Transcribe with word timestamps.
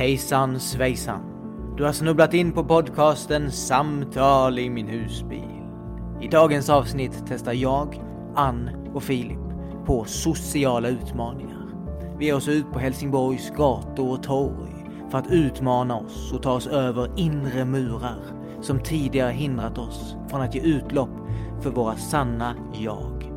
Hejsan 0.00 0.60
svejsan. 0.60 1.20
Du 1.76 1.84
har 1.84 1.92
snubblat 1.92 2.34
in 2.34 2.52
på 2.52 2.64
podcasten 2.64 3.50
Samtal 3.50 4.58
i 4.58 4.70
min 4.70 4.88
husbil. 4.88 5.62
I 6.20 6.28
dagens 6.28 6.70
avsnitt 6.70 7.24
testar 7.28 7.52
jag, 7.52 8.02
Ann 8.34 8.70
och 8.94 9.02
Filip 9.02 9.38
på 9.86 10.04
sociala 10.04 10.88
utmaningar. 10.88 11.66
Vi 12.18 12.24
ger 12.24 12.36
oss 12.36 12.48
ut 12.48 12.72
på 12.72 12.78
Helsingborgs 12.78 13.50
gator 13.50 14.12
och 14.12 14.22
torg 14.22 14.86
för 15.10 15.18
att 15.18 15.30
utmana 15.30 15.96
oss 15.96 16.32
och 16.32 16.42
ta 16.42 16.52
oss 16.52 16.66
över 16.66 17.10
inre 17.16 17.64
murar 17.64 18.22
som 18.60 18.80
tidigare 18.80 19.32
hindrat 19.32 19.78
oss 19.78 20.16
från 20.30 20.40
att 20.40 20.54
ge 20.54 20.60
utlopp 20.60 21.16
för 21.60 21.70
våra 21.70 21.96
sanna 21.96 22.54
jag. 22.72 23.32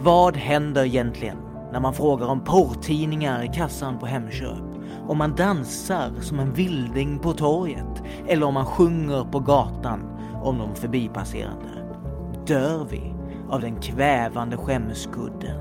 Vad 0.00 0.36
händer 0.36 0.84
egentligen 0.84 1.38
när 1.72 1.80
man 1.80 1.94
frågar 1.94 2.26
om 2.26 2.44
porrtidningar 2.44 3.44
i 3.44 3.48
kassan 3.48 3.98
på 3.98 4.06
Hemköp? 4.06 4.67
Om 5.08 5.18
man 5.18 5.34
dansar 5.34 6.20
som 6.20 6.40
en 6.40 6.52
vilding 6.52 7.18
på 7.18 7.32
torget? 7.32 8.02
Eller 8.26 8.46
om 8.46 8.54
man 8.54 8.66
sjunger 8.66 9.24
på 9.24 9.40
gatan 9.40 10.00
om 10.42 10.58
de 10.58 10.74
förbipasserande? 10.74 11.96
Dör 12.46 12.84
vi 12.84 13.14
av 13.50 13.60
den 13.60 13.80
kvävande 13.80 14.56
skämskudden? 14.56 15.60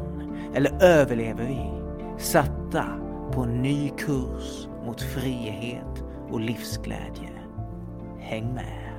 Eller 0.54 0.84
överlever 0.84 1.44
vi, 1.46 1.72
satta 2.23 2.86
på 3.34 3.42
en 3.42 3.62
ny 3.62 3.90
kurs 3.90 4.68
mot 4.86 5.02
frihet 5.02 6.04
och 6.32 6.40
livsglädje? 6.40 7.32
Häng 8.20 8.54
med! 8.54 8.94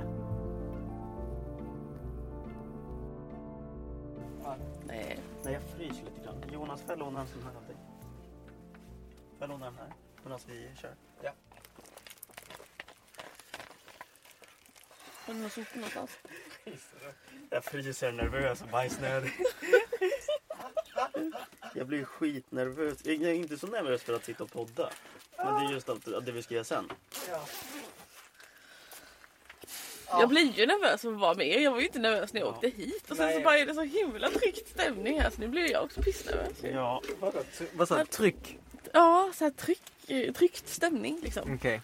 Nej. 4.87 5.19
Jag 5.43 5.61
fryser 5.61 6.05
lite 6.05 6.25
grann. 6.25 6.35
Jonas, 6.53 6.81
får 6.81 6.91
jag 6.91 6.99
låna 6.99 7.21
en 7.21 7.27
sån 7.27 7.41
här 7.43 7.49
av 7.49 7.65
dig? 7.67 7.75
Får 9.37 9.47
jag 9.47 9.49
låna 9.49 9.65
den 9.65 9.75
här? 9.75 9.98
Medan 10.23 10.39
vi 10.47 10.69
kör? 10.81 10.95
Ja. 11.23 11.31
Har 15.25 15.33
du 15.33 15.39
någon 15.39 15.49
sopor 15.49 15.75
någonstans? 15.75 16.11
Jag 17.49 17.63
fryser 17.63 18.11
nervös 18.11 18.61
och 18.61 18.67
bajsnödig. 18.67 19.31
Jag 21.73 21.87
blir 21.87 22.03
skitnervös. 22.03 23.05
Jag 23.05 23.15
är 23.15 23.33
inte 23.33 23.57
så 23.57 23.67
nervös 23.67 24.03
för 24.03 24.13
att 24.13 24.25
sitta 24.25 24.43
och 24.43 24.51
podda. 24.51 24.89
Men 25.37 25.53
det 25.53 25.69
är 25.69 25.73
just 25.73 25.89
att, 25.89 26.07
att 26.13 26.25
det 26.25 26.31
vi 26.31 26.43
ska 26.43 26.53
göra 26.53 26.63
sen. 26.63 26.89
Jag 30.09 30.29
blir 30.29 30.51
ju 30.59 30.65
nervös 30.65 31.01
för 31.01 31.13
att 31.13 31.19
vara 31.19 31.33
med. 31.33 31.61
Jag 31.61 31.71
var 31.71 31.79
ju 31.79 31.85
inte 31.85 31.99
nervös 31.99 32.33
när 32.33 32.41
jag 32.41 32.49
åkte 32.49 32.67
hit. 32.69 33.11
Och 33.11 33.17
sen 33.17 33.33
så 33.33 33.39
bara 33.39 33.57
är 33.57 33.65
det 33.65 33.73
så 33.73 33.81
himla 33.81 34.29
tryckt 34.29 34.69
stämning 34.69 35.21
här 35.21 35.29
så 35.29 35.41
nu 35.41 35.47
blir 35.47 35.71
jag 35.71 35.83
också 35.83 36.01
pissnervös. 36.01 36.63
Ja, 36.63 37.01
Vad 37.73 37.87
sa 37.87 37.97
du? 37.97 38.05
Tryck? 38.05 38.59
Ja, 38.93 39.31
så 39.35 39.43
här 39.43 39.51
tryck, 39.51 39.81
tryckt 40.33 40.69
stämning 40.69 41.19
liksom. 41.23 41.53
Okej. 41.53 41.81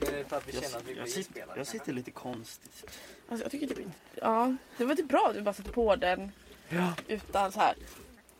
Är 0.00 0.12
det 0.12 0.24
för 0.24 0.36
att 0.36 0.48
vi 0.48 0.52
jag, 0.52 0.62
känner 0.62 0.76
att 0.76 0.82
vi 0.82 0.92
blir 0.92 1.02
jag, 1.02 1.08
sitter, 1.08 1.44
jag 1.56 1.66
sitter 1.66 1.92
lite 1.92 2.10
konstigt. 2.10 3.00
Alltså 3.28 3.44
jag 3.44 3.50
tycker 3.52 3.66
typ 3.66 3.78
inte... 3.78 3.96
Ja, 4.14 4.56
det 4.76 4.84
var 4.84 4.94
typ 4.94 5.08
bra 5.08 5.26
att 5.30 5.36
vi 5.36 5.42
bara 5.42 5.54
satte 5.54 5.72
på 5.72 5.96
den 5.96 6.32
Ja. 6.68 6.92
utan 7.08 7.52
så 7.52 7.60
här. 7.60 7.74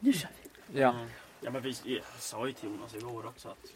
Nu 0.01 0.13
kör 0.13 0.31
vi. 0.67 0.81
Ja. 0.81 0.91
Mm. 0.91 1.09
Ja, 1.41 1.51
men 1.51 1.63
vi 1.63 1.77
jag 1.85 2.03
sa 2.19 2.47
ju 2.47 2.53
till 2.53 2.69
Jonas 2.69 2.95
igår 2.95 3.27
också 3.27 3.49
att 3.49 3.73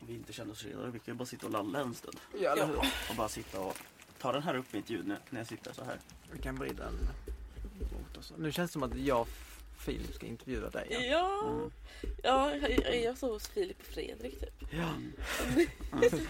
vi 0.00 0.14
inte 0.14 0.32
kände 0.32 0.52
oss 0.52 0.64
redo. 0.64 0.86
Vi 0.86 0.98
kan 0.98 1.14
ju 1.14 1.18
bara 1.18 1.26
sitta 1.26 1.46
och 1.46 1.52
lalla 1.52 1.80
en 1.80 1.94
stund. 1.94 2.20
Ja, 2.40 2.52
eller 2.52 2.66
hur? 2.66 2.76
Och 3.10 3.16
bara 3.16 3.28
sitta 3.28 3.60
och 3.60 3.76
ta 4.18 4.32
den 4.32 4.42
här 4.42 4.56
upp 4.56 4.72
mitt 4.72 4.90
ljud 4.90 5.06
nu 5.06 5.16
när 5.30 5.40
jag 5.40 5.46
sitter 5.46 5.72
så 5.72 5.84
här. 5.84 5.98
Vi 6.32 6.38
kan 6.38 6.56
vrida 6.56 6.84
den 6.84 6.94
mot 7.92 8.16
oss. 8.16 8.32
Nu 8.36 8.52
känns 8.52 8.70
det 8.70 8.72
som 8.72 8.82
att 8.82 8.96
jag 8.96 9.26
Filip 9.78 10.14
ska 10.14 10.26
intervjua 10.26 10.70
dig. 10.70 10.86
igen. 10.90 11.02
Ja, 11.10 11.42
Mm. 11.48 11.70
ja 12.22 12.52
jag, 12.56 13.02
jag 13.02 13.18
såg 13.18 13.30
hos 13.30 13.48
Filip 13.48 13.76
och 13.80 13.86
Fredrik 13.86 14.40
typ. 14.40 14.54
Ja. 14.70 14.92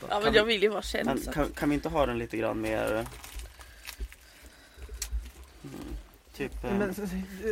Ja 0.08 0.20
men 0.20 0.22
Kan 0.22 0.34
jag 0.34 0.44
vi- 0.44 0.52
vill 0.52 0.62
ju 0.62 0.68
vara 0.68 0.82
känd. 0.82 1.06
Men 1.06 1.32
kan, 1.32 1.50
kan 1.50 1.68
vi 1.68 1.74
inte 1.74 1.88
ha 1.88 2.06
den 2.06 2.18
lite 2.18 2.36
grann 2.36 2.60
mer... 2.60 3.06
Mm, 5.64 5.96
typ... 6.36 6.64
eh, 6.64 6.70
Men, 6.78 6.94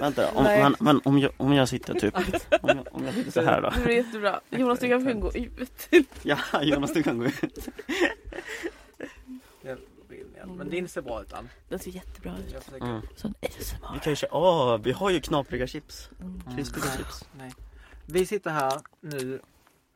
vänta, 0.01 0.31
om, 0.33 0.45
nej. 0.45 0.63
men, 0.63 0.77
men 0.81 1.01
om, 1.05 1.19
jag, 1.19 1.33
om 1.37 1.53
jag 1.53 1.69
sitter 1.69 1.95
typ... 1.95 2.15
Om 2.17 2.23
jag, 2.69 2.87
om 2.91 3.05
jag 3.05 3.15
sitter 3.15 3.31
så 3.31 3.43
här 3.43 3.61
då. 3.63 3.71
Det 3.71 3.81
blir 3.85 3.95
jättebra. 3.97 4.41
Jonas 4.51 4.79
du 4.79 4.89
kan 4.89 5.21
gå 5.21 5.33
ut. 5.35 5.89
Ja, 6.23 6.39
Jonas 6.63 6.93
du 6.93 7.03
kan 7.03 7.19
gå 7.19 7.25
ut. 7.27 7.69
Men 10.57 10.71
din 10.71 10.89
ser 10.89 11.03
bra 11.03 11.23
ut 11.23 11.33
Ann. 11.33 11.49
Den 11.69 11.79
ser 11.79 11.91
jättebra 11.91 12.39
ut. 12.39 12.53
Jag 12.53 12.63
försöker... 12.63 12.87
Mm. 12.87 13.03
Sån 13.17 13.35
ASMR. 13.43 13.93
Vi 13.95 14.01
kan 14.01 14.13
ju 14.13 14.17
köra... 14.17 14.35
Åh, 14.35 14.79
vi 14.79 14.93
har 14.93 15.11
ju 15.11 15.21
knapriga 15.21 15.67
chips. 15.67 16.11
Mm. 16.21 16.57
Krispiga 16.57 16.85
Nej. 16.85 16.97
chips. 16.97 17.25
Nej. 17.37 17.55
Vi 18.07 18.27
sitter 18.27 18.51
här 18.51 18.81
nu 19.01 19.41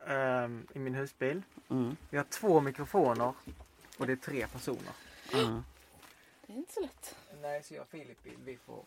ehm, 0.07 0.67
i 0.73 0.79
min 0.79 0.95
husbil. 0.95 1.41
Mm. 1.69 1.95
Vi 2.09 2.17
har 2.17 2.23
två 2.23 2.59
mikrofoner 2.61 3.33
och 3.97 4.07
det 4.07 4.11
är 4.13 4.15
tre 4.17 4.47
personer. 4.47 4.91
Mm. 5.33 5.63
Det 6.47 6.53
är 6.53 6.57
inte 6.57 6.73
så 6.73 6.81
lätt. 6.81 7.15
Nej, 7.41 7.63
så 7.63 7.73
jag 7.73 7.81
och 7.81 7.89
Filip 7.89 8.17
vi- 8.23 8.37
vi 8.45 8.57
får 8.57 8.83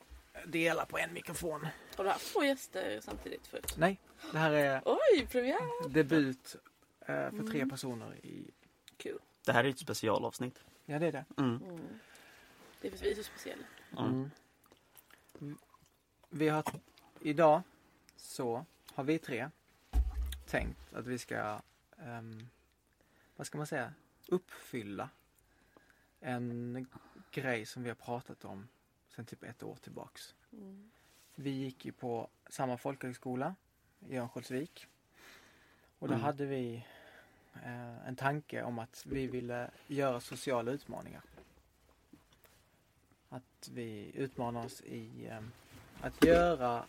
dela 0.47 0.87
på 0.87 0.99
en 0.99 1.12
mikrofon. 1.12 1.66
Har 1.97 2.04
du 2.04 2.10
haft 2.10 2.33
två 2.33 2.44
gäster 2.44 3.00
samtidigt 3.03 3.47
förut? 3.47 3.75
Nej, 3.78 4.00
det 4.33 4.39
här 4.39 4.50
är 4.53 4.83
Oj, 4.84 5.27
premiär! 5.31 5.89
debut 5.89 6.56
eh, 7.00 7.06
för 7.06 7.47
tre 7.50 7.56
Mm. 7.59 7.71
personer 7.71 8.16
i... 8.27 8.50
Kul. 8.97 9.19
Det 9.44 9.53
här 9.53 9.65
är 9.65 9.69
ett 9.69 9.78
specialavsnitt. 9.78 10.59
Ja, 10.92 10.98
det 10.98 11.06
är 11.06 11.12
det. 11.12 11.25
Mm. 11.36 11.62
Mm. 11.62 11.98
Det 12.80 12.86
är 12.88 12.91
för 12.91 12.97
att 12.98 13.03
vi 13.03 13.10
är 13.10 13.14
så 13.14 13.22
speciella. 13.22 13.64
Mm. 13.98 14.30
Mm. 15.41 15.58
Vi 16.30 16.48
har 16.48 16.64
idag 17.20 17.62
så 18.16 18.64
har 18.94 19.04
vi 19.04 19.19
tre 19.19 19.50
tänkt 20.47 20.94
att 20.94 21.06
vi 21.06 21.19
ska, 21.19 21.60
ehm, 21.98 22.48
vad 23.36 23.47
ska 23.47 23.58
man 23.58 23.66
säga, 23.66 23.94
uppfylla 24.28 25.08
en 26.20 26.86
grej 27.30 27.66
som 27.66 27.82
vi 27.82 27.88
har 27.91 27.97
pratat 27.97 28.44
om 28.44 28.69
sedan 29.09 29.26
typ 29.26 29.42
ett 29.42 29.62
år 29.62 29.76
tillbaks. 29.76 30.34
Mm. 30.53 30.91
Vi 31.34 31.50
gick 31.50 31.84
ju 31.84 31.92
på 31.92 32.28
samma 32.48 32.76
folkhögskola 32.78 33.54
i 34.09 34.16
Örnsköldsvik. 34.16 34.86
Och 35.98 36.09
då 36.09 36.14
Mm. 36.14 36.24
hade 36.24 36.47
vi 36.47 36.86
en 38.06 38.16
tanke 38.16 38.62
om 38.62 38.78
att 38.78 39.04
vi 39.08 39.26
ville 39.26 39.70
göra 39.86 40.20
sociala 40.20 40.70
utmaningar. 40.72 41.22
Att 43.28 43.68
vi 43.74 44.10
utmanar 44.14 44.64
oss 44.64 44.80
i 44.80 45.26
eh, 45.30 45.38
att 46.00 46.24
göra 46.24 46.84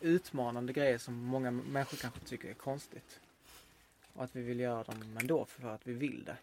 utmanande 0.00 0.72
grejer 0.72 0.98
som 0.98 1.14
många 1.14 1.50
människor 1.50 1.96
kanske 1.96 2.20
tycker 2.20 2.50
är 2.50 2.54
konstigt. 2.54 3.20
Och 4.12 4.24
att 4.24 4.36
vi 4.36 4.42
vill 4.42 4.60
göra 4.60 4.82
dem 4.82 5.16
ändå 5.20 5.44
för 5.44 5.68
att 5.68 5.86
vi 5.86 5.92
vill 5.92 6.24
det. 6.24 6.36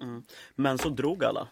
Mm. 0.00 0.22
Men 0.54 0.78
så 0.78 0.88
drog 0.88 1.24
alla. 1.24 1.48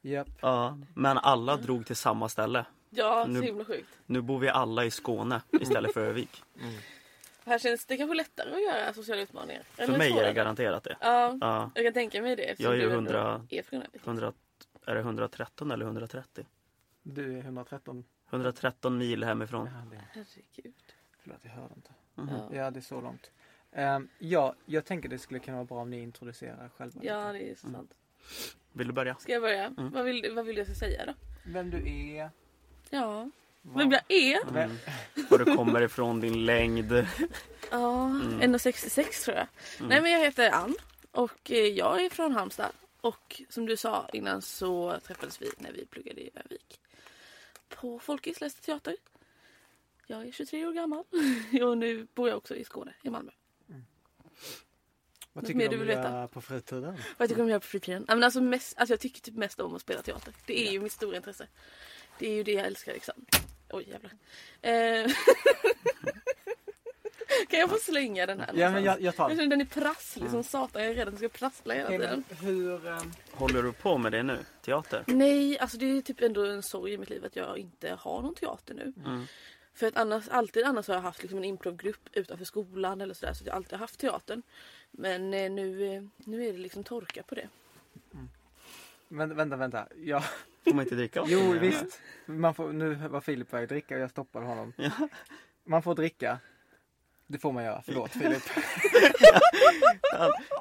Japp. 0.00 0.28
Ja, 0.40 0.78
men 0.94 1.18
alla 1.18 1.56
drog 1.56 1.86
till 1.86 1.96
samma 1.96 2.28
ställe. 2.28 2.64
Ja, 2.90 3.26
Nu- 3.28 3.38
så 3.38 3.44
himla 3.44 3.64
sjukt. 3.64 3.98
Nu 4.06 4.20
bor 4.20 4.38
vi 4.38 4.48
alla 4.48 4.84
i 4.84 4.90
Skåne 4.90 5.42
istället 5.50 5.94
för 5.94 6.00
Övik. 6.00 6.42
Här 7.50 7.58
känns 7.58 7.86
det 7.86 7.96
kanske 7.96 8.14
lättare 8.16 8.54
att 8.54 8.62
göra 8.62 8.92
sociala 8.92 9.22
utmaningar. 9.22 9.62
För 9.62 9.98
mig 9.98 10.18
är 10.18 10.24
det 10.24 10.32
garanterat 10.32 10.84
det. 10.84 10.96
Ja, 11.00 11.38
Ja, 11.40 11.70
jag 11.74 11.84
kan 11.84 11.92
tänka 11.92 12.22
mig 12.22 12.36
det. 12.36 12.60
Jag 12.60 12.72
är 12.72 12.76
ju 12.76 12.80
du 12.80 12.86
ändå 12.86 12.94
100 12.96 13.46
är 13.50 13.62
från 13.62 13.82
Övik. 13.82 14.06
100, 14.06 14.32
är 14.86 14.94
det 14.94 15.00
113 15.00 15.70
eller 15.70 15.84
130? 15.84 16.46
Du 17.02 17.38
är 17.38 17.40
113. 17.40 18.04
113 18.30 18.98
mil 18.98 19.24
hemifrån. 19.24 19.66
Ja, 19.66 19.96
det, 19.96 20.04
Herregud. 20.12 20.74
förlåt, 21.18 21.38
jag 21.42 21.50
hörde 21.50 21.74
inte. 21.76 21.90
Mhm. 22.14 22.28
Ja. 22.28 22.56
Ja, 22.56 22.70
det 22.70 22.78
är 22.78 22.82
så 22.82 23.00
långt. 23.00 23.30
Um, 23.72 24.08
ja, 24.18 24.54
jag 24.66 24.84
tänker 24.84 25.08
det 25.08 25.18
skulle 25.18 25.40
kunna 25.40 25.56
vara 25.56 25.64
bra 25.64 25.78
om 25.78 25.90
ni 25.90 26.00
introducerar 26.00 26.64
er 26.64 26.68
själva. 26.68 27.00
Ja, 27.04 27.32
lite. 27.32 27.44
det 27.44 27.50
är 27.50 27.54
så 27.54 27.70
sant. 27.70 27.94
Vill 28.72 28.86
du 28.86 28.92
börja? 28.92 29.14
Ska 29.14 29.32
jag 29.32 29.42
börja? 29.42 29.66
Mm. 29.66 29.90
Vad, 29.90 30.04
vill, 30.04 30.32
vad 30.34 30.46
vill 30.46 30.54
du 30.54 30.60
jag 30.60 30.66
ska 30.66 30.74
säga 30.76 31.06
då? 31.06 31.12
Vem 31.46 31.70
du 31.70 31.88
är. 32.16 32.30
Ja, 32.90 33.30
vem 33.62 33.90
jag 33.92 34.02
är? 34.08 34.48
Mm. 34.48 34.78
Var 35.30 35.38
du 35.38 35.44
kommer 35.56 35.80
ifrån, 35.82 36.20
din 36.20 36.44
längd. 36.46 37.06
Ja, 37.70 38.04
Mm. 38.04 38.54
1,66 38.54 39.24
tror 39.24 39.36
jag. 39.36 39.46
Mm. 39.78 39.88
Nej 39.88 40.00
men 40.02 40.12
jag 40.12 40.20
heter 40.20 40.50
Ann 40.50 40.74
och 41.10 41.50
eh, 41.50 41.58
jag 41.66 42.04
är 42.04 42.10
från 42.10 42.32
Halmstad. 42.32 42.72
Och 43.00 43.42
som 43.48 43.66
du 43.66 43.76
sa 43.76 44.08
innan 44.12 44.42
så 44.42 45.00
träffades 45.06 45.42
vi 45.42 45.50
när 45.58 45.72
vi 45.72 45.86
pluggade 45.86 46.20
i 46.20 46.30
Övik. 46.34 46.80
På 47.68 47.98
Folkis 47.98 48.40
läste 48.40 48.62
teater. 48.62 48.96
Jag 50.06 50.26
är 50.28 50.32
23 50.32 50.66
år 50.66 50.72
gammal 50.72 51.04
och 51.62 51.78
nu 51.78 52.06
bor 52.14 52.28
jag 52.28 52.36
också 52.38 52.56
i 52.56 52.64
Skåne, 52.64 52.94
i 53.02 53.10
Malmö. 53.10 53.30
Vad 55.32 55.44
Något 55.44 55.48
tycker 55.52 55.68
du 55.68 55.76
om 55.76 55.82
att 55.82 55.88
göra 55.88 56.28
på 56.28 56.40
fritiden? 56.40 56.96
Vad 57.16 57.28
tycker 57.28 57.36
du 57.36 57.42
om 57.42 57.46
att 57.46 57.50
göra 57.50 57.60
på 57.60 57.66
fritiden? 57.66 58.04
Ja, 58.08 58.14
men 58.14 58.24
alltså, 58.24 58.40
mest, 58.40 58.78
alltså 58.78 58.92
jag 58.92 59.00
tycker 59.00 59.20
typ 59.20 59.34
mest 59.34 59.60
om 59.60 59.74
att 59.74 59.82
spela 59.82 60.02
teater. 60.02 60.34
Det 60.46 60.68
är 60.68 60.72
ju 60.72 60.80
mitt 60.80 60.92
stora 60.92 61.16
intresse. 61.16 61.46
Det 62.20 62.26
är 62.28 62.34
ju 62.34 62.42
det 62.42 62.52
jag 62.52 62.66
älskar 62.66 62.92
liksom. 62.92 63.14
Oj 63.70 63.88
jävlar. 63.88 64.12
Eh, 64.62 65.10
kan 67.48 67.60
jag 67.60 67.70
få 67.70 67.76
slänga 67.76 68.26
den 68.26 68.40
här 68.40 68.50
Ja, 68.54 68.70
men 68.70 68.84
jag, 68.84 69.00
jag 69.00 69.16
tar 69.16 69.24
Jag 69.24 69.30
den. 69.30 69.36
känner 69.36 69.50
den 69.50 69.60
är 69.60 69.64
prasslig 69.64 70.30
som 70.30 70.44
satan. 70.44 70.82
Jag 70.82 70.90
är 70.90 70.94
rädd 70.94 71.08
att 71.08 71.14
den 71.14 71.18
ska 71.18 71.28
prassla 71.38 71.74
hela 71.74 71.88
tiden. 71.88 72.24
hur... 72.40 72.86
ehm, 72.88 73.12
Håller 73.32 73.62
du 73.62 73.72
på 73.72 73.98
med 73.98 74.12
det 74.12 74.22
nu? 74.22 74.38
Teater? 74.62 75.04
Nej, 75.06 75.58
alltså 75.58 75.76
det 75.78 75.86
är 75.98 76.02
typ 76.02 76.20
ändå 76.22 76.44
en 76.46 76.62
sorg 76.62 76.92
i 76.92 76.98
mitt 76.98 77.10
liv 77.10 77.24
att 77.24 77.36
jag 77.36 77.58
inte 77.58 77.90
har 78.00 78.22
någon 78.22 78.34
teater 78.34 78.74
nu. 78.74 78.92
Mm. 79.06 79.26
För 79.74 79.86
att 79.86 79.96
annars, 79.96 80.28
alltid 80.28 80.64
annars 80.64 80.88
har 80.88 80.94
jag 80.94 81.02
haft 81.02 81.22
liksom 81.22 81.38
en 81.38 81.44
improvgrupp 81.44 82.08
utanför 82.12 82.44
skolan 82.44 83.00
eller 83.00 83.14
sådär 83.14 83.32
så 83.34 83.42
att 83.42 83.46
jag 83.46 83.56
alltid 83.56 83.72
har 83.72 83.78
haft 83.78 83.98
teatern. 84.00 84.42
Men 84.90 85.34
eh, 85.34 85.50
nu, 85.50 85.94
eh, 85.94 86.02
nu 86.16 86.46
är 86.48 86.52
det 86.52 86.58
liksom 86.58 86.84
torka 86.84 87.22
på 87.22 87.34
det. 87.34 87.48
Vänta, 89.10 89.34
vänta, 89.34 89.56
vänta. 89.56 89.86
Ja, 89.96 90.24
Får 90.64 90.74
man 90.74 90.82
inte 90.84 90.94
dricka? 90.94 91.24
jo 91.26 91.38
vatten? 91.40 91.60
visst. 91.60 92.00
Man 92.26 92.54
får, 92.54 92.72
nu 92.72 92.94
var 92.94 93.20
Filip 93.20 93.50
på 93.50 93.56
väg 93.56 93.62
att 93.62 93.68
dricka 93.68 93.94
och 93.94 94.00
jag 94.00 94.10
stoppade 94.10 94.46
honom. 94.46 94.72
Ja. 94.76 94.90
Man 95.66 95.82
får 95.82 95.94
dricka. 95.94 96.38
Det 97.26 97.38
får 97.38 97.52
man 97.52 97.64
göra. 97.64 97.82
Förlåt 97.86 98.10
Filip. 98.10 98.42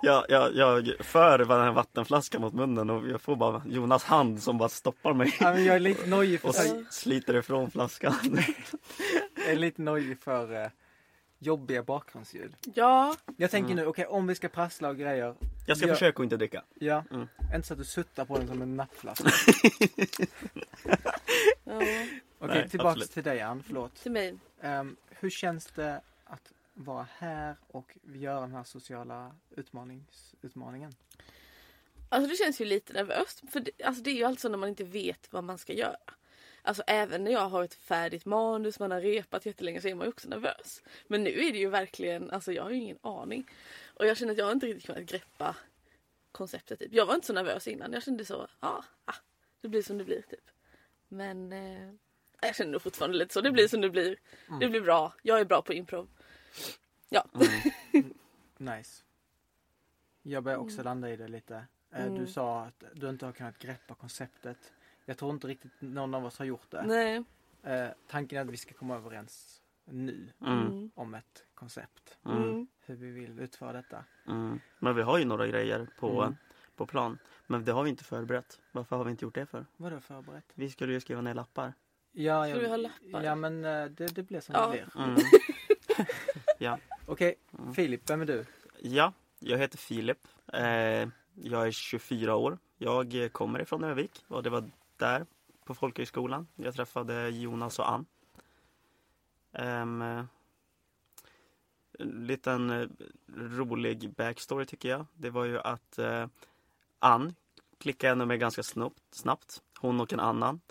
Jag, 0.01 0.25
jag, 0.29 0.55
jag 0.55 0.91
för 0.99 1.37
den 1.37 1.49
här 1.61 1.71
vattenflaskan 1.71 2.41
mot 2.41 2.53
munnen 2.53 2.89
och 2.89 3.07
jag 3.09 3.21
får 3.21 3.35
bara 3.35 3.61
Jonas 3.67 4.03
hand 4.03 4.41
som 4.43 4.57
bara 4.57 4.69
stoppar 4.69 5.13
mig 5.13 5.35
Ja, 5.39 5.53
men 5.53 5.65
jag 5.65 5.75
är 5.75 5.79
lite 5.79 6.09
nojig 6.09 6.41
för, 6.41 6.47
och 6.49 6.55
sliter 6.89 7.35
ifrån 7.37 7.71
flaskan. 7.71 8.13
jag 9.35 9.45
är 9.49 9.55
lite 9.55 9.81
nojig 9.81 10.19
för 10.23 10.63
eh, 10.63 10.69
jobbiga 11.39 11.83
bakgrundsljud. 11.83 12.55
Ja, 12.75 13.15
Jag 13.37 13.51
tänker 13.51 13.75
nu, 13.75 13.85
okej 13.85 14.05
om 14.05 14.27
vi 14.27 14.35
ska 14.35 14.49
prassla 14.49 14.89
och 14.89 14.97
grejer. 14.97 15.35
Jag 15.67 15.77
ska 15.77 15.87
Ja. 15.87 15.93
försöka 15.93 16.19
att 16.19 16.23
inte 16.23 16.37
dricka. 16.37 16.63
Ja, 16.73 17.03
Mm. 17.11 17.27
inte 17.55 17.67
så 17.67 17.73
att 17.73 17.79
du 17.79 17.85
suttar 17.85 18.25
på 18.25 18.37
den 18.37 18.47
som 18.47 18.61
en 18.61 18.75
nappflaska. 18.75 19.23
ja 21.63 21.81
Okej, 22.41 22.55
Nej, 22.57 22.69
tillbaks 22.69 22.91
absolut. 22.91 23.11
till 23.11 23.23
dig 23.23 23.41
Ann, 23.41 23.63
förlåt. 23.63 23.95
till 23.95 24.11
mig. 24.11 24.37
Ehm, 24.61 24.95
hur 25.09 25.29
känns 25.29 25.65
det 25.67 26.01
att 26.23 26.51
vara 26.73 27.07
här 27.17 27.55
och 27.67 27.97
göra 28.03 28.39
den 28.41 28.51
här 28.51 28.63
sociala 28.63 29.31
utmanings, 29.55 30.35
utmaningen? 30.41 30.91
Alltså 32.09 32.29
det 32.29 32.35
känns 32.35 32.61
ju 32.61 32.65
lite 32.65 32.93
nervöst. 32.93 33.43
För 33.51 33.59
det, 33.59 33.71
alltså 33.83 34.03
det 34.03 34.09
är 34.09 34.15
ju 34.15 34.23
alltså 34.23 34.49
när 34.49 34.57
man 34.57 34.69
inte 34.69 34.83
vet 34.83 35.27
vad 35.33 35.43
man 35.43 35.57
ska 35.57 35.73
göra. 35.73 35.97
Alltså 36.61 36.83
även 36.87 37.23
när 37.23 37.31
jag 37.31 37.49
har 37.49 37.63
ett 37.63 37.73
färdigt 37.73 38.25
manus, 38.25 38.79
man 38.79 38.91
har 38.91 39.01
repat 39.01 39.45
jättelänge 39.45 39.81
så 39.81 39.87
är 39.87 39.95
man 39.95 40.05
ju 40.05 40.09
också 40.09 40.29
nervös. 40.29 40.83
Men 41.07 41.23
nu 41.23 41.29
är 41.29 41.51
det 41.51 41.57
ju 41.57 41.69
verkligen, 41.69 42.31
alltså 42.31 42.51
jag 42.53 42.63
har 42.63 42.69
ju 42.69 42.75
ingen 42.77 42.99
aning. 43.01 43.49
Och 43.85 44.05
jag 44.05 44.17
känner 44.17 44.31
att 44.31 44.37
jag 44.37 44.51
inte 44.51 44.65
riktigt 44.65 44.85
kunnat 44.85 45.03
greppa 45.03 45.55
konceptet. 46.31 46.79
Typ. 46.79 46.93
Jag 46.93 47.05
var 47.05 47.15
inte 47.15 47.27
så 47.27 47.33
nervös 47.33 47.67
innan. 47.67 47.93
Jag 47.93 48.03
kände 48.03 48.25
så, 48.25 48.47
ja, 48.59 48.83
ah, 49.05 49.15
det 49.61 49.67
blir 49.67 49.81
som 49.81 49.97
det 49.97 50.03
blir 50.03 50.21
typ. 50.21 50.49
Men 51.07 51.53
eh, 51.53 51.91
jag 52.41 52.55
känner 52.55 52.71
nog 52.71 52.81
fortfarande 52.81 53.17
lite 53.17 53.33
så, 53.33 53.41
det 53.41 53.51
blir 53.51 53.67
som 53.67 53.81
det 53.81 53.89
blir. 53.89 54.17
Det 54.59 54.69
blir 54.69 54.81
bra, 54.81 55.13
jag 55.21 55.39
är 55.39 55.45
bra 55.45 55.61
på 55.61 55.73
improv. 55.73 56.07
Ja. 57.09 57.25
Nice. 58.61 59.03
Jag 60.21 60.43
börjar 60.43 60.57
också 60.57 60.83
landa 60.83 61.09
i 61.09 61.15
det 61.15 61.27
lite. 61.27 61.55
Eh, 61.91 62.05
Mm. 62.05 62.19
Du 62.19 62.27
sa 62.27 62.61
att 62.65 62.83
du 62.93 63.09
inte 63.09 63.25
har 63.25 63.33
kunnat 63.33 63.59
greppa 63.59 63.95
konceptet. 63.95 64.73
Jag 65.09 65.17
tror 65.17 65.31
inte 65.31 65.47
riktigt 65.47 65.71
någon 65.79 66.13
av 66.13 66.25
oss 66.25 66.37
har 66.39 66.45
gjort 66.45 66.71
det. 66.71 66.83
Nej. 66.85 67.23
Eh, 67.63 67.87
tanken 68.07 68.37
är 68.37 68.41
att 68.41 68.49
vi 68.49 68.57
ska 68.57 68.73
komma 68.73 68.95
överens 68.95 69.61
nu 69.85 70.29
Mm. 70.45 70.91
Om 70.95 71.13
ett 71.13 71.45
koncept. 71.53 72.17
Mm. 72.25 72.43
Mm. 72.43 72.67
Hur 72.85 72.95
vi 72.95 73.11
vill 73.11 73.39
utföra 73.39 73.73
detta. 73.73 74.03
Mm. 74.27 74.59
Men 74.79 74.95
vi 74.95 75.01
har 75.01 75.17
ju 75.17 75.25
några 75.25 75.47
grejer 75.47 75.87
på, 75.99 76.21
Mm. 76.21 76.35
på 76.75 76.85
plan. 76.85 77.17
Men 77.47 77.65
det 77.65 77.71
har 77.71 77.83
vi 77.83 77.89
inte 77.89 78.03
förberett. 78.03 78.59
Varför 78.71 78.95
har 78.97 79.03
vi 79.03 79.11
inte 79.11 79.25
gjort 79.25 79.35
det 79.35 79.45
för? 79.45 79.65
Vadå 79.77 79.99
förberett? 79.99 80.45
Vi 80.53 80.69
skulle 80.69 80.93
ju 80.93 80.99
skriva 80.99 81.21
ner 81.21 81.33
lappar. 81.33 81.73
Ja, 82.11 82.43
Ska 82.43 82.49
jag, 82.49 82.59
vi 82.59 82.67
ha 82.67 82.77
lappar? 82.77 83.23
ja 83.23 83.35
men 83.35 83.65
eh, 83.65 83.85
det, 83.85 84.15
det 84.15 84.23
blir 84.23 84.39
som 84.39 84.55
Ja. 84.55 84.65
det 84.65 84.71
blir. 84.71 85.03
Mm. 85.03 85.19
ja. 86.57 86.79
Okej, 87.05 87.35
Mm. 87.59 87.73
Filip, 87.73 88.09
vem 88.09 88.21
är 88.21 88.25
du? 88.25 88.45
ja, 88.79 89.13
jag 89.39 89.57
heter 89.57 89.77
Filip. 89.77 90.27
Eh, 90.53 91.07
jag 91.33 91.67
är 91.67 91.71
24 91.71 92.35
år. 92.35 92.57
Jag 92.77 93.29
kommer 93.33 93.61
ifrån 93.61 93.83
Övik 93.83 94.25
och 94.27 94.43
det 94.43 94.49
var 94.49 94.69
där 94.99 95.25
på 95.65 95.75
folkhögskolan 95.75 96.47
jag 96.55 96.75
träffade 96.75 97.29
Jonas 97.29 97.79
och 97.79 97.91
Ann. 97.91 98.05
En 99.51 100.27
liten 101.99 102.69
eh, 102.69 102.87
rolig 103.35 104.13
backstory 104.13 104.65
tycker 104.65 104.89
jag. 104.89 105.05
Det 105.13 105.29
var 105.29 105.45
ju 105.45 105.59
att 105.59 105.99
eh, 105.99 106.27
Ann 106.99 107.35
klickade 107.77 108.15
med 108.15 108.27
mig 108.27 108.37
ganska 108.37 108.63
snabbt, 108.63 109.03
snabbt. 109.11 109.61
Hon 109.79 110.01
och 110.01 110.13
en 110.13 110.19
annan. 110.19 110.61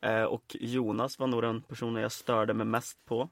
Eh, 0.00 0.22
och 0.22 0.56
Jonas 0.60 1.18
var 1.18 1.26
nog 1.26 1.42
den 1.42 1.62
personen 1.62 2.02
jag 2.02 2.12
störde 2.12 2.54
mig 2.54 2.66
mest 2.66 3.04
på 3.04 3.28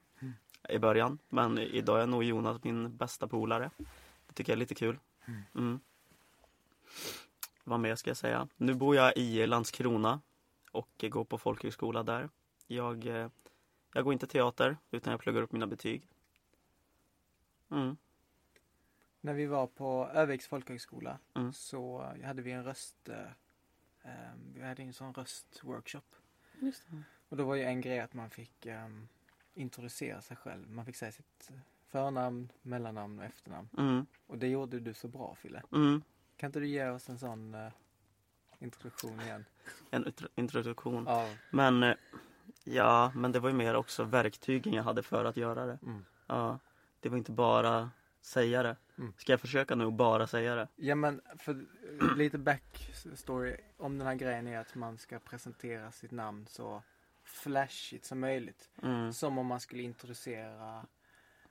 i 0.69 0.79
början. 0.79 1.19
Men 1.29 1.57
idag 1.57 2.01
är 2.01 2.07
nog 2.07 2.23
Jonas 2.23 2.63
min 2.63 2.97
bästa 2.97 3.27
polare. 3.27 3.71
Det 4.27 4.33
tycker 4.33 4.51
jag 4.51 4.57
är 4.57 4.59
lite 4.59 4.75
kul. 4.75 4.99
Mm. 5.55 5.79
Vad 7.63 7.79
mer 7.79 7.95
ska 7.95 8.09
jag 8.09 8.17
säga? 8.17 8.47
Nu 8.57 8.73
bor 8.73 8.95
jag 8.95 9.17
i 9.17 9.47
Landskrona 9.47 10.21
och 10.71 11.05
går 11.11 11.23
på 11.23 11.37
folkhögskola 11.37 12.03
där. 12.03 12.29
Jag, 12.67 13.07
eh, 13.07 13.29
jag 13.93 14.03
går 14.03 14.13
inte 14.13 14.27
teater 14.27 14.77
utan 14.91 15.11
jag 15.11 15.19
pluggar 15.19 15.41
upp 15.41 15.51
mina 15.51 15.67
betyg. 15.67 16.07
Mm. 17.71 17.97
När 19.21 19.33
vi 19.33 19.45
var 19.45 19.67
på 19.67 20.09
Öviks 20.13 20.47
folkhögskola 20.47 21.19
Mm. 21.33 21.53
så 21.53 22.13
hade 22.23 22.41
vi 22.41 22.51
en 22.51 22.63
röst... 22.63 23.09
eh, 23.09 23.31
eh, 24.01 24.31
vi 24.53 24.61
hade 24.61 24.83
en 24.83 24.93
sån 24.93 25.13
röstworkshop. 25.13 26.15
Just 26.59 26.87
Och 27.29 27.37
då 27.37 27.45
var 27.45 27.55
ju 27.55 27.63
en 27.63 27.81
grej 27.81 27.99
att 27.99 28.13
man 28.13 28.29
fick 28.29 28.65
ehm, 28.65 29.07
introducera 29.53 30.21
sig 30.21 30.37
själv. 30.37 30.69
Man 30.69 30.85
fick 30.85 30.95
säga 30.95 31.11
sitt 31.11 31.51
förnamn, 31.87 32.51
mellannamn 32.61 33.19
och 33.19 33.25
efternamn. 33.25 33.69
Mm. 33.77 34.05
Och 34.27 34.37
det 34.37 34.47
gjorde 34.47 34.79
du 34.79 34.93
så 34.93 35.07
bra 35.07 35.35
Fille. 35.35 35.63
Mm. 35.71 36.01
Kan 36.37 36.47
inte 36.47 36.59
du 36.59 36.67
ge 36.67 36.89
oss 36.89 37.09
en 37.09 37.19
sån 37.19 37.53
eh, 37.53 37.71
introduktion 38.61 39.21
igen? 39.21 39.45
En 39.89 40.13
introduktion. 40.35 41.07
Av, 41.07 41.37
Men 41.49 41.83
eh, 41.83 41.95
ja, 42.63 43.11
men 43.15 43.31
det 43.31 43.39
var 43.39 43.49
ju 43.49 43.55
mer 43.55 43.75
också 43.75 44.03
verktygen 44.03 44.73
jag 44.73 44.83
hade 44.83 45.03
för 45.03 45.25
att 45.25 45.37
göra 45.37 45.65
det. 45.65 45.79
mm. 45.83 46.05
Ja, 46.27 46.59
det 46.99 47.09
var 47.09 47.17
inte 47.17 47.31
bara 47.31 47.91
säga 48.21 48.63
det. 48.63 48.75
Mm. 48.97 49.13
Ska 49.17 49.33
jag 49.33 49.41
försöka 49.41 49.75
nu 49.75 49.91
bara 49.91 50.27
säga 50.27 50.55
det? 50.55 50.67
Ja 50.75 50.95
men 50.95 51.21
för 51.37 51.51
eh, 51.51 52.15
lite 52.17 52.37
backstory 52.37 53.57
om 53.77 53.97
den 53.97 54.07
här 54.07 54.15
grejen 54.15 54.47
är 54.47 54.59
att 54.59 54.75
man 54.75 54.97
ska 54.97 55.19
presentera 55.19 55.91
sitt 55.91 56.11
namn 56.11 56.47
så 56.49 56.83
flashigt 57.23 58.05
som 58.05 58.19
möjligt. 58.19 58.69
Mm. 58.83 59.13
Som 59.13 59.37
om 59.37 59.45
man 59.47 59.59
skulle 59.59 59.83
introducera 59.83 60.85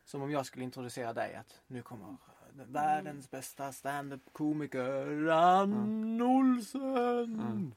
Som 0.05 0.23
om 0.23 0.31
jag 0.31 0.47
skulle 0.47 0.65
introducera 0.65 1.13
dig 1.13 1.35
att 1.35 1.61
nu 1.67 1.83
kommer 1.83 2.07
världens 2.55 3.31
bästa 3.31 3.73
standup-komiker 3.73 5.29
Ann 5.29 6.23
Olsen. 6.23 7.75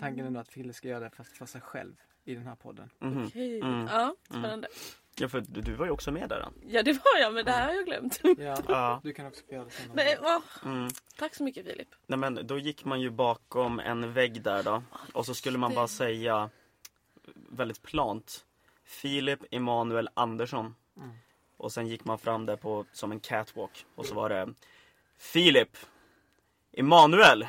Tanken 0.00 0.26
är 0.26 0.30
nu 0.30 0.38
att 0.38 0.48
Fille 0.48 0.72
ska 0.72 0.88
göra 0.88 1.00
det 1.00 1.10
fast 1.10 1.36
för 1.36 1.46
sig 1.46 1.60
själv 1.60 1.94
i 2.24 2.34
den 2.34 2.46
här 2.46 2.54
podden. 2.54 2.90
Mhm. 2.98 3.26
Okej. 3.26 3.60
Mm. 3.60 3.86
Ja, 3.86 4.14
spännande. 4.28 4.68
Ja, 5.18 5.28
för 5.28 5.40
du 5.48 5.74
var 5.74 5.84
ju 5.86 5.90
också 5.92 6.12
med 6.12 6.28
där. 6.28 6.48
Ja 6.66 6.82
det 6.82 6.92
var 6.92 7.20
jag 7.20 7.34
men 7.34 7.44
det 7.44 7.50
här 7.50 7.66
har 7.68 7.74
jag 7.74 7.84
glömt. 7.86 8.20
Ja, 8.38 8.56
Ja. 8.68 9.00
du 9.02 9.12
kan 9.12 9.26
också 9.26 9.44
få 9.46 9.52
göra 9.54 9.64
det 9.64 9.70
sen. 9.70 9.90
Nej, 9.94 10.18
åh, 10.22 10.70
Mm. 10.72 10.88
tack 11.18 11.34
så 11.34 11.44
mycket 11.44 11.66
Filip. 11.66 11.88
Nej 12.06 12.18
men 12.18 12.46
då 12.46 12.58
gick 12.58 12.84
man 12.84 13.00
ju 13.00 13.10
bakom 13.10 13.80
en 13.80 14.12
vägg 14.12 14.42
där 14.42 14.62
då. 14.62 14.82
Och 15.12 15.26
så 15.26 15.34
skulle 15.34 15.58
man 15.58 15.74
bara 15.74 15.88
säga 15.88 16.50
väldigt 17.50 17.82
plant. 17.82 18.44
Filip 18.84 19.40
Emanuel 19.50 20.08
Andersson. 20.14 20.74
Mm. 20.96 21.10
Och 21.66 21.72
sen 21.72 21.86
gick 21.86 22.04
man 22.04 22.18
fram 22.18 22.46
där 22.46 22.56
på 22.56 22.84
som 22.92 23.12
en 23.12 23.20
catwalk. 23.20 23.86
Och 23.94 24.06
så 24.06 24.14
var 24.14 24.28
det 24.28 24.54
Filip 25.18 25.76
Emanuel 26.72 27.46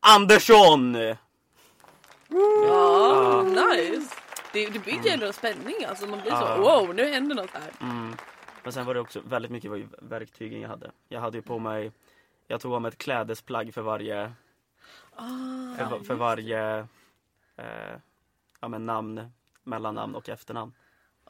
Andersson! 0.00 0.94
Ja, 2.66 3.42
nice. 3.42 4.14
Det, 4.52 4.66
det 4.70 4.78
bygger 4.78 5.12
ändå 5.14 5.26
en 5.26 5.32
spänning 5.32 5.74
alltså. 5.88 6.06
Man 6.06 6.20
blir 6.20 6.30
så 6.30 6.36
Ja. 6.36 6.56
wow 6.56 6.94
nu 6.94 7.04
händer 7.12 7.34
något 7.34 7.50
här. 7.50 7.70
Mm. 7.80 8.16
Men 8.62 8.72
sen 8.72 8.86
var 8.86 8.94
det 8.94 9.00
också 9.00 9.20
väldigt 9.20 9.50
mycket 9.52 9.70
var 9.70 9.88
verktygen 9.98 10.60
jag 10.60 10.68
hade. 10.68 10.90
Jag 11.08 11.20
hade 11.20 11.38
ju 11.38 11.42
på 11.42 11.58
mig 11.58 11.92
Jag 12.46 12.60
tog 12.60 12.74
av 12.74 12.82
mig 12.82 12.88
ett 12.88 12.98
klädesplagg 12.98 13.74
för 13.74 13.82
varje 13.82 14.32
Ah, 15.16 15.74
För, 15.76 16.04
för 16.04 16.14
varje 16.14 16.78
eh, 17.56 17.96
ja, 18.60 18.68
men 18.68 18.86
namn, 18.86 19.32
mellannamn 19.64 20.14
och 20.14 20.28
efternamn. 20.28 20.72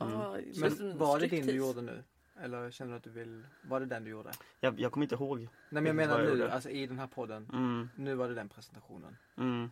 Mm. 0.03 0.33
det 0.55 0.61
Men 0.61 0.81
en 0.91 0.99
var 0.99 1.21
det 1.21 1.27
din 1.27 1.47
du 1.47 1.53
gjorde 1.53 1.83
nu? 1.83 2.03
Eller 2.43 2.71
känner 2.71 2.91
du 2.91 2.97
att 2.97 3.05
du 3.05 3.11
vill, 3.11 3.43
var 3.63 3.81
det 3.81 3.87
den 3.87 4.05
du 4.05 4.11
gjorde? 4.11 4.31
Jag, 4.61 4.81
jag 4.81 4.93
kommer 4.93 5.05
inte 5.05 5.15
ihåg. 5.15 5.39
Nej 5.39 5.49
men 5.69 5.87
jag 5.87 5.97
menar 5.97 6.19
jag 6.21 6.25
nu, 6.25 6.31
gjorde. 6.41 6.53
alltså 6.53 6.71
i 6.71 6.87
den 6.87 6.99
här 6.99 7.07
podden. 7.07 7.49
Mm, 7.53 7.89
Nu 7.97 8.15
var 8.15 8.29
det 8.29 8.35
den 8.35 8.49
presentationen. 8.49 9.17
mm. 9.39 9.71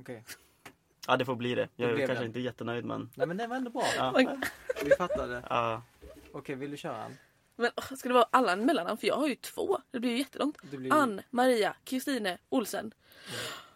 Okej. 0.00 0.24
Ja 1.06 1.16
det 1.16 1.24
får 1.24 1.36
bli 1.36 1.54
det. 1.54 1.68
Jag 1.76 1.90
är 1.90 1.94
blev 1.94 2.06
kanske 2.06 2.22
den. 2.24 2.26
inte 2.30 2.40
jättenöjd 2.40 2.84
men 2.84 3.10
Nej 3.14 3.26
men 3.26 3.36
det 3.36 3.46
var 3.46 3.56
ändå 3.56 3.70
bra. 3.70 3.84
ja. 3.96 4.36
Vi 4.84 4.90
fattade. 4.90 5.42
Ja, 5.50 5.82
Okej, 6.32 6.54
vill 6.54 6.70
du 6.70 6.76
köra 6.76 7.04
Ann? 7.04 7.16
Men 7.56 7.70
åh, 7.76 7.96
ska 7.96 8.08
det 8.08 8.14
vara 8.14 8.26
alla 8.30 8.56
mellannamn? 8.56 8.98
För 8.98 9.06
jag 9.06 9.16
har 9.16 9.28
ju 9.28 9.34
två. 9.34 9.78
Det 9.90 10.00
blir 10.00 10.10
ju 10.10 10.18
jättelångt. 10.18 10.58
Det 10.70 10.76
blir... 10.76 10.92
Ann, 10.92 11.20
Maria, 11.30 11.74
Kristine, 11.84 12.38
Olsen. 12.48 12.92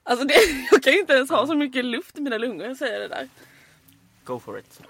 Alltså 0.03 0.27
det, 0.27 0.35
jag 0.71 0.83
kan 0.83 0.93
ju 0.93 0.99
inte 1.01 1.13
ens 1.13 1.31
ha 1.31 1.47
så 1.47 1.55
mycket 1.55 1.85
luft 1.85 2.19
i 2.19 2.21
mina 2.21 2.39
lungor 2.39 2.67
jag 2.67 2.77
säger 2.77 3.01
det 3.01 3.09
där. 3.09 3.29
Go 4.25 4.39
for 4.39 4.59
it. 4.59 4.81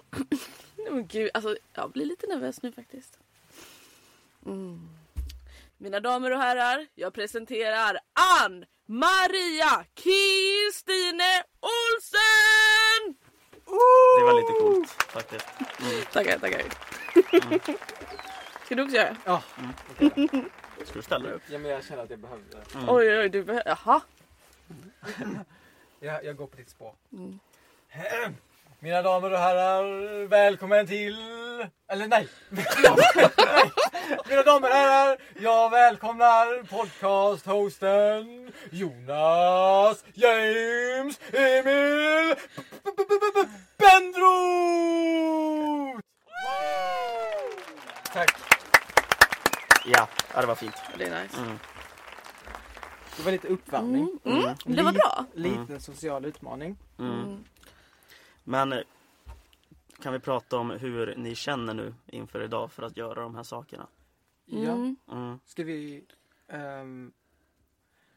Nej 0.77 0.91
men 0.91 1.07
gud, 1.07 1.31
alltså 1.35 1.57
jag 1.73 1.91
blir 1.91 2.05
lite 2.07 2.27
nervös 2.27 2.62
nu 2.62 2.73
faktiskt. 2.73 3.19
Mm. 4.47 4.89
Mina 5.79 6.01
damer 6.01 6.31
och 6.31 6.39
herrar, 6.39 6.87
jag 6.95 7.15
presenterar 7.15 7.99
Ann 8.43 8.65
Maria 8.87 9.85
Kristine 9.95 11.43
Olsen! 11.61 13.15
Det 14.19 14.25
var 14.25 14.33
lite 14.41 14.53
coolt. 14.61 14.89
faktiskt. 14.91 15.47
Mm. 15.81 16.03
Tackar, 16.12 16.39
tackar. 16.39 16.62
Ska 18.65 18.75
du 18.75 18.83
också 18.83 18.97
göra? 18.97 19.17
Ja, 19.25 19.43
Mm. 19.99 20.51
Ska 20.85 20.95
du 20.95 21.03
ställa 21.03 21.25
dig 21.25 21.35
upp? 21.35 21.43
ja, 21.51 21.59
men 21.59 21.71
jag 21.71 21.85
känner 21.85 22.03
att 22.03 22.11
jag 22.11 22.19
behövde. 22.19 22.57
Mm. 22.75 22.89
Oj, 22.89 23.09
oj, 23.09 23.19
oj, 23.19 23.29
du 23.29 23.45
behöver... 23.45 23.69
Jaha. 23.85 24.01
Jag, 26.01 26.25
jag 26.25 26.37
går 26.37 26.47
på 26.47 26.57
ditt 26.57 26.71
spår. 26.71 26.95
Mm. 27.12 27.39
Mina 28.83 29.03
damer 29.03 29.33
och 29.33 29.39
herrar, 29.39 30.27
välkommen 30.27 30.87
till... 30.87 31.17
Eller 31.89 32.07
nej! 32.09 32.29
Mina 34.29 34.43
damer 34.43 34.69
och 34.69 34.75
herrar, 34.75 35.19
jag 35.41 35.71
välkomnar 35.71 36.62
podcast-hosten 36.62 38.53
Jonas 38.71 40.05
James 40.15 41.21
Emil 41.33 42.35
Bendroth! 43.79 44.81
Tack. 48.12 48.31
Ja, 49.87 50.09
det 50.41 50.47
var 50.47 50.55
fint. 50.55 50.75
Det 50.99 51.05
är 51.05 51.23
nice. 51.23 51.37
Mm. 51.39 51.59
Det 53.17 53.23
var 53.23 53.33
lite 53.33 53.49
uppvärmning. 53.49 54.19
Mm. 54.25 54.39
Mm. 54.39 54.55
Det 54.65 54.83
var 54.83 54.93
bra. 54.93 55.25
Liten 55.35 55.81
social 55.81 56.25
utmaning. 56.25 56.77
Mm. 56.99 57.45
Men 58.45 58.73
eh, 58.73 58.81
kan 60.03 60.13
vi 60.13 60.19
prata 60.19 60.57
om 60.59 60.71
hur 60.71 61.17
ni 61.17 61.35
känner 61.35 61.75
nu 61.75 61.95
inför 62.07 62.43
idag 62.43 62.73
för 62.73 62.83
att 62.83 62.97
göra 62.97 63.23
de 63.23 63.35
här 63.35 63.43
sakerna? 63.43 63.87
Ja. 64.45 64.59
Mm. 64.73 64.97
Mm. 65.11 65.39
Ska 65.47 65.65
vi, 65.65 66.05
ehm, 66.49 67.13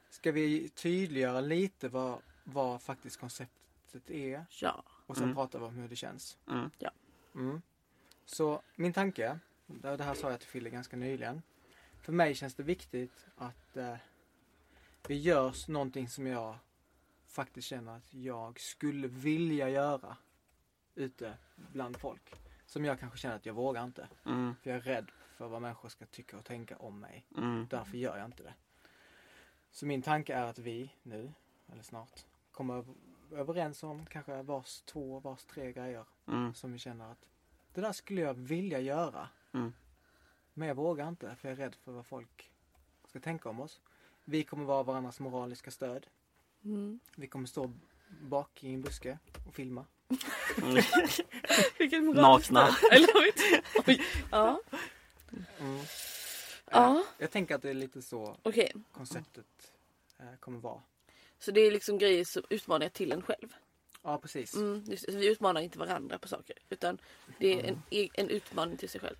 ska 0.09 0.31
vi 0.31 0.69
tydliggöra 0.69 1.41
lite 1.41 1.89
vad, 1.89 2.21
vad 2.43 2.81
faktiskt 2.81 3.19
konceptet 3.19 4.09
är 4.09 4.45
Ja. 4.61 4.83
och 5.05 5.15
sen 5.15 5.23
Mm. 5.23 5.35
prata 5.35 5.63
om 5.63 5.75
hur 5.75 5.87
det 5.87 5.95
känns? 5.95 6.37
Mm. 6.47 6.69
Mm. 7.35 7.61
Så 8.25 8.61
min 8.75 8.93
tanke, 8.93 9.39
det 9.65 9.97
det 9.97 10.03
här 10.03 10.13
sa 10.13 10.31
jag 10.31 10.39
till 10.39 10.49
Fille 10.49 10.69
ganska 10.69 10.97
nyligen. 10.97 11.41
För 12.01 12.11
mig 12.11 12.35
känns 12.35 12.53
det 12.55 12.63
viktigt 12.63 13.25
att 13.35 13.77
eh, 13.77 13.95
det 15.07 15.15
görs 15.15 15.67
någonting 15.67 16.09
som 16.09 16.27
jag 16.27 16.57
faktiskt 17.35 17.67
känner 17.67 17.97
att 17.97 18.13
jag 18.13 18.59
skulle 18.59 19.07
vilja 19.07 19.69
göra 19.69 20.17
ute 20.95 21.37
bland 21.55 21.97
folk. 21.97 22.33
Som 22.65 22.85
jag 22.85 22.99
kanske 22.99 23.17
känner 23.17 23.35
att 23.35 23.45
jag 23.45 23.53
vågar 23.53 23.83
inte. 23.83 24.07
Mm. 24.25 24.55
För 24.61 24.69
jag 24.69 24.77
är 24.77 24.81
rädd 24.81 25.11
för 25.37 25.47
vad 25.47 25.61
människor 25.61 25.89
ska 25.89 26.05
tycka 26.05 26.37
och 26.37 26.45
tänka 26.45 26.77
om 26.77 26.99
mig. 26.99 27.25
Mm. 27.37 27.67
Därför 27.69 27.97
gör 27.97 28.17
jag 28.17 28.25
inte 28.25 28.43
det. 28.43 28.53
Så 29.71 29.85
min 29.85 30.01
tanke 30.01 30.33
är 30.33 30.43
att 30.43 30.59
vi 30.59 30.93
nu, 31.03 31.31
eller 31.71 31.83
snart, 31.83 32.25
kommer 32.51 32.73
över- 32.73 32.95
överens 33.31 33.83
om 33.83 34.05
kanske 34.05 34.41
vars 34.41 34.81
två, 34.81 35.19
vars 35.19 35.43
tre 35.43 35.71
grejer 35.71 36.05
Mm. 36.27 36.53
som 36.53 36.71
vi 36.73 36.79
känner 36.79 37.11
att 37.11 37.29
det 37.73 37.81
där 37.81 37.91
skulle 37.91 38.21
jag 38.21 38.33
vilja 38.33 38.79
göra. 38.79 39.29
Mm. 39.53 39.73
Men 40.53 40.67
jag 40.67 40.75
vågar 40.75 41.07
inte 41.07 41.35
för 41.35 41.47
jag 41.49 41.57
är 41.59 41.63
rädd 41.63 41.75
för 41.75 41.91
vad 41.91 42.05
folk 42.05 42.51
ska 43.07 43.19
tänka 43.19 43.49
om 43.49 43.59
oss. 43.59 43.81
Vi 44.23 44.43
kommer 44.43 44.65
vara 44.65 44.83
varandras 44.83 45.19
moraliska 45.19 45.71
stöd. 45.71 46.07
Mm. 46.65 46.99
Vi 47.15 47.27
kommer 47.27 47.47
stå 47.47 47.71
bak 48.21 48.63
i 48.63 48.73
en 48.73 48.81
buske 48.81 49.17
och 49.47 49.55
filma. 49.55 49.85
Mm. 50.63 50.83
Vilken 51.79 52.05
Nakna. 52.05 52.69
I 52.91 52.99
love 52.99 53.27
it. 53.29 53.63
Oj. 53.87 54.01
Ja. 54.31 54.61
Mm. 55.59 55.79
Ja. 56.71 57.03
Jag 57.17 57.31
tänker 57.31 57.55
att 57.55 57.61
det 57.61 57.69
är 57.69 57.73
lite 57.73 58.01
så 58.01 58.37
Okej. 58.43 58.71
konceptet 58.91 59.45
eh, 60.19 60.25
kommer 60.39 60.59
vara. 60.59 60.81
Så 61.39 61.51
det 61.51 61.61
är 61.61 61.71
liksom 61.71 61.97
grejer 61.97 62.25
som 62.25 62.43
utmaningar 62.49 62.89
till 62.89 63.11
en 63.11 63.21
själv. 63.21 63.55
Ja, 64.03 64.17
precis. 64.17 64.55
Mm, 64.55 64.83
just, 64.87 65.09
vi 65.09 65.27
utmanar 65.31 65.61
inte 65.61 65.79
varandra 65.79 66.17
på 66.17 66.27
saker. 66.27 66.55
Utan 66.69 66.97
det 67.39 67.59
är 67.59 67.63
en, 67.63 67.81
e- 67.89 68.09
en 68.13 68.29
utmaning 68.29 68.77
till 68.77 68.89
sig 68.89 69.01
själv. 69.01 69.15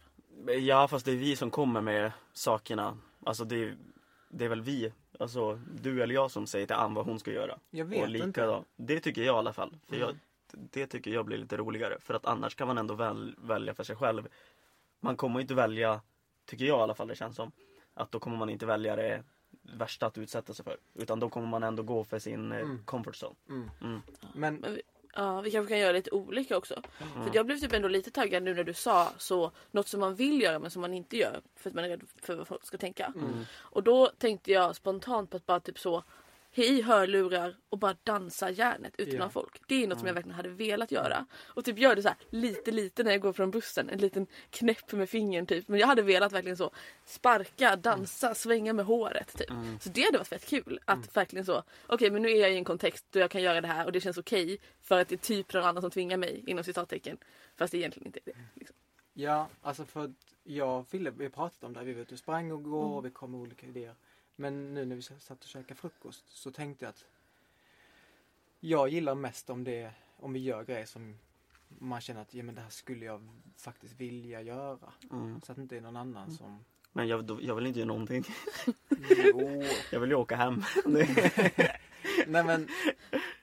Ja 0.61 0.87
fast 0.87 1.05
det 1.05 1.11
är 1.11 1.15
vi 1.15 1.35
som 1.35 1.51
kommer 1.51 1.81
med 1.81 2.11
sakerna. 2.33 2.97
Alltså 3.25 3.45
det 3.45 3.55
är, 3.55 3.77
det 4.37 4.45
är 4.45 4.49
väl 4.49 4.61
vi, 4.61 4.93
alltså 5.19 5.59
du 5.81 6.03
eller 6.03 6.15
jag 6.15 6.31
som 6.31 6.47
säger 6.47 6.67
till 6.67 6.75
Ann 6.75 6.93
vad 6.93 7.05
hon 7.05 7.19
ska 7.19 7.31
göra. 7.31 7.59
Jag 7.71 7.85
och 7.87 7.91
vet 7.93 8.09
lika 8.09 8.25
inte. 8.25 8.45
Då. 8.45 8.63
Det 8.75 8.99
tycker 8.99 9.21
jag 9.23 9.35
i 9.35 9.37
alla 9.37 9.53
fall. 9.53 9.77
För 9.87 9.95
Mm. 9.95 10.07
jag, 10.07 10.15
det 10.71 10.87
tycker 10.87 11.11
jag 11.11 11.25
blir 11.25 11.37
lite 11.37 11.57
roligare. 11.57 11.97
För 11.99 12.13
att 12.13 12.25
annars 12.25 12.55
kan 12.55 12.67
man 12.67 12.77
ändå 12.77 12.93
väl, 12.93 13.35
välja 13.37 13.73
för 13.73 13.83
sig 13.83 13.95
själv. 13.95 14.27
Man 14.99 15.17
kommer 15.17 15.39
inte 15.41 15.53
välja, 15.53 16.01
tycker 16.45 16.65
jag 16.65 16.79
i 16.79 16.81
alla 16.81 16.95
fall 16.95 17.07
det 17.07 17.15
känns 17.15 17.35
som, 17.35 17.51
att 17.93 18.11
då 18.11 18.19
kommer 18.19 18.37
man 18.37 18.49
inte 18.49 18.65
välja 18.65 18.95
det 18.95 19.23
värsta 19.61 20.05
att 20.07 20.17
utsätta 20.17 20.53
sig 20.53 20.65
för. 20.65 20.77
Utan 20.93 21.19
då 21.19 21.29
kommer 21.29 21.47
man 21.47 21.63
ändå 21.63 21.83
gå 21.83 22.03
för 22.03 22.19
sin 22.19 22.51
eh, 22.51 22.59
Mm. 22.59 22.83
comfort 22.85 23.15
zone. 23.23 23.35
Mm. 23.49 23.69
Mm. 23.81 24.01
Men 24.33 24.65
ja, 25.15 25.41
vi 25.41 25.51
kanske 25.51 25.69
kan 25.69 25.79
göra 25.79 25.91
lite 25.91 26.11
olika 26.11 26.57
också. 26.57 26.81
Mm. 26.99 27.27
För 27.27 27.35
jag 27.35 27.45
blev 27.45 27.57
typ 27.57 27.73
ändå 27.73 27.87
lite 27.87 28.11
taggad 28.11 28.43
nu 28.43 28.53
när 28.53 28.63
du 28.63 28.73
sa 28.73 29.11
så. 29.17 29.51
Något 29.71 29.87
som 29.87 29.99
man 29.99 30.15
vill 30.15 30.41
göra 30.41 30.59
men 30.59 30.71
som 30.71 30.81
man 30.81 30.93
inte 30.93 31.17
gör. 31.17 31.41
För 31.55 31.69
att 31.69 31.75
man 31.75 31.85
är 31.85 31.89
rädd 31.89 32.03
för 32.21 32.35
vad 32.35 32.47
folk 32.47 32.65
ska 32.65 32.77
tänka. 32.77 33.13
Mm. 33.15 33.45
Och 33.57 33.83
då 33.83 34.07
tänkte 34.07 34.51
jag 34.51 34.75
spontant 34.75 35.29
på 35.29 35.37
att 35.37 35.45
bara 35.45 35.59
typ 35.59 35.79
så. 35.79 36.03
I 36.63 36.81
hörlurar 36.81 37.55
och 37.69 37.77
bara 37.79 37.95
dansa 38.03 38.49
järnet 38.49 38.93
Ja. 38.97 39.05
bland 39.09 39.31
folk. 39.31 39.61
Det 39.67 39.75
är 39.75 39.79
något 39.79 39.85
Mm. 39.85 39.97
som 39.99 40.07
jag 40.07 40.13
verkligen 40.13 40.35
hade 40.35 40.49
velat 40.49 40.91
göra. 40.91 41.25
Och 41.43 41.65
typ 41.65 41.77
gör 41.79 41.95
det 41.95 42.01
så 42.01 42.07
här 42.07 42.17
lite 42.29 42.71
lite 42.71 43.03
när 43.03 43.11
jag 43.11 43.21
går 43.21 43.33
från 43.33 43.51
bussen. 43.51 43.89
En 43.89 43.99
liten 43.99 44.27
knäpp 44.49 44.91
med 44.91 45.09
fingern 45.09 45.45
typ. 45.45 45.67
Men 45.67 45.79
jag 45.79 45.87
hade 45.87 46.01
velat 46.01 46.31
verkligen 46.31 46.57
så 46.57 46.71
sparka, 47.05 47.75
dansa, 47.75 48.35
svänga 48.35 48.73
med 48.73 48.85
håret 48.85 49.37
typ. 49.37 49.49
Mm. 49.49 49.79
Så 49.79 49.89
det 49.89 50.01
hade 50.03 50.17
varit 50.17 50.27
fett 50.27 50.45
kul 50.45 50.79
att 50.85 51.17
verkligen 51.17 51.45
så. 51.45 51.63
Okej 51.87 52.11
men 52.11 52.21
nu 52.21 52.29
är 52.29 52.41
jag 52.41 52.53
i 52.53 52.55
en 52.57 52.63
kontext 52.65 53.05
då 53.09 53.19
jag 53.19 53.31
kan 53.31 53.41
göra 53.41 53.61
det 53.61 53.67
här 53.67 53.85
och 53.85 53.91
det 53.91 54.01
känns 54.01 54.17
okej. 54.17 54.57
för 54.81 55.01
att 55.01 55.07
det 55.07 55.15
är 55.15 55.17
typ 55.17 55.53
någon 55.53 55.63
annan 55.63 55.81
som 55.81 55.91
tvingar 55.91 56.17
mig 56.17 56.43
inom 56.47 56.63
citattecken. 56.63 57.17
Fast 57.55 57.71
det 57.71 57.77
egentligen 57.77 58.05
inte 58.07 58.19
är 58.19 58.33
det. 58.33 58.35
Liksom. 58.53 58.75
Ja, 59.13 59.47
alltså 59.61 59.85
för 59.85 60.13
jag 60.43 60.79
och 60.79 60.87
Fille, 60.87 61.11
vi 61.17 61.29
pratat 61.29 61.63
om 61.63 61.73
det 61.73 61.79
här. 61.79 61.85
Vi 61.85 61.93
var 61.93 62.01
ute 62.01 62.13
och 62.13 62.19
sprang 62.19 62.51
och 62.51 62.63
går 62.63 62.81
Mm. 62.83 62.91
och 62.93 63.05
vi 63.05 63.09
kom 63.09 63.31
med 63.31 63.39
olika 63.39 63.67
idéer. 63.67 63.95
Men 64.35 64.73
nu 64.73 64.85
när 64.85 64.95
vi 64.95 65.01
satt 65.01 65.43
och 65.43 65.49
käkade 65.49 65.75
frukost 65.75 66.25
så 66.29 66.51
tänkte 66.51 66.85
jag 66.85 66.89
att 66.89 67.05
jag 68.59 68.89
gillar 68.89 69.15
mest 69.15 69.49
om 69.49 69.63
det, 69.63 69.91
om 70.17 70.33
vi 70.33 70.39
gör 70.39 70.63
grejer 70.63 70.85
som 70.85 71.17
man 71.67 72.01
känner 72.01 72.21
att 72.21 72.33
ja, 72.33 72.43
men 72.43 72.55
det 72.55 72.61
här 72.61 72.69
skulle 72.69 73.05
jag 73.05 73.29
faktiskt 73.57 73.93
vilja 73.93 74.41
göra. 74.41 74.93
Mm. 75.11 75.41
Så 75.41 75.51
att 75.51 75.55
det 75.55 75.61
inte 75.61 75.77
är 75.77 75.81
någon 75.81 75.97
annan 75.97 76.31
som... 76.31 76.65
Men 76.91 77.07
jag, 77.07 77.39
jag 77.41 77.55
vill 77.55 77.65
inte 77.65 77.79
göra 77.79 77.87
någonting. 77.87 78.25
Jo. 79.23 79.63
Jag 79.91 79.99
vill 79.99 80.09
ju 80.09 80.15
åka 80.15 80.35
hem. 80.35 80.63
nej, 80.85 82.43
men, 82.43 82.67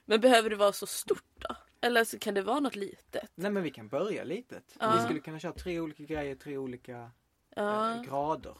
Men 0.05 0.21
behöver 0.21 0.49
det 0.49 0.55
vara 0.55 0.71
så 0.73 0.87
stort 0.87 1.23
då? 1.37 1.55
Eller 1.81 2.03
så 2.03 2.19
kan 2.19 2.33
det 2.33 2.41
vara 2.41 2.59
något 2.59 2.75
litet? 2.75 3.31
nej 3.35 3.51
men 3.51 3.63
vi 3.63 3.71
kan 3.71 3.87
börja 3.87 4.23
litet. 4.23 4.75
Ja. 4.79 4.95
Vi 4.97 5.03
skulle 5.03 5.19
kunna 5.19 5.39
köra 5.39 5.53
tre 5.53 5.79
olika 5.79 6.03
grejer, 6.03 6.35
tre 6.35 6.57
olika 6.57 7.11
Ja. 7.55 7.95
eh, 7.95 8.01
grader. 8.01 8.57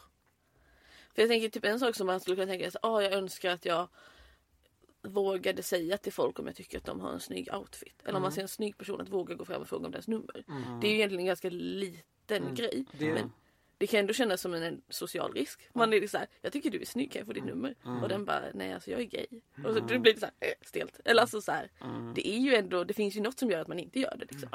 För 1.14 1.22
jag 1.22 1.30
tänker 1.30 1.50
typ 1.50 1.66
en 1.66 1.80
sak 1.80 1.96
som 1.96 2.08
man 2.08 2.20
skulle 2.20 2.36
kunna 2.36 2.48
tänka 2.52 2.72
sig. 2.72 2.80
Ah, 2.84 3.02
jag 3.02 3.14
önskar 3.14 3.52
att 3.52 3.66
jag 3.66 3.88
vågade 5.02 5.64
säga 5.64 5.98
till 5.98 6.14
folk 6.14 6.40
om 6.40 6.48
jag 6.48 6.56
tycker 6.56 6.78
att 6.78 6.86
de 6.86 7.00
har 7.00 7.12
en 7.12 7.20
snygg 7.20 7.50
outfit. 7.54 8.02
Eller 8.04 8.16
om 8.16 8.22
man 8.22 8.30
Mm. 8.30 8.32
ser 8.32 8.42
en 8.42 8.48
snygg 8.48 8.78
person 8.78 9.02
att 9.02 9.10
våga 9.10 9.36
gå 9.36 9.46
fram 9.46 9.62
och 9.62 9.68
fråga 9.68 9.86
om 9.86 9.92
deras 9.92 10.08
nummer. 10.08 10.44
Mm. 10.48 10.80
Det 10.80 10.88
är 10.88 10.92
ju 10.92 10.96
egentligen 10.98 11.20
en 11.20 11.26
ganska 11.26 11.50
liten 11.50 12.44
Mm. 12.44 12.56
grej. 12.56 12.86
Det, 13.00 13.14
Men 13.14 13.32
det 13.78 13.88
kan 13.88 14.00
ändå 14.00 14.14
kännas 14.14 14.42
som 14.42 14.54
en, 14.54 14.82
social 14.90 15.34
risk. 15.34 15.70
Man 15.74 15.94
är 15.94 16.08
såhär, 16.08 16.28
jag 16.42 16.54
tycker 16.54 16.70
du 16.70 16.82
är 16.82 16.86
snygg, 16.86 17.12
kan 17.12 17.20
jag 17.20 17.28
få 17.28 17.34
ditt 17.34 17.46
nummer? 17.46 17.76
Mm. 17.86 18.04
Och 18.04 18.10
den 18.10 18.26
bara, 18.26 18.44
nej 18.54 18.74
alltså 18.74 18.92
jag 18.92 19.00
är 19.02 19.06
gay. 19.06 19.28
Och 19.66 19.74
så 19.74 19.80
det 19.80 20.00
blir 20.00 20.14
det 20.14 20.20
såhär 20.20 20.34
äh, 20.40 20.54
stelt. 20.62 21.00
Eller 21.06 21.22
alltså 21.22 21.42
såhär, 21.42 21.72
Mm. 21.82 22.14
det 22.14 22.28
är 22.28 22.40
ju 22.40 22.56
ändå, 22.56 22.84
det 22.84 22.94
finns 22.94 23.16
ju 23.16 23.22
något 23.22 23.40
som 23.40 23.50
gör 23.52 23.62
att 23.62 23.68
man 23.68 23.80
inte 23.80 24.00
gör 24.00 24.16
det. 24.18 24.26
Liksom. 24.32 24.50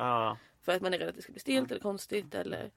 För 0.63 0.73
att 0.73 0.83
man 0.83 0.95
är 0.95 0.99
rädd 0.99 1.09
att 1.09 1.15
det 1.17 1.23
ska 1.23 1.33
bli 1.33 1.41
stelt 1.41 1.71
eller 1.71 1.81
konstigt 1.81 2.35
eller 2.35 2.71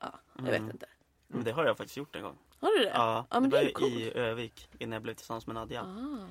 ja, 0.00 0.20
jag 0.34 0.48
Mm. 0.48 0.64
vet 0.64 0.74
inte. 0.74 0.86
men 1.28 1.44
det 1.44 1.52
har 1.52 1.64
jag 1.64 1.76
faktiskt 1.76 1.96
gjort 1.96 2.16
en 2.16 2.22
gång. 2.22 2.38
Har 2.62 2.78
du 2.78 2.84
det? 2.84 2.90
Ja, 2.94 3.26
ja 3.30 3.40
men 3.40 3.50
det 3.50 3.56
det 3.56 3.62
var 3.62 3.68
är 3.68 3.72
coolt. 3.72 3.92
i 3.92 4.12
Övik 4.18 4.68
innan 4.78 4.92
jag 4.92 5.02
blev 5.02 5.14
tillsammans 5.14 5.46
med 5.46 5.54
Nadja. 5.54 5.82
Ah. 5.82 6.26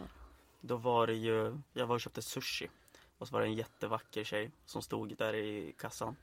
Då 0.61 0.75
var 0.77 1.07
det 1.07 1.13
ju, 1.13 1.57
jag 1.73 1.85
var 1.87 1.95
och 1.95 2.01
köpte 2.01 2.21
sushi. 2.21 2.69
Och 3.17 3.27
så 3.27 3.33
var 3.33 3.41
det 3.41 3.47
en 3.47 3.53
jättevacker 3.53 4.23
tjej 4.23 4.51
som 4.65 4.81
stod 4.81 5.17
där 5.17 5.33
i 5.35 5.75
kassan. 5.79 6.15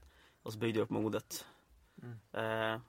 Och 0.42 0.52
så 0.52 0.58
byggde 0.58 0.78
jag 0.80 0.84
upp 0.84 0.90
modet. 0.90 1.46
Mm. 2.02 2.72
Eh, 2.72 2.80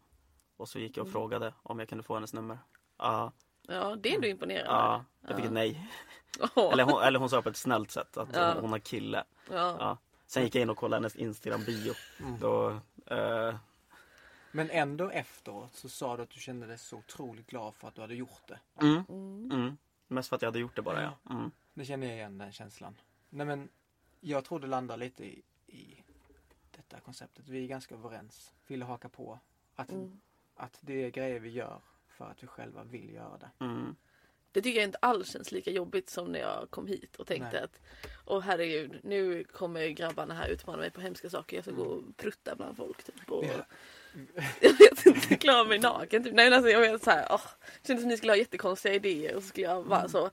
och 0.57 0.69
så 0.69 0.79
gick 0.79 0.97
jag 0.97 1.01
och 1.01 1.07
Mm. 1.07 1.13
frågade 1.13 1.53
om 1.63 1.79
jag 1.79 1.89
kunde 1.89 2.03
få 2.03 2.13
hennes 2.13 2.33
nummer. 2.33 2.59
Ja, 2.97 3.31
Ja, 3.67 3.95
det 3.95 4.09
är 4.11 4.15
ändå 4.15 4.27
imponerande. 4.27 4.71
ja 4.71 5.03
jag 5.27 5.35
fick 5.35 5.45
ett 5.45 5.51
nej. 5.51 5.89
Åh. 6.55 6.73
Eller 6.73 6.83
hon, 6.83 7.01
eller 7.03 7.19
hon 7.19 7.29
sa 7.29 7.41
på 7.41 7.49
ett 7.49 7.57
snällt 7.57 7.91
sätt 7.91 8.17
att 8.17 8.29
Ja. 8.35 8.51
hon, 8.53 8.61
hon 8.61 8.71
har 8.71 8.79
kille. 8.79 9.23
ja. 9.49 9.75
Ja. 9.79 9.97
Sen 10.27 10.43
gick 10.43 10.55
jag 10.55 10.61
in 10.61 10.69
och 10.69 10.77
kollade 10.77 10.95
hennes 11.01 11.15
Instagram-bio. 11.15 11.93
mm. 12.19 12.39
Då, 12.39 12.69
eh, 13.05 13.55
Men 14.51 14.69
ändå 14.69 15.09
efteråt 15.09 15.73
så 15.75 15.89
sa 15.89 16.17
du 16.17 16.23
att 16.23 16.29
du 16.29 16.39
kände 16.39 16.67
dig 16.67 16.77
så 16.77 16.97
otroligt 16.97 17.47
glad 17.47 17.75
för 17.75 17.87
att 17.87 17.95
du 17.95 18.01
hade 18.01 18.15
gjort 18.15 18.47
det. 18.47 18.59
mm, 18.81 19.03
Mm. 19.09 19.51
mm. 19.51 19.77
Mest 20.07 20.29
för 20.29 20.35
att 20.35 20.41
jag 20.41 20.47
hade 20.47 20.59
gjort 20.59 20.75
det 20.75 20.81
bara 20.81 21.01
ja. 21.01 21.33
Mm. 21.35 21.51
Det 21.73 21.85
känner 21.85 22.07
jag 22.07 22.15
igen 22.15 22.37
den 22.37 22.51
känslan. 22.51 22.95
Nej 23.29 23.45
men, 23.45 23.69
jag 24.19 24.45
tror 24.45 24.59
det 24.59 24.67
landar 24.67 24.97
lite 24.97 25.25
i, 25.25 25.41
i 25.67 26.03
detta 26.71 26.99
konceptet. 26.99 27.47
Vi 27.47 27.63
är 27.63 27.67
ganska 27.67 27.95
överens. 27.95 28.53
Vill 28.67 28.81
haka 28.83 29.09
på. 29.09 29.39
Att, 29.75 29.91
Mm. 29.91 30.19
att 30.55 30.77
det 30.81 31.03
är 31.05 31.09
grejer 31.09 31.39
vi 31.39 31.49
gör 31.49 31.81
för 32.07 32.25
att 32.25 32.43
vi 32.43 32.47
själva 32.47 32.83
vill 32.83 33.13
göra 33.13 33.37
det. 33.37 33.49
Mm. 33.65 33.95
Det 34.51 34.61
tycker 34.61 34.79
jag 34.79 34.87
inte 34.87 34.97
alls 35.01 35.31
känns 35.31 35.51
lika 35.51 35.71
jobbigt 35.71 36.09
som 36.09 36.27
när 36.31 36.39
jag 36.39 36.67
kom 36.69 36.87
hit 36.87 37.15
och 37.15 37.27
tänkte 37.27 37.51
Nej. 37.51 37.63
att 37.63 37.79
Åh 38.25 38.39
herregud, 38.41 38.99
nu 39.03 39.43
kommer 39.43 39.87
grabbarna 39.87 40.33
här 40.33 40.49
utmana 40.49 40.77
mig 40.77 40.91
på 40.91 41.01
hemska 41.01 41.29
saker. 41.29 41.57
Jag 41.57 41.63
ska 41.65 41.73
gå 41.73 41.83
och 41.83 42.17
prutta 42.17 42.55
bland 42.55 42.77
folk. 42.77 43.03
Typ, 43.03 43.31
och, 43.31 43.45
Ja. 43.45 43.65
jag 44.61 44.73
vet 44.73 45.05
inte, 45.05 45.35
klara 45.35 45.63
mig 45.63 45.79
naken. 45.79 46.23
Typ. 46.23 46.33
Nej, 46.33 46.45
men 46.45 46.53
alltså, 46.53 46.71
jag 46.71 46.79
vet 46.79 47.03
så 47.03 47.09
här, 47.11 47.27
åh, 47.29 47.41
det 47.81 47.87
kändes 47.87 48.03
som 48.03 48.09
ni 48.09 48.17
skulle 48.17 48.31
ha 48.31 48.37
jättekonstiga 48.37 48.93
idéer 48.93 49.35
och 49.35 49.43
så 49.43 49.49
skulle 49.49 49.67
jag 49.67 49.83
vara 49.83 50.09
så 50.09 50.29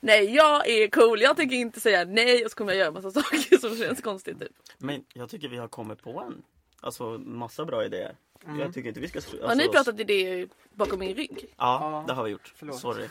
Nej 0.00 0.34
jag 0.34 0.68
är 0.68 0.88
cool, 0.88 1.20
jag 1.20 1.36
tänker 1.36 1.56
inte 1.56 1.80
säga 1.80 2.04
nej 2.04 2.44
och 2.44 2.50
så 2.50 2.56
kommer 2.56 2.72
jag 2.72 2.78
göra 2.78 2.90
massa 2.90 3.10
saker 3.22 3.58
som 3.58 3.76
känns 3.76 4.00
konstigt. 4.02 4.40
Typ. 4.40 4.52
Men 4.78 5.04
jag 5.14 5.28
tycker 5.30 5.48
vi 5.48 5.56
har 5.56 5.68
kommit 5.68 6.02
på 6.02 6.20
en 6.20 6.42
alltså, 6.80 7.18
massa 7.18 7.64
bra 7.64 7.84
idéer. 7.84 8.16
Mm. 8.44 8.60
Jag 8.60 8.74
tycker 8.74 8.88
inte 8.88 9.00
vi 9.00 9.08
ska... 9.08 9.18
Alltså, 9.18 9.46
Har 9.46 9.54
ni 9.54 9.68
pratat 9.68 10.00
idéer 10.00 10.48
bakom 10.74 10.98
min 10.98 11.14
rygg? 11.14 11.44
Ja, 11.56 11.78
Ja, 11.80 12.04
det 12.06 12.12
har 12.12 12.24
vi 12.24 12.30
gjort. 12.30 12.52
förlåt. 12.56 12.80
Sorry. 12.80 13.08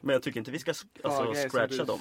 Men 0.00 0.12
jag 0.12 0.22
tycker 0.22 0.38
inte 0.40 0.50
vi 0.50 0.58
ska 0.58 0.70
alltså, 0.70 1.34
som 1.34 1.34
scratcha 1.50 1.66
du- 1.76 1.84
dem. 1.84 2.00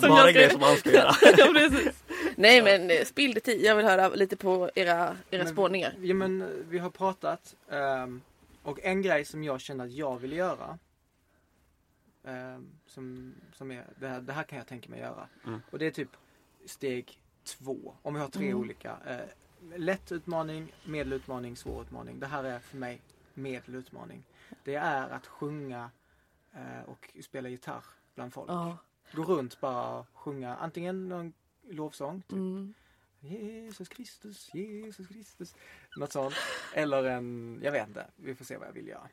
Som 0.00 0.08
Bara 0.08 0.32
grejer 0.32 0.50
som 0.50 0.60
man 0.60 0.76
ska 0.76 0.92
göra. 0.92 1.12
ja. 1.36 1.92
Nej 2.36 2.62
men 2.62 2.90
eh, 2.90 3.04
spill 3.04 3.34
det 3.34 3.40
tid. 3.40 3.60
Jag 3.64 3.76
vill 3.76 3.86
höra 3.86 4.08
lite 4.08 4.36
på 4.36 4.70
era, 4.74 5.16
era 5.30 5.44
Men- 5.44 5.48
spårningar. 5.52 5.94
Ja 6.02 6.14
men 6.14 6.42
eh, 6.42 6.48
vi 6.68 6.78
har 6.78 6.90
pratat 6.90 7.56
ehm, 7.70 8.20
och 8.62 8.80
en 8.82 9.02
grej 9.02 9.24
som 9.24 9.44
jag 9.44 9.60
känner 9.60 9.84
att 9.84 9.92
jag 9.92 10.18
vill 10.18 10.32
göra 10.32 10.78
ehm, 12.24 12.66
som, 12.86 13.34
som 13.52 13.70
är, 13.70 13.84
det 14.00 14.08
här, 14.08 14.20
det 14.20 14.32
här 14.32 14.42
kan 14.42 14.58
jag 14.58 14.66
tänka 14.66 14.90
mig 14.90 15.00
göra. 15.00 15.28
Mm. 15.46 15.60
Och 15.70 15.78
det 15.78 15.86
är 15.86 15.90
typ 15.90 16.10
steg 16.66 17.20
två. 17.44 17.94
Om 18.02 18.14
vi 18.14 18.20
har 18.20 18.28
tre 18.28 18.46
Mm. 18.46 18.58
olika. 18.58 18.96
Eh, 19.06 19.78
lätt 19.78 20.12
utmaning, 20.12 20.72
medelutmaning, 20.84 21.56
svår 21.56 21.82
utmaning. 21.82 22.20
Det 22.20 22.26
här 22.26 22.44
är 22.44 22.58
för 22.58 22.76
mig 22.76 23.00
medelutmaning. 23.34 24.22
Det 24.64 24.74
är 24.74 25.08
att 25.08 25.26
sjunga 25.26 25.90
och 26.86 27.10
spela 27.24 27.48
gitarr 27.48 27.84
bland 28.14 28.32
folk. 28.32 28.50
Ja. 28.50 28.76
Gå 29.12 29.22
runt 29.24 29.60
bara 29.60 29.98
och 29.98 30.06
sjunga 30.14 30.56
antingen 30.56 31.08
någon 31.08 31.32
lovsång, 31.70 32.22
typ 32.22 32.32
Mm. 32.32 32.74
Jesus 33.20 33.88
Kristus, 33.88 34.54
Jesus 34.54 35.06
Kristus. 35.08 35.54
Något 35.96 36.12
sånt. 36.12 36.34
Eller 36.74 37.04
en, 37.04 37.60
jag 37.64 37.72
vet 37.72 37.88
inte. 37.88 38.06
Vi 38.16 38.34
får 38.34 38.44
se 38.44 38.56
vad 38.56 38.68
jag 38.68 38.72
vill 38.72 38.88
göra. 38.88 39.08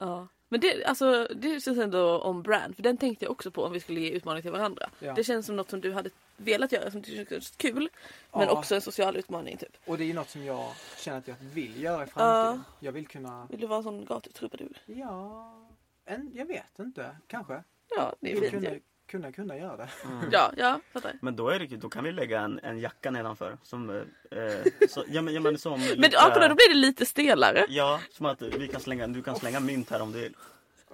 Ja. 0.00 0.26
Men 0.48 0.60
det, 0.60 0.84
alltså, 0.84 1.28
det 1.36 1.60
känns 1.60 1.78
ändå 1.78 2.18
om 2.20 2.42
brand. 2.42 2.76
För 2.76 2.82
den 2.82 2.96
tänkte 2.96 3.24
jag 3.24 3.32
också 3.32 3.50
på 3.50 3.64
om 3.64 3.72
vi 3.72 3.80
skulle 3.80 4.00
ge 4.00 4.10
utmaning 4.10 4.42
till 4.42 4.50
varandra. 4.52 4.90
Ja. 5.00 5.14
Det 5.14 5.24
känns 5.24 5.46
som 5.46 5.56
något 5.56 5.70
som 5.70 5.80
du 5.80 5.92
hade 5.92 6.10
velat 6.36 6.72
göra 6.72 6.90
som 6.90 7.02
du 7.02 7.10
kändes 7.10 7.50
kul. 7.56 7.88
Men 8.32 8.42
Ja. 8.42 8.50
också 8.58 8.74
en 8.74 8.80
social 8.80 9.16
utmaning 9.16 9.56
typ. 9.56 9.76
Och 9.86 9.98
det 9.98 10.04
är 10.04 10.06
ju 10.06 10.14
något 10.14 10.30
som 10.30 10.44
jag 10.44 10.72
känner 10.96 11.18
att 11.18 11.28
jag 11.28 11.36
vill 11.40 11.82
göra 11.82 12.04
i 12.04 12.06
framtiden. 12.06 12.64
Jag 12.80 12.92
vill 12.92 13.06
kunna, 13.06 13.46
Vill 13.50 13.60
du 13.60 13.66
vara 13.66 13.76
en 13.78 13.82
sån 13.84 14.04
gatutrubadur? 14.04 14.78
ja, 14.86 15.67
en, 16.08 16.30
jag 16.34 16.46
vet 16.46 16.78
inte. 16.78 17.16
Kanske. 17.26 17.62
Ja, 17.96 18.14
det 18.20 18.32
är 18.32 18.40
fint 18.40 18.50
kunna, 18.50 18.70
ju. 18.70 18.80
kunna, 19.06 19.32
kunna 19.32 19.56
göra 19.58 19.76
det. 19.76 19.88
Mm. 20.04 20.28
Ja, 20.32 20.52
ja, 20.56 20.80
fattar. 20.92 21.12
Men 21.22 21.36
då, 21.36 21.48
är 21.48 21.58
det, 21.58 21.66
då 21.76 21.88
kan 21.88 22.04
vi 22.04 22.12
lägga 22.12 22.40
en, 22.40 22.58
en 22.62 22.78
jacka 22.78 23.10
nedanför. 23.10 23.58
Som, 23.62 23.90
eh, 23.90 24.38
eh, 24.38 24.64
så, 24.88 25.04
ja, 25.08 25.22
men, 25.22 25.34
ja, 25.34 25.40
men 25.40 25.58
som 25.58 25.72
Men 25.80 25.88
lite- 25.88 26.08
ja, 26.12 26.30
kolla, 26.34 26.48
då 26.48 26.54
blir 26.54 26.68
det 26.68 26.74
lite 26.74 27.06
stelare. 27.06 27.66
Ja, 27.68 28.00
som 28.10 28.26
att 28.26 28.42
vi 28.42 28.68
kan 28.68 28.80
slänga, 28.80 29.06
du 29.06 29.22
kan 29.22 29.36
slänga 29.36 29.60
mynt 29.60 29.90
här 29.90 30.02
om 30.02 30.12
du 30.12 30.20
vill. 30.20 30.36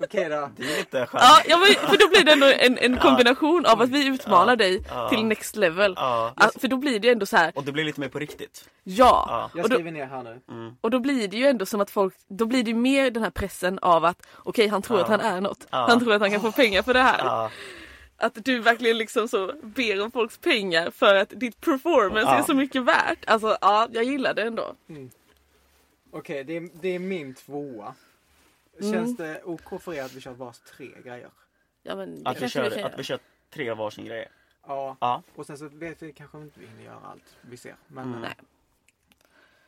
Okej 0.01 0.29
då. 0.29 0.51
Det 0.57 0.63
är 0.73 0.79
lite 0.79 1.07
skönt. 1.07 1.25
Ja, 1.25 1.41
ja 1.49 1.59
men, 1.59 1.89
för 1.91 1.97
då 1.99 2.09
blir 2.09 2.25
det 2.25 2.33
ändå 2.33 2.47
en, 2.47 2.79
en 2.79 2.97
kombination 2.99 3.67
av 3.67 3.83
att 3.83 3.91
vi 3.91 4.07
utmanar 4.07 4.53
Ja. 4.53 4.57
dig 4.57 4.85
Ja. 4.89 5.09
till 5.09 5.25
next 5.25 5.57
level. 5.57 5.95
Ja. 5.97 6.33
Ja, 6.37 6.51
för 6.61 6.69
då 6.69 6.77
blir 6.77 6.99
det 7.01 7.07
ju 7.07 7.13
ändå 7.13 7.27
så 7.27 7.37
här, 7.37 7.53
Och 7.55 7.65
det 7.65 7.73
blir 7.73 7.85
lite 7.85 8.01
mer 8.01 8.09
på 8.09 8.19
riktigt. 8.19 8.69
ja. 8.85 9.27
Ja. 9.29 9.51
Jag 9.55 9.65
Och 9.65 9.71
då- 9.71 9.75
skriver 9.77 9.91
ner 9.91 10.07
här 10.07 10.23
nu. 10.23 10.41
Mm. 10.51 10.77
Och 10.81 10.91
då 10.91 10.99
blir 11.01 11.29
det 11.29 11.37
ju 11.37 11.47
ändå 11.47 11.67
som 11.67 11.81
att 11.81 11.91
folk, 11.91 12.15
då 12.29 12.47
blir 12.47 12.63
det 12.65 12.71
ju 12.71 12.77
mer 12.77 13.11
den 13.11 13.23
här 13.23 13.31
pressen 13.31 13.79
av 13.79 14.05
att 14.05 14.27
okej 14.37 14.69
han 14.69 14.83
tror 14.83 14.99
Ja. 14.99 15.05
att 15.05 15.11
han 15.11 15.21
är 15.21 15.41
något. 15.41 15.67
Ja. 15.71 15.87
Han 15.89 16.01
tror 16.01 16.13
att 16.15 16.21
han 16.21 16.31
kan 16.31 16.41
få 16.41 16.53
pengar 16.53 16.83
för 16.83 16.95
det 16.95 17.03
här. 17.03 17.19
Ja. 17.25 17.51
Att 18.17 18.45
du 18.45 18.59
verkligen 18.61 18.99
liksom 18.99 19.29
så 19.29 19.53
ber 19.63 20.03
om 20.03 20.11
folks 20.11 20.39
pengar 20.39 20.91
för 20.91 21.15
att 21.15 21.29
ditt 21.31 21.61
performance 21.61 22.21
Ja. 22.33 22.39
är 22.39 22.43
så 22.43 22.55
mycket 22.55 22.83
värt. 22.83 23.19
Alltså 23.27 23.57
ja, 23.61 23.89
jag 23.93 24.05
gillar 24.05 24.35
det 24.35 24.43
ändå. 24.43 24.75
Okej, 26.13 26.45
det, 26.45 26.57
är, 26.57 26.69
det 26.81 26.89
är 26.95 26.99
min 26.99 27.35
tvåa. 27.35 27.95
Mm. 28.81 28.93
Känns 28.93 29.17
det 29.17 29.43
OK 29.45 29.83
för 29.83 29.95
er 29.95 30.03
att 30.03 30.13
vi 30.13 30.21
kör 30.21 30.33
vars 30.33 30.59
tre 30.59 30.91
grejer? 31.05 31.31
Ja 31.83 31.97
men 31.97 32.23
det 32.25 32.31
Att, 32.31 32.37
vi 32.37 32.41
kanske 32.41 32.49
kör, 32.63 32.71
vi 32.71 32.77
kan 32.77 32.85
att 32.85 32.93
vi 32.93 32.97
göra. 32.97 33.03
kör 33.05 33.19
tre 33.51 33.75
varsin 33.75 34.05
grej. 34.05 34.29
Ja. 34.67 34.97
Ja. 35.01 35.23
Och 35.35 35.47
sen 35.47 35.59
så 35.59 35.69
vet 35.69 36.03
vi 36.03 36.13
kanske 36.13 36.39
inte 36.39 36.61
vi 36.61 36.67
hinner 36.67 36.83
göra 36.83 37.01
allt. 37.01 37.37
Vi 37.41 37.57
ser. 37.57 37.77
Men 37.89 38.05
Mm. 38.09 38.25
eh, 38.25 38.31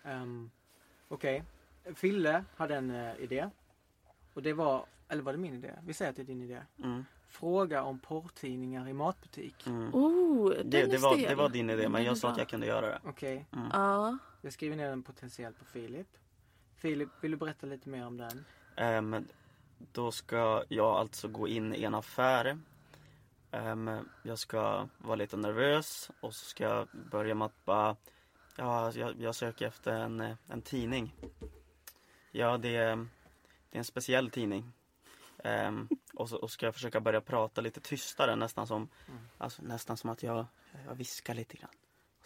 Nej. 0.05 0.12
ehm, 0.14 0.51
Okej. 1.09 1.42
Fille 1.95 2.45
hade 2.57 2.77
en 2.77 2.90
eh, 2.90 3.16
idé. 3.21 3.51
Och 4.35 4.42
det 4.42 4.53
var, 4.53 4.85
eller 5.09 5.23
var 5.23 5.33
det 5.33 5.38
min 5.38 5.55
idé? 5.55 5.73
Vi 5.85 5.95
säger 5.95 6.11
att 6.11 6.16
det 6.16 6.23
är 6.23 6.27
din 6.27 6.42
idé. 6.42 6.62
Mm. 6.85 7.05
Fråga 7.29 7.83
om 7.83 7.99
porrtidningar 7.99 8.88
i 8.88 8.92
matbutik. 8.92 9.66
Mm. 9.66 9.95
Oh, 9.95 10.51
den 10.51 10.71
Det, 10.71 10.81
är 10.81 10.87
det, 10.87 10.99
var, 10.99 11.14
stel. 11.16 11.29
det 11.29 11.35
var 11.35 11.49
din 11.49 11.71
idé 11.71 11.83
men 11.83 11.92
Den 11.92 12.03
är 12.03 12.07
jag 12.07 12.19
sa 12.19 12.29
att 12.29 12.35
bra. 12.35 12.40
jag 12.40 12.49
kunde 12.49 12.66
göra 12.66 12.87
det. 12.87 13.01
Okej. 13.05 13.47
Ja. 13.73 14.19
Jag 14.40 14.53
skriver 14.53 14.77
ner 14.77 14.88
den 14.88 15.03
potentiellt 15.03 15.59
på 15.59 15.64
Filip. 15.64 16.07
Filip, 16.77 17.09
vill 17.21 17.31
du 17.31 17.37
berätta 17.37 17.66
lite 17.66 17.88
mer 17.88 18.07
om 18.07 18.16
den? 18.16 18.45
Ehm, 18.76 19.28
då 19.92 20.12
ska 20.12 20.64
jag 20.68 20.86
alltså 20.96 21.28
gå 21.28 21.48
in 21.48 21.74
i 21.74 21.84
en 21.84 21.94
affär. 21.94 22.58
Ehm, 23.50 24.08
jag 24.22 24.38
ska 24.38 24.88
vara 24.98 25.16
lite 25.16 25.36
nervös 25.36 26.10
och 26.20 26.34
så 26.34 26.44
ska 26.44 26.64
jag 26.64 26.88
börja 27.10 27.34
med 27.34 27.46
att 27.46 27.64
bara 27.64 27.96
Ja, 28.58 28.92
jag, 28.92 29.20
jag 29.20 29.34
söker 29.34 29.66
efter 29.66 29.92
en, 29.92 30.20
eh, 30.20 30.36
en 30.48 30.62
tidning. 30.62 31.14
Ja, 32.30 32.58
det 32.58 32.76
är, 32.76 32.96
det 33.70 33.76
är 33.76 33.78
en 33.78 33.84
speciell 33.84 34.30
tidning. 34.30 34.72
Ehm, 35.44 35.88
och, 36.14 36.28
så, 36.28 36.36
och 36.36 36.50
ska 36.50 36.66
jag 36.66 36.74
försöka 36.74 37.00
börja 37.00 37.20
prata 37.20 37.60
lite 37.60 37.80
tystare 37.80 38.36
nästan 38.36 38.66
som 38.66 38.88
Mm. 39.08 39.20
alltså, 39.38 39.62
Nästan 39.62 39.96
som 39.96 40.10
att 40.10 40.22
jag, 40.22 40.46
jag 40.86 40.94
viskar 40.94 41.34
lite 41.34 41.56
grann. 41.56 41.70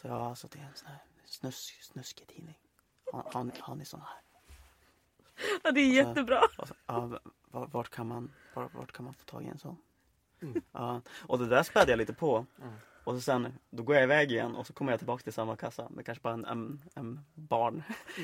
Så 0.00 0.08
ja, 0.08 0.28
alltså 0.28 0.48
det 0.52 0.58
är 0.58 0.62
en 0.64 0.74
sån 0.74 0.88
här 0.88 0.98
snusk, 1.24 1.82
snuskig 1.82 2.26
tidning. 2.26 2.58
Har, 3.12 3.30
har, 3.34 3.44
ni, 3.44 3.52
har 3.60 3.74
ni 3.74 3.84
såna 3.84 4.04
här? 4.04 4.20
Ja, 5.62 5.72
det 5.72 5.80
är 5.80 5.92
jättebra. 5.92 6.40
Så, 6.56 6.74
ja, 6.86 7.20
vart, 7.50 7.90
kan 7.90 8.06
man, 8.06 8.32
vart, 8.54 8.92
kan 8.92 9.04
man 9.04 9.14
få 9.14 9.24
tag 9.24 9.44
i 9.44 9.48
en 9.48 9.58
sån? 9.58 9.76
Mm. 10.42 10.62
Ja, 10.72 11.00
och 11.26 11.38
det 11.38 11.46
där 11.46 11.62
spädde 11.62 11.92
jag 11.92 11.98
lite 11.98 12.12
på. 12.12 12.46
Mm. 12.62 12.72
Och 13.04 13.14
så 13.14 13.20
sen, 13.20 13.52
då 13.70 13.82
går 13.82 13.94
jag 13.94 14.04
iväg 14.04 14.32
igen 14.32 14.56
och 14.56 14.66
så 14.66 14.72
kommer 14.72 14.92
jag 14.92 15.00
tillbaka 15.00 15.22
till 15.22 15.32
samma 15.32 15.56
kassa 15.56 15.88
med 15.90 16.06
kanske 16.06 16.22
bara 16.22 16.34
en, 16.34 16.44
en, 16.44 16.82
en 16.94 17.20
barn 17.34 17.82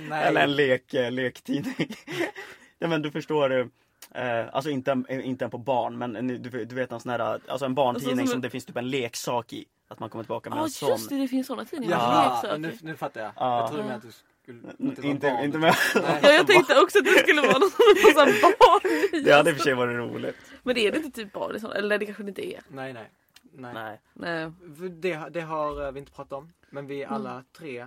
Nej. 0.09 0.25
eller 0.25 0.41
en 0.41 0.57
lek, 0.57 0.95
eh, 0.95 1.13
lektidning. 1.13 1.75
ja 2.79 2.89
men 2.89 3.03
du 3.03 3.11
förstår, 3.11 3.71
eh, 4.11 4.45
alltså 4.53 4.71
inte, 4.71 5.03
inte 5.09 5.45
en 5.45 5.51
på 5.51 5.59
barn 5.59 5.99
men 5.99 6.17
en, 6.17 6.29
du, 6.29 6.65
du 6.65 6.75
vet 6.75 6.93
en 6.93 7.01
sån 7.01 7.11
här, 7.11 7.21
alltså 7.21 7.67
en 7.67 7.75
barntidning 7.75 8.21
Alltså, 8.21 8.33
som 8.33 8.41
det 8.41 8.51
finns 8.51 8.65
typ 8.67 8.77
en 8.77 8.91
leksak 8.91 9.53
i. 9.53 9.65
Att 9.89 9.99
man 9.99 10.11
kommer 10.11 10.25
tillbaka 10.25 10.51
med 10.51 10.59
Ja 10.59 10.65
en 10.65 10.71
sån. 10.71 10.89
just 10.89 11.09
det, 11.09 11.17
det 11.17 11.29
finns 11.29 11.47
sådana 11.47 11.65
tidningar. 11.65 11.97
Leksaker. 11.97 12.59
nu, 12.59 12.79
nu 12.83 12.97
fattar 12.97 13.21
jag. 13.21 13.33
Ja. 13.37 13.61
Jag 13.61 13.69
trodde 13.69 13.85
med 13.85 13.97
att 13.97 14.03
du 14.03 14.13
skulle... 14.47 14.73
Inte, 15.11 15.31
barn. 15.31 15.45
inte 15.45 15.59
med. 15.59 15.75
Nej. 15.95 16.21
Ja, 16.23 16.33
jag 16.33 16.47
tänkte 16.47 16.81
också 16.81 16.99
att 16.99 17.05
det 17.05 17.11
skulle 17.11 17.41
vara 17.41 17.53
någon 17.53 17.71
var 18.15 18.59
barn 18.59 19.15
i. 19.15 19.21
Det 19.25 19.33
hade 19.33 19.51
i 19.51 19.53
och 19.53 19.57
för 19.57 19.65
sig 19.65 19.75
varit 19.75 19.97
roligt. 19.97 20.37
Men 20.63 20.75
det 20.75 20.87
är 20.87 20.93
det 20.93 20.99
inte 20.99 21.11
typ 21.23 21.33
barn 21.33 21.57
i 21.57 21.61
sådana, 21.61 21.79
eller 21.79 21.99
det 21.99 22.07
kanske 22.07 22.23
det 22.23 22.29
inte 22.29 22.47
är. 22.55 22.61
Nej, 22.69 22.93
nej. 22.93 23.11
nej. 23.53 23.75
Nej. 23.75 24.01
Nej. 24.15 24.51
Det, 24.91 25.29
det 25.31 25.41
har 25.41 25.87
eh, 25.87 25.93
vi 25.93 25.99
inte 26.01 26.13
pratat 26.13 26.33
om. 26.33 26.53
Men 26.71 26.87
vi 26.87 27.03
Mm. 27.03 27.15
alla 27.15 27.45
tre 27.59 27.79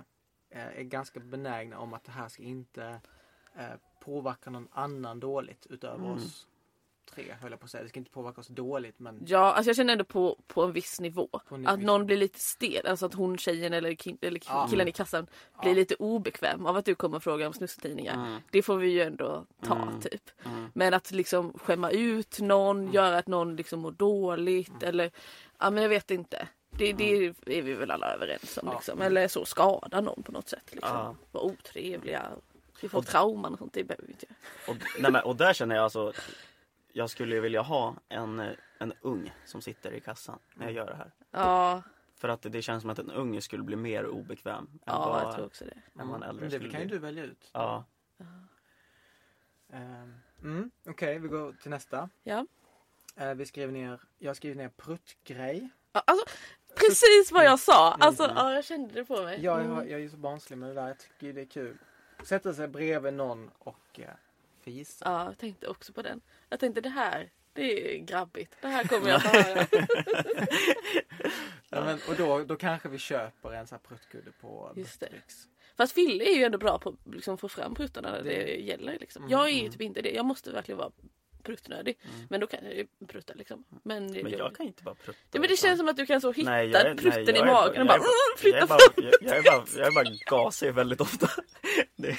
eh, 0.50 0.78
är 0.78 0.82
ganska 0.82 1.20
benägna 1.20 1.78
om 1.78 1.94
att 1.94 2.04
det 2.04 2.12
här 2.12 2.28
ska 2.28 2.42
inte 2.42 3.00
eh, 3.58 3.64
påverka 4.04 4.50
någon 4.50 4.68
annan 4.72 5.20
dåligt 5.20 5.66
utöver 5.70 5.94
Mm. 6.04 6.10
oss 6.10 6.46
tre 7.14 7.24
höll 7.42 7.50
jag 7.50 7.60
på 7.60 7.64
att 7.64 7.70
säga. 7.70 7.82
Det 7.82 7.88
ska 7.88 7.98
inte 7.98 8.10
påverka 8.10 8.40
oss 8.40 8.46
dåligt 8.48 8.98
men 8.98 9.22
Ja, 9.26 9.52
alltså 9.52 9.68
jag 9.68 9.76
känner 9.76 9.92
ändå 9.92 10.04
på, 10.04 10.38
på 10.46 10.62
en 10.62 10.72
viss 10.72 11.00
nivå. 11.00 11.28
En 11.50 11.66
att 11.66 11.78
viss 11.78 11.86
någon 11.86 12.00
nivå. 12.00 12.06
blir 12.06 12.16
lite 12.16 12.40
stel, 12.40 12.86
alltså 12.86 13.06
att 13.06 13.14
hon 13.14 13.38
tjejen 13.38 13.72
eller, 13.72 13.90
ki- 13.90 14.18
eller 14.20 14.68
killen 14.70 14.88
i 14.88 14.92
kassan 14.92 15.26
blir 15.62 15.74
lite 15.74 15.94
obekväm 15.94 16.66
av 16.66 16.76
att 16.76 16.84
du 16.84 16.94
kommer 16.94 17.16
och 17.16 17.22
frågar 17.22 17.46
om 17.46 17.52
snusktidningar. 17.52 18.14
Mm. 18.14 18.40
Det 18.50 18.62
får 18.62 18.76
vi 18.76 18.88
ju 18.88 19.02
ändå 19.02 19.46
ta 19.66 19.74
Mm. 19.76 20.00
typ. 20.00 20.30
Mm. 20.46 20.70
Men 20.74 20.94
att 20.94 21.10
liksom 21.10 21.52
skämma 21.58 21.90
ut 21.90 22.40
någon, 22.40 22.80
Mm. 22.80 22.92
göra 22.94 23.18
att 23.18 23.26
någon 23.28 23.56
liksom 23.56 23.80
mår 23.80 23.90
dåligt 23.92 24.82
eller 24.82 25.10
ja 25.58 25.70
men 25.70 25.82
jag 25.82 25.90
vet 25.90 26.10
inte. 26.10 26.48
Det, 26.70 26.92
det 26.92 27.24
är 27.46 27.62
vi 27.62 27.74
väl 27.74 27.90
alla 27.90 28.14
överens 28.14 28.58
om 28.62 28.68
Ja. 28.68 28.74
liksom. 28.74 29.02
Eller 29.02 29.28
så 29.28 29.44
skada 29.44 30.00
någon 30.00 30.22
på 30.22 30.32
något 30.32 30.48
sätt. 30.48 30.64
Liksom. 30.70 30.90
Ja. 30.96 31.14
Vara 31.32 31.44
otrevliga. 31.44 32.26
Vi 32.82 32.88
får 32.88 32.98
Och- 32.98 33.06
trauman 33.06 33.52
och 33.52 33.58
sånt, 33.58 33.72
det 33.72 33.84
behöver 33.84 34.04
vi 34.06 34.12
inte. 34.12 34.26
Och, 34.68 34.76
nej, 35.00 35.12
men, 35.12 35.22
och 35.24 35.36
där 35.36 35.52
känner 35.52 35.74
jag 35.74 35.84
alltså 35.84 36.12
Jag 36.92 37.10
skulle 37.10 37.34
ju 37.34 37.40
vilja 37.40 37.62
ha 37.62 37.94
en, 38.08 38.40
eh, 38.40 38.52
en 38.78 38.92
ung 39.00 39.32
som 39.44 39.62
sitter 39.62 39.92
i 39.92 40.00
kassan 40.00 40.38
när 40.54 40.66
jag 40.66 40.72
gör 40.74 40.86
det 40.86 40.94
här. 40.96 41.10
Ja, 41.30 41.82
För 42.16 42.28
att 42.28 42.42
det 42.42 42.62
känns 42.62 42.80
som 42.80 42.90
att 42.90 42.98
en 42.98 43.10
unge 43.10 43.40
skulle 43.40 43.62
bli 43.62 43.76
mer 43.76 44.06
obekväm 44.06 44.54
än 44.72 44.78
ja 44.86 45.18
jag 45.18 45.24
vad, 45.24 45.34
tror 45.34 45.46
också 45.46 45.64
det. 45.64 46.00
än 46.00 46.08
vad 46.08 46.16
en 46.16 46.22
äldre 46.22 46.40
Men 46.40 46.50
det 46.50 46.56
skulle 46.56 46.70
kan 46.72 46.80
ju 46.80 46.86
du 46.86 46.98
välja 46.98 47.24
ut. 47.24 47.50
Ja. 47.52 47.84
Ehm, 49.72 50.14
Mm, 50.42 50.70
Okej, 50.86 51.18
vi 51.18 51.28
går 51.28 51.52
till 51.52 51.70
nästa. 51.70 52.08
Ja. 52.22 52.46
Eh, 53.16 53.34
vi 53.34 53.46
skriver 53.46 53.72
ner, 53.72 54.00
jag 54.18 54.36
skriver 54.36 54.56
ner 54.56 54.68
pruttgrej. 54.68 55.70
Alltså, 55.92 56.26
precis 56.74 57.32
vad 57.32 57.44
jag 57.44 57.58
sa! 57.60 57.92
Alltså, 57.92 58.24
Mm. 58.24 58.36
ja, 58.36 58.52
jag 58.52 58.64
kände 58.64 58.94
det 58.94 59.04
på 59.04 59.22
mig. 59.22 59.44
Jag, 59.44 59.60
Mm. 59.60 59.72
är- 59.78 59.82
jag 59.84 59.92
är 59.92 59.98
ju 59.98 60.10
så 60.10 60.16
barnslig 60.16 60.56
med 60.58 60.68
det 60.70 60.74
där. 60.74 60.88
Jag 60.88 60.98
tycker 60.98 61.32
det 61.32 61.40
är 61.40 61.46
kul. 61.46 61.78
Sätta 62.24 62.54
sig 62.54 62.68
bredvid 62.68 63.14
någon 63.14 63.50
och 63.58 64.00
fisa. 64.70 65.04
Ja, 65.04 65.24
jag 65.24 65.38
tänkte 65.38 65.66
också 65.68 65.92
på 65.92 66.02
den. 66.02 66.20
Jag 66.48 66.60
tänkte 66.60 66.80
det 66.80 66.88
här 66.88 67.30
Det 67.52 67.94
är 67.94 67.98
grabbigt. 67.98 68.56
Det 68.60 68.68
här 68.68 68.84
kommer 68.84 69.08
jag 69.08 69.16
att 69.16 69.22
höra. 69.24 69.66
Ja, 71.72 71.84
men, 71.84 71.98
och 72.08 72.14
då, 72.16 72.44
då 72.44 72.56
kanske 72.56 72.88
vi 72.88 72.98
köper 72.98 73.52
en 73.52 73.66
sån 73.66 73.78
här 73.82 73.88
pruttgudde 73.88 74.30
på 74.40 74.72
Just. 74.76 75.02
Fast 75.76 75.92
Fille 75.92 76.24
är 76.24 76.36
ju 76.36 76.44
ändå 76.44 76.58
bra 76.58 76.78
på 76.78 76.88
att 76.88 77.14
liksom, 77.14 77.38
få 77.38 77.48
fram 77.48 77.74
pruttarna 77.74 78.10
när 78.10 78.22
det, 78.22 78.30
Det- 78.30 78.60
gäller. 78.60 78.98
Liksom. 79.00 79.22
Mm, 79.22 79.30
jag 79.32 79.44
är 79.48 79.52
ju 79.52 79.60
mm. 79.60 79.72
typ 79.72 79.80
inte 79.80 80.02
det. 80.02 80.10
Jag 80.10 80.24
måste 80.26 80.50
verkligen 80.52 80.78
vara 80.78 80.90
pruttnödig. 81.42 81.98
Mm. 82.14 82.26
Men 82.30 82.40
då 82.40 82.46
kan 82.46 82.64
jag 82.64 82.74
ju 82.74 82.86
prutta 83.06 83.34
liksom. 83.34 83.64
Men, 83.82 84.06
Men 84.12 84.30
jag 84.32 84.56
kan 84.56 84.66
inte 84.66 84.82
bara 84.82 84.94
prutta. 84.94 85.18
ja, 85.32 85.40
men 85.40 85.48
det 85.48 85.56
känns 85.56 85.78
som 85.78 85.88
att 85.88 85.96
du 85.96 86.06
kan 86.06 86.20
så 86.20 86.32
hitta 86.32 86.50
Nej, 86.50 86.68
jag 86.70 86.86
är- 86.86 86.94
prutten 86.94 87.24
nej, 87.26 87.34
jag 87.36 87.36
i 87.48 87.52
magen 87.52 87.70
och 87.70 87.76
jag 87.76 87.86
bara 87.86 87.94
mm, 87.96 88.06
Jag 88.32 88.38
flytta 88.38 88.66
fram. 88.66 88.78
jag, 88.96 89.12
jag, 89.20 89.36
är 89.36 89.42
bara, 89.42 89.64
jag 89.76 89.86
är 89.86 89.90
bara 89.92 90.14
gasig 90.44 90.74
väldigt 90.74 91.00
ofta. 91.00 91.28
Det, 91.96 92.16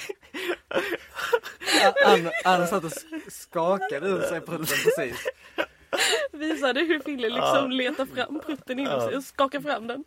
Ann, 2.06 2.30
Ann 2.44 2.68
satt 2.68 2.84
och 2.84 2.90
sk- 2.90 3.30
skakade 3.30 4.08
ur 4.08 4.20
sig 4.22 4.40
prutten 4.40 4.66
precis. 4.84 5.26
Visade 6.32 6.80
hur 6.80 7.00
Fille 7.00 7.28
liksom 7.28 7.46
Ja. 7.72 7.76
letar 7.90 8.06
fram 8.06 8.40
prutten 8.46 8.78
inom 8.78 8.92
Ja. 8.92 9.06
sig 9.08 9.16
och 9.16 9.24
skakar 9.24 9.60
fram 9.60 9.86
den. 9.86 10.04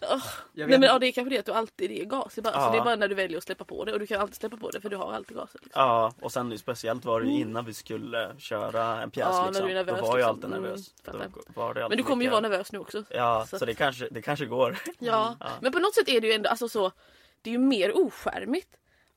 Jag 0.00 0.20
Nej 0.52 0.66
men 0.78 0.82
ja, 0.82 0.98
det 0.98 1.06
är 1.06 1.12
kanske 1.12 1.30
det 1.34 1.38
att 1.38 1.46
du 1.46 1.52
alltid 1.52 1.90
är 1.90 2.04
gas 2.04 2.38
i 2.38 2.42
bara. 2.42 2.52
Så 2.52 2.58
Ja. 2.58 2.70
det 2.72 2.78
är 2.78 2.84
bara 2.84 2.96
när 2.96 3.08
du 3.08 3.14
väljer 3.14 3.38
att 3.38 3.44
släppa 3.44 3.64
på 3.64 3.84
det 3.84 3.92
och 3.92 3.98
du 3.98 4.06
kan 4.06 4.20
alltid 4.20 4.36
släppa 4.36 4.56
på 4.56 4.70
det 4.70 4.80
för 4.80 4.88
du 4.88 4.96
har 4.96 5.12
alltid 5.12 5.36
gasen. 5.36 5.60
Liksom. 5.64 5.82
ja, 5.82 6.12
och 6.20 6.32
sen 6.32 6.58
speciellt 6.58 7.04
var 7.04 7.20
det 7.20 7.26
ju 7.28 7.40
innan 7.40 7.64
vi 7.64 7.74
skulle 7.74 8.30
köra 8.38 9.02
en 9.02 9.10
pjäs 9.10 9.26
Ja, 9.30 9.40
när 9.40 9.46
liksom. 9.48 9.66
du 9.66 9.70
är 9.72 9.74
nervös, 9.76 10.00
Då 10.00 10.06
var 10.06 10.18
jag 10.18 10.18
liksom. 10.18 10.28
alltid 10.30 10.44
Mm, 10.44 10.62
nervös. 10.62 10.94
Då 11.04 11.12
var 11.60 11.74
det 11.74 11.80
Men 11.80 11.84
alltid 11.84 11.98
du 11.98 12.02
kommer 12.02 12.24
ju 12.24 12.30
vara 12.30 12.40
nervös 12.40 12.72
nu 12.72 12.78
också. 12.78 13.04
Ja, 13.10 13.46
Så 13.50 13.58
så, 13.58 13.64
att- 13.64 13.68
det, 13.68 13.74
kanske, 13.74 14.08
det 14.10 14.22
kanske 14.22 14.46
går. 14.46 14.78
Ja. 14.98 15.36
Ja. 15.40 15.48
men 15.60 15.72
på 15.72 15.78
något 15.78 15.94
sätt 15.94 16.08
är 16.08 16.20
det 16.20 16.26
ju 16.26 16.32
ändå 16.32 16.48
alltså 16.50 16.68
så. 16.68 16.92
Det 17.42 17.50
är 17.50 17.52
ju 17.52 17.58
mer 17.58 17.96
oskärmigt 18.06 18.68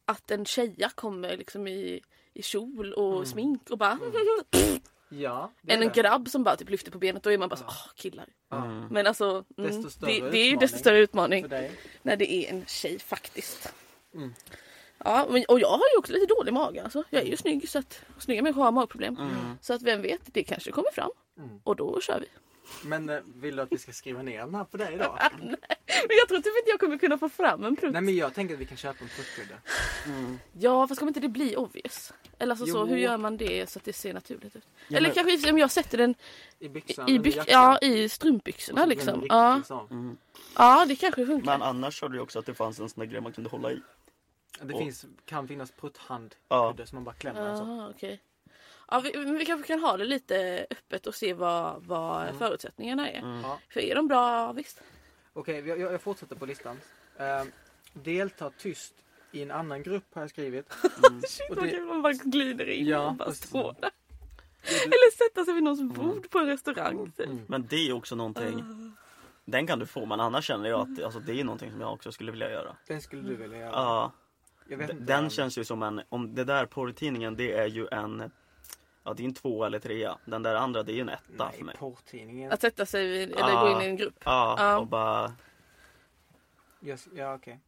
att 0.06 0.32
en 0.32 0.46
tjeja 0.46 0.90
kommer 0.90 1.38
liksom 1.38 1.68
i, 1.68 2.02
i 2.34 2.44
kjol 2.44 2.94
och 2.94 3.14
Mm. 3.14 3.26
smink 3.26 3.70
och 3.70 3.78
bara 3.78 4.00
Ja, 5.10 5.52
det 5.62 5.72
är 5.74 5.78
än 5.78 5.84
en 5.84 5.92
grabb 5.94 6.30
som 6.30 6.44
bara 6.44 6.56
typ 6.56 6.70
lyfter 6.70 6.92
på 6.92 6.98
benet. 6.98 7.24
Då 7.24 7.32
är 7.32 7.38
man 7.38 7.50
bara 7.50 7.56
så 7.56 7.64
Ja. 7.68 7.74
åh 7.86 7.92
killar. 7.96 8.26
Ja, 8.50 8.66
Mm. 8.66 8.88
Men 8.92 9.08
alltså 9.08 9.46
mm, 9.58 9.82
det, 10.00 10.30
det 10.30 10.38
är 10.38 10.46
ju 10.50 10.56
desto 10.56 10.78
större 10.78 10.98
utmaning 11.00 11.44
För 11.44 11.50
dig. 11.50 11.72
när 12.02 12.16
det 12.16 12.34
är 12.34 12.50
en 12.50 12.66
tjej 12.66 13.00
faktiskt. 13.00 13.74
Mm. 14.14 14.34
Ja, 14.98 15.28
men, 15.30 15.46
och 15.48 15.60
jag 15.60 15.70
har 15.70 15.84
ju 15.94 15.98
också 16.00 16.14
lite 16.14 16.26
dålig 16.26 16.54
mage. 16.54 16.84
Alltså. 16.84 17.04
Jag 17.10 17.22
är 17.22 17.26
ju 17.28 17.38
snygg 17.38 17.70
så 17.70 17.80
att 17.80 18.02
snygga 18.20 18.42
människor 18.42 18.64
har 18.64 18.72
magproblem. 18.72 19.18
Mm. 19.18 19.36
Så 19.62 19.74
att 19.74 19.82
vem 19.82 20.02
vet, 20.02 20.22
det 20.26 20.44
kanske 20.44 20.72
kommer 20.72 20.92
fram. 20.92 21.12
Mm. 21.38 21.60
Och 21.64 21.76
då 21.76 22.02
kör 22.02 22.20
vi. 22.20 22.26
Men 22.88 23.10
eh, 23.10 23.20
vill 23.36 23.56
du 23.56 23.62
att 23.62 23.72
vi 23.72 23.78
ska 23.78 23.92
skriva 23.92 24.22
ner 24.22 24.40
den 24.40 24.56
här 24.56 24.64
på 24.64 24.78
dig 24.78 24.98
då? 24.98 25.18
Men 26.08 26.18
jag 26.18 26.28
tror 26.28 26.38
typ 26.38 26.58
inte 26.60 26.70
jag 26.70 26.80
kommer 26.80 26.98
kunna 26.98 27.18
få 27.18 27.30
fram 27.30 27.64
en 27.64 27.76
prutt. 27.76 27.94
Nej 27.94 28.02
men 28.02 28.16
jag 28.16 28.34
tänker 28.34 28.54
att 28.54 28.60
vi 28.62 28.66
kan 28.66 28.78
köpa 28.78 29.04
en 29.04 29.10
pruttgudde. 29.10 29.58
Mm. 30.06 30.40
Ja 30.60 30.88
fast 30.88 31.00
kommer 31.00 31.10
inte 31.10 31.20
det 31.20 31.30
bli 31.30 31.56
obvious? 31.56 32.14
Eller 32.40 32.52
alltså 32.52 32.66
så, 32.66 32.86
hur 32.86 32.98
gör 32.98 33.18
man 33.18 33.38
det 33.38 33.70
så 33.70 33.80
att 33.80 33.86
det 33.86 33.94
ser 33.94 34.14
naturligt 34.14 34.56
ut? 34.56 34.64
Ja, 34.88 34.98
Eller 34.98 35.10
men- 35.16 35.26
kanske 35.26 35.52
om 35.52 35.58
jag 35.58 35.72
sätter 35.72 35.98
den 35.98 36.16
I 36.60 36.70
byxan 36.70 37.10
i, 37.10 37.20
byx, 37.20 37.38
ja, 37.48 37.78
i 37.82 38.10
strumpbyxorna 38.10 38.86
liksom. 38.86 39.26
Ja. 39.30 39.62
Mm. 39.92 40.18
ja 40.58 40.86
det 40.88 40.96
kanske 40.96 41.26
funkar. 41.26 41.46
Men 41.52 41.62
annars 41.62 42.00
sa 42.00 42.08
du 42.10 42.16
ju 42.16 42.22
också 42.22 42.40
att 42.40 42.46
det 42.46 42.54
fanns 42.54 42.80
en 42.80 42.90
sån 42.90 43.00
där 43.00 43.12
grej 43.12 43.22
man 43.22 43.34
kunde 43.34 43.50
hålla 43.50 43.72
i. 43.72 43.80
Det 44.62 44.74
Och- 44.74 44.80
finns, 44.80 45.06
kan 45.26 45.48
finnas 45.48 45.72
prutthandkudde 45.72 46.36
Ja. 46.50 46.74
som 46.86 46.96
man 46.96 47.04
bara 47.04 47.16
klämmer 47.16 47.42
en 47.50 47.58
så. 47.58 47.64
Jaha, 47.64 47.90
okej. 47.96 48.22
Ja, 48.92 49.00
vi, 49.00 49.18
men 49.18 49.38
vi 49.38 49.46
kanske 49.46 49.68
kan 49.68 49.80
ha 49.80 49.98
det 49.98 50.06
lite 50.06 50.66
öppet 50.72 51.08
och 51.08 51.16
se 51.16 51.34
vad, 51.34 51.84
vad 51.84 52.22
Mm. 52.24 52.38
förutsättningarna 52.40 53.10
är. 53.12 53.20
Mm. 53.20 53.44
För 53.70 53.80
är 53.80 53.96
de 53.96 54.08
bra, 54.08 54.54
visst. 54.54 54.82
Okej, 55.38 55.68
jag, 55.68 55.80
jag 55.80 56.02
fortsätter 56.02 56.36
på 56.36 56.46
listan. 56.46 56.78
Ehm, 57.18 57.48
delta 57.94 58.50
tyst 58.58 58.94
i 59.32 59.42
en 59.42 59.52
annan 59.52 59.84
grupp 59.84 60.04
har 60.14 60.22
jag 60.22 60.30
skrivit. 60.30 60.74
Mm. 61.10 61.22
Och 61.50 61.56
Då 61.56 61.62
det- 61.62 61.70
kan 61.70 61.86
man 61.88 62.02
bara 62.02 62.14
glider 62.14 62.70
in 62.70 62.86
Ja, 62.88 63.08
och 63.10 63.14
bara 63.16 63.26
precis. 63.30 63.50
stå 63.50 63.72
där. 63.72 63.90
Eller 64.86 65.12
sätta 65.30 65.46
sig 65.46 65.54
vid 65.54 65.64
någons 65.64 65.94
bord 65.96 66.30
på 66.30 66.40
en 66.40 66.46
restaurang. 66.48 67.12
typ. 67.12 67.26
Mm. 67.26 67.42
Men 67.48 67.68
det 67.68 67.76
är 67.90 67.94
också 67.94 68.16
någonting. 68.16 68.64
Den 69.46 69.68
kan 69.68 69.80
du 69.80 69.86
få 69.86 70.06
men 70.06 70.20
annars 70.20 70.46
känner 70.46 70.70
jag 70.70 70.80
att 70.82 71.04
alltså, 71.04 71.20
det 71.20 71.40
är 71.40 71.44
någonting 71.44 71.72
som 71.72 71.82
jag 71.82 71.94
också 71.94 72.12
skulle 72.12 72.32
vilja 72.32 72.52
göra. 72.52 72.76
Den 72.88 73.02
skulle 73.02 73.22
du 73.22 73.36
vilja 73.36 73.58
göra? 73.58 73.72
Ja, 73.72 74.12
inte. 74.70 74.94
den 74.94 75.30
känns 75.30 75.58
ju 75.58 75.64
som 75.64 75.84
en, 75.84 76.02
om 76.10 76.36
det 76.36 76.44
där 76.44 76.66
porrtidningen 76.66 77.36
det 77.36 77.52
är 77.54 77.68
ju 77.68 77.88
en 77.92 78.32
Ja 79.08 79.14
det 79.14 79.24
är 79.24 79.26
en 79.26 79.34
två 79.34 79.64
eller 79.66 79.80
trea. 79.80 80.18
Den 80.26 80.44
där 80.44 80.56
andra 80.56 80.84
det 80.84 80.92
är 80.92 80.96
ju 80.96 81.02
en 81.02 81.10
etta 81.10 81.46
Nej, 81.46 81.58
för 81.58 81.66
mig. 81.66 81.76
porrtidningen. 81.78 82.52
Att 82.52 82.62
sätta 82.62 82.86
sig 82.86 83.08
vid, 83.08 83.32
eller 83.32 83.50
Ja. 83.50 83.62
gå 83.64 83.70
in 83.72 83.82
i 83.82 83.86
en 83.86 83.96
grupp. 83.98 84.16
Ja, 84.26 84.56
Ja. 84.60 84.78
och 84.78 84.88
bara 84.88 85.36
Jag, 86.80 87.00
ja, 87.16 87.34
okej. 87.36 87.60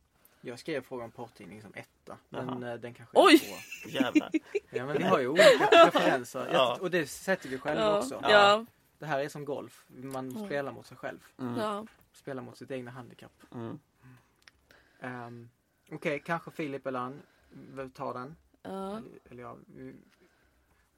Jag 0.41 0.59
skrev 0.59 0.81
frågan 0.81 1.11
porrtidning 1.11 1.61
som 1.61 1.73
etta. 1.73 2.17
Men 2.29 2.61
Jaha. 2.61 2.73
eh, 2.73 2.79
den 2.79 2.93
kanske 2.93 3.17
Oj! 3.19 3.41
är 3.85 3.89
jävlar. 3.89 4.29
Ja, 4.69 4.85
men 4.85 4.97
vi 4.97 5.03
har 5.03 5.19
ju 5.19 5.27
olika 5.27 5.67
preferenser. 5.71 6.49
Ja. 6.53 6.77
Och 6.81 6.91
det 6.91 7.07
sätter 7.07 7.49
vi 7.49 7.57
själva 7.59 7.83
Ja. 7.83 7.97
också. 7.97 8.19
Ja. 8.23 8.31
Ja. 8.31 8.65
Det 8.99 9.05
här 9.05 9.19
är 9.19 9.29
som 9.29 9.45
golf. 9.45 9.85
Man 9.87 10.29
Mm. 10.29 10.45
spelar 10.45 10.71
mot 10.71 10.85
sig 10.85 10.97
själv. 10.97 11.19
Mm. 11.39 11.55
Ja. 11.59 11.85
Spelar 12.13 12.43
mot 12.43 12.57
sitt 12.57 12.71
egna 12.71 12.91
handikapp. 12.91 13.31
Mm. 13.55 13.79
Um, 15.01 15.49
Okej, 15.91 16.19
kanske 16.25 16.51
Filip 16.51 16.87
eller 16.87 16.99
Ann 16.99 17.21
vill 17.49 17.91
ta 17.91 18.13
den. 18.13 18.35
Ja. 18.61 19.01
Eller 19.31 19.43
ja, 19.43 19.57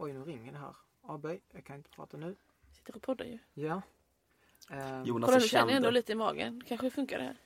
Oj, 0.01 0.13
nu 0.13 0.23
ringer 0.23 0.51
det 0.51 0.57
här. 0.57 0.75
Aböj, 1.01 1.41
jag 1.51 1.65
kan 1.65 1.75
inte 1.75 1.89
prata 1.89 2.17
nu. 2.17 2.35
Sitter 2.71 2.95
och 2.95 3.01
poddar 3.01 3.25
ju. 3.25 3.39
Ja. 3.53 3.81
Ehm, 4.69 5.03
Jonas 5.03 5.25
Kolla 5.27 5.37
är 5.37 5.41
nu 5.41 5.47
känner 5.47 5.67
jag 5.71 5.75
ändå 5.77 5.89
lite 5.89 6.11
i 6.11 6.15
magen. 6.15 6.63
Kanske 6.67 6.89
funkar 6.89 7.17
det 7.17 7.23
här. 7.23 7.37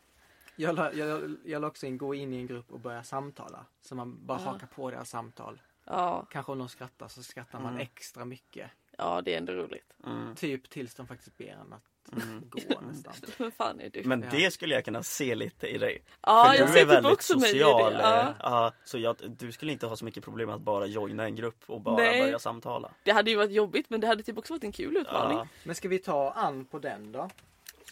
jag, 0.56 0.76
la, 0.76 0.94
jag, 0.94 1.36
jag 1.46 1.62
la 1.62 1.68
också 1.68 1.86
in 1.86 1.98
gå 1.98 2.16
in 2.16 2.34
i 2.34 2.38
en 2.38 2.48
grupp 2.48 2.72
och 2.72 2.80
börja 2.80 3.04
samtala. 3.04 3.66
Så 3.82 3.96
man 3.96 4.26
bara 4.26 4.40
Ja. 4.42 4.46
hakar 4.46 4.68
på 4.68 4.92
deras 4.92 5.10
samtal. 5.10 5.62
Ja, 5.86 6.26
Kanske 6.32 6.52
om 6.52 6.58
de 6.58 6.70
skrattar 6.70 7.08
så 7.08 7.24
skrattar 7.24 7.60
man 7.60 7.70
Mm. 7.74 7.82
extra 7.82 8.26
mycket. 8.26 8.72
ja 8.98 9.22
det 9.22 9.34
är 9.34 9.38
ändå 9.38 9.54
roligt. 9.54 9.94
Mm. 10.06 10.36
Typ 10.36 10.70
tills 10.70 10.96
de 10.96 11.08
faktiskt 11.08 11.38
ber 11.38 11.46
en 11.48 11.74
att 11.74 11.84
Mm. 12.22 12.44
gå 12.50 12.82
nästan. 12.82 13.14
Men 13.38 13.52
fan 13.52 13.80
är 13.82 13.90
du? 13.90 14.04
Men 14.06 14.22
Ja. 14.22 14.28
det 14.32 14.52
skulle 14.54 14.76
jag 14.76 14.86
kunna 14.86 15.04
se 15.04 15.36
lite 15.36 15.68
i 15.68 15.78
dig. 15.78 16.02
ja, 16.22 16.46
För 16.48 16.54
jag 16.60 16.68
du 16.68 16.72
ser 16.74 16.80
är 16.80 16.84
typ 16.86 16.92
väldigt 16.94 17.14
också 17.14 17.40
mig 17.40 17.50
i 17.50 17.54
social. 17.60 17.94
det. 17.94 18.00
Ja. 18.02 18.22
eh, 18.22 18.28
Ja, 18.40 18.72
så 18.84 18.98
jag, 18.98 19.16
du 19.38 19.52
skulle 19.52 19.72
inte 19.72 19.88
ha 19.88 19.96
så 19.96 20.06
mycket 20.06 20.24
problem 20.24 20.50
att 20.50 20.62
bara 20.62 20.86
joina 20.86 21.24
en 21.26 21.36
grupp 21.36 21.64
och 21.66 21.82
bara 21.82 21.96
Nej. 21.96 22.22
börja 22.22 22.40
samtala. 22.40 22.92
Det 23.04 23.12
hade 23.12 23.32
ju 23.32 23.38
varit 23.38 23.52
jobbigt 23.52 23.90
men 23.90 24.02
det 24.02 24.08
hade 24.08 24.24
typ 24.24 24.38
också 24.38 24.54
varit 24.54 24.64
en 24.64 24.72
kul 24.72 24.98
utmaning. 24.98 25.38
Ja. 25.38 25.48
Men 25.64 25.76
ska 25.76 25.88
vi 25.90 26.00
ta 26.00 26.32
Ann 26.32 26.66
på 26.66 26.80
den 26.80 27.12
då? 27.12 27.30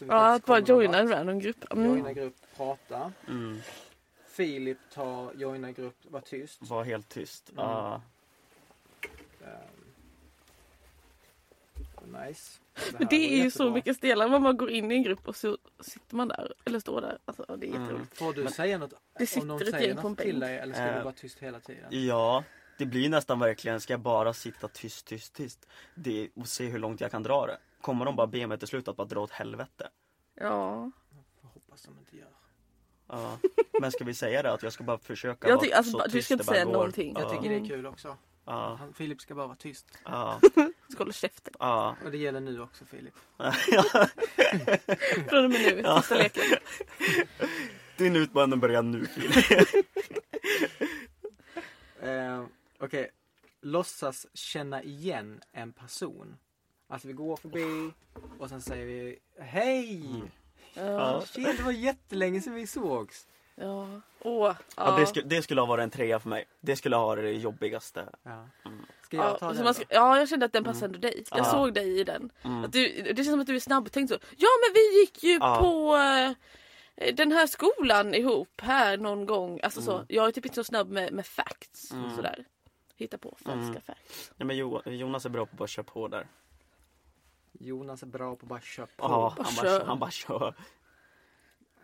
Ja, 0.00 0.34
att 0.34 0.46
bara 0.46 0.58
joina 0.60 0.98
en 0.98 1.08
random 1.08 1.38
grupp. 1.38 1.72
Mm. 1.72 1.86
Joina 1.88 2.12
grupp, 2.12 2.36
prata. 2.56 3.12
Mm. 3.28 3.60
Filip 4.28 4.78
tar 4.94 5.32
joina 5.34 5.72
grupp, 5.72 5.96
var 6.02 6.20
tyst. 6.20 6.58
Var 6.62 6.84
helt 6.84 7.08
tyst. 7.08 7.50
Mm. 7.50 7.64
Ja. 7.64 8.02
Ehm, 9.44 9.84
nice. 12.28 12.58
Men 12.98 13.06
det 13.10 13.16
är 13.16 13.44
ju 13.44 13.50
så 13.50 13.58
jättebra. 13.58 13.74
mycket 13.74 13.96
stelare. 13.96 14.28
Man 14.28 14.42
bara 14.42 14.52
går 14.52 14.70
in 14.70 14.92
i 14.92 14.94
en 14.94 15.02
grupp 15.02 15.28
och 15.28 15.36
så 15.36 15.58
sitter 15.80 16.16
man 16.16 16.28
där. 16.28 16.52
Eller 16.64 16.80
står 16.80 17.00
där. 17.00 17.18
Alltså 17.24 17.44
det 17.56 17.66
är 17.66 17.70
Mm. 17.70 17.82
jätteroligt. 17.82 18.18
Får 18.18 18.32
du 18.32 18.42
Men- 18.42 18.52
säga 18.52 18.78
något 18.78 18.90
Det 19.18 19.36
om 19.36 19.48
någon 19.48 19.58
sitter 19.58 19.70
ett 19.72 19.74
säger 19.78 19.88
gäng 19.88 19.96
på 20.02 20.06
en 20.06 20.12
något 20.12 20.18
till 20.20 20.30
bänk. 20.40 20.42
dig 20.50 20.58
eller 20.58 20.74
ska 20.74 20.82
Eh, 20.82 20.96
du 20.96 21.02
vara 21.02 21.14
tyst 21.14 21.38
hela 21.38 21.60
tiden? 21.60 22.06
ja, 22.06 22.44
det 22.78 22.86
blir 22.86 23.08
nästan 23.08 23.38
verkligen, 23.38 23.80
ska 23.80 23.92
jag 23.92 24.00
bara 24.00 24.32
sitta 24.32 24.68
tyst, 24.68 25.06
tyst, 25.06 25.32
tyst? 25.34 25.66
Det, 25.94 26.28
och 26.36 26.48
se 26.48 26.66
hur 26.66 26.78
långt 26.78 27.00
jag 27.00 27.10
kan 27.10 27.22
dra 27.22 27.46
det. 27.46 27.58
Kommer 27.80 28.04
de 28.04 28.16
bara 28.16 28.26
be 28.26 28.46
mig 28.46 28.58
till 28.58 28.68
slut 28.68 28.88
att 28.88 28.96
bara 28.96 29.06
dra 29.06 29.20
åt 29.20 29.30
helvete? 29.30 29.88
Ja. 30.34 30.90
Jag 31.42 31.48
hoppas 31.48 31.82
de 31.82 31.98
inte 31.98 32.16
gör. 32.16 32.28
Ja. 33.08 33.38
Men 33.80 33.92
ska 33.92 34.04
vi 34.04 34.14
säga 34.14 34.42
det 34.42 34.52
att 34.52 34.62
jag 34.62 34.72
ska 34.72 34.84
bara 34.84 34.98
försöka 34.98 35.48
Jag 35.48 35.54
vara 35.54 35.64
tycker- 35.64 35.76
alltså, 35.76 35.92
så 35.92 35.98
bara- 35.98 36.08
du 36.08 36.22
ska 36.22 36.34
det 36.34 36.34
inte 36.34 36.44
bara 36.46 36.54
säga 36.54 36.64
går. 36.64 36.72
någonting. 36.72 37.12
Jag 37.14 37.22
Ja. 37.24 37.30
tycker 37.30 37.42
det 37.48 37.54
är 37.54 37.58
Mm. 37.58 37.68
kul 37.68 37.86
också. 37.86 38.16
Ja, 38.44 38.76
Han, 38.80 38.94
Filip 38.94 39.20
ska 39.20 39.34
bara 39.34 39.46
vara 39.46 39.56
tyst. 39.56 39.98
ja, 40.04 40.40
Ska 40.88 40.98
hålla 40.98 41.12
käften. 41.12 41.54
ja. 41.58 41.96
Och 42.04 42.10
det 42.10 42.18
gäller 42.18 42.40
nu 42.40 42.60
också 42.60 42.84
Filip. 42.84 43.14
Från 45.28 45.44
och 45.44 45.50
med 45.50 45.60
nu. 45.76 45.80
Ja. 45.84 46.00
Sista 46.00 46.14
leken. 46.14 46.42
Din 47.96 48.16
utmaning 48.16 48.60
börjar 48.60 48.82
nu 48.82 49.06
Filip. 49.06 49.66
Eh, 52.00 52.44
Okej, 52.78 53.10
låtsas 53.60 54.26
känna 54.34 54.82
igen 54.82 55.40
en 55.52 55.72
person. 55.72 56.36
Alltså 56.88 57.08
vi 57.08 57.14
går 57.14 57.36
förbi 57.36 57.92
och 58.38 58.48
sen 58.48 58.62
säger 58.62 58.86
vi 58.86 59.18
Hej! 59.38 60.06
Mm. 60.06 60.28
Ja. 60.74 61.22
Shit, 61.26 61.56
det 61.56 61.62
var 61.62 61.72
jättelänge 61.72 62.40
sedan 62.40 62.54
vi 62.54 62.66
sågs. 62.66 63.26
Ja. 63.54 64.00
Åh. 64.20 64.54
Ja, 64.76 64.96
det, 64.98 65.06
skulle, 65.06 65.26
det 65.26 65.42
skulle 65.42 65.60
ha 65.60 65.66
varit 65.66 65.82
en 65.82 65.90
trea 65.90 66.20
för 66.20 66.28
mig. 66.28 66.44
Det 66.60 66.76
skulle 66.76 66.96
ha 66.96 67.06
varit 67.06 67.24
det 67.24 67.32
jobbigaste. 67.32 68.08
Ja. 68.22 68.30
Mm. 68.64 68.86
Ska 69.02 69.16
jag 69.16 69.26
Ja, 69.26 69.38
ta 69.38 69.48
så 69.48 69.54
den 69.54 69.64
man 69.64 69.74
ska, 69.74 69.84
ja, 69.88 70.18
jag 70.18 70.28
kände 70.28 70.46
att 70.46 70.52
den 70.52 70.64
passade 70.64 70.98
dig. 70.98 71.24
Jag 71.30 71.38
Ja. 71.40 71.44
såg 71.44 71.74
dig 71.74 72.00
i 72.00 72.04
den. 72.04 72.30
Mm. 72.42 72.64
Att 72.64 72.72
du, 72.72 72.88
det 73.02 73.14
känns 73.16 73.30
som 73.30 73.40
att 73.40 73.46
du 73.46 73.56
är 73.56 73.60
snabbtänkt 73.60 74.08
så. 74.12 74.18
Ja 74.36 74.48
men 74.66 74.74
vi 74.74 75.00
gick 75.00 75.22
ju 75.24 75.32
Ja. 75.40 75.56
på 75.60 75.96
eh, 75.96 77.14
den 77.14 77.32
här 77.32 77.46
skolan 77.46 78.14
ihop 78.14 78.60
här 78.62 78.96
någon 78.96 79.26
gång. 79.26 79.60
Alltså 79.62 79.82
så, 79.82 79.92
Mm. 79.92 80.06
jag 80.08 80.28
är 80.28 80.32
typ 80.32 80.44
inte 80.46 80.54
så 80.54 80.64
snabb 80.64 80.90
med, 80.90 81.12
med 81.12 81.26
facts. 81.26 81.90
Mm. 81.92 82.16
Sådär. 82.16 82.44
Hitta 82.96 83.18
på 83.18 83.36
falska 83.44 83.60
Mm. 83.60 83.80
facts. 83.86 84.32
Ja, 84.36 84.44
men 84.44 84.56
jo, 84.56 84.80
Jonas 84.84 85.24
är 85.24 85.28
bra 85.30 85.46
på 85.46 85.52
att 85.52 85.58
bara 85.58 85.68
köra 85.68 85.84
på 85.84 86.08
där. 86.08 86.26
Jonas 87.52 88.02
är 88.02 88.06
bra 88.06 88.36
på 88.36 88.44
att 88.44 88.48
bara 88.48 88.60
köra 88.60 88.86
på. 88.86 88.92
Ja, 88.98 89.34
Bara 89.36 89.44
han, 89.44 89.54
kör. 89.54 89.78
bara, 89.78 89.86
han 89.88 89.98
bara 89.98 90.10
kör. 90.10 90.54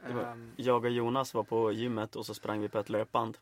Ehm, 0.06 0.52
Jag 0.56 0.84
och 0.84 0.90
Jonas 0.90 1.34
var 1.34 1.42
på 1.42 1.72
gymmet 1.72 2.16
och 2.16 2.26
så 2.26 2.34
sprang 2.34 2.60
vi 2.60 2.68
på 2.68 2.78
ett 2.78 2.88
löpband. 2.88 3.38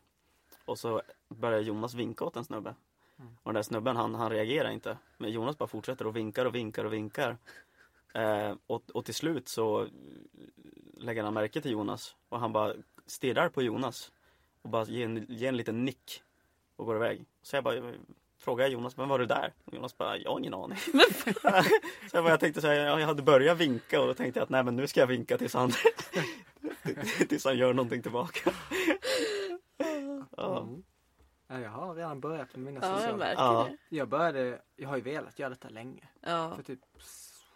Och 0.65 0.79
så 0.79 1.01
började 1.27 1.63
Jonas 1.63 1.93
vinka 1.93 2.25
åt 2.25 2.35
en 2.35 2.45
snubbe. 2.45 2.75
Och 3.43 3.53
den 3.53 3.55
där 3.55 3.61
snubben 3.63 3.95
han, 3.95 4.15
han 4.15 4.29
reagerar 4.31 4.69
inte. 4.69 4.97
Men 5.17 5.31
Jonas 5.31 5.57
bara 5.57 5.67
fortsätter 5.67 6.07
och 6.07 6.15
vinkar 6.15 6.45
och 6.45 6.55
vinkar 6.55 6.85
och 6.85 6.93
vinkar. 6.93 7.37
Eh, 8.13 8.53
och, 8.67 8.83
och 8.93 9.05
till 9.05 9.15
slut 9.15 9.47
så 9.47 9.87
lägger 10.97 11.23
han 11.23 11.33
märke 11.33 11.61
till 11.61 11.71
Jonas 11.71 12.15
och 12.29 12.39
han 12.39 12.53
bara 12.53 12.73
stirrar 13.05 13.49
på 13.49 13.61
Jonas. 13.61 14.11
Och 14.61 14.69
bara 14.69 14.85
ger 14.85 15.05
en, 15.05 15.25
ger 15.29 15.49
en 15.49 15.57
liten 15.57 15.85
nick 15.85 16.23
och 16.75 16.85
går 16.85 16.95
iväg. 16.95 17.25
Så 17.41 17.55
jag 17.55 17.63
bara 17.63 17.93
frågar 18.39 18.67
Jonas, 18.67 18.97
men 18.97 19.09
var 19.09 19.19
du 19.19 19.25
där? 19.25 19.53
Och 19.65 19.73
Jonas 19.73 19.97
bara, 19.97 20.17
jag 20.17 20.31
har 20.31 20.39
ingen 20.39 20.53
aning. 20.53 20.77
så 22.11 22.13
jag, 22.13 22.23
bara, 22.23 22.29
jag 22.29 22.39
tänkte 22.39 22.61
så 22.61 22.67
här, 22.67 22.73
jag 22.75 23.07
hade 23.07 23.23
börjat 23.23 23.57
vinka 23.57 24.01
och 24.01 24.07
då 24.07 24.13
tänkte 24.13 24.39
jag 24.39 24.43
att 24.43 24.49
nej 24.49 24.63
men 24.63 24.75
nu 24.75 24.87
ska 24.87 24.99
jag 24.99 25.07
vinka 25.07 25.37
tills 25.37 25.53
han, 25.53 25.71
tills 27.29 27.45
han 27.45 27.57
gör 27.57 27.73
någonting 27.73 28.01
tillbaka. 28.01 28.51
ja. 30.37 30.61
Mm. 30.61 30.83
Ja, 31.47 31.59
jag 31.59 31.69
har 31.69 31.95
redan 31.95 32.19
börjat 32.19 32.55
med 32.55 32.65
mina 32.73 32.85
Ja, 32.85 32.91
jag 32.91 32.97
sociala... 32.99 33.17
märker 33.17 33.41
Ja. 33.41 33.69
det. 33.89 33.95
Jag 33.97 34.09
började, 34.09 34.61
jag 34.75 34.89
har 34.89 34.95
ju 34.95 35.01
velat 35.03 35.39
göra 35.39 35.49
detta 35.49 35.69
länge. 35.69 36.07
Ja. 36.21 36.53
För 36.55 36.63
typ 36.63 36.79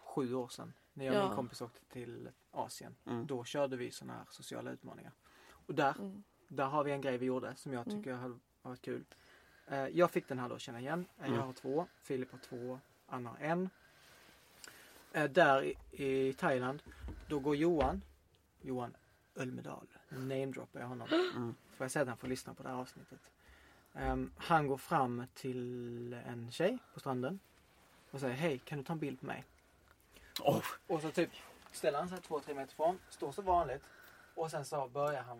sju 0.03 0.33
år 0.35 0.47
sedan. 0.47 0.73
När 0.93 1.05
jag 1.05 1.15
och 1.15 1.21
Ja. 1.21 1.27
min 1.27 1.35
kompis 1.35 1.61
åkte 1.61 1.79
till 1.85 2.29
Asien. 2.51 2.95
Mm. 3.05 3.27
Då 3.27 3.43
körde 3.43 3.77
vi 3.77 3.91
sådana 3.91 4.13
här 4.13 4.25
sociala 4.29 4.71
utmaningar. 4.71 5.11
Och 5.67 5.75
där, 5.75 5.95
Mm. 5.99 6.23
där 6.47 6.65
har 6.65 6.83
vi 6.83 6.91
en 6.91 7.01
grej 7.01 7.17
vi 7.17 7.25
gjorde 7.25 7.55
som 7.55 7.73
jag 7.73 7.85
tycker 7.85 8.13
har 8.13 8.21
har 8.63 8.69
varit 8.69 8.81
kul. 8.81 9.03
Eh, 9.67 9.87
jag 9.87 10.11
fick 10.11 10.27
den 10.27 10.39
här 10.39 10.49
då, 10.49 10.57
känna 10.57 10.79
igen. 10.79 11.05
Eh, 11.19 11.25
Mm. 11.25 11.39
Jag 11.39 11.45
har 11.45 11.53
två. 11.53 11.87
Filip 12.03 12.31
har 12.31 12.39
två. 12.39 12.79
Anna 13.07 13.29
har 13.29 13.37
en. 13.37 13.69
Eh, 15.13 15.23
där 15.29 15.63
i, 15.63 15.75
i 15.91 16.33
Thailand, 16.33 16.83
då 17.27 17.39
går 17.39 17.55
Johan, 17.55 18.01
Johan 18.61 18.93
Ölmedal, 19.35 19.87
namedroppar 20.09 20.79
jag 20.79 20.87
honom. 20.87 21.07
Mm. 21.11 21.55
Får 21.77 21.83
jag 21.83 21.91
säga 21.91 22.01
att 22.03 22.09
han 22.09 22.17
får 22.17 22.27
lyssna 22.27 22.53
på 22.53 22.63
det 22.63 22.69
här 22.69 22.75
avsnittet. 22.75 23.19
Ehm, 23.93 24.31
han 24.37 24.67
går 24.67 24.77
fram 24.77 25.23
till 25.33 26.13
en 26.13 26.51
tjej 26.51 26.77
på 26.93 26.99
stranden 26.99 27.39
och 28.11 28.19
säger 28.19 28.35
hej, 28.35 28.59
kan 28.59 28.77
du 28.77 28.83
ta 28.83 28.93
en 28.93 28.99
bild 28.99 29.19
på 29.19 29.25
mig? 29.25 29.45
Oh. 30.39 30.63
Och 30.87 31.01
så 31.01 31.11
typ 31.11 31.29
ställer 31.71 31.99
han 31.99 32.09
sig 32.09 32.21
två, 32.21 32.39
tre 32.39 32.53
meter 32.53 32.73
ifrån, 32.73 32.99
står 33.09 33.31
så 33.31 33.41
vanligt 33.41 33.83
och 34.35 34.51
sen 34.51 34.65
så 34.65 34.87
börjar 34.87 35.21
han 35.21 35.39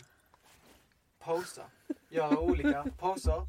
posa. 1.19 1.65
Göra 2.09 2.39
olika 2.39 2.85
poser. 2.99 3.47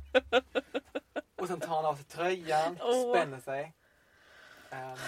Och 1.37 1.49
sen 1.49 1.61
tar 1.61 1.75
han 1.77 1.85
av 1.85 1.95
sig 1.95 2.05
tröjan, 2.05 2.79
Åh. 2.81 3.15
spänner 3.15 3.41
sig. 3.41 3.75
Um, 4.71 4.99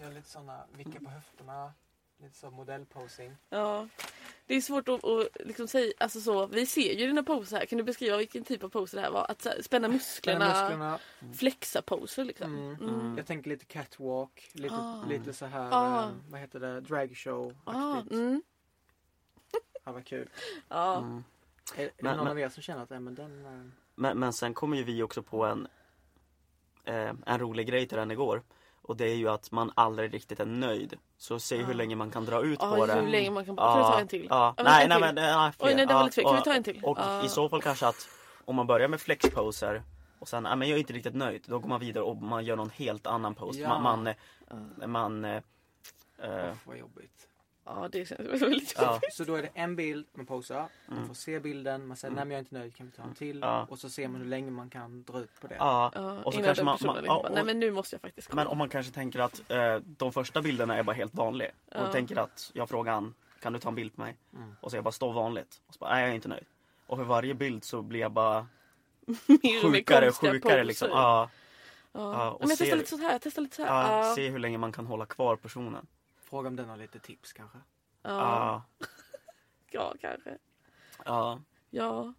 gör 0.00 0.12
lite 0.12 0.28
sådana, 0.28 0.64
vickar 0.72 1.00
på 1.00 1.10
höfterna. 1.10 1.72
Lite 2.24 2.36
så 2.36 2.50
modellposing. 2.50 3.36
Ja. 3.50 3.88
Det 4.46 4.54
är 4.54 4.60
svårt 4.60 4.88
att, 4.88 5.04
att 5.04 5.28
liksom 5.46 5.68
säga, 5.68 5.92
alltså 5.98 6.20
så, 6.20 6.46
vi 6.46 6.66
ser 6.66 6.92
ju 6.94 7.06
dina 7.06 7.22
poser 7.22 7.56
här. 7.58 7.66
Kan 7.66 7.78
du 7.78 7.84
beskriva 7.84 8.16
vilken 8.16 8.44
typ 8.44 8.64
av 8.64 8.68
poser 8.68 8.96
det 8.98 9.02
här 9.04 9.10
var? 9.10 9.26
Att 9.30 9.42
så 9.42 9.48
här, 9.48 9.62
spänna 9.62 9.88
musklerna, 9.88 10.50
Spänna 10.54 10.90
musklerna. 10.90 11.34
flexa 11.34 11.82
poser 11.82 12.24
liksom. 12.24 12.54
Mm. 12.58 12.88
Mm. 12.90 13.16
Jag 13.16 13.26
tänker 13.26 13.50
lite 13.50 13.64
catwalk, 13.64 14.50
lite, 14.52 14.74
Ah. 14.74 15.04
lite 15.08 15.32
så 15.32 15.46
här, 15.46 15.68
Ah. 15.72 16.02
eh, 16.04 16.10
vad 16.30 16.40
heter 16.40 16.60
det, 16.60 16.80
dragshow 16.80 17.54
Ah, 17.64 18.00
mm. 18.10 18.42
Ja, 19.84 19.92
vad 19.92 20.04
kul. 20.04 20.28
Ja. 20.68 20.98
Mm. 20.98 21.24
Är, 21.76 21.82
är 21.82 21.86
det 21.86 21.92
Men- 22.02 22.16
någon 22.16 22.24
men- 22.24 22.30
av 22.32 22.38
er 22.40 22.48
som 22.48 22.62
känner 22.62 22.82
att, 22.82 22.90
äh, 22.90 23.00
men 23.00 23.14
den, 23.14 23.44
eh, 23.46 23.70
Men, 23.94 24.18
men 24.18 24.32
sen 24.32 24.54
kommer 24.54 24.76
ju 24.76 24.84
vi 24.84 25.02
också 25.02 25.22
på 25.22 25.44
en, 25.44 25.68
eh, 26.84 27.12
en 27.26 27.38
rolig 27.38 27.66
grej 27.66 27.88
till 27.88 27.98
den 27.98 28.10
igår. 28.10 28.42
Och 28.82 28.96
det 28.96 29.04
är 29.04 29.14
ju 29.14 29.28
att 29.28 29.50
man 29.50 29.72
aldrig 29.76 30.14
riktigt 30.14 30.40
är 30.40 30.46
nöjd. 30.46 30.98
Så 31.24 31.38
se 31.40 31.56
hur 31.56 31.70
Ah. 31.74 31.76
länge 31.76 31.96
man 31.96 32.10
kan 32.10 32.24
dra 32.24 32.42
ut 32.42 32.58
Ja, 32.62 32.76
på 32.76 32.86
det. 32.86 32.94
hur 32.94 33.08
länge 33.08 33.30
man 33.30 33.44
kan... 33.44 33.56
Kan 33.56 33.66
ta 33.66 34.00
en 34.00 34.08
till? 34.08 34.26
Ja, 34.30 34.36
Ja, 34.36 34.54
vänta, 34.56 34.62
nej, 34.72 34.82
en 34.82 34.88
nej 34.88 34.98
till. 34.98 35.06
men 35.06 35.14
nej, 35.14 35.52
fler. 35.52 35.66
Oj, 35.68 35.74
nej, 35.74 35.86
det 35.86 35.94
var 35.94 36.04
lite 36.04 36.14
fel. 36.14 36.24
Kan 36.24 36.34
vi 36.36 36.42
ta 36.42 36.52
en 36.54 36.62
till? 36.64 36.80
Och 36.84 36.98
Ja. 36.98 37.24
i 37.24 37.28
så 37.28 37.48
fall 37.48 37.62
kanske 37.62 37.86
att 37.86 38.08
om 38.44 38.56
man 38.56 38.66
börjar 38.66 38.88
med 38.88 39.00
flexposer 39.00 39.82
och 40.18 40.28
sen, 40.28 40.42
nej 40.42 40.56
men 40.56 40.68
jag 40.68 40.76
är 40.76 40.80
inte 40.80 40.92
riktigt 40.92 41.14
nöjd. 41.14 41.44
Då 41.46 41.58
går 41.58 41.68
man 41.68 41.80
vidare 41.80 42.04
och 42.04 42.16
man 42.16 42.44
gör 42.44 42.56
någon 42.56 42.70
helt 42.70 43.06
annan 43.06 43.34
pose. 43.34 43.58
Ja. 43.60 43.68
Man, 43.68 43.82
man, 43.82 44.06
eh, 44.06 44.14
Ja. 44.80 44.86
man 44.86 45.24
eh, 45.24 45.30
eh, 46.18 46.50
Uff, 46.52 46.66
vad 46.66 46.76
jobbigt. 46.78 47.28
Ja, 47.66 47.88
det 47.92 48.04
känns 48.08 48.20
väldigt 48.42 48.74
ja, 48.78 49.00
Så 49.12 49.24
då 49.24 49.34
är 49.34 49.42
det 49.42 49.50
en 49.54 49.76
bild, 49.76 50.06
man 50.12 50.26
posar, 50.26 50.56
man 50.86 50.96
Mm. 50.96 51.06
får 51.08 51.14
se 51.14 51.40
bilden, 51.40 51.86
man 51.86 51.96
säger 51.96 52.12
Mm. 52.12 52.16
nej 52.16 52.24
men 52.24 52.30
jag 52.32 52.38
är 52.38 52.40
inte 52.44 52.54
nöjd, 52.54 52.76
kan 52.76 52.86
vi 52.86 52.92
ta 52.92 53.02
en 53.02 53.14
till? 53.14 53.38
Ja. 53.40 53.66
Och 53.70 53.78
så 53.78 53.90
ser 53.90 54.08
man 54.08 54.20
hur 54.20 54.28
länge 54.28 54.50
man 54.50 54.70
kan 54.70 55.02
dra 55.02 55.20
ut 55.20 55.40
på 55.40 55.46
det. 55.46 55.54
ja. 55.58 55.86
Och 56.24 56.32
så 56.32 56.38
innan 56.38 56.44
kanske 56.46 56.60
den 56.60 56.64
man- 56.64 56.76
personen 56.78 56.94
man- 56.94 57.04
ja, 57.04 57.14
bara, 57.22 57.28
och- 57.28 57.34
Nej 57.34 57.44
men 57.44 57.60
nu 57.60 57.70
måste 57.72 57.94
jag 57.94 58.00
faktiskt 58.00 58.28
komma. 58.28 58.40
Men 58.42 58.46
om 58.52 58.58
man 58.58 58.68
kanske 58.68 58.92
tänker 58.92 59.18
att 59.20 59.42
eh, 59.50 59.76
de 59.76 60.12
första 60.12 60.42
bilderna 60.42 60.76
är 60.76 60.82
bara 60.82 60.92
helt 60.96 61.14
vanliga. 61.14 61.50
Och 61.74 61.92
tänker 61.92 62.16
att 62.18 62.50
jag 62.54 62.68
frågar 62.68 62.92
han, 62.92 63.14
kan 63.40 63.52
du 63.52 63.58
ta 63.58 63.68
en 63.68 63.74
bild 63.74 63.94
på 63.96 64.00
mig? 64.00 64.16
Mm. 64.36 64.56
Och 64.60 64.70
så 64.70 64.76
jag 64.76 64.84
bara 64.84 64.92
står 64.92 65.12
vanligt. 65.12 65.62
Och 65.66 65.74
så 65.74 65.78
bara, 65.78 65.90
nej 65.94 66.02
jag 66.02 66.10
är 66.10 66.14
inte 66.14 66.28
nöjd. 66.28 66.44
Och 66.86 66.96
för 66.98 67.04
varje 67.04 67.34
bild 67.34 67.64
så 67.64 67.82
blir 67.82 68.00
jag 68.00 68.12
bara 68.12 68.46
sjukare 69.62 70.08
och 70.08 70.14
sjukare 70.14 70.40
poser. 70.40 70.64
liksom. 70.64 70.88
Ja, 70.90 71.30
Ja. 71.96 72.00
Ja, 72.14 72.30
och 72.30 72.40
men 72.40 72.48
jag 72.48 72.58
testar 72.58 72.76
lite 72.76 72.90
så 72.90 72.96
här, 72.96 73.12
jag 73.12 73.22
testar 73.22 73.42
lite 73.42 73.56
så 73.56 73.62
här. 73.64 73.68
ja, 73.92 74.06
Ja. 74.08 74.14
se 74.14 74.28
hur 74.28 74.38
länge 74.38 74.58
man 74.58 74.72
kan 74.72 74.86
hålla 74.86 75.06
kvar 75.06 75.36
personen. 75.36 75.86
Fråga 76.24 76.48
om 76.48 76.56
den 76.56 76.68
har 76.68 76.76
lite 76.76 76.98
tips 76.98 77.32
kanske. 77.32 77.58
Ja. 78.02 78.10
Ja, 78.10 78.62
ja, 79.70 79.94
kanske. 80.00 80.38
ja. 81.04 81.40
Ja. 81.70 82.14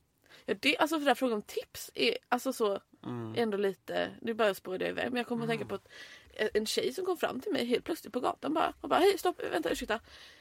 ja 0.45 0.53
det, 0.59 0.77
alltså 0.77 0.95
för 0.95 0.99
den 0.99 1.07
här 1.07 1.15
frågan 1.15 1.35
om 1.35 1.41
tips 1.41 1.91
är 1.95 2.17
alltså 2.29 2.53
så 2.53 2.79
Mm. 3.05 3.33
ändå 3.37 3.57
lite, 3.57 4.11
nu 4.21 4.33
börjar 4.33 4.49
jag 4.49 4.55
spåra 4.55 4.77
det 4.77 4.87
iväg 4.87 5.05
men 5.11 5.17
jag 5.17 5.27
kommer 5.27 5.43
att 5.43 5.49
tänka 5.49 5.65
på 5.65 5.75
att 5.75 5.87
en 6.53 6.65
tjej 6.65 6.93
som 6.93 7.05
kom 7.05 7.17
fram 7.17 7.39
till 7.39 7.51
mig 7.51 7.65
helt 7.65 7.85
plötsligt 7.85 8.13
på 8.13 8.19
gatan 8.19 8.53
bara 8.53 8.73
och 8.81 8.89
bara 8.89 8.99
hej 8.99 9.17
stopp 9.17 9.41
vänta 9.51 9.69
ursäkta. 9.69 9.99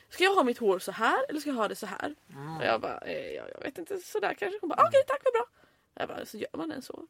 Ska 0.09 0.25
jag 0.25 0.35
ha 0.35 0.43
mitt 0.45 0.59
hår 0.59 0.79
så 0.79 0.93
här 0.93 1.19
eller 1.29 1.41
ska 1.41 1.51
jag 1.51 1.57
ha 1.57 1.69
det 1.69 1.75
så 1.77 1.87
här? 1.87 2.15
Mm. 2.35 2.57
Och 2.57 2.65
jag 2.65 2.81
bara 2.81 2.99
eh, 2.99 3.31
jag, 3.35 3.51
jag 3.51 3.61
vet 3.61 3.79
inte 3.79 3.99
sådär 3.99 4.35
kanske. 4.35 4.59
Hon 4.61 4.69
bara 4.69 4.87
okej 4.89 5.03
tack 5.07 5.21
vad 5.25 5.33
bra. 5.33 5.47
Jag 5.95 6.09
bara 6.09 6.27
så 6.27 6.39
gör 6.39 6.49
man 6.57 6.69
den 6.69 6.83
så? 6.83 7.07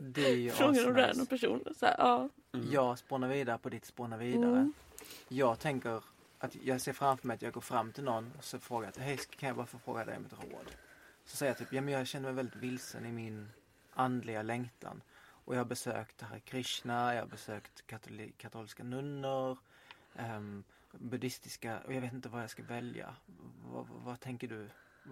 Det 0.00 0.26
är 0.26 0.34
ju 0.36 0.50
Frågar 0.60 0.86
en 0.86 0.96
random 0.96 1.26
person. 1.26 1.64
Så 1.78 1.86
här, 1.86 1.94
ja. 1.98 2.28
Mm. 2.52 2.72
Jag 2.72 2.98
spånar 2.98 3.28
vidare 3.28 3.58
på 3.58 3.68
ditt 3.68 3.84
spåna 3.84 4.16
vidare. 4.16 4.72
Jag 5.28 5.58
tänker 5.58 6.02
att 6.38 6.54
jag 6.54 6.80
ser 6.80 6.92
framför 6.92 7.26
mig 7.26 7.34
att 7.34 7.42
jag 7.42 7.52
går 7.52 7.60
fram 7.60 7.92
till 7.92 8.04
någon 8.04 8.32
och 8.38 8.44
så 8.44 8.58
frågar 8.58 8.92
jag 8.96 9.02
hej 9.02 9.18
kan 9.30 9.46
jag 9.46 9.56
bara 9.56 9.66
få 9.66 9.78
fråga 9.78 10.04
dig 10.04 10.16
om 10.16 10.24
ett 10.24 10.32
råd? 10.32 10.76
Så 11.24 11.36
säger 11.36 11.50
jag 11.50 11.58
typ, 11.58 11.72
ja 11.72 11.80
men 11.80 11.94
jag 11.94 12.06
känner 12.06 12.28
mig 12.28 12.34
väldigt 12.34 12.56
vilsen 12.56 13.06
i 13.06 13.12
min 13.12 13.50
andliga 13.94 14.42
längtan. 14.42 15.02
Och 15.44 15.54
jag 15.54 15.60
har 15.60 15.64
besökt 15.64 16.20
Hare 16.20 16.40
Krishna, 16.40 17.14
jag 17.14 17.22
har 17.22 17.28
besökt 17.28 17.84
katoli- 17.86 18.32
katolska 18.36 18.84
nunnor, 18.84 19.58
um, 20.18 20.64
buddhistiska 20.92 21.80
och 21.86 21.92
jag 21.92 22.00
vet 22.00 22.12
inte 22.12 22.28
vad 22.28 22.42
jag 22.42 22.50
ska 22.50 22.62
välja. 22.62 23.16
Vad, 23.64 23.88
vad, 23.88 24.02
vad 24.02 24.20
tänker 24.20 24.48
du? 24.48 24.68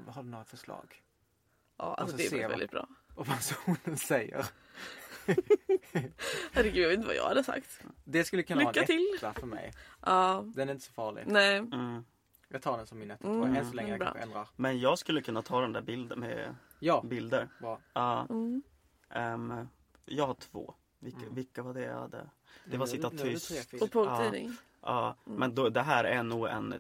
Har 0.07 0.22
du 0.22 0.29
några 0.29 0.44
förslag? 0.44 1.03
Ja, 1.77 1.94
alltså 1.94 2.18
så 2.18 2.35
det 2.35 2.42
är 2.42 2.48
väldigt 2.48 2.70
bra. 2.70 2.88
Och 3.14 3.27
personen 3.27 3.96
säger, 3.98 4.46
Herregud 6.53 6.77
jag 6.85 6.88
vet 6.88 6.95
inte 6.97 7.07
vad 7.07 7.17
jag 7.17 7.29
hade 7.29 7.45
sagt. 7.45 7.81
det 8.05 8.25
skulle 8.25 8.43
kunna 8.43 8.59
Lycka 8.61 8.71
vara 8.73 8.81
en 8.81 8.87
till. 8.87 9.14
etta 9.17 9.33
för 9.41 9.47
mig. 9.47 9.73
Ja, 10.07 10.45
Den 10.55 10.69
är 10.69 10.73
inte 10.73 10.85
så 10.87 10.93
farlig. 10.93 11.25
nej. 11.27 11.57
Mm. 11.59 12.05
Jag 12.49 12.62
tar 12.62 12.77
den 12.77 12.87
som 12.87 12.99
min 12.99 13.11
etta 13.11 13.29
Mm, 13.29 13.41
tror 13.43 13.49
jag. 13.55 13.64
Än 13.64 13.71
så 13.71 13.77
länge 13.77 13.91
jag 13.91 13.99
bra. 13.99 14.07
kanske 14.07 14.23
ändrar. 14.23 14.49
Men 14.57 14.81
jag 14.81 14.99
skulle 14.99 15.23
kunna 15.23 15.43
ta 15.43 15.61
den 15.61 15.73
där 15.73 15.83
bilden 15.83 16.21
med 16.21 16.55
Ja, 16.79 17.03
bilder. 17.03 17.49
bra. 17.61 17.81
Ja, 17.93 18.27
Mm. 18.31 18.62
ehm, 19.11 19.69
jag 20.05 20.27
har 20.27 20.35
två. 20.35 20.75
Vilka, 20.99 21.19
Mm. 21.21 21.35
vilka 21.35 21.62
var 21.62 21.75
det 21.75 21.83
jag 21.83 21.95
hade? 22.01 22.31
Det 22.64 22.77
var 22.77 22.87
sitta 22.87 23.11
tyst. 23.11 23.73
Och 23.81 23.91
påtidning. 23.91 24.47
Ja, 24.49 24.53
Mm. 24.87 25.14
men 25.25 25.55
då, 25.55 25.69
det 25.69 25.83
här 25.83 26.05
är 26.05 26.23
nog 26.23 26.47
en 26.49 26.75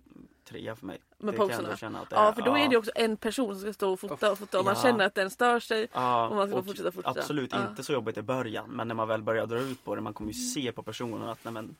trea 0.44 0.76
för 0.76 0.86
mig. 0.86 0.98
Med 1.18 1.34
det 1.34 1.38
poserna? 1.38 1.68
att 2.00 2.10
det 2.10 2.16
Ja 2.16 2.32
för 2.32 2.42
då 2.42 2.50
ja. 2.50 2.58
är 2.58 2.68
det 2.68 2.76
också 2.76 2.90
en 2.94 3.16
person 3.16 3.54
som 3.54 3.60
ska 3.60 3.72
stå 3.72 3.92
och 3.92 4.00
fota 4.00 4.32
och 4.32 4.38
fota 4.38 4.58
och 4.58 4.64
man 4.64 4.74
Ja. 4.76 4.82
känner 4.82 5.06
att 5.06 5.14
den 5.14 5.30
stör 5.30 5.60
sig. 5.60 5.88
Ja, 5.92 6.28
Och 6.28 6.36
man 6.36 6.48
ska 6.48 6.56
och 6.58 6.64
fortsätta 6.66 6.92
fortsätta. 6.92 7.20
Absolut 7.20 7.52
Ja. 7.52 7.68
inte 7.70 7.82
så 7.82 7.92
jobbigt 7.92 8.18
i 8.18 8.22
början 8.22 8.70
men 8.70 8.88
när 8.88 8.94
man 8.94 9.08
väl 9.08 9.22
börjar 9.22 9.46
dra 9.46 9.58
ut 9.58 9.84
på 9.84 9.94
det 9.94 10.00
man 10.00 10.14
kommer 10.14 10.32
ju 10.32 10.38
se 10.38 10.72
på 10.72 10.82
personen 10.82 11.28
att 11.28 11.44
nej 11.44 11.52
men 11.52 11.76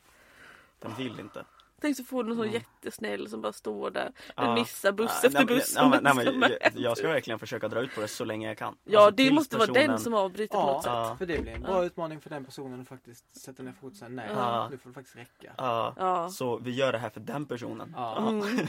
den 0.79 0.95
vill 0.95 1.19
inte. 1.19 1.43
Tänk 1.81 1.97
så 1.97 2.03
får 2.03 2.23
du 2.23 2.29
någon 2.29 2.37
sån 2.37 2.47
Mm. 2.47 2.61
jättesnäll 2.61 3.29
som 3.29 3.41
bara 3.41 3.53
står 3.53 3.91
där. 3.91 4.11
Ja. 4.35 4.43
Den 4.43 4.53
missar 4.53 4.91
buss 4.91 5.11
Ja, 5.23 5.27
efter 5.27 5.39
nej, 5.39 5.45
buss. 5.45 5.75
nej, 5.75 6.01
ska 6.01 6.13
men, 6.13 6.39
med. 6.39 6.57
jag, 6.61 6.71
jag 6.75 6.97
ska 6.97 7.07
verkligen 7.07 7.39
försöka 7.39 7.67
dra 7.67 7.79
ut 7.81 7.95
på 7.95 8.01
det 8.01 8.07
så 8.07 8.25
länge 8.25 8.47
jag 8.47 8.57
kan. 8.57 8.75
Ja 8.83 8.99
Alltså, 8.99 9.15
det 9.15 9.31
måste 9.31 9.57
vara 9.57 9.65
den 9.65 9.75
personen- 9.75 9.99
som 9.99 10.13
avbryter 10.13 10.57
på 10.57 10.65
något 10.65 10.83
sätt. 10.83 11.17
För 11.17 11.25
det 11.25 11.41
blir 11.41 11.51
en 11.53 11.61
Ja. 11.61 11.67
bra 11.67 11.85
utmaning 11.85 12.21
för 12.21 12.29
den 12.29 12.45
personen 12.45 12.81
att 12.81 12.87
faktiskt 12.87 13.41
sätta 13.41 13.63
ner 13.63 13.71
foten 13.71 13.89
och 13.89 13.95
säga 13.97 14.09
nej, 14.09 14.25
Ja. 14.29 14.67
nu 14.71 14.77
får 14.77 14.89
det 14.89 14.93
faktiskt 14.93 15.15
räcka. 15.17 15.53
Ja, 15.57 15.93
Ja. 15.97 16.29
så 16.29 16.57
vi 16.57 16.71
gör 16.71 16.91
det 16.91 16.97
här 16.97 17.09
för 17.09 17.19
den 17.19 17.45
personen. 17.45 17.93
Ja. 17.97 18.29
Mm. 18.29 18.67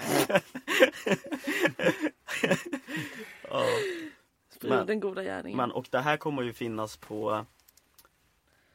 Ja. 3.51 3.63
Sprid 4.55 4.73
Men- 4.73 4.87
den 4.87 5.01
goda 5.01 5.23
gärningen. 5.23 5.57
Men, 5.57 5.73
och 5.73 5.87
det 5.91 5.99
här 5.99 6.17
kommer 6.17 6.43
ju 6.43 6.53
finnas 6.53 6.97
på 6.97 7.47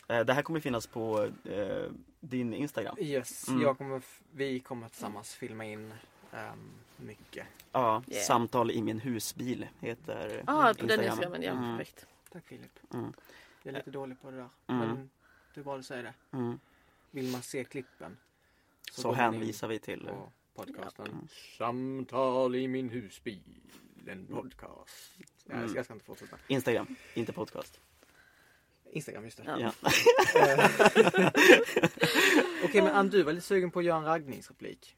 Det 0.07 0.33
här 0.33 0.41
kommer 0.41 0.59
finnas 0.59 0.87
på 0.87 1.29
eh, 1.43 1.91
din 2.19 2.53
Instagram. 2.53 2.95
Yes, 2.99 3.47
Mm. 3.47 3.61
jag 3.61 3.77
kommer, 3.77 4.01
vi 4.31 4.59
kommer 4.59 4.89
tillsammans 4.89 5.33
filma 5.35 5.65
in 5.65 5.93
ehm, 6.31 6.69
mycket. 6.97 7.47
Ja, 7.71 8.03
Yeah. 8.07 8.23
Samtal 8.23 8.71
i 8.71 8.81
min 8.81 8.99
husbil 8.99 9.67
heter 9.79 10.43
ah, 10.47 10.73
på 10.73 10.85
den 10.85 11.03
Instagramen. 11.03 11.41
Ja 11.41 11.51
Mm. 11.51 11.77
perfekt. 11.77 12.05
Tack 12.31 12.45
Filip. 12.45 12.79
Mm. 12.93 13.13
Jag 13.63 13.73
är 13.73 13.77
lite 13.77 13.91
dålig 13.91 14.21
på 14.21 14.31
det 14.31 14.37
där. 14.37 14.49
Mm. 14.67 14.87
Men 14.87 15.09
det 15.53 15.59
är 15.59 15.63
bra 15.63 15.73
att 15.73 15.79
du 15.79 15.83
säger 15.83 16.03
det. 16.03 16.13
Mm. 16.37 16.59
Vill 17.11 17.31
man 17.31 17.41
se 17.41 17.63
klippen 17.63 18.17
Så, 18.91 19.09
in 19.09 19.15
hänvisar 19.15 19.67
vi 19.67 19.79
till 19.79 20.09
podcasten. 20.55 21.07
Mm. 21.07 21.27
Samtal 21.57 22.55
i 22.55 22.67
min 22.67 22.89
husbil. 22.89 23.41
En 24.07 24.25
podcast. 24.27 25.11
Ja, 25.45 25.59
jag, 25.61 25.69
ska, 25.69 25.79
jag 25.79 25.85
ska 25.85 25.93
inte 25.93 26.05
fortsätta. 26.05 26.37
Instagram, 26.47 26.95
inte 27.13 27.33
podcast. 27.33 27.79
Instagram, 28.91 29.23
just 29.25 29.37
det. 29.37 29.43
Ja. 29.47 29.57
Ja. 29.59 29.71
Eh, 30.35 30.69
Okej, 32.63 32.81
men 32.81 32.91
Ann, 32.95 33.09
du 33.09 33.23
var 33.23 33.33
lite 33.33 33.45
sugen 33.45 33.71
på 33.71 33.79
att 33.79 33.85
göra 33.85 33.97
en 33.97 34.05
raggningsreplik. 34.05 34.95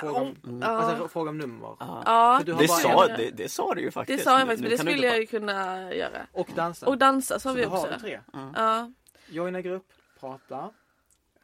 Fråga 0.00 0.20
om, 0.20 0.36
Mm. 0.44 0.60
Ja. 0.60 0.66
alltså, 0.68 1.08
fråga 1.08 1.30
om 1.30 1.38
nummer. 1.38 1.76
Ja. 1.80 2.40
Du 2.44 2.52
har 2.52 2.60
Det, 2.62 2.68
bara 2.68 2.78
sa, 2.78 3.06
det, 3.06 3.30
det 3.30 3.48
sa 3.48 3.74
du 3.74 3.80
ju 3.80 3.90
faktiskt. 3.90 4.18
det 4.18 4.24
sa 4.24 4.38
jag 4.38 4.48
faktiskt, 4.48 4.62
nu 4.62 4.68
men 4.68 4.70
det 4.78 4.82
du 4.84 4.90
skulle 4.92 5.06
jag 5.06 5.18
ju 5.20 5.26
kunna 5.26 5.94
göra. 5.94 6.26
Och 6.32 6.48
dansa. 6.56 6.86
Och 6.86 6.98
dansa 6.98 7.38
sa 7.38 7.50
Så 7.50 7.52
vi 7.56 7.62
då 7.62 7.68
har 7.68 7.78
också. 7.78 7.90
vi 7.94 8.00
tre. 8.00 8.20
Mm. 8.34 8.52
Ja, 8.56 8.92
Joina 9.28 9.60
grupp, 9.60 9.86
prata, 10.20 10.70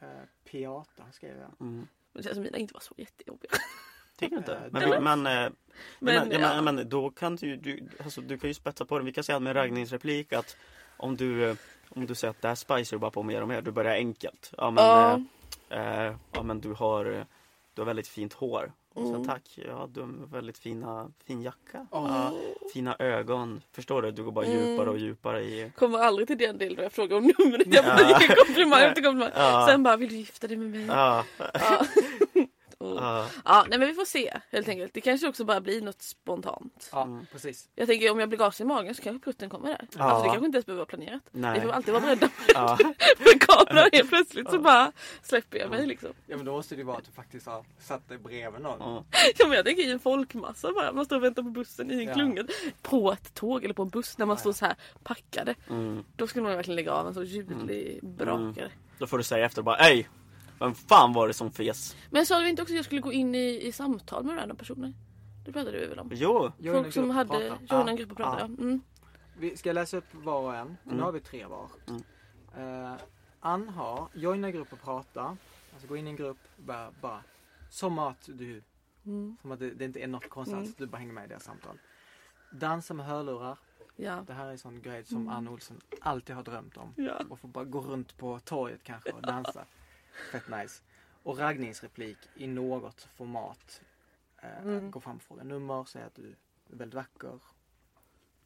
eh, 0.01 0.07
Piata 0.51 1.03
skrev 1.11 1.37
jag. 1.37 1.67
Mm. 1.67 1.75
men 1.77 1.87
det 2.13 2.23
känns 2.23 2.33
som 2.35 2.43
mina 2.43 2.57
inte 2.57 2.73
var 2.73 2.81
så 2.81 2.93
jättejobbiga. 2.97 3.51
Tycker 4.17 4.35
du 4.35 4.37
inte? 4.39 4.53
Eh, 4.55 4.61
Men, 4.71 4.89
vi- 4.91 4.99
men, 4.99 5.25
eh, 5.27 5.33
Men, 5.99 6.29
men, 6.29 6.31
ja, 6.41 6.61
men, 6.61 6.75
men 6.75 6.89
då 6.89 7.09
kan 7.09 7.35
du, 7.35 7.55
du, 7.57 7.89
alltså, 8.03 8.21
du 8.21 8.37
kan 8.37 8.49
ju 8.49 8.53
spetsa 8.53 8.85
på 8.85 8.99
det. 8.99 9.05
Vi 9.05 9.13
kan 9.13 9.23
säga 9.23 9.39
med 9.39 9.55
raggningsreplik 9.55 10.33
att 10.33 10.57
om 11.03 11.15
du, 11.17 11.49
eh, 11.49 11.55
om 11.89 12.05
du 12.05 12.15
säger 12.15 12.29
att 12.31 12.41
det 12.41 12.47
här 12.47 12.55
spicer 12.55 12.95
du 12.95 12.99
bara 12.99 13.11
på 13.11 13.23
mer 13.23 13.41
och 13.41 13.47
mer, 13.47 13.61
du 13.61 13.71
börjar 13.71 13.93
enkelt. 13.95 14.51
Ja 14.57 14.71
men, 14.71 14.83
Ja. 14.85 15.19
eh, 15.69 16.05
eh, 16.07 16.15
ja, 16.31 16.43
men 16.43 16.59
du 16.61 16.73
har, 16.73 17.05
eh, 17.05 17.23
du 17.73 17.81
har 17.81 17.85
väldigt 17.85 18.07
fint 18.07 18.33
hår. 18.33 18.71
Och 18.95 19.07
så, 19.07 19.13
Mm. 19.13 19.27
tack, 19.27 19.59
ja 19.67 19.89
du 19.93 19.99
har 20.01 20.09
väldigt 20.31 20.57
fina, 20.57 21.11
fin 21.25 21.41
jacka. 21.41 21.87
Åh. 21.91 22.07
Ja, 22.09 22.33
fina 22.73 22.95
ögon. 22.99 23.61
Förstår 23.71 24.01
du? 24.01 24.11
Du 24.11 24.23
går 24.23 24.31
bara 24.31 24.45
Mm. 24.45 24.57
djupare 24.69 24.89
och 24.89 24.97
djupare 24.97 25.41
i... 25.43 25.71
Kommer 25.77 25.99
aldrig 25.99 26.27
till 26.27 26.37
den 26.37 26.57
delen 26.57 26.75
då 26.77 26.83
jag 26.83 26.91
frågar 26.91 27.17
om 27.17 27.23
numret. 27.39 27.67
Jag 27.73 27.85
Ja. 27.85 27.97
får 27.97 28.21
ge 28.21 28.35
komplimang 28.35 28.81
efter 28.81 29.01
komplimang. 29.01 29.31
Ja. 29.35 29.65
Sen 29.69 29.83
bara, 29.83 29.97
vill 29.97 30.09
du 30.09 30.15
gifta 30.15 30.47
dig 30.47 30.57
med 30.57 30.69
mig? 30.69 30.85
Ja, 30.85 31.23
Ja. 32.83 32.91
Och- 32.91 32.97
ja, 33.01 33.27
ja, 33.45 33.65
nej 33.69 33.79
men 33.79 33.87
vi 33.87 33.93
får 33.93 34.05
se 34.05 34.33
helt 34.51 34.67
enkelt. 34.69 34.93
Det 34.93 35.01
kanske 35.01 35.27
också 35.27 35.45
bara 35.45 35.61
blir 35.61 35.81
något 35.81 36.01
spontant. 36.01 36.89
Ja, 36.91 37.01
Mm. 37.03 37.25
precis. 37.31 37.69
Jag 37.75 37.87
tänker 37.87 38.11
om 38.11 38.19
jag 38.19 38.29
blir 38.29 38.39
gasig 38.39 38.63
i 38.63 38.67
magen 38.67 38.95
så 38.95 39.01
kanske 39.01 39.25
putten 39.25 39.49
kommer 39.49 39.67
där. 39.67 39.87
Ja. 39.97 40.03
Alltså 40.03 40.23
det 40.23 40.29
kanske 40.29 40.45
inte 40.45 40.55
ens 40.55 40.65
behöver 40.65 40.79
vara 40.79 40.85
planerat. 40.85 41.21
nej. 41.31 41.59
Vi 41.59 41.65
får 41.65 41.73
alltid 41.73 41.93
vara 41.93 42.03
beredda 42.03 42.29
Ja. 42.53 42.77
på 43.17 43.29
en 43.33 43.39
kamera 43.39 43.85
helt 43.93 44.09
plötsligt 44.09 44.49
så 44.49 44.59
bara 44.59 44.91
släpper 45.21 45.57
jag 45.57 45.69
mig 45.69 45.87
liksom. 45.87 46.09
Ja 46.27 46.37
men 46.37 46.45
då 46.45 46.51
måste 46.51 46.75
det 46.75 46.79
ju 46.79 46.85
vara 46.85 46.97
att 46.97 47.05
du 47.05 47.11
faktiskt 47.11 47.45
har 47.47 47.65
satt 47.79 48.09
dig 48.09 48.17
bredvid 48.17 48.61
någon. 48.61 48.79
Ja. 48.79 49.03
Ja, 49.37 49.47
men 49.47 49.55
jag 49.55 49.65
tänker 49.65 49.83
i 49.83 49.91
en 49.91 49.99
folkmassa 49.99 50.71
bara. 50.73 50.91
Man 50.91 51.05
står 51.05 51.15
och 51.15 51.23
väntar 51.23 51.43
på 51.43 51.49
bussen 51.49 51.91
i 51.91 51.93
en 51.93 52.07
Ja. 52.07 52.13
klunga. 52.13 52.43
På 52.81 53.11
ett 53.11 53.33
tåg 53.33 53.63
eller 53.63 53.73
på 53.73 53.81
en 53.83 53.89
buss 53.89 54.17
när 54.17 54.25
man 54.25 54.33
Ja, 54.35 54.39
står 54.39 54.49
ja. 54.49 54.53
så 54.53 54.65
här 54.65 54.75
packade. 55.03 55.55
Mm. 55.69 56.03
Då 56.15 56.27
skulle 56.27 56.43
man 56.43 56.55
verkligen 56.55 56.75
lägga 56.75 56.91
av 56.91 57.07
en 57.07 57.13
så 57.13 57.23
ljudlig 57.23 57.99
brakare. 58.03 58.71
Då 58.97 59.07
får 59.07 59.17
du 59.17 59.23
säga 59.23 59.45
efter 59.45 59.61
bara, 59.61 59.77
ej! 59.77 60.09
Vem 60.63 60.73
fan 60.73 61.13
var 61.13 61.27
det 61.27 61.33
som 61.33 61.51
fes? 61.51 61.95
Men 62.09 62.25
sa 62.25 62.39
du 62.39 62.49
inte 62.49 62.61
också 62.61 62.73
att 62.73 62.75
jag 62.75 62.85
skulle 62.85 63.01
gå 63.01 63.13
in 63.13 63.35
i, 63.35 63.61
i 63.67 63.71
samtal 63.71 64.23
med 64.23 64.37
random 64.37 64.57
personer? 64.57 64.93
Det 65.45 65.51
pratade 65.51 65.79
vi 65.79 65.85
väl 65.85 65.99
om? 65.99 66.09
Jo! 66.13 66.51
Joina 66.59 66.81
Folk 66.83 66.93
som 66.93 67.09
hade 67.09 67.49
prata. 67.49 67.59
Ja. 67.69 67.89
en 67.89 67.95
grupp 67.95 68.11
och 68.11 68.17
pratade. 68.17 68.41
Ja. 68.41 68.47
Ja. 68.57 68.63
Mm. 68.63 68.81
Vi 69.39 69.57
ska 69.57 69.71
läsa 69.71 69.97
upp 69.97 70.05
var 70.13 70.39
och 70.41 70.55
en. 70.55 70.77
Nu 70.83 70.91
Mm. 70.91 71.03
har 71.03 71.11
vi 71.11 71.19
tre 71.19 71.45
var. 71.45 71.67
Mm. 71.87 72.83
Eh, 72.91 72.97
Ann 73.39 73.69
har 73.69 74.07
joina 74.13 74.51
grupp 74.51 74.73
och 74.73 74.81
prata. 74.81 75.37
Alltså 75.73 75.87
gå 75.87 75.97
in 75.97 76.07
i 76.07 76.09
en 76.09 76.15
grupp, 76.15 76.37
bara, 76.57 76.91
bara 77.01 77.23
som 77.69 77.99
att 77.99 78.29
du, 78.33 78.61
Mm. 79.05 79.37
som 79.41 79.51
att 79.51 79.59
det, 79.59 79.69
det 79.71 79.85
inte 79.85 79.99
är 79.99 80.07
något 80.07 80.29
konstigt 80.29 80.57
Mm. 80.57 80.73
du 80.77 80.85
bara 80.85 80.97
hänger 80.97 81.13
med 81.13 81.25
i 81.25 81.27
deras 81.27 81.43
samtal. 81.43 81.77
Dansa 82.51 82.93
med 82.93 83.05
hörlurar. 83.05 83.57
Ja. 83.95 84.23
Det 84.27 84.33
här 84.33 84.45
är 84.47 84.51
en 84.51 84.57
sån 84.57 84.81
grej 84.81 85.05
som 85.05 85.17
Mm. 85.17 85.29
Ann 85.33 85.47
Olsson 85.47 85.81
alltid 86.01 86.35
har 86.35 86.43
drömt 86.43 86.77
om. 86.77 86.93
Ja. 86.97 87.13
Och 87.29 87.39
få 87.39 87.47
bara 87.47 87.65
gå 87.65 87.81
runt 87.81 88.17
på 88.17 88.39
torget 88.39 88.83
kanske 88.83 89.11
och 89.11 89.21
dansa. 89.21 89.65
Fett 90.31 90.47
nice. 90.47 90.83
Och 91.23 91.37
raggningsreplik 91.37 92.17
i 92.35 92.47
något 92.47 93.01
format. 93.15 93.81
Eh, 94.37 94.61
Mm. 94.61 94.91
Gå 94.91 94.99
fram 94.99 95.15
och 95.15 95.21
fråga 95.21 95.43
nummer, 95.43 95.83
säga 95.83 96.05
att 96.05 96.15
du 96.15 96.29
är 96.29 96.35
väldigt 96.75 96.95
vacker. 96.95 97.39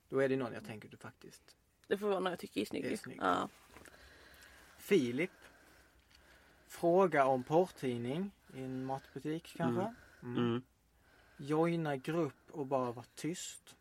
Då 0.10 0.20
är 0.20 0.30
det 0.30 0.36
någon 0.36 0.54
jag 0.54 0.66
tänker 0.66 0.90
du 0.90 0.98
faktiskt. 0.98 1.56
Det 1.88 1.98
får 1.98 2.08
vara 2.10 2.20
någon 2.20 2.32
jag 2.32 2.40
tycker 2.40 2.62
är 2.62 2.66
snygg. 2.66 2.86
Är 2.86 2.98
snygg. 2.98 3.20
Ja. 3.22 3.50
Filip. 4.78 5.32
Fråga 6.68 7.26
om 7.26 7.44
porrtidning 7.44 8.32
i 8.54 8.62
en 8.62 8.86
matbutik 8.86 9.54
kanske. 9.58 9.94
Mm. 10.24 10.38
Mm. 10.38 10.62
Joina 11.38 11.96
grupp 11.96 12.52
och 12.52 12.66
bara 12.66 12.92
vara 12.92 13.06
tyst. 13.16 13.76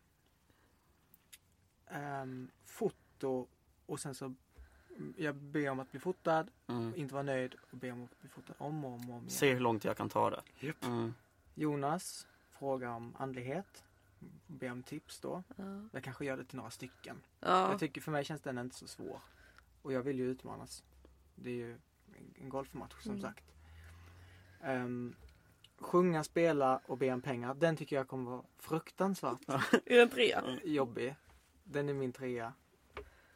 Ehm, 1.87 2.51
foto 2.65 3.47
och 3.87 4.01
sen 4.01 4.15
så 4.15 4.35
jag 5.17 5.35
ber 5.35 5.69
om 5.71 5.81
att 5.81 5.91
bli 5.91 6.01
fotad, 6.01 6.47
Mm. 6.67 6.93
inte 6.97 7.15
vara 7.15 7.23
nöjd 7.23 7.55
och 7.71 7.77
be 7.79 7.93
om 7.93 8.05
att 8.05 8.21
bli 8.21 8.29
fotad 8.29 8.55
om 8.59 8.85
och 8.85 8.93
om, 8.93 9.11
och 9.11 9.17
om 9.17 9.21
igen. 9.21 9.31
Se 9.31 9.53
hur 9.53 9.61
långt 9.61 9.85
jag 9.85 9.97
kan 9.97 10.09
ta 10.09 10.31
det. 10.31 10.43
Japp. 10.61 10.85
Mm. 10.85 11.15
Jonas, 11.55 12.27
fråga 12.53 12.91
om 12.93 13.17
andlighet. 13.19 13.85
Be 14.47 14.71
om 14.71 14.83
tips 14.83 15.21
då. 15.21 15.43
Ja. 15.57 15.65
Jag 15.93 16.03
kanske 16.05 16.25
gör 16.25 16.37
det 16.37 16.45
till 16.45 16.57
några 16.57 16.71
stycken. 16.71 17.17
Ja. 17.41 17.71
Jag 17.71 17.79
tycker 17.81 18.01
för 18.01 18.13
mig 18.13 18.25
känns 18.25 18.41
den 18.43 18.59
inte 18.59 18.77
så 18.77 18.87
svår. 18.89 19.21
Och 19.83 19.93
jag 19.93 20.03
vill 20.03 20.19
ju 20.19 20.31
utmanas. 20.31 20.85
Det 21.35 21.51
är 21.51 21.55
ju 21.55 21.73
en- 22.41 22.49
golfmatch 22.49 23.03
som 23.03 23.11
Mm. 23.13 23.23
sagt. 23.23 23.45
Ehm, 24.63 25.15
sjunga, 25.79 26.25
spela 26.25 26.81
och 26.87 26.99
be 26.99 27.13
om 27.13 27.23
pengar. 27.23 27.55
Den 27.55 27.77
tycker 27.77 27.97
jag 27.97 28.09
kommer 28.09 28.31
vara 28.31 28.43
fruktansvärt 28.59 29.41
Är 29.49 29.81
det 29.97 30.01
en 30.03 30.09
trea? 30.11 30.45
jobbig. 30.65 31.17
Den 31.65 31.89
är 31.89 31.95
min 31.95 32.13
trea. 32.13 32.53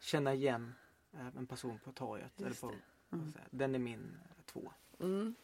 Känna 0.01 0.35
igen 0.35 0.75
en 1.39 1.47
person 1.47 1.79
på 1.85 1.93
torget. 1.93 2.41
Eller 2.41 2.55
på. 2.61 2.73
Mm. 3.13 3.33
Den 3.51 3.75
är 3.75 3.79
min 3.79 4.17
eh, 4.25 4.53
två. 4.53 4.73
Mm. 5.01 5.35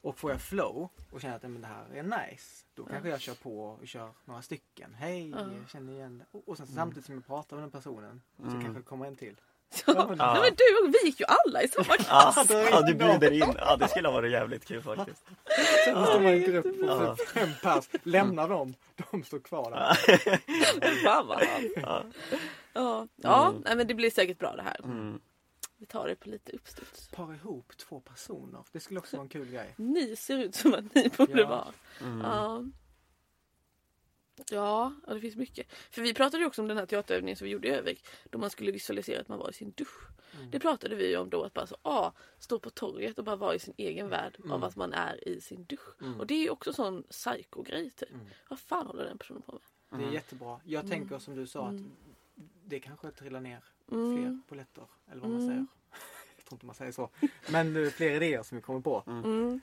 Och 0.00 0.18
får 0.18 0.30
jag 0.30 0.40
flow 0.40 0.88
och 1.10 1.20
känner 1.20 1.36
att 1.36 1.42
men 1.42 1.60
det 1.60 1.66
här 1.68 1.84
är 1.94 2.02
nice. 2.02 2.64
Då 2.74 2.84
kanske 2.84 3.08
jag 3.08 3.20
kör 3.20 3.34
på 3.34 3.64
och 3.64 3.86
kör 3.88 4.10
några 4.24 4.42
stycken. 4.42 4.94
Hej, 4.94 5.30
Ja. 5.30 5.38
jag 5.38 5.70
känner 5.72 5.92
igen 5.92 6.18
det. 6.18 6.38
Och, 6.38 6.48
och 6.48 6.56
sen 6.56 6.66
Mm. 6.66 6.76
samtidigt 6.76 7.06
som 7.06 7.14
jag 7.14 7.26
pratar 7.26 7.56
med 7.56 7.62
den 7.62 7.70
personen 7.70 8.22
så 8.36 8.42
Mm. 8.42 8.62
kanske 8.62 8.80
det 8.80 8.84
kommer 8.84 9.06
en 9.06 9.16
till. 9.16 9.36
Ja. 9.86 9.92
Ja, 9.96 10.06
men- 10.08 10.18
Nej, 10.18 10.40
men 10.42 10.50
du 10.56 10.86
och 10.88 10.94
vi 10.94 11.06
gick 11.06 11.20
ju 11.20 11.26
alla 11.28 11.62
i 11.62 11.68
samma 11.68 11.96
klass. 11.96 12.46
Ja, 12.50 12.80
du 12.82 12.94
bjuder 12.94 13.30
in. 13.30 13.54
Ja, 13.58 13.76
det 13.76 13.88
skulle 13.88 14.08
ha 14.08 14.12
varit 14.12 14.32
jävligt 14.32 14.64
kul 14.64 14.82
faktiskt. 14.82 15.24
Sen 15.84 15.94
måste 15.98 16.20
man 16.20 16.32
en 16.32 16.42
grupp 16.42 16.80
på 16.80 17.16
fem 17.34 17.48
pers. 17.62 17.88
Lämna 18.02 18.46
dem. 18.46 18.74
De 19.10 19.22
står 19.24 19.38
kvar 19.38 19.70
där. 19.70 21.04
Fan 21.04 21.26
vad. 21.26 21.42
Ja. 22.76 23.48
Mm. 23.48 23.62
nej, 23.64 23.76
men 23.76 23.86
det 23.86 23.94
blir 23.94 24.10
säkert 24.10 24.38
bra 24.38 24.56
det 24.56 24.62
här. 24.62 24.80
Mm. 24.84 25.20
Vi 25.78 25.86
tar 25.86 26.08
det 26.08 26.14
på 26.16 26.28
lite 26.28 26.52
uppstuds. 26.52 27.08
Para 27.08 27.34
ihop 27.34 27.76
två 27.76 28.00
personer. 28.00 28.64
Det 28.72 28.80
skulle 28.80 29.00
också 29.00 29.16
vara 29.16 29.22
en 29.24 29.28
kul 29.28 29.50
grej. 29.50 29.74
Ni 29.76 30.16
ser 30.16 30.38
ut 30.38 30.54
som 30.54 30.74
att 30.74 30.94
ni 30.94 31.08
borde 31.16 31.40
Ja. 31.40 31.48
vara. 31.48 31.72
Mm. 32.00 32.20
Ja. 32.20 32.64
Ja, 34.50 34.92
det 35.08 35.20
finns 35.20 35.36
mycket. 35.36 35.72
För 35.90 36.02
vi 36.02 36.14
pratade 36.14 36.40
ju 36.42 36.46
också 36.46 36.62
om 36.62 36.68
den 36.68 36.76
här 36.76 36.86
teaterövningen 36.86 37.36
som 37.36 37.44
vi 37.44 37.50
gjorde 37.50 37.68
i 37.68 37.70
Övik. 37.70 38.06
Då 38.30 38.38
man 38.38 38.50
skulle 38.50 38.72
visualisera 38.72 39.20
att 39.20 39.28
man 39.28 39.38
var 39.38 39.50
i 39.50 39.52
sin 39.52 39.70
dusch. 39.70 40.08
Mm. 40.38 40.50
Det 40.50 40.60
pratade 40.60 40.94
vi 40.96 41.10
ju 41.10 41.16
om 41.16 41.30
då. 41.30 41.42
Att 41.42 41.54
bara 41.54 41.66
så, 41.66 41.76
ah, 41.82 42.12
stå 42.38 42.58
på 42.58 42.70
torget 42.70 43.18
och 43.18 43.24
bara 43.24 43.36
vara 43.36 43.54
i 43.54 43.58
sin 43.58 43.74
egen 43.76 44.08
värld 44.08 44.36
Mm. 44.38 44.52
av 44.52 44.64
att 44.64 44.76
man 44.76 44.92
är 44.92 45.28
i 45.28 45.40
sin 45.40 45.64
dusch. 45.64 46.02
Mm. 46.02 46.20
Och 46.20 46.26
det 46.26 46.34
är 46.34 46.42
ju 46.42 46.50
också 46.50 46.72
sån 46.72 47.02
psycho-grej 47.02 47.90
typ. 47.90 48.10
Mm. 48.10 48.26
Vad 48.50 48.58
fan 48.60 48.86
håller 48.86 49.04
den 49.04 49.18
personen 49.18 49.42
på 49.42 49.52
med? 49.52 49.60
Det 49.90 49.96
är 49.96 50.00
Mm. 50.00 50.14
jättebra. 50.14 50.60
Jag 50.64 50.84
Mm. 50.84 50.90
tänker 50.98 51.18
som 51.18 51.34
du 51.36 51.46
sa 51.46 51.64
att 51.66 51.70
Mm. 51.70 51.90
Det 52.66 52.80
kanske 52.80 53.10
trillar 53.10 53.40
ner 53.40 53.60
fler 53.88 53.98
Mm. 53.98 54.42
polletter. 54.48 54.84
Eller 55.10 55.20
vad 55.20 55.30
man 55.30 55.40
Mm. 55.40 55.48
säger. 55.48 55.66
Jag 56.36 56.44
tror 56.44 56.56
inte 56.56 56.66
man 56.66 56.74
säger 56.74 56.92
så. 56.92 57.08
Men 57.50 57.84
eh, 57.84 57.90
fler 57.90 58.10
idéer 58.10 58.42
som 58.42 58.56
vi 58.56 58.62
kommer 58.62 58.80
på. 58.80 59.02
Mm. 59.06 59.60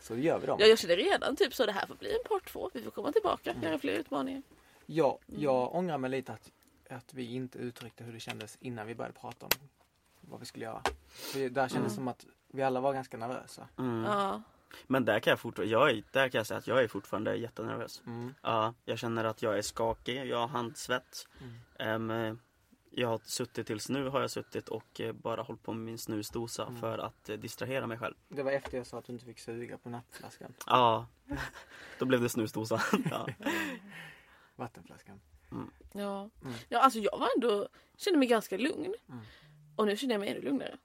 Så 0.00 0.16
gör 0.16 0.38
vi 0.38 0.46
dem. 0.46 0.56
Ja, 0.60 0.66
jag 0.66 0.78
känner 0.78 0.96
redan 0.96 1.36
typ 1.36 1.54
så 1.54 1.66
det 1.66 1.72
här 1.72 1.86
får 1.86 1.94
bli 1.94 2.12
en 2.12 2.24
part 2.28 2.48
två. 2.52 2.70
Vi 2.74 2.82
får 2.82 2.90
komma 2.90 3.12
tillbaka, 3.12 3.50
Mm. 3.50 3.62
göra 3.62 3.78
fler 3.78 3.92
utmaningar. 3.92 4.42
Ja, 4.86 5.18
Mm. 5.28 5.40
jag 5.42 5.74
ångrar 5.74 5.98
mig 5.98 6.10
lite 6.10 6.32
att, 6.32 6.50
att 6.90 7.14
vi 7.14 7.34
inte 7.34 7.58
uttryckte 7.58 8.04
hur 8.04 8.12
det 8.12 8.20
kändes 8.20 8.56
innan 8.60 8.86
vi 8.86 8.94
började 8.94 9.18
prata 9.18 9.46
om 9.46 9.50
vad 10.20 10.40
vi 10.40 10.46
skulle 10.46 10.64
göra. 10.64 10.82
För 11.08 11.38
där 11.48 11.68
kändes 11.68 11.72
det 11.72 11.78
Mm. 11.78 11.90
som 11.90 12.08
att 12.08 12.26
vi 12.48 12.62
alla 12.62 12.80
var 12.80 12.92
ganska 12.94 13.16
nervösa. 13.16 13.68
Mm. 13.78 14.04
Ja. 14.04 14.42
Men 14.86 15.04
där 15.04 15.20
kan 15.20 15.30
jag 15.30 15.40
fortfarande, 15.40 15.72
jag 15.72 15.90
är, 15.90 16.02
där 16.12 16.28
kan 16.28 16.38
jag 16.38 16.46
säga 16.46 16.58
att 16.58 16.66
jag 16.66 16.82
är 16.82 16.88
fortfarande 16.88 17.36
jättenervös. 17.36 18.02
Mm. 18.06 18.34
Ja, 18.42 18.74
jag 18.84 18.98
känner 18.98 19.24
att 19.24 19.42
jag 19.42 19.58
är 19.58 19.62
skakig, 19.62 20.26
jag 20.26 20.38
har 20.38 20.48
handsvett. 20.48 21.28
Mm. 21.78 22.10
Ehm, 22.10 22.38
jag 22.90 23.08
har 23.08 23.20
suttit 23.24 23.66
tills 23.66 23.88
nu 23.88 24.08
har 24.08 24.20
jag 24.20 24.30
suttit 24.30 24.68
och 24.68 25.00
eh, 25.00 25.12
bara 25.12 25.42
hållit 25.42 25.62
på 25.62 25.72
med 25.72 25.84
min 25.84 25.98
snusdosa 25.98 26.66
Mm. 26.66 26.80
för 26.80 26.98
att 26.98 27.28
eh, 27.28 27.36
distrahera 27.36 27.86
mig 27.86 27.98
själv. 27.98 28.14
Det 28.28 28.42
var 28.42 28.52
efter 28.52 28.76
jag 28.76 28.86
sa 28.86 28.98
att 28.98 29.04
du 29.04 29.12
inte 29.12 29.24
fick 29.24 29.38
suga 29.38 29.78
på 29.78 29.88
nappflaskan. 29.90 30.54
Ja, 30.66 31.06
då 31.98 32.04
blev 32.04 32.20
det 32.22 32.28
snusdosa. 32.28 32.82
ja. 33.10 33.28
Vattenflaskan. 34.56 35.20
Ja. 35.92 36.30
Mm. 36.42 36.54
ja, 36.68 36.80
alltså 36.80 36.98
jag 36.98 37.18
var 37.18 37.28
ändå, 37.36 37.68
kände 37.96 38.18
mig 38.18 38.28
ganska 38.28 38.56
lugn. 38.56 38.94
Mm. 39.08 39.20
Och 39.76 39.86
nu 39.86 39.96
känner 39.96 40.14
jag 40.14 40.20
mig 40.20 40.28
ännu 40.30 40.40
lugnare. 40.40 40.76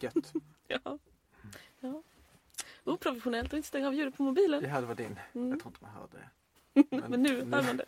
Gött. 0.00 0.32
Ja. 0.68 0.98
ja. 1.80 2.02
Oprofessionellt 2.84 3.46
att 3.46 3.56
inte 3.56 3.68
stänga 3.68 3.86
av 3.86 3.94
ljudet 3.94 4.16
på 4.16 4.22
mobilen. 4.22 4.62
Det 4.62 4.68
här 4.68 4.82
var 4.82 4.94
din. 4.94 5.18
Mm. 5.34 5.50
Jag 5.50 5.60
tror 5.60 5.70
inte 5.70 5.84
man 5.84 5.90
hörde 5.90 6.16
det. 6.16 6.28
Men 7.08 7.22
nu 7.22 7.36
hör 7.36 7.62
man 7.62 7.76
det. 7.76 7.84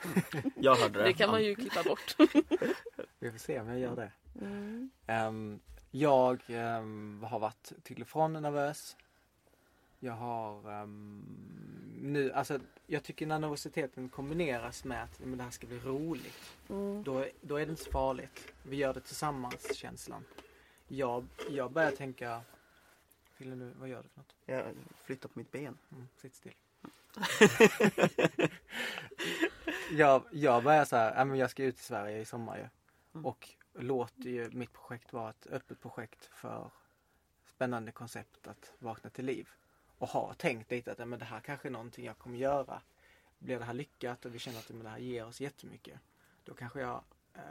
Jag 0.56 0.74
hörde 0.74 0.98
det. 0.98 1.04
Det 1.04 1.12
kan 1.12 1.30
man 1.30 1.44
ju 1.44 1.54
klippa 1.54 1.82
bort. 1.82 2.16
Vi 3.18 3.30
får 3.30 3.38
se 3.38 3.60
om 3.60 3.68
jag 3.68 3.78
gör 3.78 3.96
det. 3.96 4.12
Mm. 4.40 4.90
Ehm, 5.06 5.60
jag 5.90 6.40
ehm, 6.46 7.24
har 7.30 7.38
varit 7.38 7.72
till 7.82 8.02
och 8.02 8.08
från 8.08 8.32
nervös. 8.32 8.96
Jag 10.00 10.12
har 10.12 10.72
ehm, 10.72 11.24
nu, 12.02 12.32
alltså 12.32 12.58
jag 12.86 13.02
tycker 13.02 13.26
när 13.26 13.38
nervositeten 13.38 14.08
kombineras 14.08 14.84
med 14.84 15.02
att 15.02 15.20
men 15.20 15.38
det 15.38 15.44
här 15.44 15.50
ska 15.50 15.66
bli 15.66 15.78
roligt. 15.78 16.56
Mm. 16.68 17.02
Då, 17.02 17.26
då 17.40 17.56
är 17.56 17.66
det 17.66 17.70
inte 17.70 17.84
så 17.84 17.90
farligt. 17.90 18.52
Vi 18.62 18.76
gör 18.76 18.94
det 18.94 19.00
tillsammans 19.00 19.76
känslan. 19.76 20.24
Jag, 20.88 21.26
jag 21.50 21.72
börjar 21.72 21.90
tänka, 21.90 22.40
Fille 23.42 23.54
nu, 23.54 23.72
vad 23.76 23.88
gör 23.88 24.02
du 24.02 24.08
för 24.08 24.18
något? 24.18 24.34
Jag 24.46 24.74
flyttar 25.04 25.28
på 25.28 25.38
mitt 25.38 25.52
ben. 25.52 25.78
Mm, 25.92 26.08
sitt 26.16 26.34
still. 26.34 26.54
jag, 29.98 30.22
jag 30.32 30.64
börjar 30.64 30.84
så 30.84 30.96
här, 30.96 31.24
men 31.24 31.38
jag 31.38 31.50
ska 31.50 31.64
ut 31.64 31.78
i 31.78 31.82
Sverige 31.82 32.18
i 32.18 32.24
sommar 32.24 32.56
ju. 32.56 32.68
Mm. 33.14 33.26
Och 33.26 33.48
låter 33.72 34.30
ju 34.30 34.50
mitt 34.50 34.72
projekt 34.72 35.12
vara 35.12 35.30
ett 35.30 35.46
öppet 35.46 35.80
projekt 35.80 36.24
för 36.24 36.70
spännande 37.46 37.92
koncept 37.92 38.46
att 38.46 38.72
vakna 38.78 39.10
till 39.10 39.24
liv. 39.24 39.48
Och 39.98 40.08
har 40.08 40.34
tänkt 40.34 40.70
lite 40.70 40.92
att 40.92 41.08
men 41.08 41.18
det 41.18 41.24
här 41.24 41.40
kanske 41.40 41.68
är 41.68 41.72
någonting 41.72 42.04
jag 42.04 42.18
kommer 42.18 42.38
göra. 42.38 42.82
Blir 43.38 43.58
det 43.58 43.64
här 43.64 43.74
lyckat 43.74 44.24
och 44.24 44.34
vi 44.34 44.38
känner 44.38 44.58
att 44.58 44.68
men 44.68 44.84
det 44.84 44.90
här 44.90 44.98
ger 44.98 45.26
oss 45.26 45.40
jättemycket. 45.40 46.00
Då 46.44 46.54
kanske 46.54 46.80
jag 46.80 47.04
eh, 47.34 47.42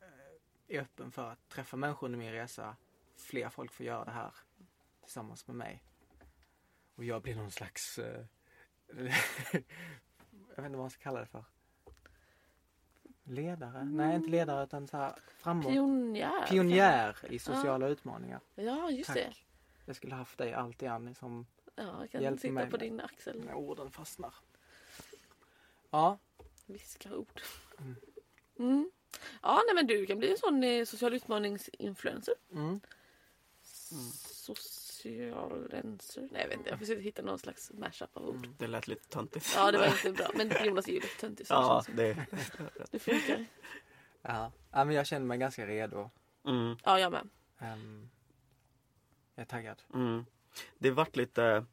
eh, 0.00 0.76
är 0.76 0.80
öppen 0.80 1.12
för 1.12 1.30
att 1.30 1.48
träffa 1.48 1.76
människor 1.76 2.06
under 2.06 2.18
min 2.18 2.32
resa. 2.32 2.76
Fler 3.16 3.48
folk 3.48 3.72
får 3.72 3.86
göra 3.86 4.04
det 4.04 4.10
här 4.10 4.32
tillsammans 5.10 5.46
med 5.46 5.56
mig. 5.56 5.82
Och 6.94 7.04
jag 7.04 7.22
blir 7.22 7.34
någon 7.34 7.50
slags 7.50 7.98
eh, 7.98 8.24
jag 8.96 9.02
vet 10.56 10.58
inte 10.58 10.70
vad 10.70 10.78
man 10.78 10.90
ska 10.90 11.02
kalla 11.02 11.20
det 11.20 11.26
för. 11.26 11.44
Ledare? 13.22 13.84
Nej, 13.84 14.16
inte 14.16 14.30
ledare 14.30 14.64
utan 14.64 14.88
så 14.88 14.96
här 14.96 15.14
framåt. 15.28 15.72
Pionjär. 15.72 16.46
Pionjär 16.46 17.16
i 17.30 17.38
sociala 17.38 17.88
utmaningar. 17.88 18.40
Ja, 18.54 18.90
just 18.90 19.06
Tack. 19.06 19.16
det. 19.16 19.32
Jag 19.84 19.96
skulle 19.96 20.14
haft 20.14 20.38
dig 20.38 20.52
alltid 20.54 20.88
Annie 20.88 21.14
som 21.14 21.46
Ja, 21.74 22.06
jag 22.10 22.22
kan 22.22 22.38
sitta 22.38 22.66
på 22.66 22.76
din 22.76 23.00
axel. 23.00 23.44
när 23.44 23.54
orden 23.54 23.90
fastnar. 23.90 24.34
Ja, 25.90 26.18
Viska 26.66 27.16
ord. 27.16 27.40
Mm. 27.78 27.96
Mm. 28.58 28.90
Ja, 29.42 29.62
nej 29.66 29.74
men 29.74 29.86
du 29.86 30.06
kan 30.06 30.18
bli 30.18 30.30
en 30.30 30.38
sån 30.38 30.64
eh, 30.64 30.84
social 30.84 31.14
utmaningsinfluencer. 31.14 32.34
mm. 32.52 32.80
Socialencer. 35.02 36.28
Nej 36.32 36.40
jag 36.42 36.48
vet 36.48 36.58
inte, 36.58 36.70
jag 36.70 36.78
försökte 36.78 37.02
hitta 37.02 37.22
någon 37.22 37.38
slags 37.38 37.70
mashup 37.74 38.16
av 38.16 38.28
ord. 38.28 38.36
Mm. 38.36 38.54
Det 38.58 38.66
lät 38.66 38.88
lite 38.88 39.08
töntigt. 39.08 39.52
Ja 39.56 39.72
det 39.72 39.78
var 39.78 39.86
inte 40.06 40.12
bra. 40.12 40.30
Men 40.34 40.52
Jonas 40.66 40.88
är 40.88 40.92
ju 40.92 41.00
lite 41.00 41.20
töntig 41.20 41.46
så 41.46 41.54
Ja, 41.54 41.84
det 41.96 42.26
det... 42.90 42.98
funkar. 42.98 43.46
ja. 44.22 44.52
ja, 44.70 44.84
men 44.84 44.94
jag 44.96 45.06
känner 45.06 45.26
mig 45.26 45.38
ganska 45.38 45.66
redo. 45.66 46.10
Mm, 46.46 46.76
Ja 46.84 47.00
jag 47.00 47.12
med. 47.12 47.28
Ehm, 47.58 48.08
jag 49.34 49.42
är 49.42 49.46
taggad. 49.46 49.82
mm. 49.94 50.24
Det 50.78 50.90
vart 50.90 51.16
lite... 51.16 51.64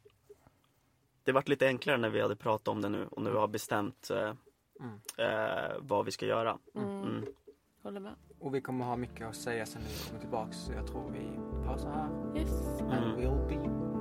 Det 1.24 1.32
vart 1.32 1.48
lite 1.48 1.66
enklare 1.66 1.96
när 1.96 2.08
vi 2.10 2.20
hade 2.20 2.36
pratat 2.36 2.68
om 2.68 2.80
det 2.82 2.88
nu 2.88 3.06
och 3.06 3.22
när 3.22 3.30
vi 3.30 3.36
har 3.38 3.48
bestämt 3.48 4.10
eh, 4.10 4.34
Mm. 4.80 5.00
eh, 5.18 5.76
vad 5.78 6.04
vi 6.04 6.10
ska 6.10 6.26
göra. 6.26 6.58
Mm. 7.88 7.96
Mm. 7.96 7.96
Håller 7.96 8.00
med. 8.00 8.12
Och 8.40 8.54
vi 8.54 8.60
kommer 8.60 8.84
ha 8.84 8.96
mycket 8.96 9.26
att 9.28 9.36
säga 9.36 9.66
sen 9.66 9.82
när 9.82 9.88
vi 9.88 10.08
kommer 10.08 10.20
tillbaks. 10.20 10.56
Så 10.56 10.72
jag 10.72 10.86
tror 10.86 11.10
vi 11.12 11.40
pausar 11.66 11.90
här. 11.90 12.40
Yes. 12.40 12.80
Mm. 12.80 12.92
And 12.92 13.18
we'll 13.18 13.48
be 13.48 13.56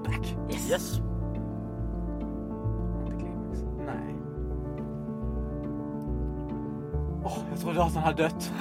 back. 0.10 0.36
Yes. 0.54 0.70
Yes! 0.70 1.00
Nej. 3.86 4.16
Åh, 7.24 7.38
jag 7.52 7.60
trodde 7.60 7.78
datorn 7.78 8.04
hade 8.04 8.24
dött. 8.24 8.52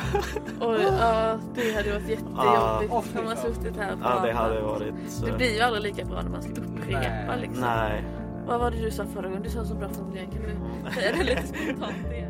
Oj, 0.61 0.83
ja 0.83 1.39
det 1.55 1.73
hade 1.77 1.93
varit 1.93 2.09
jättejobbigt 2.09 2.93
Ah. 3.17 3.19
om 3.19 3.25
man 3.25 3.37
suttit 3.37 3.77
här 3.77 3.97
Ja, 4.03 4.21
det 4.27 4.33
hade 4.33 4.61
varit... 4.63 4.95
Det 5.25 5.31
eh, 5.31 5.37
blir 5.37 5.55
ju 5.55 5.61
aldrig 5.61 5.83
lika 5.83 6.05
bra 6.05 6.23
när 6.23 6.31
man 6.31 6.43
ska 6.43 6.53
upprepa 6.53 7.01
Nej. 7.01 7.41
liksom. 7.41 7.61
Nej. 7.61 8.05
Vad 8.47 8.61
var 8.61 8.71
det 8.71 8.77
du 8.83 8.91
sa 8.91 9.05
förra 9.05 9.29
gången? 9.29 9.43
Du 9.43 9.51
sa 9.51 9.65
så 9.65 9.75
bra 9.75 9.89
formulering. 9.89 10.31
Kan 10.31 10.43
du 10.43 10.91
säga 10.95 11.13
det 11.17 11.25
lite 11.25 11.47
spontant 11.47 12.13
igen? 12.13 12.26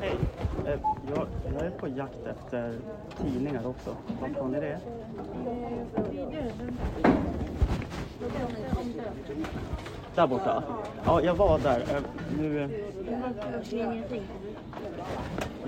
Hej. 0.00 0.16
Eh, 0.66 0.78
Jag, 1.14 1.26
jag 1.54 1.62
är 1.66 1.70
på 1.70 1.88
jakt 1.88 2.26
efter 2.26 2.74
tidningar 3.22 3.66
också. 3.66 3.96
Vad 4.20 4.30
har 4.30 4.48
ni 4.48 4.60
det? 4.60 4.80
Där 10.14 10.26
borta? 10.26 10.62
Ja, 11.04 11.20
jag 11.22 11.34
var 11.34 11.58
där. 11.58 11.80
Eh, 11.80 12.02
Nu... 12.38 12.62
Eh, 12.62 12.70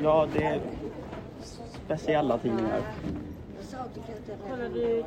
ja, 0.03 0.27
det 0.33 0.45
är 0.45 0.61
speciella 1.87 2.39
tidningar. 2.39 2.81
Kollar 4.51 4.69
du? 4.69 5.05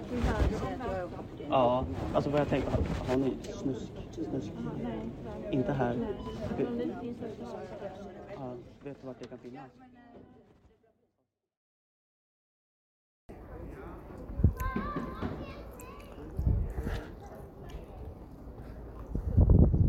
Ja, 1.50 1.86
alltså 2.14 2.30
vad 2.30 2.40
jag 2.40 2.48
tänkte, 2.48 2.72
har, 2.72 3.08
har 3.08 3.18
ni 3.18 3.34
snusk? 3.44 3.92
snusk? 4.12 4.52
Inte 5.52 5.72
här. 5.72 5.94
Vet, 6.58 6.68
ja, 8.36 8.54
vet 8.84 9.02
du 9.02 9.08
vart 9.08 9.20
det 9.20 9.28
kan 9.28 9.38
finnas? 9.38 9.70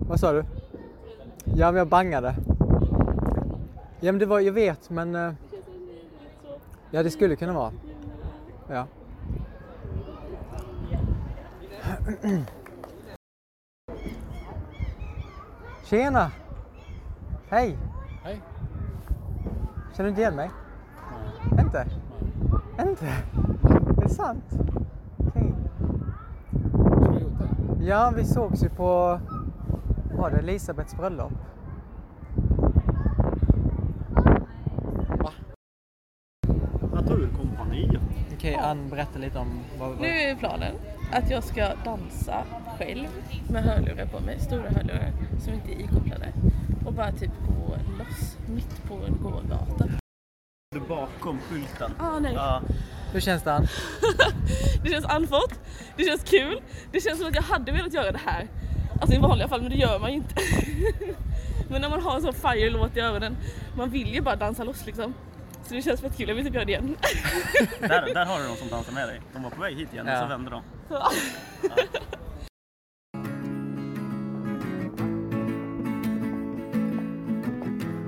Vad 0.09 0.21
sa 0.21 0.33
du? 0.33 0.45
Ja, 1.45 1.73
men 1.73 1.79
jag 1.79 1.89
bangade. 1.89 2.35
Ja, 4.01 4.13
men 4.13 4.19
det 4.19 4.27
var, 4.27 4.41
jag 4.41 4.53
vet, 4.53 4.91
men... 4.91 5.15
Eh, 5.15 5.33
ja, 6.91 7.03
det 7.03 7.11
skulle 7.11 7.37
kunna 7.37 7.53
vara. 7.53 7.73
Ja. 8.71 8.87
Tjena! 15.85 16.31
Hej! 17.49 17.79
Hej. 18.23 18.43
Känner 19.93 20.05
du 20.05 20.09
inte 20.09 20.21
igen 20.21 20.37
mig? 20.37 20.51
Inte? 21.59 21.87
Inte? 22.81 23.07
Är 23.07 24.03
det 24.03 24.09
sant? 24.09 24.45
Okej. 25.17 25.55
Ja, 27.81 28.13
vi 28.17 28.25
sågs 28.25 28.65
ju 28.65 28.69
på... 28.69 29.21
Var 30.13 30.31
det 30.31 30.39
Elisabeths 30.39 30.97
bröllop? 30.97 31.33
Jag 36.95 37.07
tog 37.07 37.21
ur 37.21 37.31
Okej, 38.41 38.55
Ann, 38.55 38.89
berätta 38.89 39.19
lite 39.19 39.39
om 39.39 39.61
vad... 39.79 39.89
vad... 39.89 40.01
Nu 40.01 40.09
är 40.09 40.35
planen 40.35 40.75
att 41.13 41.31
jag 41.31 41.45
ska 41.45 41.75
dansa 41.85 42.45
själv 42.79 43.07
med 43.51 43.65
hörlurar 43.65 44.07
på 44.07 44.21
mig, 44.21 44.41
stora 44.41 44.71
hörlurar 44.71 45.13
som 45.45 45.55
inte 45.55 45.73
är 45.73 45.81
ikopplade. 45.81 46.33
Och 46.87 46.93
bara 46.93 47.13
typ 47.13 47.31
gå 47.49 47.77
loss 47.99 48.37
mitt 48.49 48.85
på 48.89 48.95
en 48.95 49.23
gågata. 49.23 49.89
Du 50.71 50.81
bakom 50.81 51.39
skylten. 51.39 51.93
Ah, 51.99 52.19
nej. 52.19 52.33
Ja, 52.35 52.63
Hur 53.13 53.21
känns 53.21 53.43
det 53.43 53.53
Ann? 53.53 53.67
Det 54.85 54.91
känns 54.91 55.05
andfått, 55.05 55.61
det 55.97 56.05
känns 56.05 56.23
kul, 56.25 56.61
det 56.93 57.01
känns 57.01 57.19
som 57.19 57.29
att 57.29 57.35
jag 57.35 57.43
hade 57.43 57.73
velat 57.73 57.93
göra 57.93 58.13
det 58.13 58.21
här. 58.25 58.49
Alltså 59.01 59.17
i 59.17 59.19
vanliga 59.19 59.49
fall, 59.49 59.63
men 59.63 59.71
det 59.71 59.77
gör 59.77 59.99
man 59.99 60.11
ju 60.11 60.17
inte. 60.17 60.35
men 61.69 61.83
när 61.83 61.91
man 61.91 62.03
har 62.03 62.17
en 62.17 62.23
sån 62.23 62.35
fire-låt 62.35 62.97
i 62.97 63.01
öronen, 63.01 63.37
man 63.77 63.91
vill 63.91 64.15
ju 64.15 64.21
bara 64.21 64.37
dansa 64.37 64.65
loss 64.65 64.87
liksom. 64.87 65.15
Så 65.63 65.75
det 65.75 65.83
känns 65.83 66.01
fett 66.01 66.17
kul, 66.17 66.29
jag 66.29 66.35
vill 66.35 66.45
typ 66.45 66.55
göra 66.55 66.65
det 66.65 66.73
igen. 66.73 66.97
där, 67.81 68.15
där 68.15 68.25
har 68.27 68.41
du 68.41 68.49
de 68.49 68.57
som 68.57 68.69
dansar 68.69 68.93
med 68.93 69.09
dig. 69.09 69.21
De 69.33 69.43
var 69.43 69.51
på 69.51 69.61
väg 69.61 69.77
hit 69.77 69.93
igen 69.93 70.07
Ja. 70.07 70.13
och 70.15 70.19
så 70.23 70.29
vände 70.29 70.51
de. 70.51 70.63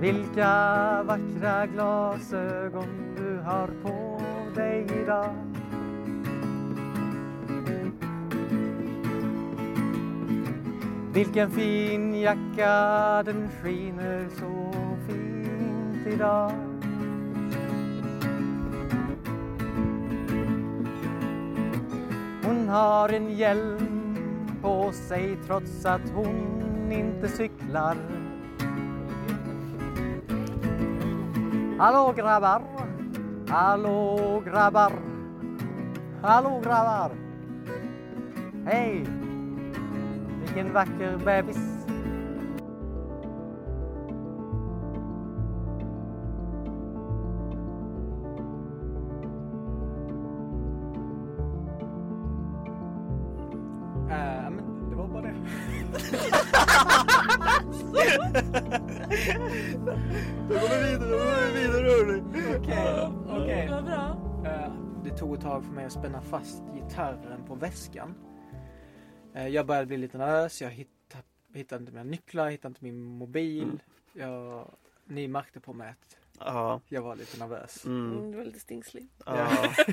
Vilka 0.00 1.02
vackra 1.02 1.66
glasögon 1.66 3.14
du 3.16 3.38
har 3.44 3.66
på 3.82 4.20
dig 4.54 4.86
idag 5.02 5.34
Vilken 11.12 11.50
fin 11.50 12.14
jacka, 12.20 13.22
den 13.22 13.48
skiner 13.62 14.28
så 14.38 14.72
fint 15.08 16.06
idag 16.14 16.52
har 22.72 23.08
en 23.08 23.30
hjälm 23.30 23.78
på 24.62 24.92
sig 24.92 25.36
trots 25.46 25.84
att 25.86 26.10
hon 26.14 26.92
inte 26.92 27.28
cyklar 27.28 27.96
Hallå 31.78 32.12
grabbar! 32.16 32.62
Hallå 33.48 34.42
grabbar! 34.46 34.92
Hallå 36.22 36.60
grabbar! 36.64 37.10
Hej! 38.66 39.06
Vilken 40.40 40.72
vacker 40.72 41.16
bebis! 41.24 41.71
Ett 65.42 65.48
tag 65.48 65.64
för 65.64 65.72
mig 65.72 65.84
att 65.84 65.92
spänna 65.92 66.22
fast 66.22 66.62
gitarren 66.74 67.44
på 67.46 67.54
väskan. 67.54 68.14
Eh, 69.34 69.48
Jag 69.48 69.66
började 69.66 69.86
bli 69.86 69.96
lite 69.96 70.18
nervös. 70.18 70.62
Jag 70.62 70.70
hittade, 70.70 71.24
hittade 71.54 71.80
inte 71.80 71.92
mina 71.92 72.04
nycklar, 72.04 72.50
hittade 72.50 72.68
inte 72.70 72.84
min 72.84 73.02
mobil. 73.02 73.62
Mm. 73.62 73.78
Jag, 74.12 74.70
ni 75.04 75.28
märkte 75.28 75.60
på 75.60 75.72
mig 75.72 75.88
att 75.90 76.16
Ja. 76.38 76.80
jag 76.88 77.02
var 77.02 77.16
lite 77.16 77.38
nervös. 77.38 77.84
Mm. 77.84 78.12
Mm, 78.18 78.30
du 78.30 78.36
var 78.38 78.44
lite 78.44 78.60
stingslig. 78.60 79.08
Ja. 79.26 79.48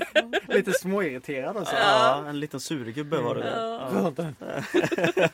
Lite 0.48 0.72
småirriterad 0.72 1.56
och 1.56 1.66
så. 1.66 1.74
ja, 1.76 2.24
en 2.26 2.40
liten 2.40 2.60
surgubbe 2.60 3.18
var 3.20 3.34
det. 3.34 3.50
Ja. 3.50 4.12
Ja. 4.40 4.50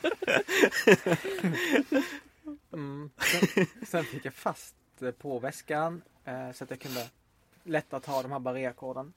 Mm. 2.73 3.09
Sen, 3.17 3.65
sen 3.85 4.03
fick 4.03 4.25
jag 4.25 4.33
fast 4.33 4.75
det 4.99 5.11
på 5.11 5.39
väskan 5.39 6.01
eh, 6.25 6.51
så 6.51 6.63
att 6.63 6.69
jag 6.69 6.79
kunde 6.79 7.07
lättare 7.63 8.01
ta 8.01 8.21
de 8.21 8.31
här 8.31 8.39
barréackorden. 8.39 9.13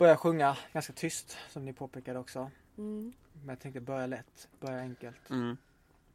Började 0.00 0.18
sjunga 0.18 0.56
ganska 0.72 0.92
tyst 0.92 1.38
som 1.48 1.64
ni 1.64 1.72
påpekade 1.72 2.18
också. 2.18 2.50
Mm. 2.78 3.12
Men 3.32 3.48
jag 3.48 3.60
tänkte 3.60 3.80
börja 3.80 4.06
lätt, 4.06 4.48
börja 4.60 4.78
enkelt. 4.78 5.30
Mm. 5.30 5.56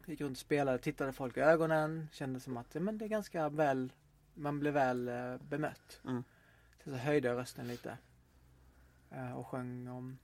Gick 0.05 0.21
runt 0.21 0.31
och 0.31 0.37
spelade, 0.37 0.77
tittade 0.77 1.13
folk 1.13 1.37
i 1.37 1.39
ögonen. 1.39 2.07
Kände 2.11 2.39
som 2.39 2.57
att 2.57 2.73
men 2.73 2.97
det 2.97 3.05
är 3.05 3.09
ganska 3.09 3.49
väl, 3.49 3.93
man 4.33 4.59
blir 4.59 4.71
väl 4.71 5.07
eh, 5.07 5.37
bemött. 5.49 6.01
Mm. 6.05 6.23
Sen 6.83 6.93
så 6.93 6.99
höjde 6.99 7.27
jag 7.27 7.37
rösten 7.37 7.67
lite. 7.67 7.97
Eh, 9.11 9.37
och 9.37 9.47
sjöng 9.47 9.87
om 9.87 10.17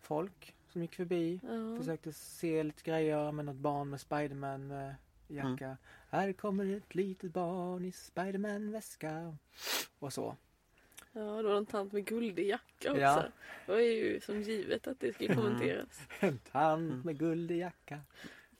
folk 0.00 0.54
som 0.68 0.82
gick 0.82 0.94
förbi. 0.94 1.40
Ja. 1.42 1.78
Försökte 1.78 2.12
se 2.12 2.62
lite 2.62 2.82
grejer 2.82 3.32
med 3.32 3.44
något 3.44 3.56
barn 3.56 3.90
med 3.90 4.00
Spiderman 4.00 4.70
eh, 4.70 4.92
jacka. 5.28 5.76
Här 6.10 6.32
kommer 6.32 6.76
ett 6.76 6.94
litet 6.94 7.32
barn 7.32 7.84
i 7.84 7.92
Spiderman 7.92 8.72
väska. 8.72 9.36
Och 9.98 10.12
så. 10.12 10.36
Ja, 11.14 11.20
det 11.42 11.48
var 11.48 11.56
en 11.56 11.66
tant 11.66 11.92
med 11.92 12.04
guldig 12.04 12.46
jacka 12.48 12.90
också. 12.90 13.00
Ja. 13.00 13.24
Det 13.66 13.72
var 13.72 13.78
ju 13.78 14.20
som 14.20 14.42
givet 14.42 14.86
att 14.86 15.00
det 15.00 15.12
skulle 15.14 15.34
kommenteras. 15.34 16.00
En 16.20 16.38
tant 16.52 16.90
Mm. 16.92 17.00
med 17.04 17.18
guldig 17.18 17.58
jacka. 17.58 18.00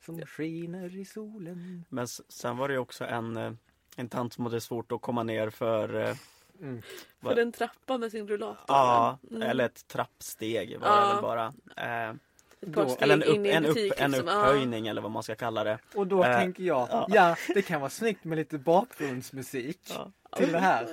Som 0.04 0.26
skiner 0.26 0.96
i 0.96 1.04
solen. 1.04 1.84
Men 1.88 2.08
sen 2.08 2.56
var 2.56 2.68
det 2.68 2.74
ju 2.74 2.80
också 2.80 3.04
en, 3.04 3.36
eh, 3.36 3.52
en 3.96 4.08
tant 4.08 4.32
som 4.32 4.44
hade 4.44 4.60
svårt 4.60 4.92
att 4.92 5.00
komma 5.00 5.22
ner 5.22 5.50
för 5.50 5.94
eh, 5.94 6.16
Mm. 6.60 6.82
För 7.20 7.34
den 7.34 7.52
trappan 7.52 8.00
med 8.00 8.10
sin 8.10 8.28
rullator. 8.28 8.64
Ja, 8.68 9.18
Mm. 9.30 9.42
eller 9.42 9.64
ett 9.64 9.86
trappsteg 9.86 10.78
var 10.80 10.88
Ja. 10.88 11.06
det 11.08 11.14
väl 11.14 11.22
bara. 11.22 11.46
Eh, 12.08 12.14
Då- 12.66 12.96
eller 13.00 13.14
en, 13.14 13.22
upp, 13.22 13.46
en, 13.46 13.64
upp, 13.64 13.74
butik. 13.74 13.92
en 13.96 14.10
liksom. 14.10 14.28
Ja. 14.28 14.34
upphöjning 14.46 14.86
eller 14.86 15.02
vad 15.02 15.10
man 15.10 15.22
ska 15.22 15.34
kalla 15.34 15.64
det. 15.64 15.78
Och 15.94 16.06
då 16.06 16.24
Eh, 16.24 16.38
tänker 16.38 16.62
jag, 16.62 16.88
ja. 16.90 17.06
ja. 17.10 17.36
det 17.54 17.62
kan 17.62 17.80
vara 17.80 17.90
snyggt 17.90 18.24
med 18.24 18.38
lite 18.38 18.58
bakgrundsmusik 18.58 19.78
Ja. 19.94 20.10
till 20.36 20.52
det 20.52 20.58
här. 20.58 20.86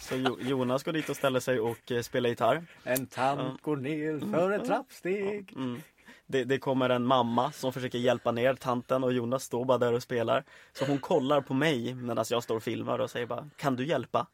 Så 0.00 0.14
Jo- 0.16 0.38
Jonas 0.40 0.82
går 0.82 0.92
dit 0.92 1.08
och 1.08 1.16
ställer 1.16 1.40
sig 1.40 1.60
och 1.60 1.92
eh, 1.92 2.02
spelar 2.02 2.28
gitarr. 2.30 2.64
En 2.84 3.06
tant 3.06 3.40
Ja. 3.40 3.56
går 3.62 3.76
ner 3.76 4.32
för 4.32 4.50
ett 4.50 4.64
trappsteg. 4.64 5.52
Mm. 5.56 5.82
Det, 6.26 6.44
det 6.44 6.58
kommer 6.58 6.90
en 6.90 7.06
mamma 7.06 7.52
som 7.52 7.72
försöker 7.72 7.98
hjälpa 7.98 8.32
ner 8.32 8.54
tanten 8.54 9.04
och 9.04 9.12
Jonas 9.12 9.44
står 9.44 9.64
bara 9.64 9.78
där 9.78 9.92
och 9.92 10.02
spelar. 10.02 10.44
Så 10.72 10.84
hon 10.84 10.98
kollar 10.98 11.40
på 11.40 11.54
mig 11.54 11.94
medan 11.94 12.24
jag 12.30 12.42
står 12.42 12.56
och 12.56 12.62
filmar 12.62 12.98
och 12.98 13.10
säger 13.10 13.26
bara 13.26 13.48
Kan 13.56 13.76
du 13.76 13.86
hjälpa? 13.86 14.26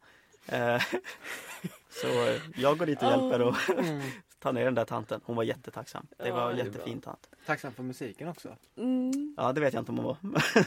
Eh, 0.47 0.82
så 1.91 2.07
eh, 2.09 2.41
jag 2.57 2.78
går 2.78 2.86
dit 2.86 3.03
och 3.03 3.11
hjälper 3.11 3.41
och 3.43 3.55
Tar 4.39 4.53
ner 4.53 4.64
den 4.64 4.74
där 4.74 4.84
tanten. 4.84 5.20
Hon 5.24 5.36
var 5.36 5.43
jättetacksam. 5.43 6.07
Det 6.18 6.28
Ja, 6.28 6.34
var 6.34 6.53
det 6.53 6.61
är 6.61 6.64
jättefin 6.64 7.01
tant. 7.01 7.28
Tacksam 7.47 7.72
för 7.72 7.82
musiken 7.82 8.28
också. 8.28 8.49
Mm. 8.76 9.34
Ja 9.36 9.53
det 9.53 9.61
vet 9.61 9.74
jag 9.74 9.80
inte 9.80 9.93
om 9.93 9.99
hon 9.99 10.07
var. 10.07 10.16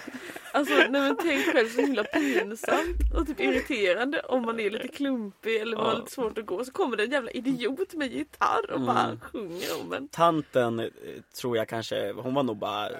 Alltså 0.54 0.74
nej 0.74 0.90
men 0.92 1.18
tänk 1.22 1.46
själv 1.46 1.68
så 1.70 1.82
himla 1.82 2.04
pinsamt 2.04 3.14
och 3.16 3.28
typ 3.28 3.40
irriterande 3.40 4.20
om 4.20 4.42
man 4.42 4.60
är 4.60 4.70
lite 4.70 4.88
klumpig 4.88 5.56
eller 5.62 5.78
man 5.78 5.86
har 5.86 5.94
Ja. 5.94 6.00
lite 6.00 6.12
svårt 6.12 6.38
att 6.38 6.46
gå. 6.46 6.66
Så 6.66 6.72
kommer 6.72 6.98
det 6.98 7.04
en 7.04 7.12
jävla 7.12 7.32
idiot 7.32 7.94
med 7.94 8.12
gitarr 8.14 8.72
och 8.72 8.82
bara 8.82 9.04
Mm. 9.04 9.20
sjunger 9.20 9.82
om 9.84 9.94
en. 9.94 10.08
Tanten 10.08 10.80
eh, 10.80 10.88
tror 11.42 11.58
jag 11.58 11.68
kanske, 11.68 12.12
hon 12.12 12.34
var 12.34 12.44
nog 12.44 12.58
bara 12.58 12.90
eh, 12.90 12.98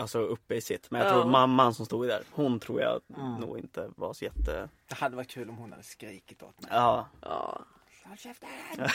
alltså 0.00 0.18
uppe 0.18 0.54
i 0.54 0.60
sitt. 0.60 0.90
Men 0.90 1.00
jag 1.00 1.08
Ja. 1.10 1.12
tror 1.22 1.30
mamman 1.30 1.74
som 1.74 1.86
stod 1.86 2.08
där, 2.08 2.22
hon 2.30 2.60
tror 2.60 2.80
jag 2.80 3.00
Mm. 3.16 3.34
nog 3.34 3.58
inte 3.58 3.90
var 3.96 4.12
så 4.12 4.24
jätte... 4.24 4.68
Det 4.88 4.94
hade 4.94 5.16
varit 5.16 5.30
kul 5.30 5.48
om 5.50 5.56
hon 5.56 5.70
hade 5.72 5.84
skrikit 5.84 6.42
åt 6.42 6.62
mig. 6.62 6.70
Ja, 6.74 7.08
Ja, 7.20 7.64
Håll 8.08 8.18
käften! 8.18 8.48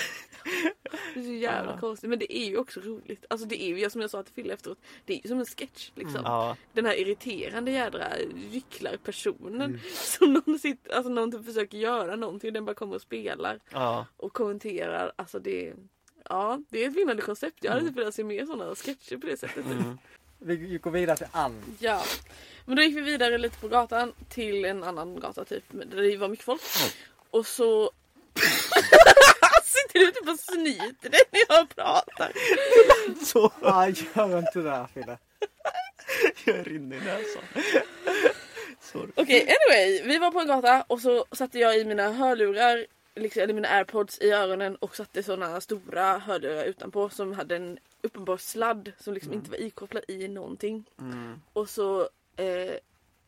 det 1.13 1.19
är 1.19 1.23
så 1.23 1.31
jävla 1.31 1.71
Ja. 1.71 1.79
konstigt. 1.79 2.09
Men 2.09 2.19
det 2.19 2.37
är 2.37 2.45
ju 2.45 2.57
också 2.57 2.79
roligt. 2.79 3.25
Alltså 3.29 3.47
det 3.47 3.63
är 3.63 3.77
ju 3.77 3.89
som 3.89 4.01
jag 4.01 4.09
sa 4.09 4.23
till 4.23 4.33
Fille 4.33 4.53
efteråt. 4.53 4.77
Det 5.05 5.13
är 5.13 5.17
ju 5.23 5.27
som 5.29 5.39
en 5.39 5.45
sketch 5.45 5.91
liksom. 5.95 6.21
ja, 6.25 6.57
Den 6.73 6.85
här 6.85 6.95
irriterande 6.99 7.71
jädra 7.71 8.07
gycklarpersonen 8.51 9.61
Mm. 9.61 9.79
som 9.93 10.33
någon, 10.33 10.59
sitter, 10.59 10.93
alltså 10.95 11.11
någon 11.11 11.31
typ 11.31 11.45
försöker 11.45 11.77
göra 11.77 12.15
någonting 12.15 12.47
och 12.47 12.53
den 12.53 12.65
bara 12.65 12.75
kommer 12.75 12.95
och 12.95 13.01
spelar 13.01 13.59
ja. 13.69 14.05
och 14.17 14.33
kommenterar. 14.33 15.11
Alltså 15.15 15.39
det 15.39 15.73
Ja, 16.29 16.59
det 16.69 16.83
är 16.83 16.89
ett 16.89 16.95
vinnande 16.95 17.21
koncept. 17.21 17.57
Jag 17.63 17.71
hade 17.71 17.87
typ 17.87 17.97
velat 17.97 18.15
se 18.15 18.23
mer 18.23 18.45
sådana 18.45 18.75
sketcher 18.75 19.17
på 19.17 19.27
det 19.27 19.37
sättet. 19.37 19.65
Mm. 19.65 19.97
Vi 20.39 20.77
går 20.77 20.91
vidare 20.91 21.17
till 21.17 21.27
Ann. 21.31 21.61
Ja. 21.79 22.03
Men 22.65 22.75
då 22.75 22.81
gick 22.81 22.95
vi 22.97 23.01
vidare 23.01 23.37
lite 23.37 23.57
på 23.59 23.67
gatan 23.67 24.13
till 24.29 24.65
en 24.65 24.83
annan 24.83 25.19
gata 25.19 25.45
typ 25.45 25.63
där 25.71 26.01
det 26.01 26.17
var 26.17 26.27
mycket 26.27 26.45
folk. 26.45 26.61
Och 27.29 27.45
så 27.47 27.91
Sitter 29.63 29.99
du 29.99 30.11
typ 30.11 30.29
och 30.29 30.39
snyter 30.39 31.09
dig 31.09 31.21
när 31.31 31.41
jag 31.49 31.69
pratar? 31.75 32.31
Så 33.25 33.51
Ah, 33.61 33.87
gör 33.87 34.39
inte 34.39 34.59
det 34.59 34.71
här 34.71 34.87
Fille. 34.93 35.17
jag 36.45 36.67
rinner 36.67 36.95
i 36.97 36.99
näsan. 36.99 37.43
Sorry. 38.81 39.11
Okej, 39.15 39.41
anyway. 39.41 40.01
Vi 40.03 40.17
var 40.17 40.31
på 40.31 40.39
en 40.39 40.47
gata 40.47 40.83
och 40.87 41.01
så 41.01 41.25
satte 41.31 41.59
jag 41.59 41.77
i 41.79 41.85
mina 41.85 42.11
hörlurar, 42.11 42.85
liksom, 43.15 43.41
eller 43.41 43.53
mina 43.53 43.67
airpods 43.67 44.19
i 44.21 44.31
öronen 44.31 44.75
och 44.75 44.95
satte 44.95 45.23
sådana 45.23 45.61
stora 45.61 46.17
hörlurar 46.17 46.63
utanpå 46.63 47.09
som 47.09 47.33
hade 47.33 47.55
en 47.55 47.79
uppenbar 48.01 48.37
sladd 48.37 48.91
som 48.99 49.13
liksom 49.13 49.33
inte 49.33 49.49
var 49.51 49.57
ikopplad 49.61 50.03
i 50.07 50.27
någonting. 50.27 50.83
Mm. 50.99 51.41
Och 51.53 51.69
så 51.69 52.01
eh, 52.35 52.73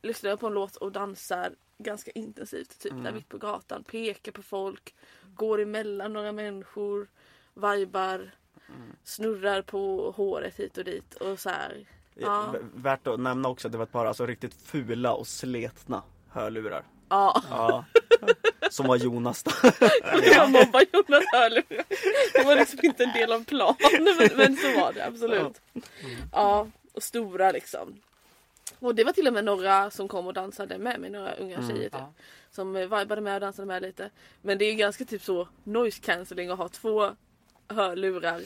lyssnar 0.02 0.30
jag 0.30 0.40
på 0.40 0.48
en 0.48 0.54
låt 0.54 0.76
och 0.76 0.92
dansar 0.92 1.52
ganska 1.78 2.12
intensivt 2.12 2.80
typ 2.80 2.92
Mm. 2.92 3.04
där 3.04 3.12
mitt 3.12 3.30
på 3.30 3.38
gatan. 3.38 3.84
Pekar 3.84 4.32
på 4.32 4.42
folk, 4.44 4.96
går 5.36 5.62
emellan 5.62 6.14
några 6.14 6.32
människor, 6.32 7.08
vibar, 7.54 8.32
Mm. 8.70 8.96
snurrar 9.04 9.62
på 9.62 10.12
håret 10.12 10.56
hit 10.56 10.78
och 10.78 10.84
dit 10.84 11.14
och 11.16 11.40
så 11.40 11.50
här. 11.50 11.86
Ja. 12.16 12.56
Värt 12.76 13.08
att 13.08 13.20
nämna 13.20 13.50
också 13.50 13.68
att 13.68 13.72
det 13.72 13.78
var 13.78 13.86
ett 13.86 13.92
par 13.92 14.06
alltså, 14.06 14.26
riktigt 14.26 14.54
fula 14.62 15.14
och 15.14 15.28
sletna 15.28 16.04
hörlurar. 16.30 16.84
Ja, 17.10 17.44
Ja. 17.50 17.86
Som 18.70 18.88
var 18.88 18.96
Jonas 18.96 19.44
då. 19.44 19.52
jag 20.34 20.52
mobbar 20.52 20.84
Jonas 20.94 21.24
hörlurar. 21.34 21.86
Det 22.34 22.44
var 22.46 22.56
liksom 22.56 22.80
inte 22.84 23.04
en 23.04 23.14
del 23.14 23.32
av 23.32 23.46
planen 23.46 23.76
men, 24.20 24.30
men 24.38 24.56
så 24.58 24.80
var 24.80 24.94
det 24.94 25.06
absolut. 25.06 25.62
Ja, 26.32 26.68
och 26.94 27.04
stora 27.04 27.52
liksom. 27.52 28.02
Och 28.84 28.96
det 28.96 29.04
var 29.04 29.12
till 29.14 29.28
och 29.28 29.34
med 29.34 29.46
några 29.46 29.92
som 29.92 30.08
kom 30.08 30.28
och 30.28 30.34
dansade 30.34 30.78
med 30.78 31.00
mig, 31.00 31.10
några 31.10 31.34
unga 31.36 31.56
Mm. 31.58 31.70
tjejer 31.70 31.84
typ. 31.84 31.94
Ja. 31.94 32.14
som 32.52 32.74
vibade 32.74 33.22
med 33.22 33.34
och 33.36 33.42
dansade 33.42 33.66
med 33.66 33.82
lite. 33.82 34.10
Men 34.42 34.58
det 34.58 34.66
är 34.66 34.70
ju 34.72 34.76
ganska 34.78 35.06
typ 35.06 35.24
så 35.24 35.48
noise 35.64 36.02
cancelling 36.02 36.50
att 36.50 36.58
ha 36.58 36.70
två 36.70 37.12
hörlurar 37.68 38.42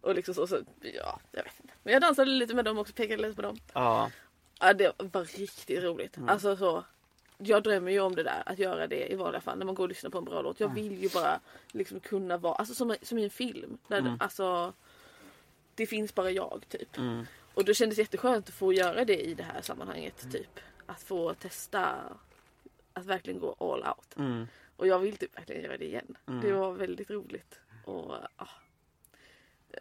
och 0.00 0.14
liksom 0.14 0.34
så, 0.34 0.46
så 0.46 0.58
ja, 0.80 1.20
jag 1.32 1.44
vet 1.44 1.60
inte. 1.60 1.74
Men 1.82 1.92
jag 1.92 2.02
dansade 2.02 2.30
lite 2.30 2.54
med 2.54 2.64
dem 2.64 2.78
också, 2.78 2.92
pekade 2.94 3.22
lite 3.22 3.36
på 3.36 3.42
dem. 3.42 3.58
Ja. 3.72 4.10
Ja, 4.60 4.72
det 4.72 4.92
var 4.98 5.24
riktigt 5.24 5.82
roligt. 5.82 6.16
Mm. 6.16 6.28
Alltså 6.28 6.56
så 6.56 6.84
jag 7.38 7.62
drömmer 7.62 7.92
ju 7.92 8.00
om 8.00 8.14
det 8.14 8.22
där, 8.22 8.42
att 8.46 8.58
göra 8.58 8.86
det 8.86 9.12
i 9.12 9.14
vanliga 9.14 9.40
fall 9.40 9.58
när 9.58 9.66
man 9.66 9.74
går 9.74 9.84
och 9.84 9.88
lyssnar 9.88 10.10
på 10.10 10.18
en 10.18 10.24
bra 10.24 10.42
låt. 10.42 10.60
Jag 10.60 10.74
vill 10.74 11.02
ju 11.02 11.08
bara 11.08 11.40
liksom 11.72 12.00
kunna 12.00 12.36
vara, 12.36 12.54
alltså 12.54 12.74
som, 12.74 12.96
som 13.02 13.18
i 13.18 13.24
en 13.24 13.30
film. 13.30 13.78
Där 13.88 13.98
Mm. 13.98 14.12
det, 14.18 14.24
alltså, 14.24 14.72
det 15.74 15.86
finns 15.86 16.14
bara 16.14 16.30
jag 16.30 16.64
typ. 16.68 16.98
Mm. 16.98 17.26
Och 17.54 17.64
det 17.64 17.74
kändes 17.74 17.98
jätteskönt 17.98 18.48
att 18.48 18.54
få 18.54 18.72
göra 18.72 19.04
det 19.04 19.20
i 19.20 19.34
det 19.34 19.42
här 19.42 19.62
sammanhanget. 19.62 20.22
Mm. 20.22 20.32
Typ. 20.32 20.60
Att 20.86 21.02
få 21.02 21.34
testa 21.34 22.02
att 22.92 23.06
verkligen 23.06 23.40
gå 23.40 23.52
all 23.58 23.82
out. 23.96 24.16
Mm. 24.16 24.46
Och 24.76 24.86
jag 24.86 24.98
vill 24.98 25.16
typ 25.16 25.36
verkligen 25.38 25.62
göra 25.62 25.76
det 25.76 25.84
igen. 25.84 26.16
Mm. 26.28 26.40
Det 26.40 26.52
var 26.52 26.72
väldigt 26.72 27.10
roligt. 27.10 27.60
Och 27.84 28.14
ah, 28.36 28.48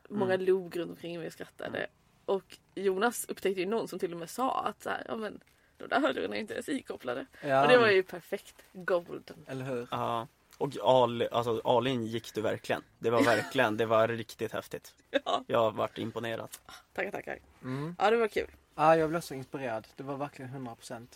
Många 0.09 0.33
Mm. 0.33 0.45
log 0.45 0.77
runt 0.77 0.89
omkring 0.91 1.17
mig 1.17 1.27
och 1.27 1.33
skrattade. 1.33 1.87
Och 2.25 2.57
Jonas 2.75 3.25
upptäckte 3.29 3.61
ju 3.61 3.65
någon 3.67 3.87
som 3.87 3.99
till 3.99 4.13
och 4.13 4.19
med 4.19 4.29
sa 4.29 4.63
att 4.63 4.83
så 4.83 4.89
här, 4.89 5.03
ja 5.07 5.15
men 5.15 5.39
de 5.77 5.87
där 5.87 5.99
hörlurarna 6.01 6.35
är 6.35 6.39
inte 6.39 6.53
ens 6.53 6.69
ikopplade. 6.69 7.25
Ja, 7.41 7.61
Och 7.63 7.67
det 7.71 7.77
var 7.77 7.87
ju 7.89 8.03
perfekt. 8.03 8.55
Golden. 8.73 9.45
Eller 9.47 9.65
hur? 9.65 9.87
Ja. 9.91 10.27
Och 10.61 10.77
all, 10.83 11.21
alltså, 11.31 11.61
gick 11.89 12.33
du 12.33 12.41
verkligen. 12.41 12.81
Det 12.99 13.09
var 13.09 13.23
verkligen, 13.23 13.77
det 13.77 13.85
var 13.85 14.07
riktigt 14.07 14.51
häftigt. 14.51 14.93
Ja, 15.25 15.43
Jag 15.47 15.71
vart 15.75 15.97
imponerad. 15.97 16.49
tackar 16.93 17.11
tackar. 17.11 17.39
Mm. 17.63 17.95
Ja 17.99 18.11
det 18.11 18.17
var 18.17 18.27
kul. 18.27 18.47
Ja, 18.75 18.95
jag 18.95 19.09
blev 19.09 19.17
också 19.17 19.33
inspirerad. 19.33 19.87
Det 19.95 20.03
var 20.03 20.17
verkligen 20.17 20.67
100%. 20.67 21.07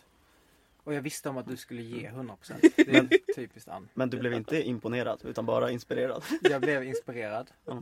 Och 0.83 0.93
jag 0.93 1.01
visste 1.01 1.29
om 1.29 1.37
att 1.37 1.47
du 1.47 1.57
skulle 1.57 1.81
ge 1.81 2.09
100%. 2.09 2.35
Det 2.75 2.97
är 2.97 3.33
typiskt 3.35 3.69
Ann. 3.69 3.89
Men 3.93 4.09
du 4.09 4.17
blev 4.19 4.33
inte 4.33 4.61
imponerad 4.61 5.21
utan 5.23 5.45
bara 5.45 5.71
inspirerad. 5.71 6.23
Jag 6.41 6.61
blev 6.61 6.83
inspirerad. 6.83 7.51
Ja. 7.65 7.81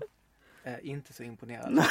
Eh, 0.71 0.75
inte 0.89 1.13
så 1.13 1.23
imponerad. 1.23 1.83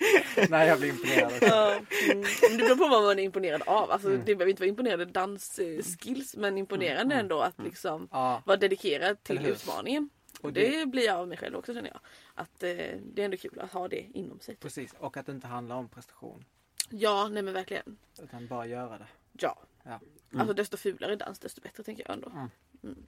Nej, 0.50 0.68
jag 0.68 0.78
blev 0.78 0.90
imponerad. 0.90 1.32
Ja, 1.40 1.72
mm. 1.72 2.22
Det 2.40 2.56
beror 2.56 2.76
på 2.76 2.88
vad 2.88 3.02
man 3.02 3.18
är 3.18 3.22
imponerad 3.22 3.62
av. 3.66 3.90
Alltså, 3.90 4.08
Mm. 4.08 4.20
Det 4.24 4.34
behöver 4.36 4.50
inte 4.50 4.62
vara 4.62 4.68
imponerande 4.68 5.04
dansskills 5.04 6.36
men 6.36 6.58
imponerande 6.58 7.14
Mm. 7.14 7.18
ändå 7.24 7.40
att 7.40 7.58
liksom 7.58 8.08
Ja, 8.10 8.42
vara 8.46 8.56
dedikerad 8.56 9.22
till 9.22 9.46
utmaningen. 9.46 10.10
och 10.40 10.52
det, 10.52 10.78
det 10.80 10.86
blir 10.86 11.04
jag 11.06 11.16
av 11.16 11.28
mig 11.28 11.38
själv 11.38 11.56
också 11.56 11.74
känner 11.74 11.88
jag. 11.90 12.00
Att 12.34 12.62
eh, 12.62 12.68
det 13.14 13.18
är 13.18 13.24
ändå 13.24 13.36
kul 13.36 13.60
att 13.60 13.72
ha 13.72 13.88
det 13.88 14.06
inom 14.14 14.40
sig. 14.40 14.56
precis. 14.56 14.92
Och 14.98 15.16
att 15.16 15.26
det 15.26 15.32
inte 15.32 15.46
handlar 15.46 15.76
om 15.76 15.88
prestation. 15.88 16.44
Ja, 16.90 17.28
nej 17.28 17.42
men 17.42 17.54
verkligen. 17.54 17.96
Utan 18.22 18.46
bara 18.46 18.66
göra 18.66 18.98
det. 18.98 19.06
Ja. 19.32 19.58
Ja. 19.82 20.00
Alltså 20.38 20.54
desto 20.54 20.76
fulare 20.76 21.16
dans 21.16 21.38
desto 21.38 21.60
bättre 21.60 21.82
tänker 21.82 22.04
jag 22.06 22.14
ändå. 22.14 22.28
Mm. 22.30 22.48
Mm. 22.82 23.04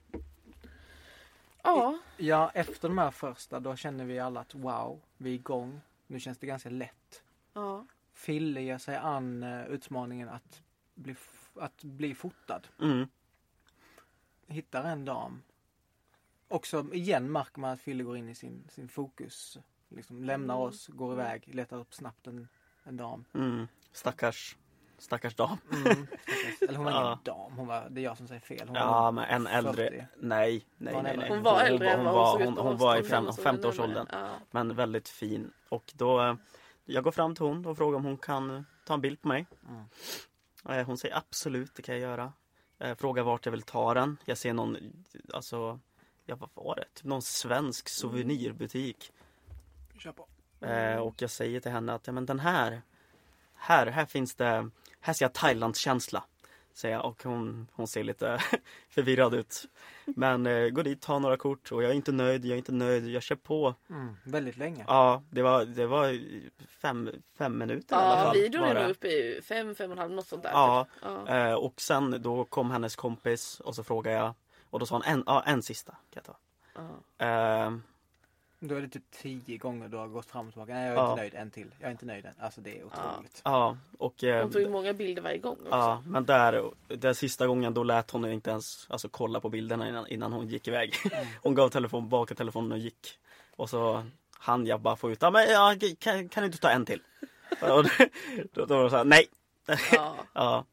Ja, 1.63 1.97
Ja, 2.17 2.51
efter 2.53 2.87
de 2.87 2.97
här 2.97 3.11
första 3.11 3.59
då 3.59 3.75
känner 3.75 4.05
vi 4.05 4.19
alla 4.19 4.39
att 4.39 4.55
wow, 4.55 5.01
vi 5.17 5.29
är 5.29 5.33
igång. 5.35 5.81
Nu 6.13 6.19
känns 6.19 6.37
det 6.37 6.47
ganska 6.47 6.69
lätt. 6.69 7.23
ja. 7.53 7.85
Fille 8.13 8.61
ger 8.61 8.77
sig 8.77 8.95
an 8.95 9.43
eh, 9.43 9.65
utmaningen 9.67 10.29
att 10.29 10.61
bli, 10.95 11.15
att 11.55 11.83
bli 11.83 12.15
fotad. 12.15 12.61
Mm. 12.81 13.07
Hittar 14.47 14.83
en 14.83 15.05
dam. 15.05 15.41
Också 16.47 16.93
igen 16.93 17.31
märker 17.31 17.59
man 17.59 17.71
att 17.71 17.81
Fille 17.81 18.03
går 18.03 18.17
in 18.17 18.29
i 18.29 18.35
sin, 18.35 18.67
sin 18.69 18.89
fokus. 18.89 19.57
Liksom 19.89 20.23
lämnar 20.23 20.55
Mm. 20.55 20.67
oss, 20.67 20.87
går 20.87 21.13
iväg, 21.13 21.55
letar 21.55 21.77
upp 21.77 21.93
snabbt 21.93 22.27
en, 22.27 22.47
en 22.83 22.97
dam. 22.97 23.25
Mm. 23.33 23.67
Stackars, 23.91 24.57
stackars 24.97 25.35
dam. 25.35 25.57
Mm, 25.71 25.83
stackars. 26.07 26.61
Eller 26.61 26.75
hon 26.75 26.85
var 26.85 26.91
ingen 26.91 27.03
Ja. 27.03 27.19
dam, 27.23 27.51
hon 27.57 27.67
var, 27.67 27.87
det 27.89 28.01
är 28.01 28.03
jag 28.03 28.17
som 28.17 28.27
säger 28.27 28.41
fel. 28.41 28.67
Hon 28.67 28.75
Ja 28.75 29.01
var 29.01 29.11
men 29.11 29.23
en 29.23 29.47
äldre, 29.47 29.73
40. 29.89 30.05
nej, 30.17 30.65
nej, 30.77 30.93
hon 30.93 31.03
nej, 31.03 31.11
äldre? 31.11 31.15
nej. 31.17 31.29
Hon 31.29 31.43
var 31.43 31.61
äldre 31.61 31.89
än 31.91 31.95
hon, 31.99 32.05
vad 32.05 32.13
var, 32.13 32.31
såg 32.31 32.41
ut 32.41 32.47
hon, 32.47 32.57
hon 32.57 32.77
var 32.77 32.95
i 32.95 32.99
avstånd, 32.99 33.09
fem, 33.09 33.25
hon 33.25 33.33
såg 33.33 33.45
50-årsåldern. 33.45 34.07
närmare. 34.11 34.29
Ja. 34.31 34.45
Men 34.51 34.75
väldigt 34.75 35.09
fin. 35.09 35.51
Och 35.69 35.93
då, 35.95 36.21
eh, 36.21 36.35
jag 36.85 37.03
går 37.03 37.11
fram 37.11 37.35
till 37.35 37.45
hon 37.45 37.65
och 37.65 37.77
frågar 37.77 37.97
om 37.97 38.05
hon 38.05 38.17
kan 38.17 38.65
ta 38.85 38.93
en 38.93 39.01
bild 39.01 39.21
på 39.21 39.27
mig. 39.27 39.45
Mm. 39.69 40.79
Eh, 40.79 40.85
Hon 40.85 40.97
säger 40.97 41.17
absolut, 41.17 41.75
det 41.75 41.81
kan 41.81 41.95
jag 41.95 42.01
göra. 42.01 42.33
Eh, 42.79 42.95
Frågar 42.95 43.23
vart 43.23 43.45
jag 43.45 43.51
vill 43.51 43.61
ta 43.61 43.93
den. 43.93 44.17
Jag 44.25 44.37
ser 44.37 44.53
någon, 44.53 44.77
alltså, 45.33 45.79
ja 46.25 46.35
vad 46.35 46.49
var 46.53 46.75
det? 46.75 46.85
Typ 46.93 47.03
någon 47.05 47.21
svensk 47.21 47.89
souvenirbutik. 47.89 49.11
Kör 49.97 50.11
på. 50.11 50.27
Eh, 50.65 50.97
och 50.97 51.21
jag 51.21 51.29
säger 51.29 51.59
till 51.59 51.71
henne 51.71 51.93
att 51.93 52.07
ja, 52.07 52.13
men 52.13 52.25
den 52.25 52.39
här, 52.39 52.81
här, 53.55 53.87
här 53.87 54.05
finns 54.05 54.35
det, 54.35 54.69
här 55.03 55.13
ser 55.13 55.25
jag 55.25 55.33
Thailandskänsla. 55.33 56.23
Säger 56.73 56.95
jag 56.95 57.05
och 57.05 57.23
hon, 57.23 57.67
hon 57.73 57.87
ser 57.87 58.03
lite 58.03 58.39
förvirrad 58.89 59.33
ut. 59.33 59.65
Men 60.05 60.45
eh, 60.45 60.69
går 60.69 60.83
dit, 60.83 61.01
tar 61.01 61.19
några 61.19 61.37
kort 61.37 61.71
och 61.71 61.83
jag 61.83 61.91
är 61.91 61.95
inte 61.95 62.11
nöjd, 62.11 62.45
jag 62.45 62.53
är 62.53 62.57
inte 62.57 62.71
nöjd, 62.71 63.07
jag 63.09 63.23
kör 63.23 63.35
på. 63.35 63.75
Mm, 63.89 64.15
väldigt 64.25 64.57
länge. 64.57 64.85
Ja, 64.87 65.23
det 65.29 65.41
var, 65.41 65.65
det 65.65 65.85
var 65.87 66.19
fem, 66.81 67.09
fem 67.37 67.57
minuter 67.57 67.95
i 67.95 67.99
alla 67.99 68.17
Ja, 68.17 68.23
fall. 68.25 68.33
videon 68.37 68.61
var 68.61 68.69
är 68.69 68.81
nog 68.81 68.91
uppe 68.91 69.07
i 69.07 69.41
fem, 69.43 69.75
fem 69.75 69.91
och 69.91 69.97
en 69.97 69.99
halv, 70.01 70.11
något 70.11 70.27
sånt 70.27 70.43
där. 70.43 70.51
Ja, 70.51 70.87
typ. 70.93 71.03
ja. 71.27 71.47
eh, 71.49 71.53
och 71.53 71.81
sen 71.81 72.21
då 72.21 72.45
kom 72.45 72.71
hennes 72.71 72.95
kompis 72.95 73.59
och 73.59 73.75
så 73.75 73.83
frågade 73.83 74.17
jag 74.17 74.33
och 74.69 74.79
då 74.79 74.85
sa 74.85 74.95
hon 74.95 75.03
en, 75.03 75.23
ja, 75.25 75.43
en 75.45 75.63
sista 75.63 75.91
kan 75.91 75.97
jag 76.13 76.23
ta. 76.23 76.37
ja. 77.17 77.25
Eh, 77.65 77.71
Då 78.65 78.75
är 78.75 78.81
det 78.81 78.87
typ 78.87 79.11
tio 79.11 79.57
gånger 79.57 79.87
du 79.89 79.97
har 79.97 80.07
gått 80.07 80.25
fram 80.25 80.47
och 80.47 80.53
tillbaka. 80.53 80.73
Nej, 80.73 80.83
jag 80.87 80.91
är 80.93 80.95
Ja. 80.97 81.09
inte 81.11 81.21
nöjd. 81.21 81.33
En 81.35 81.51
till. 81.51 81.67
Jag 81.79 81.87
är 81.87 81.91
inte 81.91 82.05
nöjd 82.05 82.25
än. 82.25 82.33
Alltså 82.39 82.61
det 82.61 82.79
är 82.79 82.83
otroligt. 82.85 83.41
ja, 83.43 83.77
och 83.97 84.23
eh, 84.23 84.41
Hon 84.43 84.51
tog 84.51 84.61
ju 84.61 84.69
många 84.69 84.93
bilder 84.93 85.21
varje 85.21 85.37
gång 85.37 85.53
också. 85.53 85.67
Ja, 85.69 86.03
men 86.07 86.25
där, 86.25 86.63
den 86.87 87.15
sista 87.15 87.47
gången 87.47 87.73
då 87.73 87.83
lät 87.83 88.11
hon 88.11 88.25
inte 88.31 88.49
ens 88.51 88.87
alltså, 88.89 89.09
kolla 89.09 89.39
på 89.39 89.49
bilderna 89.49 89.89
innan, 89.89 90.07
innan 90.07 90.33
hon 90.33 90.47
gick 90.47 90.67
iväg. 90.67 90.93
Mm. 91.11 91.25
Hon 91.41 91.55
gav 91.55 91.69
telefon, 91.69 92.09
baka 92.09 92.35
telefonen 92.35 92.71
och 92.71 92.77
gick. 92.77 93.19
Och 93.55 93.69
så 93.69 94.05
hann 94.31 94.65
jag 94.65 94.81
bara 94.81 94.95
få 94.95 95.11
ut, 95.11 95.21
ja 95.21 95.31
men 95.31 95.49
ja, 95.49 95.75
kan, 95.99 96.29
kan 96.29 96.41
du 96.43 96.45
inte 96.45 96.57
ta 96.57 96.69
en 96.69 96.85
till? 96.85 97.01
Och 97.61 97.67
då, 97.67 97.83
då, 98.53 98.65
då 98.65 98.75
var 98.77 98.83
det 98.83 98.89
så 98.89 98.97
här, 98.97 99.03
nej! 99.05 99.25
Ja. 99.91 100.15
Ja, 100.33 100.65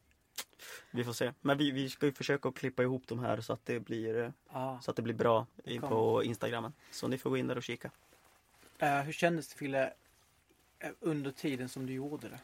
vi 0.91 1.03
får 1.03 1.13
se. 1.13 1.33
Men 1.41 1.57
vi, 1.57 1.71
vi 1.71 1.89
ska 1.89 2.05
ju 2.05 2.13
försöka 2.13 2.49
att 2.49 2.55
klippa 2.55 2.83
ihop 2.83 3.03
de 3.07 3.19
här 3.19 3.41
så 3.41 3.53
att 3.53 3.65
det 3.65 3.79
blir, 3.79 4.33
Ja. 4.53 4.79
så 4.81 4.91
att 4.91 4.97
det 4.97 5.01
blir 5.03 5.13
bra 5.13 5.45
kommer. 5.65 5.79
på 5.87 6.23
Instagramen. 6.23 6.73
Så 6.91 7.07
ni 7.07 7.17
får 7.17 7.29
gå 7.29 7.37
in 7.37 7.47
där 7.47 7.55
och 7.57 7.63
kika. 7.63 7.91
Eh, 8.77 8.99
hur 9.01 9.13
kändes 9.13 9.47
det 9.47 9.55
Fille 9.57 9.93
eh, 10.79 10.89
under 10.99 11.31
tiden 11.31 11.69
som 11.69 11.85
du 11.85 11.93
gjorde 11.93 12.29
det? 12.29 12.39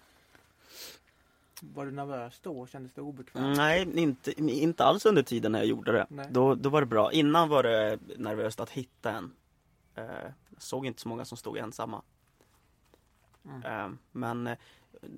Var 1.61 1.85
du 1.85 1.91
nervös 1.91 2.39
då? 2.39 2.67
Kändes 2.67 2.93
det 2.93 3.01
obekvämt? 3.01 3.57
Nej, 3.57 3.99
inte, 3.99 4.41
inte 4.41 4.83
alls 4.83 5.05
under 5.05 5.23
tiden 5.23 5.51
när 5.51 5.59
jag 5.59 5.67
gjorde 5.67 5.91
det. 5.91 6.05
Nej. 6.09 6.27
Då, 6.31 6.55
då 6.55 6.69
var 6.69 6.81
det 6.81 6.87
bra. 6.87 7.11
Innan 7.11 7.49
var 7.49 7.63
det 7.63 7.99
nervöst 8.17 8.59
att 8.59 8.69
hitta 8.69 9.11
en. 9.11 9.31
Jag 9.95 10.33
såg 10.57 10.85
inte 10.85 11.01
så 11.01 11.09
många 11.09 11.25
som 11.25 11.37
stod 11.37 11.57
ensamma. 11.57 12.01
Mm. 13.45 13.63
Eh, 13.63 13.89
men 14.11 14.49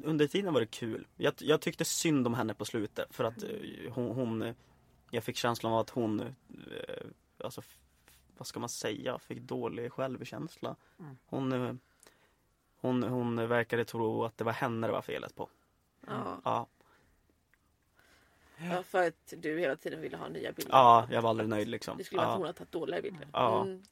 under 0.04 0.28
tiden 0.28 0.54
var 0.54 0.62
det 0.62 0.68
kul. 0.68 1.08
Jag, 1.18 1.34
jag 1.38 1.62
tyckte 1.62 1.86
synd 1.86 2.28
om 2.28 2.34
henne 2.34 2.54
på 2.54 2.66
slutet 2.66 3.16
för 3.16 3.24
att 3.24 3.44
eh, 3.44 3.92
hon, 3.94 4.12
hon 4.16 4.54
jag 5.12 5.24
fick 5.24 5.38
känslan 5.38 5.74
av 5.74 5.80
att 5.80 5.90
hon, 5.90 6.20
eh, 6.20 7.06
alltså 7.38 7.62
vad 8.38 8.48
ska 8.48 8.60
man 8.60 8.70
säga, 8.70 9.20
fick 9.20 9.40
dålig 9.40 9.92
självkänsla. 9.92 10.76
Mm. 11.00 11.18
Hon, 11.26 11.52
eh, 11.52 11.74
hon, 12.82 13.04
hon 13.04 13.48
verkade 13.48 13.86
tro 13.86 14.24
att 14.24 14.38
det 14.38 14.44
var 14.44 14.52
henne 14.52 14.88
det 14.88 14.94
var 14.94 15.02
felet 15.02 15.36
på. 15.36 15.50
Ja. 16.08 16.42
Ja, 16.44 16.68
ja, 18.58 18.84
för 18.84 19.08
att 19.08 19.34
du 19.38 19.60
hela 19.60 19.76
tiden 19.76 20.02
ville 20.02 20.18
ha 20.18 20.28
nya 20.28 20.52
bilder. 20.52 20.72
ja 20.74 21.08
jag 21.12 21.22
var 21.22 21.30
aldrig 21.30 21.50
nöjd 21.50 21.68
liksom. 21.68 21.98
Det 21.98 22.04
skulle 22.04 22.22
vara 22.22 22.28
ja. 22.28 22.34
att 22.34 22.38
hon 22.38 22.46
har 22.46 22.54
tagit 22.54 22.72
dåliga 22.72 23.02
bilder. 23.02 23.28
Ja. 23.34 23.62
Mm, 23.62 23.84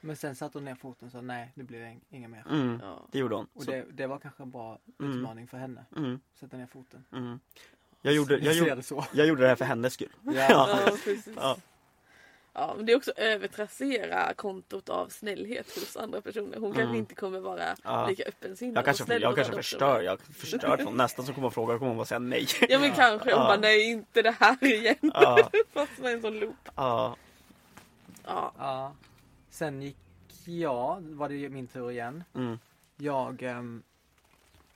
Men 0.00 0.16
sen 0.16 0.34
satte 0.36 0.58
hon 0.58 0.64
ner 0.64 0.74
foten 0.74 1.06
och 1.06 1.12
sa 1.12 1.20
nej, 1.20 1.50
nu 1.54 1.64
blir 1.64 1.78
det 1.80 1.86
ing- 1.86 2.00
inga 2.10 2.28
mer. 2.28 2.44
Mm, 2.50 2.80
ja. 2.84 3.02
det 3.12 3.18
gjorde 3.18 3.34
hon. 3.34 3.46
Och 3.54 3.62
Så- 3.64 3.70
det, 3.70 3.84
det 3.92 4.06
var 4.06 4.18
kanske 4.18 4.42
en 4.42 4.50
bra 4.50 4.78
Mm. 5.00 5.18
utmaning 5.18 5.46
för 5.46 5.58
henne. 5.58 5.84
Mm, 5.96 6.20
Sätta 6.40 6.56
ner 6.56 6.66
foten. 6.66 7.04
mm. 7.12 7.40
Jag, 8.02 8.14
gjorde, 8.14 8.34
jag, 8.38 8.54
ser 8.54 8.60
gjorde, 8.60 8.74
det 8.74 8.82
så. 8.82 9.04
jag 9.12 9.26
gjorde 9.26 9.42
det 9.42 9.48
här 9.48 9.56
för 9.56 9.64
hennes 9.64 9.92
skull. 9.94 10.08
Ja. 10.22 10.32
Ja, 10.50 10.78
precis. 11.04 11.28
Ja. 11.36 11.56
Ja, 12.52 12.74
men 12.76 12.86
det 12.86 12.92
är 12.92 12.96
också 12.96 13.12
övertrassera 13.16 14.34
kontot 14.34 14.88
av 14.88 15.08
snällhet 15.08 15.74
hos 15.74 15.96
andra 15.96 16.20
personer. 16.20 16.58
Hon 16.58 16.70
kanske 16.72 16.82
Mm. 16.82 16.96
inte 16.96 17.14
kommer 17.14 17.40
vara 17.40 17.76
Ja. 17.84 18.06
lika 18.08 18.22
öppensinnad 18.24 18.76
Jag 18.76 18.84
kanske, 18.84 19.02
och 19.02 19.06
snäll 19.06 19.22
jag 19.22 19.28
mot 19.30 19.36
kanske 19.36 19.50
andra 19.52 19.62
förstör, 19.62 20.00
jag 20.02 20.20
förstört 20.20 20.80
från 20.82 20.96
nästan 20.96 21.24
som 21.26 21.34
kommer 21.34 21.48
att 21.48 21.54
fråga 21.54 21.78
kommer 21.78 21.88
hon 21.88 21.96
bara 21.96 22.06
säga 22.06 22.18
nej. 22.18 22.46
Ja 22.68 22.78
men 22.78 22.90
kanske. 22.96 23.32
Hon 23.34 23.40
Ja. 23.42 23.46
bara 23.48 23.56
nej 23.60 23.90
inte 23.90 24.22
det 24.22 24.30
här 24.40 24.64
igen. 24.64 24.96
Ja, 25.00 25.50
Fast 25.72 25.98
med 25.98 26.12
en 26.14 26.20
sån 26.22 26.38
loop. 26.40 26.68
ja, 26.76 27.16
Ja. 28.24 28.52
Ja. 28.58 28.92
Sen 29.50 29.82
gick 29.82 29.96
jag, 30.44 31.00
var 31.00 31.28
det 31.28 31.48
min 31.48 31.66
tur 31.66 31.90
igen. 31.90 32.24
mm, 32.34 32.58
Jag 32.96 33.42
ehm, 33.42 33.82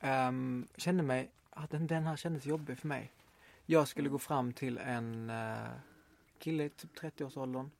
ehm, 0.00 0.68
kände 0.76 1.02
mig, 1.02 1.30
att 1.50 1.70
den, 1.70 1.86
den 1.86 2.06
här 2.06 2.16
kändes 2.16 2.46
jobbig 2.46 2.78
för 2.78 2.88
mig. 2.88 3.10
Jag 3.66 3.88
skulle 3.88 4.08
gå 4.08 4.18
fram 4.18 4.52
till 4.52 4.78
en 4.78 5.30
uh, 5.30 5.68
kille 6.38 6.64
i 6.64 6.68
typ 6.68 6.98
30-årsåldern 7.00 7.70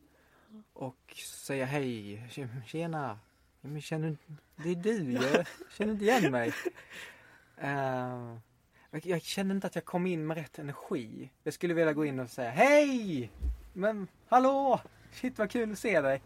och 0.73 1.15
säga 1.17 1.65
hej, 1.65 2.25
tjena. 2.67 3.19
Men 3.61 3.81
känner 3.81 4.17
det 4.57 4.71
är 4.71 4.75
du 4.75 5.13
jag 5.13 5.47
känner 5.73 5.93
inte 5.93 6.05
igen 6.05 6.31
mig. 6.31 6.53
Jag, 8.91 9.07
jag 9.07 9.23
kände 9.23 9.55
inte 9.55 9.67
att 9.67 9.75
jag 9.75 9.85
kom 9.85 10.07
in 10.07 10.27
med 10.27 10.37
rätt 10.37 10.59
energi. 10.59 11.31
Jag 11.43 11.55
skulle 11.55 11.75
vilja 11.75 11.93
gå 11.93 12.05
in 12.05 12.21
och 12.21 12.31
säga 12.31 12.51
hej! 12.51 13.31
Men 13.73 14.09
hallå! 14.29 14.81
Shit 15.13 15.39
vad 15.39 15.51
kul 15.51 15.73
att 15.73 15.79
se 15.79 16.01
dig. 16.01 16.23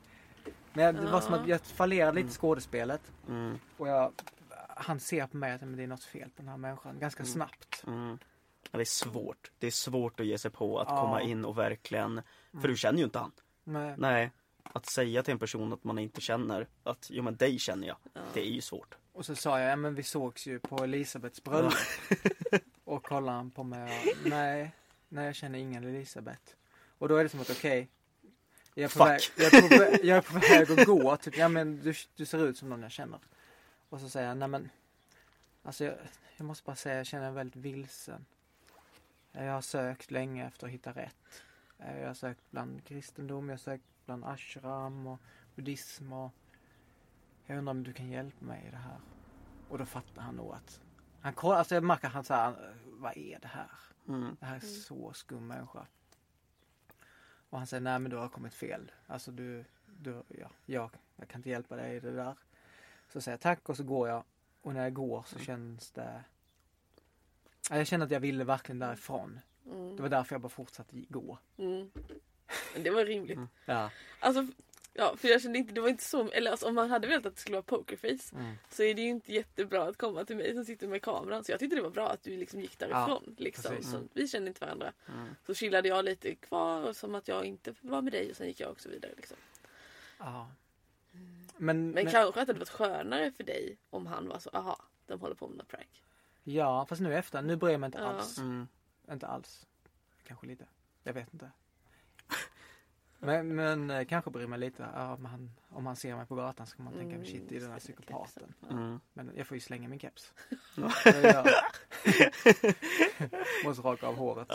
Men 0.76 0.84
jag, 0.84 0.94
det 0.94 1.10
var 1.10 1.20
som 1.20 1.34
att 1.34 1.48
jag 1.48 1.60
fallerade 1.60 2.12
lite 2.16 2.28
i 2.28 2.32
skådespelet. 2.32 3.12
mm, 3.28 3.58
Och 3.76 3.88
jag, 3.88 4.12
han 4.68 5.00
ser 5.00 5.26
på 5.26 5.36
mig 5.36 5.52
att 5.52 5.60
men 5.60 5.76
det 5.76 5.82
är 5.82 5.86
något 5.86 6.04
fel 6.04 6.30
på 6.30 6.42
den 6.42 6.48
här 6.48 6.56
människan 6.56 6.98
ganska 6.98 7.22
Mm. 7.22 7.32
snabbt. 7.32 7.84
mm. 7.86 8.18
Ja, 8.70 8.76
det 8.78 8.82
är 8.82 8.84
svårt. 8.84 9.50
Det 9.58 9.66
är 9.66 9.70
svårt 9.70 10.20
att 10.20 10.26
ge 10.26 10.38
sig 10.38 10.50
på 10.50 10.78
att 10.80 10.88
Ja. 10.90 11.00
komma 11.00 11.22
in 11.22 11.44
och 11.44 11.58
verkligen, 11.58 12.22
för 12.50 12.58
Mm. 12.58 12.70
du 12.70 12.76
känner 12.76 12.98
ju 12.98 13.04
inte 13.04 13.18
han. 13.18 13.32
Men, 13.64 14.00
Nej, 14.00 14.30
att 14.62 14.86
säga 14.86 15.22
till 15.22 15.32
en 15.32 15.38
person 15.38 15.72
att 15.72 15.84
man 15.84 15.98
inte 15.98 16.20
känner 16.20 16.68
att, 16.82 17.06
jo 17.10 17.22
men 17.22 17.36
dig 17.36 17.58
känner 17.58 17.86
jag. 17.88 17.96
Ja. 18.12 18.20
Det 18.34 18.40
är 18.40 18.50
ju 18.50 18.60
svårt. 18.60 18.94
och 19.12 19.26
så 19.26 19.34
sa 19.34 19.60
jag, 19.60 19.70
ja 19.70 19.76
men 19.76 19.94
vi 19.94 20.02
sågs 20.02 20.46
ju 20.46 20.58
på 20.58 20.84
Elisabeths 20.84 21.42
bröllop. 21.44 21.72
och 22.84 23.02
kollade 23.02 23.36
han 23.36 23.50
på 23.50 23.62
mig 23.64 23.82
och, 24.22 24.28
nej, 24.30 24.72
nej 25.08 25.24
jag 25.26 25.34
känner 25.34 25.58
ingen 25.58 25.84
Elisabeth. 25.84 26.42
Och 26.98 27.08
då 27.08 27.16
är 27.16 27.22
det 27.22 27.28
som 27.28 27.40
att 27.40 27.50
okej. 27.50 27.88
Jag, 28.76 28.84
är 28.84 28.88
på 28.88 29.04
Fuck. 29.04 29.08
väg, 29.08 29.20
jag, 29.36 29.54
är 29.54 29.68
på 29.68 29.78
väg, 29.78 30.04
jag 30.04 30.16
är 30.16 30.20
på 30.20 30.38
väg 30.38 30.80
att 30.80 30.86
gå. 30.86 31.16
Typ, 31.16 31.36
ja 31.36 31.48
men 31.48 31.82
du, 31.82 31.94
du 32.16 32.26
ser 32.26 32.46
ut 32.46 32.58
som 32.58 32.68
någon 32.68 32.82
jag 32.82 32.90
känner. 32.90 33.18
Och 33.88 34.00
så 34.00 34.08
säger 34.08 34.28
jag, 34.28 34.36
nej 34.36 34.48
men. 34.48 34.70
Alltså 35.62 35.84
jag, 35.84 35.94
jag 36.36 36.44
måste 36.44 36.64
bara 36.64 36.76
säga, 36.76 36.96
jag 36.96 37.06
känner 37.06 37.24
mig 37.24 37.34
väldigt 37.34 37.56
vilsen. 37.56 38.26
Jag 39.32 39.52
har 39.52 39.60
sökt 39.60 40.10
länge 40.10 40.46
efter 40.46 40.66
att 40.66 40.72
hitta 40.72 40.92
rätt. 40.92 41.42
Jag 41.78 42.06
har 42.06 42.14
sökt 42.14 42.50
bland 42.50 42.84
kristendom, 42.84 43.48
jag 43.48 43.52
har 43.52 43.58
sökt 43.58 43.84
bland 44.04 44.24
ashram 44.24 45.06
och 45.06 45.20
buddhism 45.54 46.12
och 46.12 46.32
jag 47.46 47.58
undrar 47.58 47.70
om 47.70 47.82
du 47.82 47.92
kan 47.92 48.10
hjälpa 48.10 48.44
mig 48.44 48.64
i 48.68 48.70
det 48.70 48.76
här. 48.76 49.00
Och 49.68 49.78
då 49.78 49.84
fattar 49.84 50.22
han 50.22 50.34
nog 50.34 50.54
att 50.54 50.80
han 51.20 51.32
kollar, 51.32 51.56
alltså 51.56 51.74
jag 51.74 51.84
märker 51.84 52.06
att 52.06 52.14
han 52.14 52.24
säger, 52.24 52.74
vad 52.84 53.16
är 53.16 53.38
det 53.42 53.48
här? 53.48 53.70
Mm. 54.08 54.36
Det 54.40 54.46
här 54.46 54.56
är 54.56 54.60
så 54.60 55.12
skum 55.12 55.46
människa. 55.46 55.86
Och 57.50 57.58
han 57.58 57.66
säger, 57.66 57.80
nej 57.80 57.98
men 57.98 58.10
du 58.10 58.16
har 58.16 58.28
kommit 58.28 58.54
fel. 58.54 58.92
Alltså 59.06 59.30
du, 59.30 59.64
du 59.86 60.22
ja, 60.28 60.50
jag, 60.66 60.90
jag 61.16 61.28
kan 61.28 61.38
inte 61.38 61.50
hjälpa 61.50 61.76
dig 61.76 61.96
i 61.96 62.00
det 62.00 62.12
där. 62.12 62.34
Så 63.12 63.20
säger 63.20 63.32
jag 63.32 63.40
tack 63.40 63.68
och 63.68 63.76
så 63.76 63.84
går 63.84 64.08
jag. 64.08 64.24
Och 64.62 64.74
när 64.74 64.82
jag 64.82 64.94
går 64.94 65.24
så 65.26 65.38
känns 65.38 65.90
det 65.90 66.24
Ja, 67.70 67.76
Jag 67.76 67.86
kände 67.86 68.06
att 68.06 68.12
jag 68.12 68.20
ville 68.20 68.44
verkligen 68.44 68.78
därifrån. 68.78 69.40
Mm. 69.66 69.96
Det 69.96 70.02
var 70.02 70.08
därför 70.08 70.34
jag 70.34 70.42
bara 70.42 70.48
fortsatte 70.48 71.04
gå. 71.08 71.38
Mm. 71.56 71.90
Men 72.74 72.82
det 72.82 72.90
var 72.90 73.04
rimligt. 73.04 73.36
Mm. 73.36 73.48
Ja. 73.64 73.90
Alltså, 74.20 74.46
ja, 74.98 75.16
för 75.16 75.28
jag 75.28 75.42
kände 75.42 75.58
inte, 75.58 75.72
det 75.74 75.80
var 75.80 75.88
inte 75.88 76.04
så, 76.04 76.30
eller 76.30 76.50
alltså, 76.50 76.66
om 76.68 76.74
man 76.74 76.90
hade 76.90 77.06
velat 77.06 77.26
att 77.26 77.34
det 77.34 77.40
skulle 77.40 77.56
vara 77.56 77.62
pokerface 77.62 78.34
Mm. 78.36 78.54
så 78.70 78.82
är 78.82 78.94
det 78.94 79.02
ju 79.02 79.08
inte 79.08 79.32
jättebra 79.32 79.82
att 79.88 79.96
komma 79.96 80.24
till 80.24 80.36
mig 80.36 80.54
som 80.54 80.64
sitter 80.64 80.88
med 80.88 81.02
kameran. 81.02 81.44
Så 81.44 81.52
jag 81.52 81.58
tyckte 81.58 81.76
det 81.76 81.82
var 81.82 81.90
bra 81.90 82.08
att 82.10 82.22
du 82.22 82.36
liksom 82.36 82.60
gick 82.60 82.78
därifrån. 82.78 83.34
liksom. 83.38 83.76
precis. 83.76 83.90
så 83.92 84.00
vi 84.12 84.28
kände 84.28 84.48
inte 84.48 84.60
varandra. 84.60 84.92
Mm. 85.08 85.28
Så 85.46 85.54
chillade 85.54 85.88
jag 85.88 86.04
lite 86.04 86.34
kvar 86.34 86.82
och 86.82 86.96
som 86.96 87.14
att 87.14 87.28
jag 87.28 87.44
inte 87.44 87.74
var 87.80 88.02
med 88.02 88.12
dig 88.12 88.30
och 88.30 88.36
sen 88.36 88.46
gick 88.46 88.60
jag 88.60 88.70
också 88.70 88.88
vidare. 88.88 89.12
Liksom. 89.16 89.36
ja. 90.18 90.50
Men, 91.12 91.26
Men, 91.56 91.90
men, 91.90 92.04
kanske 92.04 92.28
att 92.28 92.34
det 92.34 92.40
hade 92.52 92.58
varit 92.58 92.68
skönare 92.68 93.32
för 93.32 93.44
dig 93.44 93.76
om 93.90 94.06
han 94.06 94.28
var 94.28 94.38
så, 94.38 94.50
aha, 94.52 94.78
de 95.06 95.20
håller 95.20 95.34
på 95.34 95.48
med 95.48 95.56
något 95.56 95.68
prank. 95.68 96.02
ja, 96.44 96.86
fast 96.86 97.00
nu 97.00 97.14
efter, 97.14 97.42
nu 97.42 97.56
bryr 97.56 97.70
jag 97.70 97.80
mig 97.80 97.88
inte 97.88 97.98
Ja. 97.98 98.04
alls. 98.04 98.38
Mm. 98.38 98.68
Inte 99.12 99.26
alls. 99.26 99.66
Kanske 100.26 100.46
lite. 100.46 100.66
Jag 101.02 101.12
vet 101.12 101.32
inte. 101.34 101.50
Men, 103.26 103.54
men 103.54 103.90
eh, 103.90 104.04
kanske 104.06 104.30
bryr 104.30 104.46
mig 104.46 104.58
lite. 104.58 104.84
Om, 104.86 105.24
han, 105.24 105.50
om 105.68 105.86
han 105.86 105.96
ser 105.96 106.16
mig 106.16 106.26
på 106.26 106.34
gatan 106.34 106.66
så 106.66 106.76
kan 106.76 106.84
man 106.84 106.94
tänka, 106.94 107.14
Mm, 107.14 107.26
shit 107.26 107.42
det 107.48 107.56
är 107.56 107.60
den 107.60 107.68
här 107.68 107.74
det, 107.76 107.80
psykopaten. 107.80 108.54
Mm. 108.70 109.00
Men 109.12 109.32
jag 109.36 109.46
får 109.46 109.54
ju 109.54 109.60
slänga 109.60 109.88
min 109.88 109.98
keps. 109.98 110.32
Ja. 110.76 110.92
Det 111.04 111.22
jag. 111.22 111.46
Måste 113.64 113.82
raka 113.82 114.06
av 114.06 114.16
håret. 114.16 114.48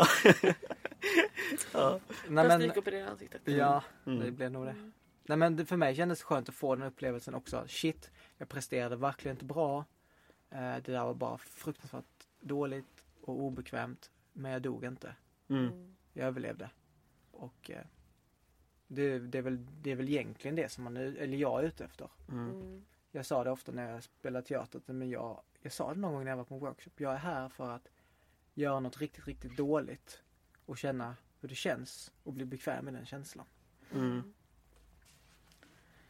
Ja. 1.74 2.00
Nej, 2.30 2.48
men, 2.48 2.60
stryk 2.62 2.78
upp 2.78 2.88
i 2.88 2.92
det 2.92 3.10
ansiktet. 3.10 3.42
ja, 3.46 3.84
det 4.04 4.12
Mm. 4.12 4.36
blev 4.36 4.52
nog 4.52 4.66
det. 4.66 4.72
Mm. 4.72 4.92
Nej 5.26 5.38
men 5.38 5.56
det- 5.56 5.66
för 5.66 5.78
mig 5.78 5.96
kändes 5.96 6.20
det 6.20 6.26
skönt 6.26 6.50
att 6.50 6.56
få 6.56 6.76
den 6.76 6.88
upplevelsen 6.88 7.36
också. 7.36 7.64
Shit, 7.68 8.12
jag 8.38 8.50
presterade 8.50 8.96
verkligen 8.96 9.36
inte 9.36 9.46
bra. 9.46 9.86
Eh, 10.50 10.60
Det 10.60 10.82
där 10.92 11.06
var 11.06 11.14
bara 11.14 11.38
fruktansvärt 11.38 12.06
dåligt 12.40 13.04
och 13.22 13.40
obekvämt. 13.40 14.12
Men 14.34 14.52
jag 14.52 14.62
dog 14.62 14.86
inte. 14.86 15.16
Mm. 15.50 15.66
Mm. 15.68 15.96
Jag 16.14 16.28
överlevde. 16.28 16.70
Och 17.32 17.72
eh, 17.72 17.82
det, 18.94 19.20
det, 19.20 19.38
är 19.38 19.42
väl, 19.42 19.68
det 19.82 19.92
är 19.92 19.96
väl 19.96 20.10
egentligen 20.10 20.56
det 20.56 20.72
som 20.72 20.84
man 20.84 20.98
är, 20.98 21.16
eller 21.18 21.38
jag 21.38 21.60
är 21.60 21.68
ute 21.68 21.86
efter. 21.86 22.10
Mm. 22.30 22.50
Mm. 22.50 22.84
Jag 23.12 23.26
sa 23.26 23.44
det 23.44 23.52
ofta 23.52 23.72
när 23.72 23.92
jag 23.92 24.04
spelade 24.04 24.48
teater, 24.48 24.82
men 24.86 25.10
jag, 25.10 25.42
jag 25.62 25.74
sa 25.74 25.94
det 25.94 26.00
någon 26.00 26.14
gång 26.14 26.24
när 26.24 26.32
jag 26.32 26.38
var 26.38 26.44
på 26.44 26.54
en 26.54 26.60
workshop. 26.60 26.92
Jag 26.98 27.14
är 27.14 27.18
här 27.18 27.50
för 27.50 27.70
att 27.70 27.88
göra 28.54 28.80
något 28.80 28.98
riktigt, 29.02 29.28
riktigt 29.28 29.58
dåligt 29.58 30.22
och 30.66 30.78
känna 30.78 31.16
hur 31.40 31.50
det 31.50 31.56
känns 31.56 32.12
och 32.24 32.34
bli 32.34 32.46
bekväm 32.46 32.86
med 32.86 32.94
den 32.94 33.06
känslan. 33.06 33.46
Mm. 33.94 34.34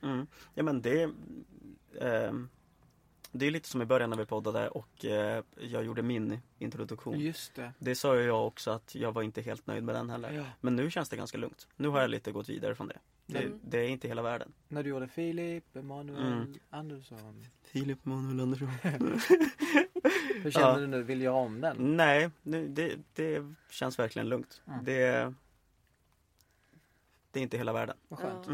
Mm. 0.01 0.27
Ja 0.53 0.63
men 0.63 0.81
det 0.81 1.11
ehm, 1.99 2.49
Det 3.31 3.45
är 3.45 3.51
lite 3.51 3.69
som 3.69 3.81
i 3.81 3.85
början 3.85 4.09
när 4.09 4.17
vi 4.17 4.25
poddade 4.25 4.69
och 4.69 5.05
eh, 5.05 5.43
jag 5.59 5.83
gjorde 5.83 6.01
min 6.01 6.39
introduktion. 6.59 7.19
Just 7.19 7.55
det. 7.55 7.73
Det 7.79 7.95
sa 7.95 8.15
ju 8.17 8.23
jag 8.23 8.47
också 8.47 8.71
att 8.71 8.95
jag 8.95 9.11
var 9.11 9.21
inte 9.21 9.41
helt 9.41 9.67
nöjd 9.67 9.83
med 9.83 9.95
den 9.95 10.09
heller. 10.09 10.31
Ja. 10.31 10.43
Men 10.61 10.75
nu 10.75 10.91
känns 10.91 11.09
det 11.09 11.17
ganska 11.17 11.37
lugnt. 11.37 11.67
Nu 11.75 11.87
har 11.87 12.01
jag 12.01 12.09
lite 12.09 12.31
gått 12.31 12.49
vidare 12.49 12.75
från 12.75 12.87
det. 12.87 12.97
Det, 13.25 13.39
Mm. 13.39 13.59
det 13.63 13.77
är 13.79 13.87
inte 13.87 14.07
hela 14.07 14.21
världen. 14.21 14.53
När 14.67 14.83
du 14.83 14.89
gjorde 14.89 15.07
Filip, 15.07 15.75
Emanuel, 15.75 16.33
Mm. 16.33 16.53
Andersson. 16.69 17.45
Filip 17.63 18.05
Manuel 18.05 18.39
Andersson. 18.39 18.67
Hur 20.43 20.51
känner 20.51 20.67
Ja. 20.67 20.77
du 20.79 20.87
nu? 20.87 21.03
Vill 21.03 21.21
göra 21.21 21.35
om 21.35 21.61
den? 21.61 21.97
Nej, 21.97 22.29
nu, 22.41 22.67
det, 22.67 22.95
det 23.13 23.45
känns 23.69 23.99
verkligen 23.99 24.29
lugnt. 24.29 24.61
Mm. 24.67 24.83
Det, 24.85 25.33
det 27.31 27.39
är 27.39 27.43
inte 27.43 27.57
hela 27.57 27.73
världen. 27.73 27.97
Vad 28.07 28.19
skönt. 28.19 28.47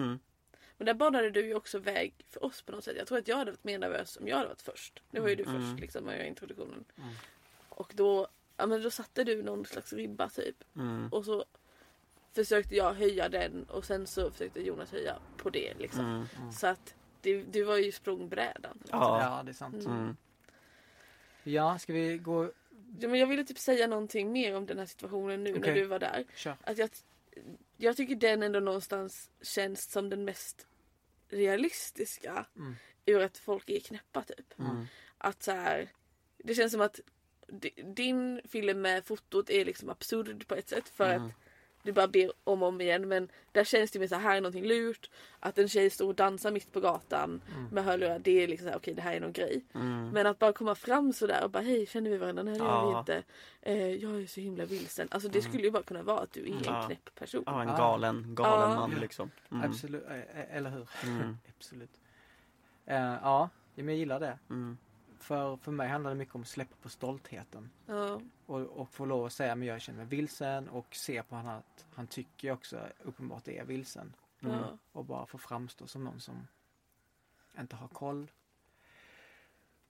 Mm. 0.79 0.85
Men 0.85 0.85
där 0.85 0.93
banade 0.93 1.29
du 1.29 1.45
ju 1.45 1.55
också 1.55 1.79
väg 1.79 2.13
för 2.29 2.45
oss 2.45 2.61
på 2.61 2.71
något 2.71 2.83
sätt. 2.83 2.95
Jag 2.97 3.07
tror 3.07 3.17
att 3.17 3.27
jag 3.27 3.37
hade 3.37 3.51
varit 3.51 3.63
mer 3.63 3.79
nervös 3.79 4.17
om 4.17 4.27
jag 4.27 4.35
hade 4.35 4.47
varit 4.49 4.61
först. 4.61 5.01
Nu 5.11 5.19
var 5.19 5.29
ju 5.29 5.35
du 5.35 5.43
Mm. 5.43 5.61
först 5.61 5.79
liksom 5.81 6.03
med 6.03 6.27
introduktionen. 6.27 6.85
Mm. 6.97 7.09
Och 7.69 7.91
då, 7.95 8.27
ja, 8.57 8.65
men 8.65 8.81
då 8.83 8.89
satte 8.91 9.23
du 9.23 9.43
någon 9.43 9.65
slags 9.65 9.93
ribba 9.93 10.29
typ. 10.29 10.63
Mm. 10.75 11.09
Och 11.11 11.25
så 11.25 11.45
försökte 12.33 12.75
jag 12.75 12.93
höja 12.93 13.29
den 13.29 13.63
och 13.63 13.85
sen 13.85 14.07
så 14.07 14.31
försökte 14.31 14.61
Jonas 14.61 14.91
höja 14.91 15.19
på 15.37 15.49
det 15.49 15.73
liksom. 15.79 16.05
Mm. 16.39 16.51
Så 16.51 16.67
att 16.67 16.95
det, 17.21 17.43
det 17.43 17.63
var 17.63 17.77
ju 17.77 17.91
språngbrädan. 17.91 18.79
Ja. 18.91 19.21
Ja, 19.21 19.43
det 19.43 19.51
är 19.51 19.53
sant. 19.53 19.85
Mm. 19.85 19.97
Mm. 19.97 20.17
Ja, 21.43 21.79
ska 21.79 21.93
vi 21.93 22.17
gå... 22.17 22.51
Ja, 22.99 23.07
men 23.07 23.19
jag 23.19 23.27
ville 23.27 23.43
typ 23.43 23.57
säga 23.59 23.87
någonting 23.87 24.31
mer 24.31 24.55
om 24.55 24.65
den 24.65 24.77
här 24.79 24.85
situationen 24.85 25.43
nu 25.43 25.51
när 25.51 25.59
Okej. 25.59 25.73
du 25.73 25.83
var 25.85 25.99
där. 25.99 26.25
Att 26.61 26.77
jag, 26.77 26.89
jag 27.77 27.97
tycker 27.97 28.15
den 28.15 28.43
ändå 28.43 28.59
någonstans 28.59 29.29
känns 29.41 29.91
som 29.91 30.09
den 30.09 30.25
mest 30.25 30.66
realistiska. 31.29 32.45
Mm. 32.55 32.75
Ur 33.05 33.21
att 33.21 33.37
folk 33.37 33.69
är 33.69 33.79
knäppa 33.79 34.21
typ. 34.21 34.59
Mm. 34.59 34.85
Att 35.17 35.43
så 35.43 35.51
här, 35.51 35.89
det 36.37 36.55
känns 36.55 36.71
som 36.71 36.81
att 36.81 36.99
di- 37.47 37.83
din 37.95 38.41
film 38.45 38.81
med 38.81 39.05
fotot 39.05 39.49
är 39.49 39.65
liksom 39.65 39.89
absurd 39.89 40.47
på 40.47 40.55
ett 40.55 40.69
sätt. 40.69 40.89
För 40.89 41.09
Mm. 41.13 41.25
att 41.27 41.31
du 41.87 41.93
bara 41.93 42.07
ber 42.07 42.31
om 42.43 42.63
och 42.63 42.69
om 42.69 42.81
igen. 42.81 43.07
Men 43.07 43.29
där 43.51 43.63
känns 43.63 43.91
det 43.91 43.99
mer 43.99 44.07
så 44.07 44.15
här, 44.15 44.21
här 44.21 44.37
är 44.37 44.41
någonting 44.41 44.65
lurt. 44.65 45.09
Att 45.39 45.57
en 45.57 45.69
tjej 45.69 45.89
står 45.89 46.07
och 46.07 46.15
dansar 46.15 46.51
mitt 46.51 46.71
på 46.71 46.79
gatan 46.79 47.41
Mm. 47.51 47.65
med 47.71 47.83
hörlurar. 47.83 48.19
Det 48.19 48.43
är 48.43 48.47
liksom 48.47 48.65
så 48.65 48.69
här, 48.71 48.77
okej 48.77 48.93
det 48.93 49.01
här 49.01 49.13
är 49.13 49.19
någon 49.19 49.31
grej. 49.33 49.65
Mm. 49.75 50.09
Men 50.09 50.27
att 50.27 50.39
bara 50.39 50.53
komma 50.53 50.75
fram 50.75 51.13
sådär 51.13 51.43
och 51.43 51.49
bara 51.49 51.63
hej 51.63 51.85
känner 51.85 52.09
vi 52.09 52.17
varandra? 52.17 52.43
Nej 52.43 52.53
det 52.53 52.59
gör 52.65 52.91
vi 52.93 52.99
inte. 52.99 53.23
Eh, 53.61 53.91
jag 54.03 54.21
är 54.21 54.27
så 54.27 54.39
himla 54.41 54.65
vilsen. 54.65 55.07
Alltså 55.11 55.29
det 55.29 55.39
Mm. 55.39 55.51
skulle 55.51 55.63
ju 55.63 55.71
bara 55.71 55.83
kunna 55.83 56.03
vara 56.03 56.19
att 56.19 56.31
du 56.31 56.41
är 56.47 56.51
en 56.51 56.61
Ja. 56.65 56.83
knäpp 56.85 57.15
person. 57.15 57.43
Ja, 57.45 57.61
en 57.61 57.67
galen, 57.67 58.35
galen 58.35 58.69
Ja. 58.69 58.75
man 58.79 58.91
liksom. 58.91 59.31
Mm. 59.51 59.63
Absolut, 59.69 60.03
eh, 60.07 60.15
eh, 60.17 60.55
eller 60.57 60.69
hur? 60.69 60.89
Mm. 61.03 61.37
Absolut. 61.57 61.91
Eh, 62.85 62.95
ja, 63.21 63.49
men 63.75 63.87
jag 63.87 63.95
gillar 63.97 64.19
det. 64.19 64.39
Mm. 64.49 64.77
För, 65.19 65.57
för 65.57 65.71
mig 65.71 65.87
handlar 65.87 66.11
det 66.11 66.17
mycket 66.17 66.35
om 66.35 66.41
att 66.41 66.47
släppa 66.47 66.75
på 66.81 66.89
stoltheten. 66.89 67.69
Ja. 67.85 68.21
Och, 68.47 68.61
och 68.61 68.89
få 68.89 69.05
lov 69.05 69.25
att 69.25 69.33
säga 69.33 69.55
men 69.55 69.67
jag 69.67 69.81
känner 69.81 69.97
mig 69.97 70.07
vilsen 70.07 70.69
och 70.69 70.95
se 70.95 71.23
på 71.23 71.35
honom 71.35 71.55
att 71.57 71.85
han 71.93 72.07
tycker 72.07 72.51
också 72.51 72.79
uppenbart 73.03 73.47
är 73.47 73.65
vilsen. 73.65 74.13
Mm. 74.41 74.63
Och 74.91 75.05
bara 75.05 75.25
få 75.25 75.37
framstå 75.37 75.87
som 75.87 76.03
någon 76.03 76.19
som 76.19 76.47
inte 77.59 77.75
har 77.75 77.87
koll. 77.87 78.31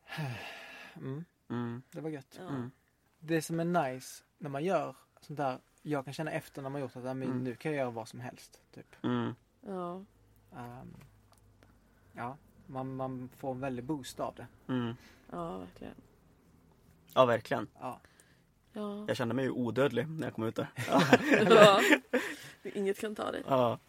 Mm, 0.95 1.25
Mm. 1.49 1.81
det 1.91 2.01
var 2.01 2.09
gött. 2.09 2.37
Mm. 2.39 2.71
Det 3.19 3.41
som 3.41 3.59
är 3.59 3.65
nice 3.89 4.23
när 4.37 4.49
man 4.49 4.63
gör 4.63 4.95
sånt 5.21 5.37
där, 5.37 5.59
jag 5.81 6.05
kan 6.05 6.13
känna 6.13 6.31
efter 6.31 6.61
när 6.61 6.69
man 6.69 6.81
gjort 6.81 6.95
att 6.95 7.03
men 7.03 7.23
Mm. 7.23 7.43
nu 7.43 7.55
kan 7.55 7.71
jag 7.71 7.79
göra 7.79 7.89
vad 7.89 8.07
som 8.07 8.19
helst. 8.19 8.61
Typ. 8.71 8.95
Mm. 9.03 9.35
Ja. 9.61 10.03
Ehm, 10.55 10.95
ja, 12.13 12.37
man, 12.67 12.95
man 12.95 13.29
får 13.37 13.51
en 13.51 13.59
väldig 13.59 13.85
boost 13.85 14.19
av 14.19 14.35
det. 14.35 14.47
Mm. 14.67 14.95
ja, 15.31 15.57
verkligen. 15.57 15.95
Ja, 17.13 17.25
verkligen. 17.25 17.67
Ja. 17.79 17.99
Ja. 18.77 19.03
Jag 19.07 19.17
kände 19.17 19.35
mig 19.35 19.45
ju 19.45 19.51
odödlig 19.51 20.07
när 20.09 20.27
jag 20.27 20.33
kom 20.33 20.43
ut 20.43 20.55
där. 20.55 20.67
ja. 21.49 21.81
Inget 22.73 22.99
kan 22.99 23.15
ta 23.15 23.31
dig. 23.31 23.41
Ja. 23.47 23.79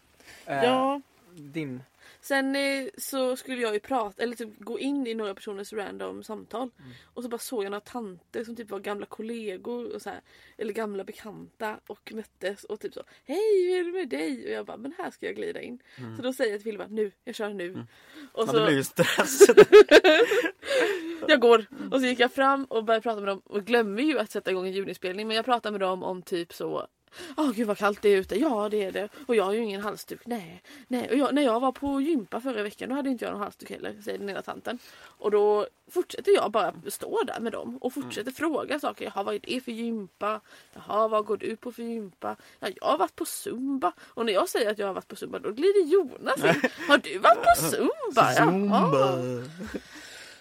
Eh, 0.46 0.64
Ja. 0.64 1.00
Din, 1.34 1.82
Sen 2.20 2.56
eh, 2.56 2.86
så 2.98 3.36
skulle 3.36 3.62
jag 3.62 3.74
ju 3.74 3.80
prata, 3.80 4.22
eller 4.22 4.36
typ 4.36 4.58
gå 4.58 4.78
in 4.78 5.06
i 5.06 5.14
några 5.14 5.34
personers 5.34 5.72
random 5.72 6.22
samtal. 6.22 6.70
Mm. 6.78 6.90
Och 7.14 7.22
så 7.22 7.28
bara 7.28 7.38
såg 7.38 7.64
jag 7.64 7.70
några 7.70 7.80
tanter 7.80 8.44
som 8.44 8.56
typ 8.56 8.70
var 8.70 8.80
gamla 8.80 9.06
kollegor 9.06 9.94
och 9.94 10.02
så 10.02 10.10
här, 10.10 10.20
eller 10.56 10.72
gamla 10.72 11.04
bekanta 11.04 11.80
och 11.86 12.12
möttes 12.14 12.64
och 12.64 12.80
typ 12.80 12.94
så 12.94 13.02
Hej 13.24 13.68
hur 13.68 13.80
är 13.80 13.84
det 13.84 13.92
med 13.92 14.08
dig? 14.08 14.44
Och 14.44 14.50
jag 14.50 14.66
bara 14.66 14.76
men 14.76 14.94
här 14.98 15.10
ska 15.10 15.26
jag 15.26 15.36
glida 15.36 15.60
in. 15.60 15.78
Mm. 15.96 16.16
Så 16.16 16.22
då 16.22 16.32
säger 16.32 16.50
jag 16.50 16.60
till 16.60 16.72
Filip 16.72 16.90
nu, 16.90 17.12
jag 17.24 17.34
kör 17.34 17.48
nu. 17.48 17.68
Mm. 17.68 17.86
Och 18.32 18.48
ja, 18.48 18.52
så 18.52 18.64
blir 18.64 18.76
ju 18.76 18.84
stress. 18.84 19.40
jag 21.28 21.40
går 21.40 21.66
och 21.90 22.00
så 22.00 22.06
gick 22.06 22.20
jag 22.20 22.32
fram 22.32 22.64
och 22.64 22.84
började 22.84 23.02
prata 23.02 23.20
med 23.20 23.28
dem 23.28 23.42
och 23.44 23.64
glömmer 23.64 24.02
ju 24.02 24.18
att 24.18 24.30
sätta 24.30 24.50
igång 24.50 24.66
en 24.66 24.72
ljudinspelning 24.72 25.26
men 25.26 25.36
jag 25.36 25.44
pratar 25.44 25.70
med 25.70 25.80
dem 25.80 26.02
om 26.02 26.22
typ 26.22 26.52
så 26.52 26.86
Åh 27.36 27.50
gud 27.52 27.66
vad 27.66 27.78
kallt 27.78 28.02
det 28.02 28.08
är 28.08 28.16
ute. 28.16 28.40
Ja 28.40 28.68
det 28.68 28.84
är 28.84 28.92
det. 28.92 29.08
Och 29.26 29.36
jag 29.36 29.44
har 29.44 29.52
ju 29.52 29.58
ingen 29.58 29.82
halsduk. 29.82 30.20
Nej. 30.24 30.62
Nej. 30.88 31.08
Och 31.10 31.16
jag, 31.16 31.34
när 31.34 31.42
jag 31.42 31.60
var 31.60 31.72
på 31.72 32.00
gympa 32.00 32.40
förra 32.40 32.62
veckan 32.62 32.88
då 32.88 32.94
hade 32.94 33.10
inte 33.10 33.24
jag 33.24 33.32
någon 33.32 33.40
halsduk 33.40 33.70
heller. 33.70 33.96
Säger 34.04 34.18
den 34.18 34.30
ena 34.30 34.42
tanten. 34.42 34.78
Och 35.00 35.30
då 35.30 35.66
fortsätter 35.90 36.32
jag 36.32 36.50
bara 36.50 36.74
stå 36.88 37.22
där 37.26 37.40
med 37.40 37.52
dem 37.52 37.78
och 37.80 37.92
fortsätter 37.92 38.32
fråga 38.32 38.80
saker. 38.80 39.04
Jaha 39.04 39.22
vad 39.22 39.34
är 39.34 39.40
det 39.42 39.60
för 39.60 39.72
gympa? 39.72 40.40
Jaha 40.74 41.08
vad 41.08 41.24
går 41.24 41.36
du 41.36 41.56
på 41.56 41.72
för 41.72 41.82
gympa? 41.82 42.36
Ja, 42.60 42.68
jag 42.80 42.86
har 42.86 42.98
varit 42.98 43.16
på 43.16 43.24
zumba. 43.24 43.92
Och 44.00 44.26
när 44.26 44.32
jag 44.32 44.48
säger 44.48 44.70
att 44.70 44.78
jag 44.78 44.86
har 44.86 44.94
varit 44.94 45.08
på 45.08 45.16
zumba 45.16 45.38
då 45.38 45.52
glider 45.52 45.84
Jonas 45.84 46.44
in. 46.44 46.70
Har 46.88 46.98
du 46.98 47.18
varit 47.18 47.42
på 47.42 47.62
zumba? 47.62 48.32
Jaha. 48.36 49.44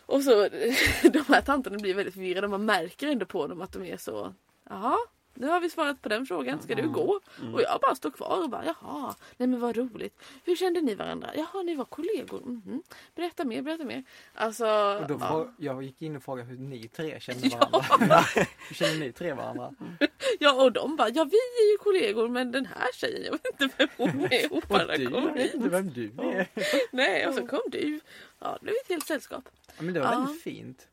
Och 0.05 0.23
så 0.23 0.49
de 1.03 1.23
här 1.27 1.41
tanterna 1.41 1.77
blir 1.77 1.93
väldigt 1.93 2.13
förvirrade. 2.13 2.47
Man 2.47 2.65
märker 2.65 3.07
ändå 3.07 3.25
på 3.25 3.47
dem 3.47 3.61
att 3.61 3.71
de 3.71 3.83
är 3.83 3.97
så 3.97 4.33
Jaha, 4.69 4.97
nu 5.39 5.47
har 5.47 5.59
vi 5.59 5.69
svarat 5.69 6.01
på 6.01 6.09
den 6.09 6.25
frågan. 6.25 6.61
Ska 6.61 6.75
du 6.75 6.81
Mm. 6.81 6.93
gå? 6.93 7.19
Mm. 7.41 7.53
Och 7.53 7.61
jag 7.61 7.79
bara 7.81 7.95
står 7.95 8.11
kvar 8.11 8.43
och 8.43 8.49
bara 8.49 8.65
jaha, 8.65 9.15
nej 9.37 9.47
men 9.47 9.59
vad 9.59 9.77
roligt. 9.77 10.21
Hur 10.43 10.55
kände 10.55 10.81
ni 10.81 10.95
varandra? 10.95 11.29
Jaha, 11.35 11.63
ni 11.63 11.75
var 11.75 11.85
kollegor. 11.85 12.41
Mhm. 12.45 12.81
Berätta 13.15 13.45
mer, 13.45 13.61
berätta 13.61 13.83
mer. 13.83 14.03
Alltså, 14.33 14.65
Och 15.01 15.07
då 15.07 15.17
ja. 15.19 15.27
frå- 15.29 15.53
jag 15.57 15.83
gick 15.83 16.01
in 16.01 16.15
och 16.15 16.23
frågade 16.23 16.49
hur 16.49 16.57
ni 16.57 16.87
tre 16.87 17.19
kände 17.19 17.47
Ja. 17.47 17.69
varandra. 17.71 18.19
hur 18.67 18.75
känner 18.75 18.99
ni 18.99 19.11
tre 19.11 19.33
varandra? 19.33 19.73
ja, 20.39 20.63
och 20.63 20.71
de 20.71 20.95
bara, 20.95 21.09
ja 21.09 21.23
vi 21.23 21.37
är 21.37 21.71
ju 21.71 21.77
kollegor 21.77 22.29
men 22.29 22.51
den 22.51 22.65
här 22.65 22.87
tjejen, 22.93 23.23
jag 23.25 23.31
vet 23.31 23.61
inte 23.61 23.75
vem 23.77 23.87
hon 23.97 24.09
är. 24.31 24.49
Hon 24.49 24.61
bara 24.67 24.97
du, 24.97 25.05
kom 25.09 25.33
hit. 25.37 25.53
inte 25.53 25.69
vem 25.69 25.89
du 25.93 26.05
är. 26.05 26.47
Nej, 26.91 27.27
och 27.27 27.33
så 27.33 27.47
kom 27.47 27.59
du. 27.71 27.99
Ja, 28.39 28.57
det 28.59 28.63
blev 28.65 28.75
ett 28.83 28.89
helt 28.89 29.07
sällskap. 29.07 29.49
Men 29.79 29.93
det 29.93 29.99
var 29.99 30.11
Ja. 30.11 30.19
väldigt 30.19 30.41
fint. 30.43 30.87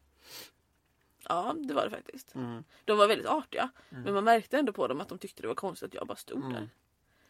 Ja, 1.28 1.54
det 1.58 1.74
var 1.74 1.84
det 1.84 1.90
faktiskt. 1.90 2.34
Mm. 2.34 2.64
De 2.84 2.98
var 2.98 3.08
väldigt 3.08 3.26
artiga. 3.28 3.70
Mm. 3.90 4.02
Men 4.02 4.14
man 4.14 4.24
märkte 4.24 4.58
ändå 4.58 4.72
på 4.72 4.86
dem 4.88 5.00
att 5.00 5.08
de 5.08 5.18
tyckte 5.18 5.42
det 5.42 5.48
var 5.48 5.54
konstigt 5.54 5.86
att 5.88 5.94
jag 5.94 6.06
bara 6.06 6.16
stod 6.16 6.38
Mm. 6.38 6.52
där. 6.52 6.68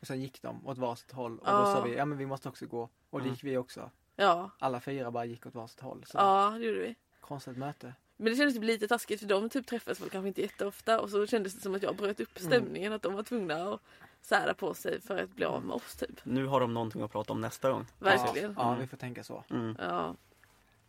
Och 0.01 0.07
sen 0.07 0.21
gick 0.23 0.43
de 0.43 0.67
åt 0.67 0.79
varsitt 0.79 1.13
håll 1.13 1.39
och 1.39 1.47
då 1.47 1.65
sa 1.65 1.83
vi, 1.85 1.97
ja 1.97 2.05
men 2.05 2.19
vi 2.19 2.27
måste 2.27 2.49
också 2.49 2.67
gå. 2.67 2.83
Och 3.11 3.19
det 3.21 3.25
Mm. 3.25 3.33
gick 3.35 3.45
vi 3.45 3.57
också. 3.57 3.91
Ja, 4.17 4.51
Alla 4.59 4.81
fyra 4.81 5.11
bara 5.11 5.25
gick 5.25 5.47
åt 5.47 5.55
varsitt 5.55 5.81
håll. 5.81 6.05
Så 6.07 6.19
ja 6.19 6.51
det 6.59 6.65
gjorde 6.65 6.81
vi. 6.81 6.95
konstigt 7.21 7.57
möte. 7.57 7.95
Men 8.17 8.33
det 8.33 8.37
kändes 8.37 8.55
typ 8.55 8.65
lite 8.65 8.89
taskigt 8.89 9.21
för 9.21 9.27
de 9.29 9.51
typ 9.51 9.67
träffades 9.67 10.01
väl 10.01 10.11
kanske 10.11 10.29
inte 10.29 10.41
jätteofta 10.43 11.01
och 11.01 11.11
så 11.11 11.27
kändes 11.27 11.55
det 11.55 11.61
som 11.61 11.75
att 11.75 11.83
jag 11.83 11.97
bröt 11.97 12.21
upp 12.21 12.39
Mm. 12.39 12.51
stämningen. 12.51 12.93
Att 12.93 13.03
de 13.03 13.15
var 13.15 13.23
tvungna 13.23 13.55
att 13.75 13.81
sära 14.21 14.55
på 14.55 14.75
sig 14.75 15.01
för 15.01 15.23
att 15.23 15.31
bli 15.31 15.45
av 15.45 15.65
med 15.65 15.75
oss 15.77 15.97
typ. 15.97 16.21
Nu 16.25 16.47
har 16.47 16.61
de 16.61 16.75
någonting 16.75 17.03
att 17.03 17.13
prata 17.13 17.33
om 17.33 17.41
nästa 17.41 17.71
gång. 17.71 17.87
Verkligen. 17.99 18.55
Ja, 18.59 18.73
ja 18.73 18.77
vi 18.81 18.87
får 18.87 18.97
tänka 18.97 19.25
så. 19.25 19.45
Mm. 19.51 19.77
Ja. 19.81 20.15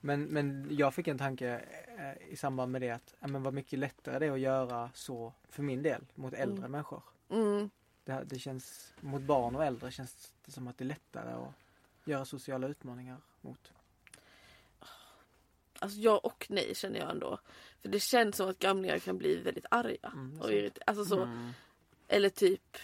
Men, 0.06 0.24
men 0.24 0.68
jag 0.78 0.94
fick 0.94 1.08
en 1.08 1.18
tanke 1.18 1.62
eh, 1.98 2.30
i 2.32 2.36
samband 2.36 2.72
med 2.72 2.82
det 2.82 2.90
att, 2.90 3.14
men 3.20 3.44
vad 3.44 3.54
mycket 3.54 3.80
lättare 3.80 4.20
det 4.20 4.26
är 4.26 4.32
att 4.32 4.40
göra 4.40 4.90
så 4.94 5.34
för 5.50 5.64
min 5.64 5.84
del 5.84 6.02
mot 6.16 6.34
äldre 6.34 6.58
Mm. 6.58 6.72
människor. 6.72 7.04
Mm. 7.30 7.70
Det, 8.04 8.24
det 8.26 8.40
känns, 8.40 8.94
mot 9.02 9.22
barn 9.22 9.56
och 9.56 9.66
äldre 9.66 9.92
känns 9.92 10.32
det 10.46 10.52
som 10.52 10.68
att 10.68 10.78
det 10.78 10.84
är 10.84 10.86
lättare 10.86 11.32
att 11.34 11.54
göra 12.06 12.26
sociala 12.26 12.68
utmaningar 12.68 13.18
mot. 13.42 13.72
Alltså 15.80 16.00
ja 16.00 16.18
och 16.18 16.46
nej 16.50 16.76
känner 16.76 17.00
jag 17.00 17.12
ändå. 17.12 17.40
För 17.82 17.90
det 17.90 18.00
känns 18.00 18.36
som 18.36 18.50
att 18.50 18.60
gamlingar 18.60 19.00
kan 19.00 19.18
bli 19.18 19.36
väldigt 19.42 19.66
arga. 19.72 19.98
Mm, 20.14 20.32
och 20.40 20.46
sant. 20.46 20.52
irriter- 20.56 20.84
alltså 20.88 21.06
så, 21.06 21.22
Mm. 21.24 21.52
Eller 22.08 22.30
typ 22.30 22.78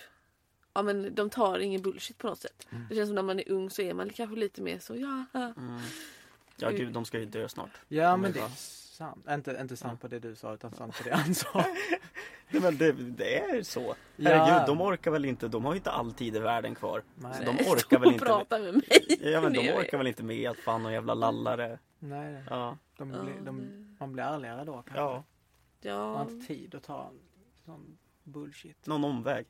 Ja 0.74 0.82
men 0.82 1.16
de 1.16 1.30
tar 1.30 1.60
ingen 1.60 1.82
bullshit 1.82 2.18
på 2.18 2.28
något 2.28 2.40
sätt. 2.40 2.68
Mm. 2.72 2.86
Det 2.90 2.96
känns 2.96 3.10
som 3.10 3.16
när 3.16 3.22
man 3.22 3.40
är 3.40 3.52
ung 3.52 3.70
så 3.70 3.82
är 3.82 3.94
man 3.94 4.10
kanske 4.10 4.36
lite 4.36 4.62
mer 4.62 4.80
så 4.80 4.96
ja. 4.96 5.26
Mm. 5.58 5.80
Ja 6.62 6.70
gud, 6.70 6.94
de 6.94 7.06
ska 7.06 7.20
ju 7.20 7.26
dö 7.26 7.50
snart. 7.50 7.70
Ja 7.88 8.18
men 8.18 8.32
det 8.32 8.40
är 8.40 8.48
sant. 8.48 9.26
Inte, 9.30 9.58
inte 9.62 9.78
sant 9.78 10.02
på 10.02 10.08
det 10.08 10.20
du 10.20 10.36
sa 10.36 10.54
utan 10.54 10.72
sant 10.72 10.98
på 10.98 11.04
det 11.10 11.16
han 11.16 11.36
sa. 11.36 11.66
Nej, 12.50 12.62
men 12.62 12.78
det, 12.78 12.92
det 12.92 13.40
är 13.40 13.64
så. 13.64 13.96
Ja. 14.16 14.30
Herregud, 14.30 14.68
de 14.68 14.82
orkar 14.82 15.12
väl 15.12 15.26
inte, 15.26 15.48
de 15.48 15.66
har 15.66 15.74
ju 15.74 15.78
inte 15.78 15.92
all 15.92 16.14
tid 16.14 16.36
i 16.36 16.40
världen 16.40 16.76
kvar. 16.76 17.04
Nej. 17.16 17.34
Så 17.38 17.44
de 17.44 17.52
orkar 17.70 18.00
väl 18.00 18.14
inte- 18.14 18.26
prata 18.26 18.60
med 18.60 18.74
mig. 18.74 19.18
Ja 19.32 19.42
men 19.42 19.54
de 19.54 19.70
orkar 19.74 19.98
väl 19.98 20.08
inte 20.08 20.24
med 20.24 20.50
att 20.50 20.58
fan 20.58 20.86
och 20.86 20.92
jävla 20.92 21.14
lallare. 21.14 21.80
Nej, 22.00 22.32
nej. 22.34 22.44
Ja. 22.50 22.78
De 22.98 23.12
Ja, 23.12 23.20
blir, 23.24 23.34
de, 23.46 23.60
det- 23.62 23.96
man 24.00 24.14
blir 24.14 24.24
ärligare 24.24 24.66
då 24.66 24.74
kanske. 24.74 24.96
ja. 25.00 25.24
Man 25.84 25.94
har 26.16 26.26
Ja. 26.26 26.30
inte 26.30 26.48
tid 26.48 26.76
att 26.76 26.84
ta 26.84 27.12
sån 27.66 27.98
bullshit. 28.24 28.86
Någon 28.88 29.04
omväg. 29.04 29.46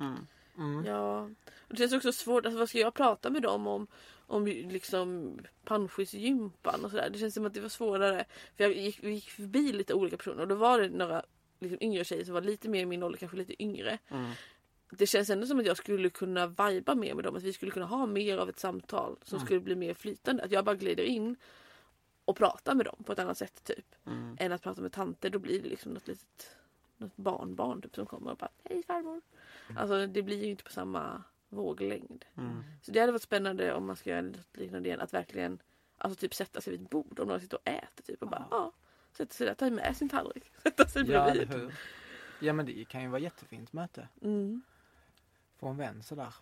Mm. 0.00 0.26
Mm. 0.58 0.84
Ja. 0.86 1.20
Och 1.58 1.68
det 1.68 1.76
känns 1.76 1.92
också 1.92 2.12
svårt, 2.12 2.44
alltså 2.46 2.58
vad 2.58 2.68
ska 2.68 2.78
jag 2.78 2.94
prata 2.94 3.30
med 3.30 3.42
dem 3.42 3.66
om? 3.66 3.86
Om 4.26 4.46
liksom 4.46 5.38
panschisgympan 5.64 6.84
och 6.84 6.90
sådär. 6.90 7.10
Det 7.10 7.18
känns 7.18 7.34
som 7.34 7.46
att 7.46 7.54
det 7.54 7.60
var 7.60 7.68
svårare. 7.68 8.24
För 8.56 8.64
jag 8.64 8.72
gick, 8.76 9.04
vi 9.04 9.10
gick 9.10 9.30
förbi 9.30 9.72
lite 9.72 9.94
olika 9.94 10.16
personer 10.16 10.40
och 10.40 10.48
då 10.48 10.54
var 10.54 10.80
det 10.80 10.88
några 10.88 11.22
liksom, 11.60 11.78
yngre 11.80 12.04
tjejer 12.04 12.24
som 12.24 12.34
var 12.34 12.40
lite 12.40 12.68
mer 12.68 12.82
i 12.82 12.86
min 12.86 13.02
ålder, 13.02 13.18
kanske 13.18 13.36
lite 13.36 13.62
yngre. 13.62 13.98
Mm. 14.08 14.30
Det 14.90 15.06
känns 15.06 15.30
ändå 15.30 15.46
som 15.46 15.60
att 15.60 15.66
jag 15.66 15.76
skulle 15.76 16.10
kunna 16.10 16.46
viba 16.46 16.94
mer 16.94 17.14
med 17.14 17.24
dem. 17.24 17.36
Att 17.36 17.42
vi 17.42 17.52
skulle 17.52 17.72
kunna 17.72 17.86
ha 17.86 18.06
mer 18.06 18.38
av 18.38 18.48
ett 18.48 18.58
samtal 18.58 19.16
som 19.24 19.36
Mm. 19.36 19.46
skulle 19.46 19.60
bli 19.60 19.76
mer 19.76 19.94
flytande. 19.94 20.42
Att 20.42 20.50
jag 20.50 20.64
bara 20.64 20.76
glider 20.76 21.04
in 21.04 21.36
och 22.24 22.36
pratar 22.36 22.74
med 22.74 22.86
dem 22.86 23.02
på 23.04 23.12
ett 23.12 23.18
annat 23.18 23.38
sätt 23.38 23.64
typ. 23.64 23.94
Mm. 24.06 24.36
Än 24.40 24.52
att 24.52 24.62
prata 24.62 24.82
med 24.82 24.92
tanter. 24.92 25.30
Då 25.30 25.38
blir 25.38 25.62
det 25.62 25.68
liksom 25.68 25.92
något 25.92 26.08
litet 26.08 26.56
något 26.96 27.16
barnbarn 27.16 27.82
typ, 27.82 27.94
som 27.94 28.06
kommer 28.06 28.30
och 28.30 28.36
bara 28.36 28.50
Hej 28.64 28.82
farmor. 28.82 29.20
Alltså 29.76 30.06
det 30.06 30.22
blir 30.22 30.44
ju 30.44 30.50
inte 30.50 30.64
på 30.64 30.70
samma 30.70 31.22
våglängd. 31.48 32.24
Mm. 32.36 32.64
Så 32.82 32.90
det 32.90 33.00
hade 33.00 33.12
varit 33.12 33.22
spännande 33.22 33.74
om 33.74 33.86
man 33.86 33.96
ska 33.96 34.10
göra 34.10 34.22
något 34.22 34.56
liknande 34.56 34.88
igen. 34.88 35.00
Att 35.00 35.14
verkligen 35.14 35.58
alltså 35.98 36.20
typ 36.20 36.34
sätta 36.34 36.60
sig 36.60 36.70
vid 36.70 36.82
ett 36.82 36.90
bord. 36.90 37.20
Om 37.20 37.28
någon 37.28 37.40
sitter 37.40 37.56
och 37.56 37.68
äter 37.68 38.04
typ 38.04 38.22
och 38.22 38.28
bara 38.28 38.48
ja. 38.50 38.72
Sätta 39.12 39.34
sig 39.34 39.46
där, 39.46 39.54
ta 39.54 39.70
med 39.70 39.96
sin 39.96 40.08
tallrik. 40.08 40.52
Sätta 40.62 40.88
sig 40.88 41.10
Ja, 41.10 41.30
bredvid. 41.32 41.70
Ja 42.40 42.52
men 42.52 42.66
det 42.66 42.84
kan 42.88 43.02
ju 43.02 43.08
vara 43.08 43.20
jättefint 43.20 43.72
möte. 43.72 44.08
Mm. 44.22 44.62
Få 45.56 45.68
en 45.68 45.76
vän 45.76 46.02
sådär. 46.02 46.34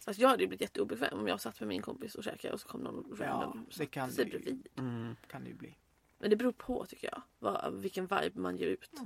Fast 0.00 0.18
jag 0.18 0.28
hade 0.28 0.42
ju 0.42 0.48
blivit 0.48 0.60
jätteobekväm 0.60 1.18
om 1.18 1.28
jag 1.28 1.40
satt 1.40 1.60
med 1.60 1.68
min 1.68 1.82
kompis 1.82 2.14
och 2.14 2.24
käkade 2.24 2.54
och 2.54 2.60
så 2.60 2.68
kom 2.68 2.80
någon 2.80 3.16
Ja, 3.20 3.26
random 3.26 3.64
det 3.68 3.74
satte 3.74 3.86
kan 3.86 4.10
sig 4.10 4.24
det 4.24 4.30
bredvid. 4.30 4.68
Mm. 4.76 5.16
Kan 5.26 5.44
det 5.44 5.50
ju 5.50 5.56
bli. 5.56 5.76
Men 6.18 6.30
det 6.30 6.36
beror 6.36 6.52
på 6.52 6.86
tycker 6.86 7.08
jag. 7.12 7.22
Vad, 7.38 7.74
vilken 7.74 8.06
vibe 8.06 8.40
man 8.40 8.56
ger 8.56 8.66
ut. 8.66 9.00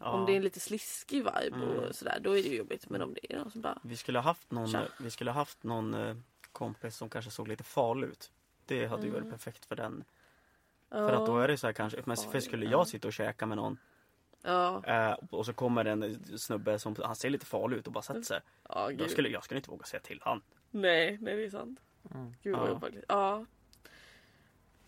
Ja. 0.00 0.10
Om 0.12 0.26
det 0.26 0.32
är 0.32 0.36
en 0.36 0.42
lite 0.42 0.60
sliskig 0.60 1.18
vibe 1.18 1.56
Mm. 1.56 1.68
och 1.68 1.94
sådär 1.94 2.18
då 2.20 2.30
är 2.38 2.42
det 2.42 2.48
ju 2.48 2.56
jobbigt. 2.56 2.88
Men 2.90 3.02
om 3.02 3.14
det 3.14 3.32
är 3.34 3.38
någon 3.38 3.50
som 3.50 3.60
bara 3.60 3.78
Vi 3.82 3.96
skulle 3.96 4.18
ha 4.18 4.24
haft 4.24 4.50
någon, 4.50 4.68
Tja. 4.68 4.82
vi 5.00 5.10
skulle 5.10 5.30
ha 5.30 5.40
haft 5.40 5.62
någon 5.64 5.94
eh, 5.94 6.16
kompis 6.52 6.96
som 6.96 7.08
kanske 7.10 7.30
såg 7.30 7.48
lite 7.48 7.64
farlig 7.64 8.08
ut. 8.08 8.32
Det 8.66 8.86
hade 8.86 9.02
ju 9.02 9.10
varit 9.10 9.20
Mm. 9.22 9.32
perfekt 9.32 9.64
för 9.64 9.76
den. 9.76 10.04
För 10.90 11.12
att 11.12 11.26
då 11.26 11.38
är 11.38 11.48
det 11.48 11.56
så 11.56 11.66
här 11.66 11.72
kanske, 11.74 12.02
men 12.04 12.16
för 12.16 12.40
skulle 12.40 12.64
ja. 12.64 12.70
jag 12.70 12.88
sitta 12.88 13.08
och 13.08 13.12
käka 13.14 13.46
med 13.46 13.56
någon 13.56 13.78
Ja, 14.42 14.84
eh, 14.84 15.16
och 15.30 15.46
så 15.46 15.52
kommer 15.52 15.84
en 15.84 16.38
snubbe 16.38 16.78
som, 16.78 16.96
han 17.04 17.16
ser 17.16 17.30
lite 17.30 17.46
farlig 17.46 17.76
ut 17.76 17.86
och 17.86 17.92
bara 17.92 18.02
sätter 18.02 18.22
sig. 18.22 18.40
ja 18.68 18.88
Då 18.90 18.96
gud. 18.96 19.10
skulle, 19.10 19.28
jag 19.28 19.44
skulle 19.44 19.58
inte 19.58 19.70
våga 19.70 19.84
säga 19.84 20.00
till 20.00 20.20
han. 20.22 20.42
Nej, 20.70 21.18
nej 21.20 21.36
det 21.36 21.44
är 21.44 21.50
sant. 21.50 21.80
Mm. 22.14 22.34
Gud 22.42 22.56
vad 22.56 22.68
Ja. 22.68 22.72
obehagligt. 22.72 23.04
Ja. 23.08 23.44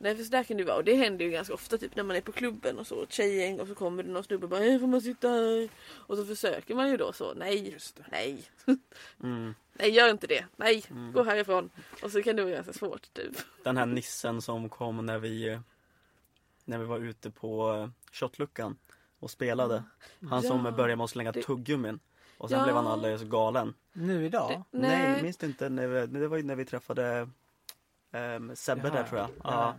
Nej 0.02 0.16
för 0.16 0.24
så 0.24 0.30
där 0.30 0.44
kan 0.44 0.56
det 0.56 0.60
ju 0.60 0.66
vara 0.66 0.76
och 0.76 0.84
det 0.84 0.94
händer 0.94 1.24
ju 1.24 1.30
ganska 1.30 1.54
ofta 1.54 1.78
typ 1.78 1.96
när 1.96 2.02
man 2.02 2.16
är 2.16 2.20
på 2.20 2.32
klubben 2.32 2.78
och 2.78 2.86
så 2.86 3.02
ett 3.02 3.12
tjejgäng 3.12 3.60
och 3.60 3.68
så 3.68 3.74
kommer 3.74 4.02
det 4.02 4.10
någon 4.10 4.24
snubbe 4.24 4.44
och 4.44 4.50
bara 4.50 4.60
"Hej, 4.60 4.78
får 4.78 4.86
man 4.86 5.00
sitta 5.00 5.28
här? 5.28 5.68
Och 5.92 6.16
så 6.16 6.24
försöker 6.24 6.74
man 6.74 6.90
ju 6.90 6.96
då 6.96 7.12
så 7.12 7.34
nej, 7.34 7.70
Just 7.72 7.96
det. 7.96 8.04
nej, 8.12 8.42
Mm. 9.22 9.54
nej 9.72 9.90
gör 9.90 10.10
inte 10.10 10.26
det, 10.26 10.44
nej, 10.56 10.84
Mm. 10.90 11.12
gå 11.12 11.22
härifrån. 11.22 11.70
Och 12.02 12.10
så 12.10 12.22
kan 12.22 12.36
det 12.36 12.42
vara 12.44 12.54
ganska 12.54 12.72
svårt 12.72 13.12
typ. 13.14 13.36
Den 13.64 13.76
här 13.76 13.86
nissen 13.86 14.42
som 14.42 14.68
kom 14.68 15.06
när 15.06 15.18
vi 15.18 15.58
När 16.64 16.78
vi 16.78 16.84
var 16.84 16.98
ute 16.98 17.30
på 17.30 17.72
eh, 17.74 17.88
shotluckan 18.12 18.76
och 19.18 19.30
spelade. 19.30 19.82
Han 20.30 20.42
som 20.42 20.64
Ja. 20.64 20.70
började 20.72 20.96
med 20.96 21.04
att 21.04 21.10
slänga 21.10 21.32
Det- 21.32 21.42
tuggummin. 21.42 22.00
Och 22.38 22.48
sen 22.48 22.58
Ja. 22.58 22.64
blev 22.64 22.76
han 22.76 22.86
alldeles 22.86 23.22
galen. 23.22 23.74
Nu 23.92 24.26
idag? 24.26 24.62
Det- 24.70 24.78
Nej, 24.78 25.08
Nej. 25.12 25.22
minns 25.22 25.36
du 25.36 25.46
inte? 25.46 25.68
När 25.68 25.86
vi, 25.86 26.06
det 26.06 26.28
var 26.28 26.36
ju 26.36 26.42
när 26.42 26.56
vi 26.56 26.64
träffade 26.64 27.28
um, 28.12 28.56
Sebbe 28.56 28.88
Jaha, 28.88 28.94
där 28.96 29.04
tror 29.08 29.20
jag. 29.20 29.28
Ja. 29.44 29.74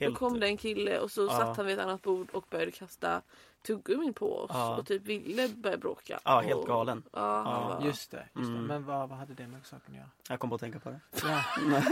Ja. 0.00 0.06
Då 0.06 0.10
Helt, 0.10 0.18
kom 0.18 0.40
det 0.40 0.46
en 0.46 0.56
kille 0.56 0.98
och 0.98 1.10
så 1.10 1.22
Ja. 1.26 1.30
satt 1.38 1.56
han 1.56 1.66
vid 1.66 1.78
ett 1.78 1.84
annat 1.84 2.02
bord 2.02 2.30
och 2.30 2.46
började 2.50 2.70
kasta 2.70 3.22
tuggummin 3.62 4.14
på 4.14 4.38
oss 4.38 4.50
Ja. 4.54 4.76
och 4.76 4.86
typ 4.86 5.02
ville 5.02 5.48
börja 5.48 5.76
bråka. 5.76 6.20
ja, 6.24 6.40
helt 6.40 6.54
och, 6.60 6.66
galen. 6.66 7.02
Ja, 7.12 7.18
Ja, 7.44 7.68
var- 7.78 7.86
Just 7.86 8.10
det. 8.10 8.16
Just 8.34 8.48
det. 8.50 8.54
Mm. 8.56 8.64
Men 8.66 8.84
vad, 8.84 9.08
vad 9.08 9.18
hade 9.18 9.34
det 9.34 9.46
med 9.46 9.66
saken 9.66 9.90
att 9.94 9.96
göra? 9.96 10.10
Jag 10.28 10.40
kom 10.40 10.48
på 10.50 10.54
att 10.54 10.60
tänka 10.60 10.78
på 10.78 10.90
det. 10.90 11.00
Ja. 11.22 11.44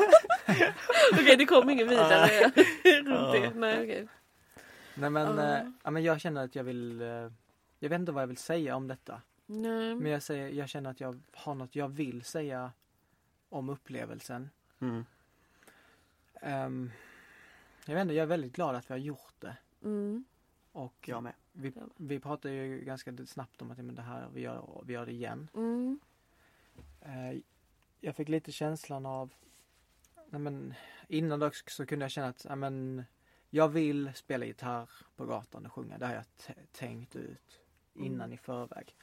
Okej 1.13 1.37
det 1.37 1.47
kom 1.47 1.71
ingen 1.71 1.89
vidare 1.89 2.29
runt 2.85 3.33
det. 3.33 3.51
Nej, 3.55 3.83
okej. 3.83 4.09
Nej 4.95 5.11
men, 5.11 5.37
Ja. 5.39 5.57
eh, 5.57 5.71
ja, 5.83 5.91
men 5.91 6.03
jag 6.03 6.21
känner 6.21 6.45
att 6.45 6.55
jag 6.55 6.65
vill 6.65 7.01
eh, 7.03 7.09
Jag 7.79 7.89
vet 7.89 7.93
inte 8.01 8.13
vad 8.13 8.23
jag 8.23 8.27
vill 8.29 8.37
säga 8.37 8.77
om 8.77 8.89
detta. 8.89 9.21
Nej. 9.47 9.95
Men 9.95 10.13
jag, 10.13 10.23
säger, 10.23 10.49
jag 10.49 10.69
känner 10.69 10.91
att 10.91 11.01
jag 11.01 11.21
har 11.33 11.55
något 11.55 11.77
jag 11.77 11.89
vill 11.89 12.25
säga 12.25 12.73
om 13.49 13.69
upplevelsen. 13.69 14.51
Mm. 14.81 15.05
Ehm, 16.43 16.91
jag 17.89 17.95
vet 17.95 18.03
inte, 18.03 18.15
jag 18.15 18.23
är 18.23 18.27
väldigt 18.27 18.53
glad 18.53 18.75
att 18.77 18.91
vi 18.91 18.95
har 18.95 18.99
gjort 18.99 19.35
det. 19.39 19.57
Mm. 19.83 20.25
Och 20.73 21.05
Jag 21.09 21.23
med. 21.23 21.35
vi, 21.53 21.73
vi 21.97 22.21
pratar 22.21 22.51
ju 22.51 22.81
ganska 22.85 23.27
snabbt 23.27 23.63
om 23.63 23.71
att 23.71 23.79
men 23.79 23.95
det 23.95 24.03
här, 24.03 24.29
vi 24.35 24.41
gör, 24.41 24.83
vi 24.87 24.93
gör 24.93 25.07
det 25.07 25.13
igen. 25.13 25.49
Mm. 25.55 26.01
Eh, 27.01 27.39
jag 28.01 28.17
fick 28.17 28.29
lite 28.29 28.53
känslan 28.53 29.07
av 29.07 29.35
nej 30.31 30.41
men, 30.41 30.75
Innan 31.09 31.39
dock 31.41 31.55
så 31.71 31.87
kunde 31.87 32.05
jag 32.05 32.11
känna 32.11 32.29
att 32.29 32.45
ja, 32.49 32.57
men, 32.57 33.05
jag 33.51 33.69
vill 33.69 34.13
spela 34.15 34.45
gitarr 34.45 34.91
på 35.17 35.27
gatan 35.27 35.67
och 35.67 35.73
sjunga. 35.73 35.99
Det 35.99 36.07
har 36.07 36.15
jag 36.15 36.37
t- 36.37 36.55
tänkt 36.73 37.17
ut 37.17 37.61
innan 37.95 38.21
Mm. 38.21 38.33
i 38.33 38.37
förväg. 38.37 38.97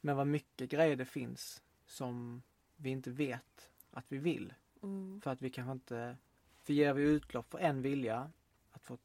Men 0.00 0.16
vad 0.16 0.26
mycket 0.26 0.70
grejer 0.70 0.96
det 0.96 1.04
finns 1.04 1.62
som 1.86 2.42
vi 2.76 2.90
inte 2.90 3.10
vet 3.10 3.70
att 3.90 4.04
vi 4.08 4.18
vill. 4.18 4.54
Mm. 4.82 5.20
För 5.20 5.30
att 5.30 5.42
vi 5.42 5.50
kanske 5.50 5.72
inte... 5.72 6.16
För 6.62 6.72
ger 6.72 6.92
vi 6.94 7.02
utlopp 7.02 7.50
för 7.50 7.58
en 7.58 7.82
vilja 7.82 8.30
att 8.70 8.82
få 8.82 8.98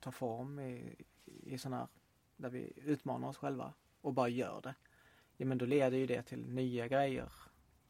ta 0.00 0.12
form 0.12 0.58
i, 0.60 0.96
i 1.24 1.58
sån 1.58 1.72
här... 1.72 1.88
Där 2.36 2.50
vi 2.50 2.72
utmanar 2.76 3.28
oss 3.28 3.36
själva 3.36 3.74
och 4.00 4.14
bara 4.14 4.28
gör 4.28 4.60
det. 4.62 4.74
Ja 5.36 5.46
men 5.46 5.58
då 5.58 5.66
leder 5.66 5.98
ju 5.98 6.06
det 6.06 6.22
till 6.22 6.48
nya 6.48 6.88
grejer. 6.88 7.32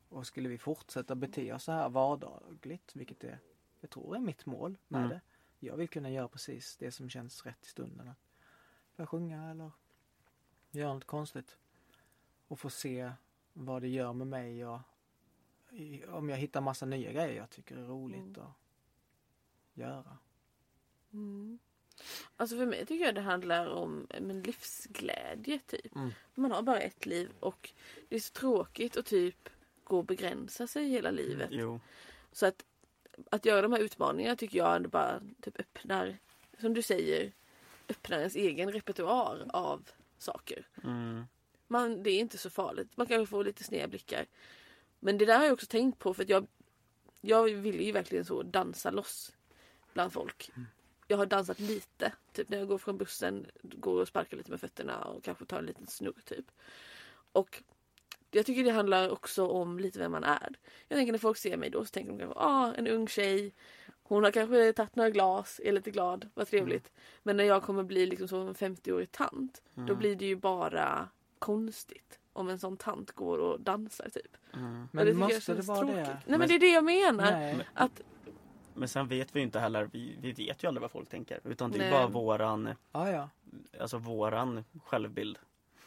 Och 0.08 0.26
skulle 0.26 0.48
vi 0.48 0.58
fortsätta 0.58 1.14
bete 1.14 1.52
oss 1.52 1.64
så 1.64 1.72
här 1.72 1.88
vardagligt, 1.88 2.96
vilket 2.96 3.24
är, 3.24 3.38
jag 3.80 3.90
tror 3.90 4.16
är 4.16 4.20
mitt 4.20 4.46
mål 4.46 4.78
med 4.88 4.98
Mm. 4.98 5.08
det. 5.10 5.20
Jag 5.58 5.76
vill 5.76 5.88
kunna 5.88 6.10
göra 6.10 6.28
precis 6.28 6.76
det 6.76 6.92
som 6.92 7.10
känns 7.10 7.46
rätt 7.46 7.66
i 7.66 7.68
stunden. 7.68 8.08
Att 8.08 8.16
börja 8.96 9.06
sjunga 9.06 9.50
eller 9.50 9.70
göra 10.70 10.94
något 10.94 11.04
konstigt. 11.04 11.56
och 12.48 12.60
få 12.60 12.70
se 12.70 13.12
vad 13.52 13.82
det 13.82 13.88
gör 13.88 14.12
med 14.12 14.26
mig 14.26 14.66
och 14.66 14.80
om 16.08 16.28
jag 16.28 16.36
hittar 16.36 16.60
massa 16.60 16.86
nya 16.86 17.12
grejer 17.12 17.36
jag 17.36 17.50
tycker 17.50 17.76
är 17.76 17.82
roligt 17.86 18.38
att 18.38 18.52
göra. 19.80 20.18
Mm. 21.12 21.58
Alltså 22.36 22.56
för 22.56 22.66
mig 22.66 22.86
tycker 22.86 23.04
jag 23.04 23.14
det 23.14 23.20
handlar 23.20 23.66
om 23.66 24.06
eh, 24.10 24.20
men 24.20 24.42
livsglädje 24.42 25.58
typ. 25.66 25.96
Mm. 25.96 26.10
Man 26.34 26.50
har 26.50 26.62
bara 26.62 26.80
ett 26.80 27.06
liv 27.06 27.30
och 27.40 27.70
det 28.08 28.16
är 28.16 28.20
så 28.20 28.32
tråkigt 28.32 28.96
att 28.96 29.06
typ 29.06 29.48
gå 29.84 29.98
och 29.98 30.04
begränsa 30.04 30.66
sig 30.66 30.88
hela 30.88 31.10
livet. 31.10 31.48
Jo. 31.52 31.80
Så 32.32 32.46
att, 32.46 32.64
att 33.30 33.44
göra 33.44 33.62
de 33.62 33.72
här 33.72 33.80
utmaningarna 33.80 34.36
tycker 34.36 34.58
jag 34.58 34.76
ändå 34.76 34.88
bara 34.88 35.20
typ 35.40 35.60
öppnar, 35.60 36.18
som 36.60 36.74
du 36.74 36.82
säger, 36.82 37.32
öppnar 37.88 38.18
ens 38.18 38.36
egen 38.36 38.72
repertoar 38.72 39.46
av 39.52 39.88
saker. 40.18 40.66
Mm. 40.84 41.24
Man, 41.66 42.02
det 42.02 42.10
är 42.10 42.20
inte 42.20 42.38
så 42.38 42.50
farligt. 42.50 42.96
Man 42.96 43.06
kanske 43.06 43.30
får 43.30 43.44
lite 43.44 43.64
sneda 43.64 43.88
blickar. 43.88 44.26
Men 45.00 45.18
det 45.18 45.26
där 45.26 45.38
har 45.38 45.44
jag 45.44 45.52
också 45.52 45.66
tänkt 45.66 45.98
på 45.98 46.14
för 46.14 46.22
att 46.22 46.28
jag, 46.28 46.46
jag 47.20 47.42
vill 47.44 47.80
ju 47.80 47.92
verkligen 47.92 48.24
så 48.24 48.42
dansa 48.42 48.90
loss 48.90 49.32
bland 49.92 50.12
folk. 50.12 50.50
Jag 51.06 51.16
har 51.16 51.26
dansat 51.26 51.60
lite. 51.60 52.12
Typ 52.32 52.48
när 52.48 52.58
jag 52.58 52.68
går 52.68 52.78
från 52.78 52.98
bussen, 52.98 53.46
går 53.62 54.00
och 54.00 54.08
sparkar 54.08 54.36
lite 54.36 54.50
med 54.50 54.60
fötterna 54.60 55.04
och 55.04 55.24
kanske 55.24 55.44
tar 55.44 55.58
en 55.58 55.66
liten 55.66 55.86
snurr 55.86 56.20
typ. 56.24 56.46
Och 57.32 57.62
jag 58.30 58.46
tycker 58.46 58.64
det 58.64 58.70
handlar 58.70 59.10
också 59.10 59.46
om 59.48 59.78
lite 59.78 59.98
vem 59.98 60.12
man 60.12 60.24
är. 60.24 60.54
Jag 60.88 60.96
tänker 60.96 61.12
när 61.12 61.18
folk 61.18 61.38
ser 61.38 61.56
mig 61.56 61.70
då 61.70 61.84
så 61.84 61.90
tänker 61.90 62.12
de 62.12 62.18
kanske 62.18 62.38
ah, 62.40 62.72
en 62.74 62.86
ung 62.86 63.08
tjej. 63.08 63.52
Hon 64.02 64.24
har 64.24 64.30
kanske 64.30 64.72
tagit 64.72 64.96
några 64.96 65.10
glas, 65.10 65.60
är 65.64 65.72
lite 65.72 65.90
glad, 65.90 66.28
vad 66.34 66.48
trevligt. 66.48 66.92
Men 67.22 67.36
när 67.36 67.44
jag 67.44 67.62
kommer 67.62 67.82
bli 67.82 68.06
liksom 68.06 68.28
som 68.28 68.48
en 68.48 68.54
50-årig 68.54 69.12
tant 69.12 69.62
då 69.74 69.94
blir 69.94 70.16
det 70.16 70.26
ju 70.26 70.36
bara 70.36 71.08
konstigt 71.38 72.18
om 72.32 72.48
en 72.48 72.58
sån 72.58 72.76
tant 72.76 73.12
går 73.12 73.38
och 73.38 73.60
dansar 73.60 74.08
typ. 74.08 74.36
Mm. 74.54 74.88
Men 74.92 75.06
jag 75.06 75.16
måste 75.16 75.54
det 75.54 75.62
vara 75.62 75.78
tråkigt. 75.78 75.96
det? 75.96 76.04
Nej 76.04 76.20
men 76.26 76.38
Men- 76.38 76.48
det 76.48 76.54
är 76.54 76.58
det 76.58 76.72
jag 76.72 76.84
menar. 76.84 77.30
Nej. 77.30 77.68
Att, 77.74 78.00
Men 78.80 78.88
sen 78.88 79.08
vet 79.08 79.36
vi 79.36 79.40
ju 79.40 79.44
inte 79.44 79.60
heller, 79.60 79.88
vi, 79.92 80.16
vi 80.20 80.32
vet 80.32 80.64
ju 80.64 80.68
aldrig 80.68 80.80
vad 80.82 80.90
folk 80.90 81.08
tänker. 81.08 81.40
Utan 81.44 81.70
det 81.70 81.76
är 81.78 81.80
Nej. 81.80 81.90
bara 81.90 82.06
våran, 82.06 82.74
Ja, 82.92 83.10
ja. 83.10 83.28
alltså 83.80 83.98
våran 83.98 84.64
självbild. 84.84 85.38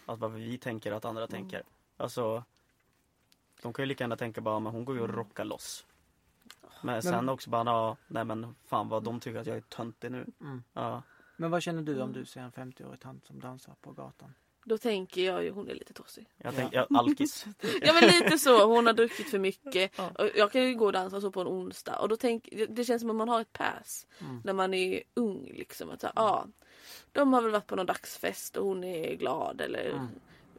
Alltså 0.06 0.22
vad 0.28 0.32
vi 0.32 0.58
tänker 0.58 0.92
att 0.92 1.06
andra 1.06 1.28
tänker. 1.28 1.64
Alltså, 1.98 2.44
de 3.62 3.74
kan 3.74 3.84
ju 3.84 3.88
lika 3.88 4.04
gärna 4.04 4.18
tänka 4.18 4.42
bara, 4.42 4.60
men 4.60 4.72
hon 4.72 4.86
går 4.86 4.96
ju 4.96 5.02
och 5.02 5.10
rockar 5.10 5.46
loss. 5.46 5.86
Men 6.82 7.02
sen 7.04 7.30
också 7.30 7.50
bara, 7.50 7.66
ja, 7.66 7.98
nej 8.08 8.26
men 8.26 8.56
fan 8.66 8.90
vad 8.90 9.04
de 9.04 9.20
tycker 9.20 9.40
att 9.40 9.48
jag 9.48 9.58
är 9.58 9.62
töntig 9.62 10.12
nu. 10.12 10.26
Mm. 10.42 10.64
Ja. 10.74 11.02
Men 11.38 11.52
vad 11.52 11.64
känner 11.64 11.82
du 11.82 12.02
om 12.02 12.14
du 12.14 12.26
ser 12.26 12.42
en 12.42 12.52
50-årig 12.52 13.00
tant 13.00 13.26
som 13.26 13.40
dansar 13.40 13.76
på 13.82 13.92
gatan? 13.92 14.34
Då 14.66 14.78
tänker 14.78 15.22
jag 15.26 15.44
ju 15.44 15.52
hon 15.52 15.70
är 15.70 15.74
lite 15.76 15.94
tossig. 15.94 16.28
Jag 16.38 16.54
Ja. 16.54 16.58
tänker, 16.58 16.78
ja, 16.90 17.00
alkis. 17.00 17.46
Ja 17.82 17.94
men 17.94 18.04
lite 18.10 18.38
så. 18.38 18.66
Hon 18.66 18.86
har 18.86 18.94
druckit 18.94 19.30
för 19.30 19.40
mycket. 19.40 19.92
Ja. 19.98 20.10
Och 20.20 20.30
jag 20.36 20.52
kan 20.52 20.64
ju 20.68 20.76
gå 20.76 20.86
och 20.86 20.92
dansa 20.94 21.22
så 21.22 21.32
på 21.32 21.42
en 21.42 21.48
onsdag. 21.48 21.96
Och 22.00 22.10
då 22.10 22.16
tänk, 22.16 22.50
det 22.70 22.86
känns 22.86 23.02
som 23.02 23.10
att 23.10 23.16
man 23.16 23.30
har 23.30 23.42
ett 23.42 23.54
pass. 23.54 24.08
Mm. 24.20 24.42
När 24.46 24.54
man 24.54 24.74
är 24.74 25.04
ung 25.14 25.52
liksom. 25.58 25.90
Att, 25.90 26.02
så 26.02 26.08
här, 26.08 26.14
ja, 26.16 26.48
de 27.12 27.34
har 27.34 27.42
väl 27.42 27.52
varit 27.52 27.68
på 27.68 27.76
någon 27.76 27.86
dagsfest 27.86 28.58
och 28.58 28.66
hon 28.66 28.84
är 28.84 29.16
glad 29.16 29.62
eller 29.62 29.90
Mm. 29.90 30.08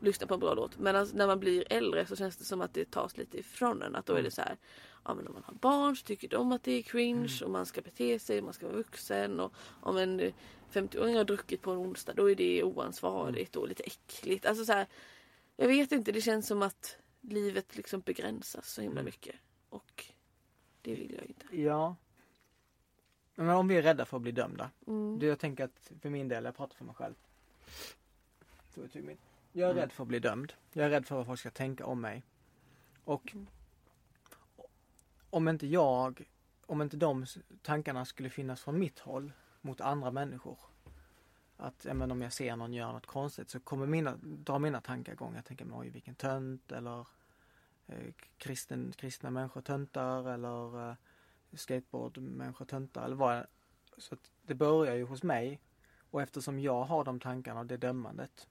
lyssnar 0.00 0.26
på 0.26 0.34
en 0.34 0.40
bra 0.40 0.54
låt. 0.54 0.78
Men 0.78 1.08
när 1.14 1.26
man 1.26 1.40
blir 1.40 1.64
äldre 1.72 2.06
så 2.06 2.16
känns 2.16 2.36
det 2.36 2.44
som 2.44 2.60
att 2.60 2.74
det 2.74 2.90
tas 2.90 3.16
lite 3.16 3.38
ifrån 3.38 3.82
en. 3.82 3.96
Att 3.96 4.06
då 4.06 4.12
är 4.12 4.16
Mm. 4.18 4.24
det 4.24 4.30
så 4.34 4.40
här. 4.42 4.56
Ja 5.04 5.14
men 5.14 5.26
om 5.26 5.32
man 5.34 5.42
har 5.46 5.54
barn 5.54 5.96
så 5.96 6.04
tycker 6.04 6.28
de 6.28 6.52
att 6.52 6.62
det 6.62 6.72
är 6.72 6.82
cringe 6.82 7.40
och 7.44 7.50
man 7.50 7.66
ska 7.66 7.80
bete 7.80 8.18
sig, 8.18 8.42
man 8.42 8.52
ska 8.52 8.66
vara 8.66 8.76
vuxen. 8.76 9.40
Och 9.40 9.52
om 9.80 9.96
en 9.96 10.20
eh, 10.20 10.32
50-åring 10.72 11.16
har 11.16 11.24
druckit 11.24 11.62
på 11.62 11.70
en 11.70 11.78
onsdag 11.78 12.12
då 12.12 12.30
är 12.30 12.34
det 12.34 12.62
oansvarigt 12.62 13.56
och 13.56 13.68
lite 13.68 13.82
äckligt. 13.82 14.46
Alltså 14.46 14.64
så 14.64 14.72
här, 14.72 14.86
jag 15.56 15.68
vet 15.68 15.92
inte, 15.92 16.12
det 16.12 16.20
känns 16.20 16.46
som 16.46 16.62
att 16.62 16.96
livet 17.20 17.76
liksom 17.76 18.00
begränsas 18.00 18.68
så 18.72 18.82
himla 18.82 19.02
mycket. 19.02 19.34
Och 19.68 20.04
det 20.82 20.94
vill 20.94 21.14
jag 21.18 21.24
inte. 21.26 21.56
Ja. 21.62 21.96
Men 23.34 23.48
om 23.50 23.68
vi 23.68 23.76
är 23.76 23.82
rädda 23.82 24.04
för 24.04 24.16
att 24.16 24.22
bli 24.22 24.32
dömda. 24.32 24.70
Mm. 24.86 25.18
Det 25.18 25.26
jag 25.26 25.38
tänker 25.38 25.64
att 25.64 25.92
för 26.00 26.10
min 26.10 26.28
del, 26.28 26.44
jag 26.44 26.56
pratar 26.56 26.76
för 26.76 26.84
mig 26.84 26.94
själv. 26.94 27.14
Jag, 28.74 29.04
min. 29.04 29.16
jag 29.52 29.66
är 29.68 29.72
Mm. 29.72 29.82
rädd 29.82 29.92
för 29.92 30.02
att 30.04 30.08
bli 30.08 30.18
dömd. 30.18 30.52
Jag 30.72 30.86
är 30.86 30.90
rädd 30.90 31.06
för 31.06 31.16
vad 31.16 31.26
folk 31.26 31.40
ska 31.40 31.50
tänka 31.50 31.86
om 31.86 32.00
mig. 32.00 32.22
Och 33.04 33.32
Mm 33.32 33.46
om 35.34 35.48
inte 35.48 35.66
jag, 35.66 36.28
om 36.66 36.82
inte 36.82 36.96
de 36.96 37.26
tankarna 37.62 38.04
skulle 38.04 38.30
finnas 38.30 38.60
från 38.60 38.78
mitt 38.78 38.98
håll 38.98 39.32
mot 39.60 39.80
andra 39.80 40.10
människor. 40.10 40.58
Att 41.56 41.86
även 41.86 42.10
om 42.10 42.22
jag 42.22 42.32
ser 42.32 42.56
någon 42.56 42.72
göra 42.72 42.92
något 42.92 43.06
konstigt 43.06 43.50
så 43.50 43.60
kommer 43.60 43.86
mina, 43.86 44.16
dra 44.22 44.58
mina 44.58 44.80
tankar 44.80 45.12
igång. 45.12 45.34
Jag 45.34 45.44
tänker, 45.44 45.64
men 45.64 45.78
oj 45.78 45.90
vilken 45.90 46.14
tönt 46.14 46.72
eller 46.72 47.06
eh, 47.86 48.12
kristen, 48.38 48.92
kristna 48.96 49.30
människor 49.30 49.60
töntar 49.60 50.30
eller 50.30 50.90
eh, 50.90 50.96
skateboardmänniskor 51.52 52.64
töntar 52.64 53.04
eller 53.04 53.16
vad. 53.16 53.46
Så 53.98 54.14
att 54.14 54.30
det 54.42 54.54
börjar 54.54 54.94
ju 54.94 55.04
hos 55.04 55.22
mig 55.22 55.60
och 56.10 56.22
eftersom 56.22 56.60
jag 56.60 56.84
har 56.84 57.04
de 57.04 57.20
tankarna 57.20 57.60
och 57.60 57.66
det 57.66 57.76
dömandet 57.76 58.48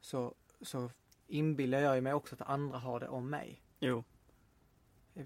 så, 0.00 0.34
så 0.60 0.90
inbillar 1.26 1.78
jag 1.78 2.02
mig 2.02 2.12
också 2.14 2.34
att 2.34 2.48
andra 2.48 2.78
har 2.78 3.00
det 3.00 3.08
om 3.08 3.30
mig. 3.30 3.62
Jo. 3.80 4.04
Ju. 5.14 5.24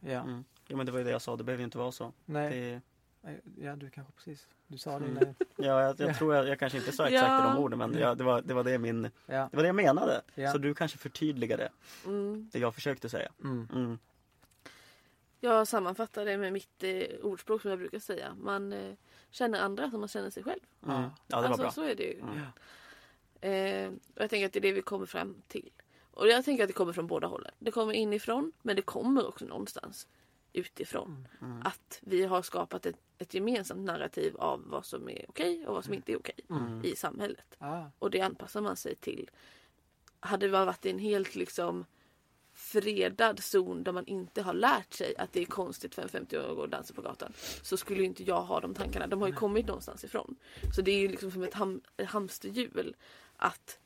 Ja, 0.00 0.20
Mm. 0.20 0.44
Jo 0.68 0.76
men 0.76 0.86
det 0.86 0.92
var 0.92 0.98
ju 0.98 1.04
det 1.04 1.10
jag 1.10 1.22
sa, 1.22 1.36
det 1.36 1.44
behöver 1.44 1.60
ju 1.60 1.64
inte 1.64 1.78
vara 1.78 1.92
så. 1.92 2.12
nej, 2.24 2.80
Det, 3.20 3.40
ja 3.64 3.76
du 3.76 3.90
kanske 3.90 4.12
precis, 4.12 4.48
du 4.66 4.78
sa 4.78 4.98
det 4.98 5.04
Mm. 5.06 5.34
ja, 5.56 5.82
jag, 5.82 6.00
jag 6.00 6.16
tror 6.18 6.34
jag, 6.34 6.48
jag 6.48 6.58
kanske 6.58 6.78
inte 6.78 6.92
sa 6.92 7.06
exakt 7.08 7.28
Ja. 7.28 7.42
de 7.54 7.58
orden 7.58 7.78
men 7.78 7.94
ja, 7.98 8.14
det, 8.14 8.24
var, 8.24 8.42
det 8.42 8.54
var 8.54 8.64
det 8.64 8.78
min, 8.78 9.10
Ja, 9.26 9.48
det 9.50 9.56
var 9.56 9.62
det 9.62 9.66
jag 9.68 9.76
menade. 9.76 10.22
Ja. 10.34 10.52
Så 10.52 10.58
du 10.58 10.74
kanske 10.74 10.98
förtydligade 10.98 11.68
Mm. 12.06 12.48
det 12.52 12.58
jag 12.58 12.74
försökte 12.74 13.08
säga. 13.08 13.32
mm, 13.44 13.68
Mm. 13.72 13.98
Jag 15.40 15.68
sammanfattar 15.68 16.24
det 16.24 16.38
med 16.38 16.52
mitt 16.52 16.82
eh, 16.82 17.06
ordspråk 17.22 17.62
som 17.62 17.70
jag 17.70 17.78
brukar 17.78 17.98
säga. 17.98 18.34
Man 18.40 18.72
eh, 18.72 18.94
känner 19.30 19.60
andra 19.60 19.90
som 19.90 20.00
man 20.00 20.08
känner 20.08 20.30
sig 20.30 20.42
själv. 20.42 20.60
Mm. 20.86 21.02
Ja 21.02 21.10
det 21.26 21.36
var 21.36 21.42
alltså 21.44 21.62
bra. 21.62 21.70
så 21.70 21.82
är 21.82 21.94
det 21.94 22.02
ju. 22.02 22.20
Mm. 22.20 22.34
ja. 22.38 23.48
Eh, 23.48 23.88
och 23.88 24.22
jag 24.22 24.30
tänker 24.30 24.46
att 24.46 24.52
det 24.52 24.58
är 24.58 24.60
det 24.60 24.72
vi 24.72 24.82
kommer 24.82 25.06
fram 25.06 25.34
till. 25.48 25.70
Och 26.14 26.28
jag 26.28 26.44
tänker 26.44 26.62
att 26.64 26.68
det 26.68 26.72
kommer 26.74 26.92
från 26.92 27.06
båda 27.06 27.26
hållen. 27.26 27.50
Det 27.58 27.70
kommer 27.70 27.92
inifrån 27.92 28.52
men 28.62 28.76
det 28.76 28.82
kommer 28.82 29.26
också 29.28 29.44
någonstans 29.44 30.08
utifrån. 30.52 31.28
Mm. 31.40 31.62
Att 31.64 31.98
vi 32.02 32.24
har 32.24 32.42
skapat 32.42 32.86
ett, 32.86 32.96
ett 33.18 33.34
gemensamt 33.34 33.80
narrativ 33.80 34.36
av 34.36 34.62
vad 34.66 34.86
som 34.86 35.08
är 35.08 35.24
okej 35.28 35.66
och 35.66 35.74
vad 35.74 35.84
som 35.84 35.94
inte 35.94 36.12
är 36.12 36.18
okej 36.18 36.34
Mm. 36.50 36.84
i 36.84 36.96
samhället. 36.96 37.44
Ah, 37.58 37.84
Och 37.98 38.10
det 38.10 38.20
anpassar 38.20 38.60
man 38.60 38.76
sig 38.76 38.94
till. 38.96 39.30
Hade 40.20 40.48
man 40.48 40.66
varit 40.66 40.86
i 40.86 40.90
en 40.90 40.98
helt 40.98 41.34
liksom 41.34 41.84
fredad 42.52 43.40
zon 43.42 43.84
där 43.84 43.92
man 43.92 44.06
inte 44.06 44.42
har 44.42 44.54
lärt 44.54 44.92
sig 44.94 45.16
att 45.16 45.32
det 45.32 45.40
är 45.40 45.44
konstigt 45.46 45.94
för 45.94 46.02
en 46.02 46.08
50-åring 46.08 46.50
att 46.50 46.56
gå 46.56 46.62
och 46.62 46.68
dansa 46.68 46.94
på 46.94 47.02
gatan. 47.02 47.32
Så 47.62 47.76
skulle 47.76 48.02
inte 48.04 48.22
jag 48.24 48.42
ha 48.42 48.60
de 48.60 48.74
tankarna. 48.74 49.06
De 49.06 49.20
har 49.20 49.28
ju 49.28 49.34
kommit 49.34 49.66
någonstans 49.66 50.04
ifrån. 50.04 50.36
Så 50.76 50.82
det 50.82 50.90
är 50.92 50.98
ju 51.00 51.08
liksom 51.08 51.30
som 51.30 51.42
ett, 51.42 51.54
ham- 51.54 51.80
ett 51.96 52.08
hamsterhjul. 52.08 52.96
Att 53.36 53.78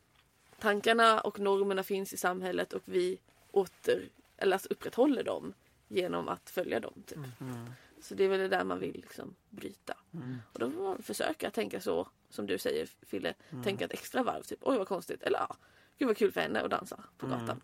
tankarna 0.58 1.20
och 1.20 1.40
normerna 1.40 1.82
finns 1.82 2.12
i 2.12 2.16
samhället 2.16 2.72
och 2.72 2.82
vi 2.84 3.18
åter, 3.50 4.08
eller 4.36 4.52
alltså 4.52 4.68
upprätthåller 4.70 5.24
dem 5.24 5.54
genom 5.88 6.28
att 6.28 6.50
följa 6.50 6.80
dem. 6.80 7.02
Typ. 7.06 7.18
Mm. 7.40 7.70
Så 8.00 8.14
det 8.14 8.24
är 8.24 8.28
väl 8.28 8.40
det 8.40 8.48
där 8.48 8.64
man 8.64 8.78
vill 8.78 8.92
liksom 8.94 9.34
bryta. 9.50 9.96
Mm. 10.14 10.36
Och 10.52 10.58
då 10.58 10.70
får 10.70 10.82
man 10.82 11.02
försöka 11.02 11.50
tänka 11.50 11.80
så 11.80 12.08
som 12.30 12.46
du 12.46 12.58
säger 12.58 12.86
Fille. 13.02 13.34
Mm. 13.50 13.64
Tänka 13.64 13.84
ett 13.84 13.92
extra 13.92 14.22
varv. 14.22 14.42
Typ 14.42 14.58
oj 14.62 14.78
vad 14.78 14.88
konstigt. 14.88 15.22
Eller 15.22 15.38
ja, 15.38 15.56
gud 15.98 16.08
vad 16.08 16.16
kul 16.16 16.32
för 16.32 16.40
henne 16.40 16.60
att 16.60 16.70
dansa 16.70 17.04
på 17.18 17.26
Mm. 17.26 17.40
gatan. 17.40 17.60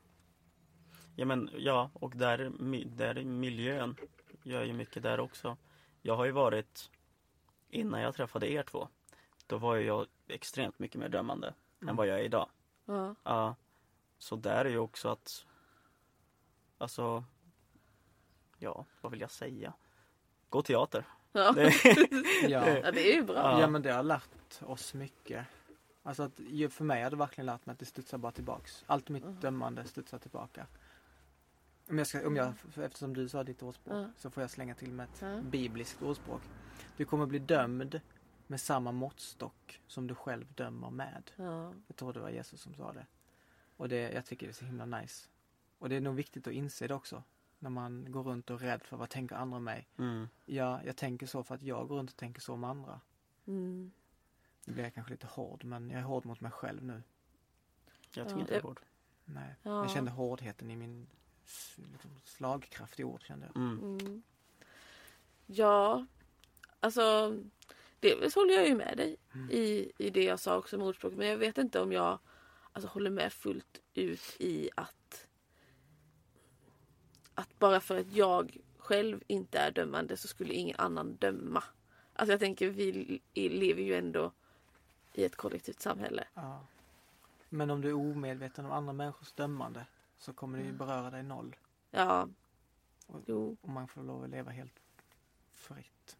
Ja 1.16 1.24
men 1.24 1.50
ja, 1.56 1.90
och 1.94 2.12
där, 2.16 2.52
där 2.96 3.14
är 3.18 3.24
miljön 3.24 3.96
gör 4.42 4.64
ju 4.64 4.72
mycket 4.72 5.02
där 5.02 5.20
också. 5.20 5.56
Jag 6.02 6.16
har 6.16 6.24
ju 6.24 6.30
varit, 6.30 6.90
innan 7.70 8.00
jag 8.00 8.14
träffade 8.14 8.50
er 8.50 8.62
två, 8.62 8.88
då 9.46 9.58
var 9.58 9.76
jag 9.76 10.06
extremt 10.28 10.78
mycket 10.78 11.00
mer 11.00 11.08
dömande 11.08 11.54
än 11.88 11.96
vad 11.96 12.06
jag 12.06 12.20
är 12.20 12.24
idag. 12.24 12.48
Ja. 12.86 13.14
Ja, 13.22 13.54
så 14.18 14.36
där 14.36 14.64
är 14.64 14.70
ju 14.70 14.78
också 14.78 15.08
att, 15.08 15.46
alltså, 16.78 17.24
ja, 18.58 18.84
vad 19.00 19.12
vill 19.12 19.20
jag 19.20 19.30
säga? 19.30 19.72
Gå 20.48 20.62
teater. 20.62 21.04
Ja. 21.32 21.52
Det, 21.52 21.72
ja. 22.48 22.68
ja, 22.68 22.90
det 22.92 23.12
är 23.12 23.16
ju 23.16 23.22
bra. 23.22 23.36
Ja. 23.36 23.60
ja 23.60 23.66
men 23.66 23.82
det 23.82 23.92
har 23.92 24.02
lärt 24.02 24.62
oss 24.62 24.94
mycket. 24.94 25.46
Alltså 26.02 26.22
att 26.22 26.36
för 26.70 26.84
mig 26.84 27.02
har 27.02 27.10
det 27.10 27.16
verkligen 27.16 27.46
lärt 27.46 27.66
mig 27.66 27.72
att 27.72 27.78
det 27.78 27.84
studsar 27.86 28.18
bara 28.18 28.32
tillbaks. 28.32 28.84
Allt 28.86 29.08
mitt 29.08 29.24
Mm. 29.24 29.40
dömande 29.40 29.84
studsar 29.84 30.18
tillbaka. 30.18 30.66
Om 31.88 31.98
jag 31.98 32.06
ska, 32.06 32.26
om 32.26 32.36
jag, 32.36 32.56
för- 32.58 32.82
eftersom 32.82 33.14
du 33.14 33.28
sa 33.28 33.44
ditt 33.44 33.62
ordspråk 33.62 33.96
Ja. 33.96 34.08
så 34.16 34.30
får 34.30 34.42
jag 34.42 34.50
slänga 34.50 34.74
till 34.74 34.92
med 34.92 35.04
ett 35.04 35.22
Ja. 35.22 35.40
bibliskt 35.40 36.02
ordspråk. 36.02 36.40
Du 36.96 37.04
kommer 37.04 37.26
bli 37.26 37.38
dömd 37.38 38.00
med 38.46 38.60
samma 38.60 38.92
måttstock 38.92 39.80
som 39.86 40.06
du 40.06 40.14
själv 40.14 40.52
dömer 40.52 40.90
med. 40.90 41.30
Ja. 41.36 41.72
Jag 41.86 41.96
tror 41.96 42.12
det 42.12 42.20
var 42.20 42.30
Jesus 42.30 42.60
som 42.60 42.74
sa 42.74 42.92
det. 42.92 43.06
Och 43.76 43.88
det, 43.88 44.12
jag 44.12 44.26
tycker 44.26 44.46
det 44.46 44.50
är 44.50 44.54
så 44.54 44.64
himla 44.64 44.86
nice. 44.86 45.28
Och 45.78 45.88
det 45.88 45.96
är 45.96 46.00
nog 46.00 46.14
viktigt 46.14 46.46
att 46.46 46.52
inse 46.52 46.86
det 46.88 46.94
också. 46.94 47.22
När 47.58 47.70
man 47.70 48.12
går 48.12 48.22
runt 48.22 48.50
och 48.50 48.62
är 48.62 48.66
rädd 48.66 48.82
för 48.82 48.96
vad 48.96 49.10
tänker 49.10 49.36
andra 49.36 49.56
om 49.56 49.64
mig. 49.64 49.88
mm, 49.96 50.28
Ja, 50.46 50.80
jag 50.84 50.96
tänker 50.96 51.26
så 51.26 51.42
för 51.42 51.54
att 51.54 51.62
jag 51.62 51.88
går 51.88 51.96
runt 51.96 52.10
och 52.10 52.16
tänker 52.16 52.40
så 52.40 52.52
om 52.54 52.64
andra. 52.64 53.00
Mm. 53.46 53.92
Nu 54.64 54.72
blir 54.72 54.84
jag 54.84 54.94
kanske 54.94 55.12
lite 55.12 55.26
hård 55.26 55.64
men 55.64 55.90
jag 55.90 56.00
är 56.00 56.04
hård 56.04 56.26
mot 56.26 56.40
mig 56.40 56.50
själv 56.50 56.84
nu. 56.84 57.02
jag 58.14 58.26
tycker 58.26 58.30
Ja, 58.36 58.40
inte 58.40 58.52
det 58.52 58.58
är 58.58 58.62
hårt. 58.62 58.80
Nej. 59.24 59.54
Ja. 59.62 59.82
Jag 59.82 59.90
kände 59.90 60.10
hårdheten 60.10 60.70
i 60.70 60.76
min 60.76 61.06
liksom, 61.92 62.10
slagkraft 62.24 63.00
i 63.00 63.04
ord 63.04 63.22
kände 63.22 63.46
jag. 63.46 63.56
Mm. 63.56 63.78
Mm. 64.00 64.22
Ja, 65.46 66.06
alltså 66.80 67.36
delvis 68.04 68.34
håller 68.34 68.54
jag 68.54 68.68
ju 68.68 68.74
med 68.74 68.96
dig 68.96 69.16
Mm. 69.34 69.50
i, 69.50 69.92
i 69.98 70.10
det 70.10 70.24
jag 70.24 70.40
sa 70.40 70.56
också 70.56 70.78
med 70.78 70.86
ordspråket. 70.86 71.18
Men 71.18 71.28
jag 71.28 71.36
vet 71.36 71.58
inte 71.58 71.80
om 71.80 71.92
jag 71.92 72.18
alltså, 72.72 72.88
håller 72.88 73.10
med 73.10 73.32
fullt 73.32 73.80
ut 73.94 74.36
i 74.38 74.70
att 74.76 75.26
att 77.34 77.58
bara 77.58 77.80
för 77.80 77.98
att 78.00 78.12
jag 78.12 78.56
själv 78.78 79.22
inte 79.26 79.58
är 79.58 79.70
dömande 79.70 80.16
så 80.16 80.28
skulle 80.28 80.52
ingen 80.54 80.76
annan 80.80 81.16
döma. 81.16 81.62
Alltså 82.12 82.32
jag 82.32 82.40
tänker 82.40 82.70
vi 82.70 83.20
lever 83.34 83.82
ju 83.82 83.94
ändå 83.94 84.32
i 85.14 85.24
ett 85.24 85.36
kollektivt 85.36 85.80
samhälle. 85.80 86.24
Ja. 86.34 86.60
Men 87.48 87.70
om 87.70 87.80
du 87.80 87.88
är 87.88 87.94
omedveten 87.94 88.64
om 88.66 88.72
andra 88.72 88.92
människors 88.92 89.32
dömande 89.32 89.86
så 90.18 90.32
kommer 90.32 90.58
det 90.58 90.64
ju 90.64 90.72
beröra 90.72 91.10
dig 91.10 91.22
noll. 91.22 91.56
Ja, 91.90 92.28
Och- 93.06 93.20
jo, 93.26 93.56
Och 93.60 93.68
man 93.68 93.88
får 93.88 94.02
lov 94.02 94.24
att 94.24 94.30
leva 94.30 94.50
helt 94.50 94.80
fritt. 95.54 96.13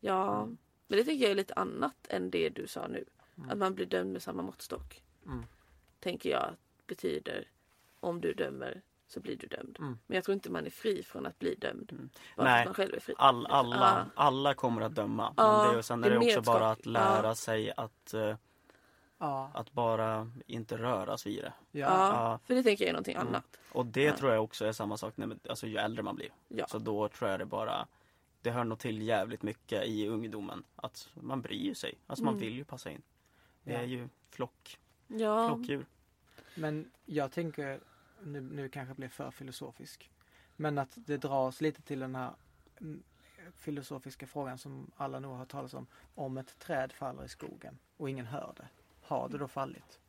Ja. 0.00 0.44
Men 0.86 0.98
det 0.98 1.04
tycker 1.04 1.22
jag 1.24 1.30
är 1.30 1.34
lite 1.34 1.54
annat 1.54 2.06
än 2.08 2.30
det 2.30 2.48
du 2.48 2.66
sa 2.66 2.86
nu. 2.86 3.04
Mm. 3.38 3.50
Att 3.50 3.58
man 3.58 3.74
blir 3.74 3.86
dömd 3.86 4.12
med 4.12 4.22
samma 4.22 4.42
måttstock. 4.42 5.02
Mm. 5.26 5.44
tänker 6.00 6.30
jag 6.30 6.50
betyder 6.86 7.48
om 8.00 8.20
du 8.20 8.32
dömer 8.34 8.82
så 9.08 9.20
blir 9.20 9.36
du 9.36 9.46
dömd. 9.46 9.76
Mm. 9.80 9.98
Men 10.06 10.14
jag 10.14 10.24
tror 10.24 10.32
inte 10.34 10.50
man 10.50 10.66
är 10.66 10.70
fri 10.70 11.02
från 11.02 11.26
att 11.26 11.38
bli 11.38 11.54
dömd. 11.54 11.92
Mm. 11.92 12.10
Nej. 12.36 12.64
man 12.64 12.74
själv 12.74 12.94
är 12.94 13.00
fri. 13.00 13.14
All, 13.18 13.46
alla, 13.46 13.76
Ja. 14.16 14.22
alla 14.24 14.54
kommer 14.54 14.82
att 14.82 14.94
döma. 14.94 15.34
Ja, 15.36 15.62
Men 15.64 15.72
det, 15.72 15.78
är- 15.78 15.82
sen 15.82 16.04
är 16.04 16.10
det 16.10 16.18
också 16.18 16.40
bara 16.42 16.70
att 16.70 16.86
lära 16.86 17.26
Ja. 17.26 17.34
sig 17.34 17.72
att, 17.76 18.14
eh, 18.14 18.36
Ja. 19.18 19.50
att 19.54 19.72
bara 19.72 20.30
inte 20.46 20.76
röras 20.78 21.26
vid 21.26 21.42
det. 21.44 21.52
Ja. 21.70 22.38
För 22.44 22.54
det 22.54 22.62
tänker 22.62 22.84
jag 22.84 22.88
är 22.88 22.92
någonting 22.92 23.16
Mm. 23.16 23.28
annat. 23.28 23.58
Och 23.72 23.86
det 23.86 24.02
Ja. 24.02 24.16
tror 24.16 24.32
jag 24.32 24.44
också 24.44 24.64
är 24.66 24.72
samma 24.72 24.96
sak 24.96 25.16
när, 25.16 25.36
alltså, 25.48 25.66
ju 25.66 25.76
äldre 25.76 26.02
man 26.02 26.16
blir. 26.16 26.28
Ja. 26.48 26.66
Så 26.68 26.78
då 26.78 27.08
tror 27.08 27.30
jag 27.30 27.40
det 27.40 27.46
bara 27.46 27.86
Det 28.42 28.50
hör 28.50 28.64
nog 28.64 28.78
till 28.78 29.02
jävligt 29.02 29.42
mycket 29.42 29.84
i 29.84 30.06
ungdomen. 30.08 30.64
Att 30.76 31.10
man 31.14 31.42
bryr 31.42 31.74
sig. 31.74 31.94
Alltså 32.06 32.24
man 32.24 32.34
Mm. 32.34 32.40
vill 32.46 32.54
ju 32.54 32.64
passa 32.64 32.90
in. 32.90 33.02
Det 33.62 33.72
Ja. 33.72 33.78
är 33.78 33.84
ju 33.84 34.08
flock, 34.30 34.78
Ja, 35.08 35.48
flockdjur. 35.48 35.86
Men 36.54 36.90
jag 37.04 37.32
tänker, 37.32 37.80
nu, 38.22 38.40
nu 38.40 38.68
kanske 38.68 38.90
jag 38.90 38.96
blir 38.96 39.08
för 39.08 39.30
filosofisk. 39.30 40.10
Men 40.56 40.78
att 40.78 40.92
det 41.06 41.16
dras 41.16 41.60
lite 41.60 41.82
till 41.82 41.98
den 42.00 42.14
här 42.14 42.34
mm, 42.80 43.02
filosofiska 43.56 44.26
frågan 44.26 44.58
som 44.58 44.90
alla 44.96 45.20
nog 45.20 45.36
har 45.36 45.46
talat 45.46 45.74
om. 45.74 45.86
Om 46.14 46.36
ett 46.38 46.58
träd 46.58 46.92
faller 46.92 47.24
i 47.24 47.28
skogen 47.28 47.78
och 47.96 48.10
ingen 48.10 48.26
hör 48.26 48.52
det. 48.56 48.68
Har 49.00 49.28
det 49.28 49.38
då 49.38 49.48
fallit? 49.48 50.00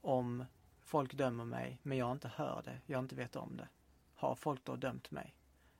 Om 0.00 0.44
folk 0.82 1.14
dömer 1.14 1.44
mig 1.44 1.78
men 1.82 1.98
jag 1.98 2.12
inte 2.12 2.28
hör 2.28 2.62
det, 2.64 2.80
jag 2.86 2.98
inte 2.98 3.14
vet 3.14 3.36
om 3.36 3.56
det. 3.56 3.68
Har 4.14 4.34
folk 4.34 4.64
då 4.64 4.76
dömt 4.76 5.10
mig? 5.10 5.35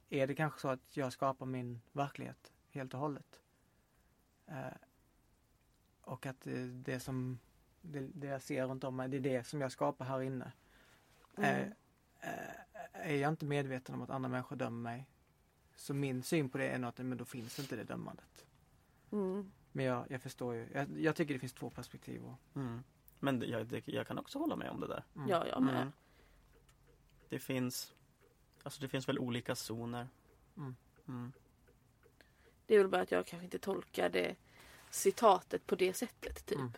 Är 0.08 0.26
det 0.26 0.34
kanske 0.34 0.60
så 0.60 0.68
att 0.68 0.96
jag 0.96 1.12
skapar 1.12 1.46
min 1.46 1.80
verklighet 1.92 2.52
helt 2.70 2.94
och 2.94 3.00
hållet? 3.00 3.40
Eh, 4.46 4.76
och 6.00 6.26
att 6.26 6.40
det, 6.40 6.66
det 6.66 7.00
som 7.00 7.38
det, 7.80 8.00
det 8.14 8.26
jag 8.26 8.42
ser 8.42 8.66
runt 8.66 8.84
om 8.84 8.96
mig, 8.96 9.08
det 9.08 9.16
är 9.16 9.20
det 9.20 9.44
som 9.46 9.60
jag 9.60 9.72
skapar 9.72 10.04
här 10.04 10.22
inne. 10.22 10.52
Mm. 11.36 11.72
Eh, 12.20 12.30
eh, 12.30 13.10
är 13.10 13.14
jag 13.16 13.28
inte 13.28 13.44
medveten 13.44 13.94
om 13.94 14.02
att 14.02 14.10
andra 14.10 14.28
människor 14.28 14.56
dömer 14.56 14.82
mig 14.82 15.06
så 15.76 15.94
min 15.94 16.22
syn 16.22 16.48
på 16.48 16.58
det 16.58 16.68
är 16.68 16.78
nog 16.78 16.88
att 16.88 16.98
men 16.98 17.18
då 17.18 17.24
finns 17.24 17.58
inte 17.58 17.76
det 17.76 17.84
dömandet. 17.84 18.46
mm. 19.12 19.52
Men 19.72 19.84
jag, 19.84 20.06
jag 20.10 20.22
förstår 20.22 20.54
ju, 20.54 20.68
jag, 20.74 21.00
jag 21.00 21.16
tycker 21.16 21.34
det 21.34 21.40
finns 21.40 21.52
två 21.52 21.70
perspektiv. 21.70 22.24
Och, 22.24 22.38
Mm. 22.54 22.82
Men 23.20 23.38
det, 23.38 23.46
jag, 23.46 23.66
det, 23.66 23.88
jag 23.88 24.06
kan 24.06 24.18
också 24.18 24.38
hålla 24.38 24.56
med 24.56 24.70
om 24.70 24.80
det 24.80 24.86
där. 24.86 25.04
mm. 25.16 25.28
ja 25.28 25.46
jag 25.46 25.62
med. 25.62 25.76
Mm. 25.76 25.92
Det 27.28 27.38
finns 27.38 27.94
Alltså 28.66 28.80
det 28.80 28.88
finns 28.88 29.08
väl 29.08 29.18
olika 29.18 29.54
zoner. 29.54 30.08
Mm. 30.56 30.76
Mm. 31.08 31.32
Det 32.66 32.74
är 32.74 32.78
väl 32.78 32.88
bara 32.88 33.02
att 33.02 33.10
jag 33.10 33.26
kanske 33.26 33.44
inte 33.44 33.58
tolkade 33.58 34.36
citatet 34.90 35.66
på 35.66 35.74
det 35.76 35.92
sättet. 35.92 36.46
Typ. 36.46 36.58
Mm. 36.58 36.72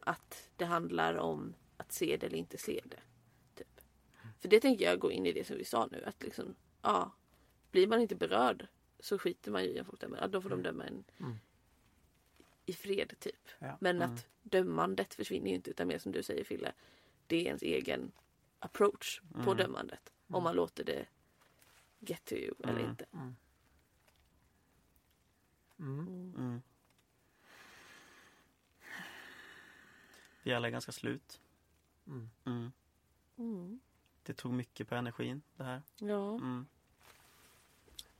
Att 0.00 0.48
det 0.56 0.64
handlar 0.64 1.14
om 1.14 1.54
att 1.76 1.92
se 1.92 2.16
det 2.16 2.26
eller 2.26 2.36
inte 2.38 2.58
se 2.58 2.82
det. 2.84 3.00
Typ. 3.54 3.80
För 4.38 4.48
det 4.48 4.60
tänker 4.60 4.84
jag 4.84 4.98
gå 4.98 5.12
in 5.12 5.26
i 5.26 5.32
det 5.32 5.44
som 5.46 5.56
vi 5.56 5.64
sa 5.64 5.86
nu. 5.86 6.04
Att 6.04 6.22
liksom, 6.22 6.54
ja, 6.82 7.12
blir 7.70 7.86
man 7.86 8.00
inte 8.00 8.14
berörd 8.16 8.66
så 9.00 9.18
skiter 9.18 9.50
man 9.50 9.62
ju 9.64 9.68
i 9.70 9.78
en 9.78 9.84
folk 9.84 10.00
dömer. 10.00 10.18
Ja, 10.20 10.28
då 10.28 10.40
får 10.42 10.50
de 10.50 10.62
döma 10.62 10.84
en 10.84 11.04
Mm. 11.20 11.36
i 12.66 12.72
fred 12.72 13.14
typ. 13.18 13.48
Ja. 13.58 13.76
Men 13.80 13.96
Mm. 13.96 14.14
att 14.14 14.26
dömandet 14.42 15.14
försvinner 15.14 15.48
ju 15.48 15.54
inte 15.54 15.70
utan 15.70 15.88
mer 15.88 15.98
som 15.98 16.12
du 16.12 16.22
säger 16.22 16.44
Fille. 16.44 16.72
Det 17.26 17.36
är 17.36 17.42
ens 17.44 17.62
egen 17.62 18.12
approach 18.58 19.20
på 19.32 19.50
Mm. 19.50 19.56
dömandet. 19.56 20.12
Om 20.26 20.34
Mm. 20.34 20.44
man 20.44 20.56
låter 20.56 20.84
det 20.84 21.06
get 21.98 22.24
to 22.24 22.34
you 22.34 22.54
eller 22.64 22.78
Mm. 22.78 22.90
inte. 22.90 23.04
Mm. 23.12 23.36
Mm. 25.78 26.34
Mm. 26.36 26.62
Vi 30.42 30.54
alla 30.54 30.66
är 30.68 30.72
ganska 30.72 30.92
slut. 30.92 31.40
Mm. 32.06 32.30
Mm. 32.44 32.72
Mm. 33.36 33.80
Det 34.22 34.34
tog 34.34 34.52
mycket 34.52 34.88
på 34.88 34.94
energin 34.94 35.42
det 35.56 35.64
här. 35.64 35.82
Ja. 35.98 36.34
Mm. 36.34 36.66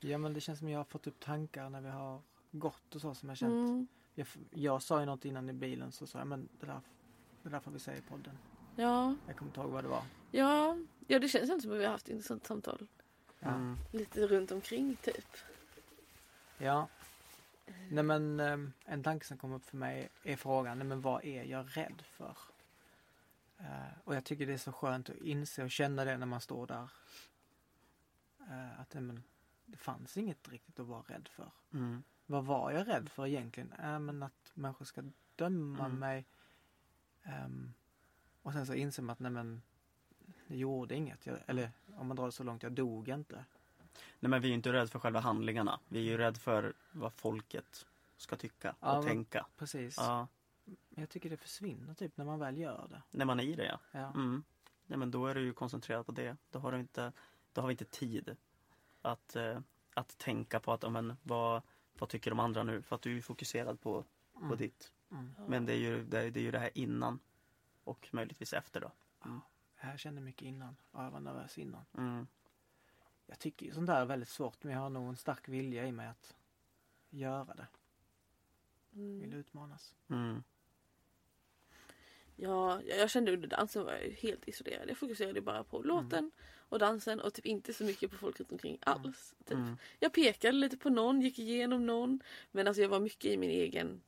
Ja 0.00 0.18
men 0.18 0.32
det 0.34 0.40
känns 0.40 0.58
som 0.58 0.68
jag 0.68 0.78
har 0.78 0.84
fått 0.84 1.06
upp 1.06 1.20
tankar 1.20 1.70
när 1.70 1.80
vi 1.80 1.88
har 1.88 2.22
gått 2.50 2.94
och 2.94 3.00
så 3.00 3.14
som 3.14 3.28
jag 3.28 3.38
känt. 3.38 3.68
Mm. 3.68 3.86
Jag, 4.14 4.26
jag 4.50 4.82
sa 4.82 5.00
ju 5.00 5.06
något 5.06 5.24
innan 5.24 5.50
i 5.50 5.52
bilen 5.52 5.92
så 5.92 6.06
sa 6.06 6.18
jag 6.18 6.26
men 6.26 6.48
det 6.60 6.66
där, 6.66 6.80
det 7.42 7.48
där 7.48 7.60
får 7.60 7.70
vi 7.70 7.78
säga 7.78 7.98
i 7.98 8.02
podden. 8.02 8.38
Ja. 8.76 9.14
Jag 9.26 9.36
kommer 9.36 9.50
inte 9.50 9.60
ihåg 9.60 9.70
vad 9.70 9.84
det 9.84 9.88
var. 9.88 10.02
ja, 10.30 10.76
ja 11.06 11.18
det 11.18 11.28
känns 11.28 11.50
inte 11.50 11.62
som 11.62 11.72
att 11.72 11.78
vi 11.78 11.84
har 11.84 11.92
haft 11.92 12.06
ett 12.08 12.12
intressant 12.12 12.46
samtal. 12.46 12.86
Ja. 13.40 13.48
Mm. 13.48 13.76
Lite 13.92 14.26
runt 14.26 14.50
omkring 14.50 14.96
typ. 14.96 15.36
Ja. 16.58 16.88
Nej 17.90 18.04
men 18.04 18.40
ehm, 18.40 18.72
en 18.84 19.02
tanke 19.02 19.26
som 19.26 19.38
kom 19.38 19.52
upp 19.52 19.64
för 19.64 19.76
mig 19.76 20.08
är 20.22 20.36
frågan, 20.36 20.78
nej 20.78 20.86
men 20.86 21.00
vad 21.00 21.24
är 21.24 21.44
jag 21.44 21.76
rädd 21.76 22.02
för? 22.10 22.36
Eh, 23.58 23.98
och 24.04 24.14
jag 24.16 24.24
tycker 24.24 24.46
det 24.46 24.52
är 24.52 24.58
så 24.58 24.72
skönt 24.72 25.10
att 25.10 25.16
inse 25.16 25.64
och 25.64 25.70
känna 25.70 26.04
det 26.04 26.16
när 26.16 26.26
man 26.26 26.40
står 26.40 26.66
där. 26.66 26.90
Eh, 28.50 28.80
att 28.80 28.94
nej, 28.94 29.02
men, 29.02 29.22
det 29.66 29.76
fanns 29.76 30.16
inget 30.16 30.48
riktigt 30.48 30.80
att 30.80 30.86
vara 30.86 31.02
rädd 31.02 31.28
för. 31.28 31.50
Mm. 31.72 32.02
Vad 32.26 32.44
var 32.44 32.70
jag 32.70 32.88
rädd 32.88 33.08
för 33.08 33.26
egentligen? 33.26 33.72
Äh, 33.72 33.98
men 33.98 34.22
att 34.22 34.50
människor 34.54 34.84
ska 34.84 35.02
döma 35.36 35.84
Mm. 35.86 35.98
mig. 35.98 36.26
Ehm, 37.22 37.74
och 38.42 38.52
sen 38.52 38.66
så 38.66 38.74
inser 38.74 39.02
man 39.02 39.12
att 39.12 39.18
nej 39.20 39.30
men 39.32 39.62
det 40.46 40.56
gjorde 40.56 40.94
inget. 40.94 41.26
Jag, 41.26 41.38
eller 41.46 41.70
om 41.98 42.06
man 42.08 42.16
drar 42.16 42.26
det 42.26 42.32
så 42.32 42.42
långt, 42.44 42.62
jag 42.62 42.72
dog 42.72 43.08
inte. 43.08 43.44
Nej 44.20 44.30
men 44.30 44.40
vi 44.42 44.46
är 44.48 44.50
ju 44.50 44.54
inte 44.54 44.72
rädda 44.72 44.86
för 44.86 44.98
själva 44.98 45.20
handlingarna. 45.20 45.80
Vi 45.88 45.98
är 45.98 46.02
ju 46.02 46.16
rädda 46.16 46.38
för 46.38 46.74
vad 46.92 47.12
folket 47.12 47.86
ska 48.16 48.36
tycka 48.36 48.70
och 48.70 48.76
Ja, 48.80 49.02
tänka. 49.02 49.46
Precis. 49.56 49.96
Ja, 49.98 50.26
Men 50.64 50.76
jag 51.02 51.08
tycker 51.08 51.30
det 51.30 51.36
försvinner 51.36 51.94
typ 51.94 52.16
när 52.16 52.24
man 52.24 52.38
väl 52.38 52.58
gör 52.58 52.86
det. 52.90 53.02
när 53.10 53.24
man 53.24 53.40
är 53.40 53.44
i 53.44 53.54
det 53.54 53.66
ja. 53.66 53.80
Ja. 53.92 54.06
Mm. 54.14 54.42
Nej 54.86 54.98
men 54.98 55.10
då 55.10 55.26
är 55.26 55.34
du 55.34 55.40
ju 55.40 55.52
koncentrerad 55.52 56.06
på 56.06 56.12
det. 56.12 56.36
Då 56.50 56.58
har, 56.58 56.72
du 56.72 56.78
inte, 56.80 57.12
då 57.52 57.60
har 57.60 57.68
vi 57.68 57.72
inte 57.72 57.84
tid 57.84 58.36
att, 59.02 59.36
eh, 59.36 59.60
att 59.94 60.18
tänka 60.18 60.60
på 60.60 60.72
att, 60.72 60.92
men, 60.92 61.16
vad, 61.22 61.62
vad 61.98 62.08
tycker 62.08 62.30
de 62.30 62.40
andra 62.40 62.62
nu? 62.62 62.82
För 62.82 62.96
att 62.96 63.02
du 63.02 63.10
är 63.10 63.14
ju 63.14 63.22
fokuserad 63.22 63.80
på, 63.80 64.04
på 64.32 64.40
Mm. 64.44 64.56
ditt. 64.58 64.92
Mm. 65.10 65.34
Men 65.46 65.66
det 65.66 65.72
är, 65.72 65.76
ju, 65.76 66.04
det, 66.04 66.20
är, 66.20 66.30
det 66.30 66.40
är 66.40 66.44
ju 66.44 66.50
det 66.50 66.58
här 66.58 66.70
innan 66.74 67.18
och 67.84 68.08
möjligtvis 68.12 68.52
efter 68.52 68.80
då. 68.80 68.92
Jag 69.80 69.98
kände 69.98 70.20
mycket 70.20 70.42
innan 70.42 70.76
och 70.90 71.02
jag 71.02 71.10
var 71.10 71.20
nervös 71.20 71.58
innan. 71.58 71.84
Mm. 71.98 72.26
Jag 73.26 73.38
tycker 73.38 73.72
sånt 73.72 73.86
där 73.86 74.00
är 74.00 74.04
väldigt 74.04 74.28
svårt 74.28 74.64
men 74.64 74.72
jag 74.72 74.80
har 74.80 74.90
nog 74.90 75.08
en 75.08 75.16
stark 75.16 75.48
vilja 75.48 75.86
i 75.86 75.92
mig 75.92 76.06
att 76.06 76.34
göra 77.10 77.54
det. 77.54 77.66
Vill 78.90 79.24
Mm. 79.24 79.38
utmanas. 79.38 79.94
Mm. 80.08 80.42
Ja, 82.36 82.82
jag 82.82 83.10
kände 83.10 83.32
under 83.32 83.48
dansen 83.48 83.84
var 83.84 83.92
jag 83.92 84.10
helt 84.10 84.48
isolerad. 84.48 84.90
Jag 84.90 84.98
fokuserade 84.98 85.40
bara 85.40 85.64
på 85.64 85.82
låten 85.82 86.30
och 86.56 86.78
dansen 86.78 87.20
och 87.20 87.34
typ 87.34 87.46
inte 87.46 87.74
så 87.74 87.84
mycket 87.84 88.10
på 88.10 88.16
folk 88.16 88.40
runt 88.40 88.52
omkring 88.52 88.78
alls. 88.80 89.34
Typ. 89.44 89.54
Mm. 89.56 89.76
Jag 90.00 90.12
pekade 90.12 90.52
lite 90.52 90.76
på 90.76 90.90
någon, 90.90 91.20
gick 91.20 91.38
igenom 91.38 91.86
någon. 91.86 92.20
Men 92.50 92.68
alltså 92.68 92.82
jag 92.82 92.88
var 92.88 93.00
mycket 93.00 93.24
i 93.30 93.36
min 93.36 93.50
egen 93.50 94.00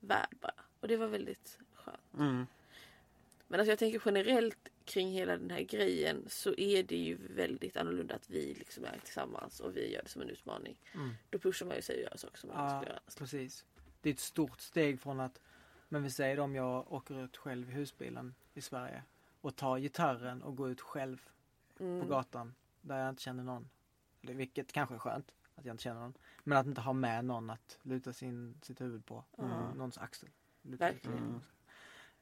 värld 0.00 0.36
bara. 0.40 0.54
Och 0.80 0.88
det 0.88 0.96
var 0.96 1.06
väldigt 1.08 1.58
skönt. 1.74 2.14
Mm. 2.18 2.46
Men 3.48 3.60
alltså 3.60 3.70
jag 3.72 3.78
tänker 3.78 4.02
generellt 4.04 4.68
kring 4.90 5.08
hela 5.10 5.36
den 5.36 5.50
här 5.50 5.60
grejen 5.62 6.24
så 6.28 6.54
är 6.54 6.82
det 6.82 6.96
ju 6.96 7.18
väldigt 7.34 7.76
annorlunda 7.76 8.14
att 8.14 8.30
vi 8.30 8.54
liksom 8.54 8.84
är 8.84 8.98
tillsammans 9.04 9.60
och 9.60 9.76
vi 9.76 9.92
gör 9.92 10.02
det 10.02 10.08
som 10.08 10.22
en 10.22 10.30
utmaning. 10.30 10.80
Mm. 10.94 11.10
Då 11.30 11.38
pushar 11.38 11.66
man 11.66 11.76
ju 11.76 11.82
sig 11.82 11.96
att 11.96 12.02
göra 12.02 12.16
saker 12.16 12.38
som 12.38 12.50
man 12.50 12.64
Ja, 12.64 12.80
ska 12.80 12.88
göra. 12.90 13.00
precis. 13.18 13.64
Det 14.00 14.08
är 14.08 14.12
ett 14.14 14.20
stort 14.20 14.60
steg 14.60 15.00
från 15.00 15.20
att, 15.20 15.40
men 15.88 16.02
vi 16.02 16.10
säger 16.10 16.40
om 16.40 16.54
jag 16.54 16.92
åker 16.92 17.24
ut 17.24 17.36
själv 17.36 17.70
i 17.70 17.72
husbilen 17.72 18.34
i 18.54 18.60
Sverige 18.60 19.02
och 19.40 19.56
tar 19.56 19.78
gitarren 19.78 20.42
och 20.42 20.56
går 20.56 20.70
ut 20.70 20.80
själv 20.80 21.28
Mm. 21.80 22.00
på 22.00 22.06
gatan 22.06 22.54
där 22.80 22.98
jag 22.98 23.08
inte 23.08 23.22
känner 23.22 23.42
någon. 23.42 23.68
Eller, 24.22 24.34
vilket 24.34 24.72
kanske 24.72 24.94
är 24.94 24.98
skönt 24.98 25.34
att 25.54 25.64
jag 25.64 25.72
inte 25.74 25.82
känner 25.82 26.00
någon. 26.00 26.14
Men 26.44 26.58
att 26.58 26.66
inte 26.66 26.80
ha 26.80 26.92
med 26.92 27.24
någon 27.24 27.50
att 27.50 27.78
luta 27.82 28.12
sin, 28.12 28.58
sitt 28.62 28.80
huvud 28.80 29.06
på. 29.06 29.24
Mm. 29.38 29.50
Någons 29.50 29.98
axel. 29.98 30.28
Verkligen. 30.62 31.18
huvud 31.18 31.40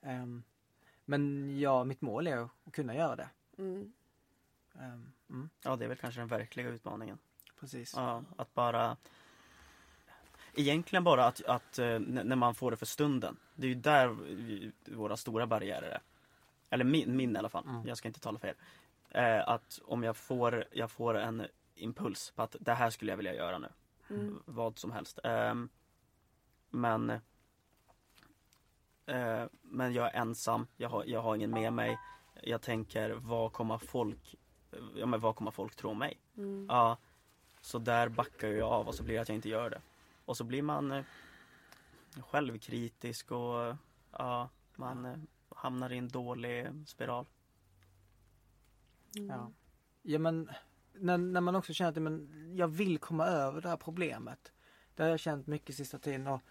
på. 0.00 0.38
Men 1.08 1.50
ja, 1.60 1.84
mitt 1.84 2.00
mål 2.00 2.26
är 2.26 2.36
att 2.36 2.72
kunna 2.72 2.94
göra 2.94 3.16
det. 3.16 3.28
Mm. 3.58 3.92
Ehm, 4.74 5.12
mm, 5.30 5.48
Ja, 5.64 5.76
det 5.76 5.84
är 5.84 5.88
väl 5.88 5.96
kanske 5.98 6.20
den 6.20 6.28
verkliga 6.28 6.68
utmaningen. 6.68 7.18
precis. 7.60 7.94
Ja, 7.96 8.24
att 8.36 8.54
bara 8.54 8.96
Egentligen 10.54 11.04
bara 11.04 11.26
att, 11.26 11.44
att 11.44 11.78
eh, 11.78 11.98
när 11.98 12.36
man 12.36 12.54
får 12.54 12.70
det 12.70 12.76
för 12.76 12.86
stunden. 12.86 13.36
Det 13.54 13.66
är 13.66 13.68
ju 13.68 13.74
där 13.74 14.16
våra 14.94 15.16
stora 15.16 15.46
barriärer 15.46 15.90
är. 15.90 16.00
Eller 16.70 16.84
min, 16.84 17.16
min 17.16 17.36
i 17.36 17.38
alla 17.38 17.48
fall. 17.48 17.64
Mm. 17.68 17.86
Jag 17.86 17.96
ska 17.98 18.08
inte 18.08 18.20
tala 18.20 18.38
för 18.38 18.48
er. 18.48 18.56
Eh, 19.10 19.48
att 19.48 19.80
om 19.84 20.02
jag 20.02 20.16
får, 20.16 20.64
jag 20.72 20.90
får 20.90 21.14
en 21.14 21.46
impuls 21.74 22.30
på 22.30 22.42
att 22.42 22.56
det 22.60 22.74
här 22.74 22.90
skulle 22.90 23.12
jag 23.12 23.16
vilja 23.16 23.34
göra 23.34 23.58
nu. 23.58 23.68
Mm. 24.10 24.42
Vad 24.44 24.78
som 24.78 24.92
helst. 24.92 25.18
Ehm, 25.24 25.68
men 26.70 27.20
eh, 29.08 29.44
Men 29.62 29.92
jag 29.92 30.06
är 30.06 30.20
ensam. 30.20 30.66
Jag 30.76 30.88
har, 30.88 31.04
jag 31.04 31.22
har 31.22 31.36
ingen 31.36 31.50
med 31.50 31.72
mig. 31.72 31.98
Jag 32.42 32.62
tänker 32.62 33.10
vad 33.10 33.52
kommer 33.52 33.78
folk 33.78 34.36
Ja 34.94 35.06
men 35.06 35.20
vad 35.20 35.36
kommer 35.36 35.50
folk 35.50 35.76
tro 35.76 35.90
om 35.90 35.98
mig? 35.98 36.20
Mm. 36.36 36.66
Ja, 36.68 36.98
så 37.60 37.78
där 37.78 38.08
backar 38.08 38.48
jag 38.48 38.68
av 38.68 38.88
och 38.88 38.94
så 38.94 39.02
blir 39.02 39.14
det 39.14 39.20
att 39.20 39.28
jag 39.28 39.36
inte 39.36 39.48
gör 39.48 39.70
det. 39.70 39.80
Och 40.24 40.36
så 40.36 40.44
blir 40.44 40.62
man 40.62 40.92
eh, 40.92 41.04
självkritisk 42.20 43.30
och 43.30 43.76
ja, 44.12 44.48
man 44.76 45.04
eh, 45.04 45.18
hamnar 45.48 45.92
i 45.92 45.98
en 45.98 46.08
dålig 46.08 46.68
spiral. 46.86 47.26
Mm. 49.16 49.28
Ja. 49.28 49.52
ja 50.02 50.18
men 50.18 50.50
när, 50.92 51.18
när 51.18 51.40
man 51.40 51.56
också 51.56 51.72
känner 51.72 51.90
att 51.90 52.02
men, 52.02 52.52
jag 52.56 52.68
vill 52.68 52.98
komma 52.98 53.26
över 53.26 53.60
det 53.60 53.68
här 53.68 53.76
problemet. 53.76 54.52
Det 54.94 55.02
har 55.02 55.10
jag 55.10 55.20
känt 55.20 55.46
mycket 55.46 55.76
sista 55.76 55.98
tiden 55.98 56.26
och 56.26 56.42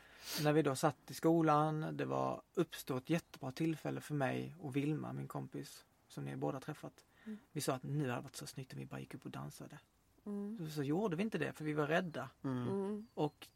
när 0.43 0.53
vi 0.53 0.61
då 0.61 0.75
satt 0.75 1.11
i 1.11 1.13
skolan, 1.13 1.97
det 1.97 2.05
var 2.05 2.41
uppstod 2.53 2.97
ett 2.97 3.09
jättebra 3.09 3.51
tillfälle 3.51 4.01
för 4.01 4.13
mig 4.13 4.55
och 4.59 4.75
Vilma, 4.75 5.13
min 5.13 5.27
kompis, 5.27 5.85
som 6.07 6.25
ni 6.25 6.35
båda 6.35 6.59
träffat. 6.59 7.05
Mm. 7.25 7.37
Vi 7.51 7.61
sa 7.61 7.73
att 7.73 7.83
nu 7.83 8.09
hade 8.09 8.15
det 8.15 8.21
varit 8.21 8.35
så 8.35 8.47
snyggt 8.47 8.73
om 8.73 8.79
vi 8.79 8.85
bara 8.85 8.99
gick 8.99 9.13
upp 9.13 9.25
och 9.25 9.31
dansade. 9.31 9.79
Mm. 10.25 10.57
Så, 10.59 10.71
så 10.71 10.83
gjorde 10.83 11.15
vi 11.15 11.23
inte 11.23 11.37
det 11.37 11.53
för 11.53 11.65
vi 11.65 11.73
var 11.73 11.87
rädda. 11.87 12.29
Mm. 12.43 12.67
Mm. 12.67 13.07
Och 13.13 13.47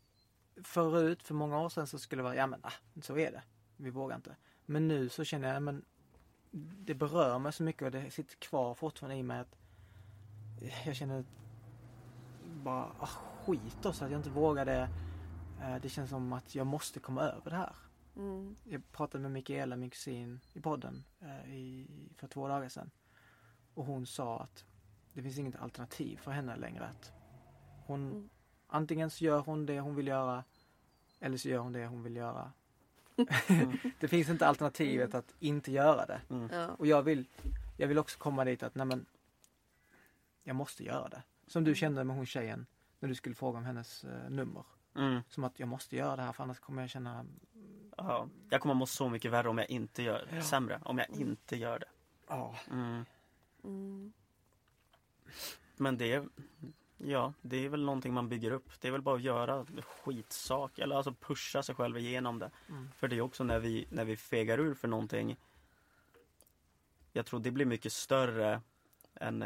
förut, 0.64 1.24
för 1.24 1.34
många 1.34 1.60
år 1.60 1.70
sedan 1.70 1.88
så 1.88 2.00
skulle 2.00 2.20
det 2.20 2.24
vara, 2.24 2.36
ja 2.36 2.48
men 2.48 2.60
ah, 2.64 2.74
så 3.02 3.18
är 3.18 3.32
det. 3.32 3.44
Vi 3.78 3.90
vågar 3.90 4.16
inte. 4.16 4.36
Men 4.66 4.88
nu 4.88 5.10
så 5.10 5.24
känner 5.24 5.54
jag, 5.54 5.64
men 5.64 5.86
det 6.52 6.94
berör 6.94 7.40
mig 7.40 7.54
så 7.54 7.64
mycket 7.64 7.82
och 7.82 7.92
det 7.92 8.12
sitter 8.12 8.36
kvar 8.36 8.76
fortfarande 8.76 9.16
i 9.16 9.24
mig 9.24 9.40
att 9.40 9.56
jag 10.86 10.96
känner 10.96 11.26
bara 12.64 12.96
ah, 13.00 13.10
skit 13.46 13.86
också 13.86 14.06
att 14.06 14.12
jag 14.12 14.20
inte 14.20 14.30
vågar 14.30 14.66
det. 15.62 15.74
Eh, 15.76 15.82
Det 15.82 15.90
känns 15.90 16.10
som 16.10 16.34
att 16.34 16.56
jag 16.56 16.68
måste 16.68 17.00
komma 17.00 17.22
över 17.22 17.52
det 17.52 17.58
här. 17.58 17.76
Mm. 18.16 18.56
Jag 18.64 18.92
pratade 18.92 19.22
med 19.22 19.32
Mikaela, 19.32 19.76
min 19.76 19.90
kusin, 19.90 20.40
i 20.54 20.62
podden 20.62 21.04
eh, 21.20 21.54
i, 21.56 21.88
för 22.18 22.28
två 22.28 22.48
dagar 22.48 22.70
sedan. 22.70 22.92
Och 23.74 23.86
hon 23.86 24.06
sa 24.06 24.40
att 24.40 24.66
det 25.14 25.22
finns 25.24 25.38
inget 25.38 25.56
alternativ 25.56 26.18
för 26.18 26.32
henne 26.32 26.56
längre. 26.56 26.86
Att 26.86 27.12
hon, 27.86 28.12
Mm. 28.12 28.30
Antingen 28.74 29.10
så 29.10 29.24
gör 29.24 29.40
hon 29.40 29.66
det 29.66 29.80
hon 29.80 29.96
vill 29.96 30.08
göra 30.08 30.44
eller 31.20 31.38
så 31.38 31.50
gör 31.50 31.60
hon 31.60 31.74
det 31.74 31.88
hon 31.88 32.04
vill 32.04 32.16
göra. 32.16 32.52
Mm. 33.48 33.78
det 34.00 34.08
finns 34.08 34.30
inte 34.30 34.48
alternativet 34.48 35.14
att 35.16 35.36
inte 35.40 35.72
göra 35.72 36.06
det. 36.06 36.22
Mm. 36.30 36.50
Ja. 36.54 36.68
Och 36.68 36.88
jag 36.88 37.04
vill, 37.04 37.28
jag 37.78 37.88
vill 37.88 37.98
också 37.98 38.20
komma 38.20 38.46
dit 38.46 38.64
att 38.64 38.76
nej 38.76 38.86
men, 38.86 39.06
jag 40.44 40.56
måste 40.56 40.84
göra 40.84 41.10
det. 41.10 41.24
Som 41.48 41.64
du 41.64 41.76
kände 41.76 42.04
med 42.04 42.16
hon 42.16 42.26
tjejen 42.26 42.66
när 43.00 43.10
du 43.10 43.16
skulle 43.16 43.36
fråga 43.36 43.58
om 43.58 43.66
hennes 43.66 44.04
eh, 44.04 44.30
nummer. 44.30 44.64
Mm. 44.96 45.22
Som 45.30 45.44
att 45.44 45.60
jag 45.60 45.68
måste 45.70 45.96
göra 45.96 46.16
det 46.16 46.22
här 46.22 46.32
för 46.32 46.44
annars 46.44 46.60
kommer 46.60 46.82
jag 46.82 46.90
känna, 46.90 47.26
Ja, 47.98 48.28
jag 48.50 48.62
kommer 48.62 48.74
må 48.74 48.86
så 48.86 49.10
mycket 49.10 49.32
värre 49.32 49.50
om 49.50 49.58
jag 49.58 49.70
inte 49.70 50.04
gör 50.04 50.28
Ja. 50.32 50.42
sämre. 50.42 50.82
Om 50.86 50.98
jag 50.98 51.10
inte 51.10 51.56
gör 51.56 51.80
det. 51.80 51.86
ja, 52.28 52.56
Mm. 52.72 53.06
Mm. 53.64 54.14
Men 55.78 55.98
det 55.98 56.14
är, 56.14 56.30
ja, 56.98 57.34
det 57.42 57.66
är 57.66 57.70
väl 57.70 57.84
någonting 57.86 58.14
man 58.14 58.30
bygger 58.30 58.52
upp. 58.52 58.82
Det 58.82 58.88
är 58.88 58.92
väl 58.92 59.02
bara 59.02 59.16
att 59.16 59.22
göra 59.22 59.66
skitsak 59.84 60.80
eller 60.80 60.96
alltså 60.96 61.14
pusha 61.14 61.64
sig 61.64 61.76
själv 61.76 61.98
igenom 61.98 62.40
det. 62.40 62.52
Mm. 62.70 62.90
För 62.96 63.08
det 63.08 63.16
är 63.18 63.22
också 63.22 63.44
när 63.44 63.60
vi, 63.60 63.88
när 63.90 64.06
vi 64.06 64.18
fegar 64.18 64.58
ur 64.60 64.74
för 64.74 64.88
någonting. 64.88 65.38
Jag 67.12 67.26
tror 67.26 67.40
det 67.40 67.52
blir 67.52 67.66
mycket 67.66 67.94
större 67.94 68.62
än 69.16 69.46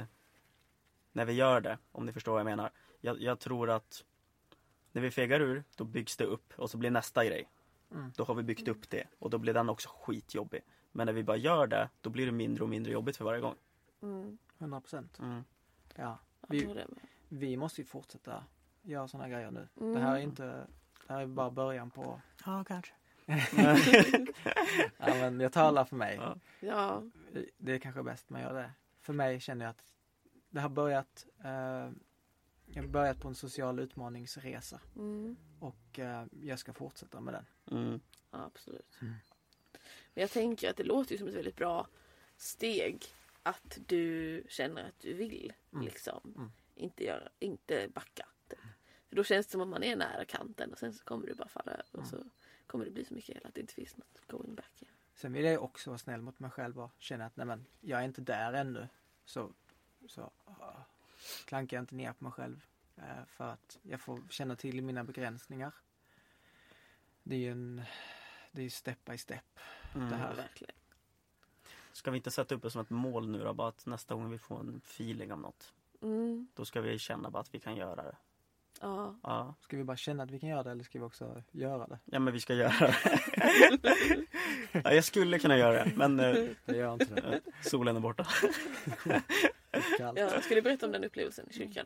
när 1.12 1.26
vi 1.26 1.34
gör 1.34 1.62
det, 1.62 1.78
om 1.92 2.06
ni 2.06 2.12
förstår 2.14 2.32
vad 2.32 2.40
jag 2.40 2.46
menar. 2.46 2.72
Jag, 3.02 3.22
jag 3.22 3.40
tror 3.40 3.70
att 3.70 4.04
när 4.96 5.02
vi 5.02 5.12
fegar 5.12 5.40
ur, 5.40 5.64
då 5.76 5.84
byggs 5.84 6.18
det 6.18 6.26
upp 6.26 6.54
och 6.56 6.70
så 6.70 6.78
blir 6.78 6.92
nästa 6.92 7.26
grej. 7.26 7.50
Mm. 7.92 8.12
Då 8.16 8.24
har 8.24 8.36
vi 8.36 8.44
byggt 8.44 8.68
upp 8.68 8.90
det 8.90 9.08
och 9.20 9.30
då 9.30 9.38
blir 9.38 9.54
den 9.54 9.70
också 9.70 9.90
skitjobbig. 9.90 10.62
Men 10.92 11.06
när 11.06 11.14
vi 11.14 11.24
bara 11.24 11.38
gör 11.38 11.68
det, 11.68 11.90
då 12.02 12.10
blir 12.10 12.26
det 12.26 12.32
mindre 12.32 12.64
och 12.64 12.70
mindre 12.70 12.94
jobbigt 12.94 13.18
för 13.18 13.26
varje 13.26 13.42
gång. 13.42 13.56
Mm. 14.02 14.38
100 14.58 14.82
procent. 14.82 15.20
Mm. 15.20 15.44
Ja. 15.96 16.20
Vi-. 16.48 16.86
Vi 17.30 17.58
måste 17.58 17.82
ju 17.82 17.86
fortsätta 17.86 18.44
göra 18.82 19.08
sådana 19.08 19.30
grejer 19.30 19.52
nu. 19.52 19.68
Mm. 19.82 19.94
Det 19.94 20.00
här 20.00 20.16
är 20.16 20.20
inte, 20.20 20.68
det 21.08 21.14
här 21.14 21.22
är 21.22 21.28
bara 21.28 21.52
början 21.52 21.92
på, 21.92 22.22
Ja, 22.46 22.64
kanske. 22.64 22.94
ja 24.98 25.14
men 25.14 25.40
jag 25.40 25.54
talar 25.54 25.86
för 25.86 25.96
mig. 25.96 26.16
Ja. 26.16 26.36
Ja. 26.60 27.04
Det 27.58 27.74
är 27.74 27.80
kanske 27.80 28.04
bäst 28.04 28.30
man 28.30 28.42
gör 28.42 28.54
det. 28.54 28.72
För 29.02 29.14
mig 29.14 29.40
känner 29.40 29.66
jag 29.66 29.70
att 29.70 29.84
det 30.50 30.60
har 30.60 30.70
börjat, 30.70 31.26
eh, 31.44 31.90
jag 32.66 32.84
har 32.84 32.88
börjat 32.88 33.20
på 33.20 33.28
en 33.28 33.36
social 33.36 33.80
utmaningsresa 33.80 34.80
Mm. 34.96 35.38
och 35.60 36.00
eh, 36.00 36.26
jag 36.42 36.60
ska 36.60 36.74
fortsätta 36.74 37.22
med 37.22 37.34
den. 37.34 37.46
Mm. 37.78 38.00
ja, 38.32 38.44
absolut. 38.46 38.98
Mm. 39.02 39.14
Men 40.14 40.22
jag 40.22 40.32
tänker 40.32 40.70
att 40.70 40.78
det 40.78 40.84
låter 40.84 41.12
ju 41.12 41.18
som 41.18 41.28
ett 41.28 41.34
väldigt 41.36 41.56
bra 41.56 41.88
steg 42.38 43.06
att 43.44 43.78
du 43.88 44.44
känner 44.50 44.84
att 44.88 45.00
du 45.00 45.14
vill 45.14 45.54
Mm. 45.74 45.86
liksom 45.86 46.34
Mm. 46.36 46.52
inte, 46.76 47.04
göra, 47.04 47.30
inte 47.40 47.88
backa. 47.94 48.28
Typ. 48.50 48.60
För 49.10 49.16
då 49.16 49.24
känns 49.24 49.46
det 49.48 49.52
som 49.52 49.62
att 49.62 49.68
man 49.68 49.84
är 49.84 49.96
nära 49.96 50.26
kanten 50.26 50.72
och 50.74 50.80
sen 50.80 50.94
så 50.94 51.04
kommer 51.04 51.28
du 51.28 51.34
bara 51.34 51.48
falla 51.48 51.72
över 51.72 51.86
och 51.92 51.98
Mm. 51.98 52.10
så 52.10 52.24
kommer 52.68 52.86
det 52.86 52.92
bli 52.92 53.06
så 53.06 53.14
mycket 53.14 53.36
hela 53.36 53.48
att 53.48 53.54
det 53.56 53.62
inte 53.62 53.74
finns 53.74 53.98
något 53.98 54.22
going 54.28 54.56
back. 54.56 54.82
igen. 54.82 54.94
Sen 55.16 55.34
vill 55.34 55.46
jag 55.46 55.64
också 55.64 55.90
vara 55.90 55.98
snäll 55.98 56.22
mot 56.22 56.40
mig 56.40 56.52
själv 56.52 56.80
och 56.80 56.92
känna 56.98 57.26
att 57.26 57.36
nej 57.38 57.46
men, 57.46 57.66
jag 57.82 58.00
är 58.00 58.06
inte 58.06 58.22
där 58.22 58.54
ännu. 58.54 58.88
Så, 59.26 59.54
så 60.08 60.22
uh, 60.48 60.80
klankar 61.46 61.78
jag 61.78 61.82
inte 61.82 61.96
ner 61.96 62.14
på 62.14 62.24
mig 62.24 62.34
själv. 62.34 62.66
eh, 62.98 63.26
för 63.28 63.44
att 63.48 63.80
jag 63.84 64.02
får 64.02 64.22
känna 64.30 64.56
till 64.56 64.82
mina 64.82 65.04
begränsningar. 65.04 65.72
Det 67.24 67.36
är 67.36 67.40
ju 67.40 67.52
en, 67.52 67.82
det 68.52 68.62
är 68.62 68.64
ju 68.64 68.70
step 68.70 69.06
by 69.06 69.18
step. 69.18 69.60
Mm. 69.96 70.10
Det 70.10 70.16
här. 70.16 70.34
verkligen. 70.36 70.76
Ska 71.92 72.12
vi 72.12 72.18
inte 72.18 72.32
sätta 72.32 72.56
upp 72.56 72.62
det 72.62 72.70
som 72.72 72.82
ett 72.82 72.90
mål 72.90 73.28
nu 73.30 73.44
då? 73.44 73.54
Bara 73.54 73.68
att 73.68 73.86
nästa 73.86 74.16
gång 74.16 74.30
vi 74.30 74.38
får 74.38 74.60
en 74.60 74.82
feeling 74.86 75.32
om 75.32 75.42
något. 75.42 75.74
Mm. 76.02 76.48
Då 76.54 76.66
ska 76.66 76.82
vi 76.82 77.00
känna 77.00 77.30
bara 77.30 77.40
att 77.40 77.54
vi 77.54 77.60
kan 77.60 77.76
göra 77.76 77.96
det. 78.04 78.16
Ja. 78.82 79.16
Ja, 79.24 79.56
Ska 79.62 79.78
vi 79.78 79.84
bara 79.84 79.98
känna 79.98 80.24
att 80.24 80.32
vi 80.32 80.40
kan 80.40 80.50
göra 80.50 80.64
det 80.64 80.72
eller 80.72 80.84
ska 80.84 81.00
vi 81.00 81.06
också 81.06 81.44
göra 81.52 81.88
det? 81.88 82.00
ja 82.06 82.20
men 82.20 82.34
vi 82.34 82.40
ska 82.40 82.54
göra 82.54 82.88
det. 82.88 82.96
ja, 84.84 84.94
jag 84.94 85.04
skulle 85.04 85.40
kunna 85.40 85.58
göra 85.58 85.86
det, 85.86 85.92
men 85.96 86.20
eh, 86.20 86.48
Jag 86.66 86.78
gör 86.78 86.94
inte 86.94 87.06
det. 87.16 87.42
solen 87.70 87.96
är 87.96 88.00
borta. 88.00 88.28
Kallt. 89.98 90.20
ja. 90.20 90.42
Ska 90.42 90.56
du 90.56 90.62
berätta 90.62 90.86
om 90.86 90.92
den 90.92 91.04
upplevelsen 91.04 91.50
i 91.50 91.54
kyrkan? 91.54 91.86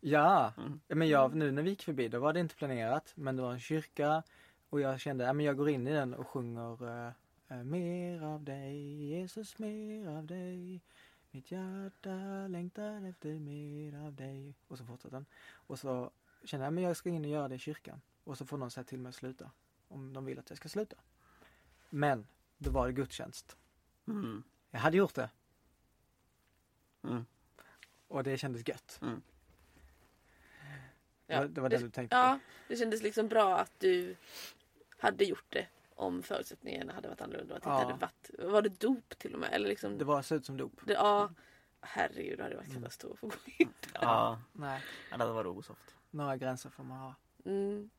Ja, 0.00 0.52
Mm. 0.56 0.80
Men 0.88 1.08
jag, 1.08 1.34
nu 1.34 1.50
när 1.50 1.62
vi 1.62 1.70
gick 1.70 1.82
förbi 1.82 2.08
då 2.08 2.18
var 2.18 2.32
det 2.32 2.40
inte 2.40 2.54
planerat 2.54 3.12
men 3.14 3.36
det 3.36 3.42
var 3.42 3.52
en 3.52 3.60
kyrka 3.60 4.22
och 4.70 4.80
jag 4.80 5.00
kände 5.00 5.30
att 5.30 5.42
jag 5.42 5.56
går 5.56 5.68
in 5.68 5.86
i 5.86 5.92
den 5.92 6.14
och 6.14 6.28
sjunger 6.28 7.06
eh, 7.48 7.56
Mer 7.64 8.22
av 8.22 8.44
dig 8.44 9.04
Jesus, 9.04 9.58
mer 9.58 10.08
av 10.08 10.26
dig 10.26 10.80
Mitt 11.34 11.50
hjärta 11.50 12.46
längtar 12.48 13.08
efter 13.08 13.28
mer 13.28 14.06
av 14.06 14.14
dig 14.14 14.54
och 14.68 14.78
så 14.78 14.84
fortsätter 14.84 15.16
den. 15.16 15.26
Och 15.52 15.78
så 15.78 16.10
kände 16.44 16.66
jag 16.66 16.76
att 16.76 16.82
jag 16.82 16.96
ska 16.96 17.08
in 17.08 17.24
och 17.24 17.30
göra 17.30 17.48
det 17.48 17.54
i 17.54 17.58
kyrkan 17.58 18.00
och 18.24 18.38
så 18.38 18.46
får 18.46 18.58
någon 18.58 18.70
säga 18.70 18.84
till 18.84 18.98
mig 18.98 19.08
att 19.10 19.14
sluta 19.14 19.50
om 19.88 20.12
de 20.12 20.24
vill 20.24 20.38
att 20.38 20.50
jag 20.50 20.56
ska 20.56 20.68
sluta. 20.68 20.96
Men 21.90 22.26
då 22.58 22.70
var 22.70 22.86
det 22.86 22.92
gudstjänst. 22.92 23.56
Mm. 24.08 24.42
Jag 24.70 24.80
hade 24.80 24.96
gjort 24.96 25.14
det 25.14 25.30
Mm. 27.04 27.24
och 28.08 28.24
det 28.24 28.38
kändes 28.38 28.68
gött. 28.68 28.98
Mm. 29.02 29.22
Det 31.26 31.36
var, 31.38 31.44
det 31.48 31.60
var 31.60 31.68
det 31.68 31.78
du 31.78 31.90
tänkte 31.90 32.16
Ja, 32.16 32.38
det 32.68 32.76
kändes 32.76 33.02
liksom 33.02 33.28
bra 33.28 33.58
att 33.58 33.72
du 33.80 34.16
hade 34.98 35.24
gjort 35.24 35.44
det 35.48 35.66
om 35.94 36.22
förutsättningarna 36.22 36.92
hade 36.92 37.08
varit 37.08 37.20
annorlunda. 37.20 37.56
Att 37.56 37.64
Ja. 37.64 37.70
hade 37.70 37.94
varit, 37.94 38.30
var 38.38 38.62
det 38.62 38.80
dop 38.80 39.18
till 39.18 39.34
och 39.34 39.40
med? 39.40 39.52
Eller 39.52 39.68
liksom. 39.68 39.98
Det 39.98 40.04
var 40.04 40.22
så 40.22 40.34
ut 40.34 40.46
som 40.46 40.56
dop. 40.56 40.72
det, 40.86 40.92
ja, 40.92 41.30
herregud 41.80 42.38
det 42.38 42.42
hade 42.42 42.56
varit 42.56 42.68
Mm. 42.68 42.82
katastrof 42.82 43.24
att 43.24 43.30
gå 43.30 43.36
in. 43.58 43.68
Ja, 43.94 44.40
Nej, 44.52 44.82
ja, 45.10 45.16
det 45.16 45.32
var 45.32 45.46
osoft. 45.46 45.94
några 46.10 46.36
gränser 46.36 46.70
får 46.70 46.84
man 46.84 46.98
ha. 46.98 47.14
Mm. 47.44 47.90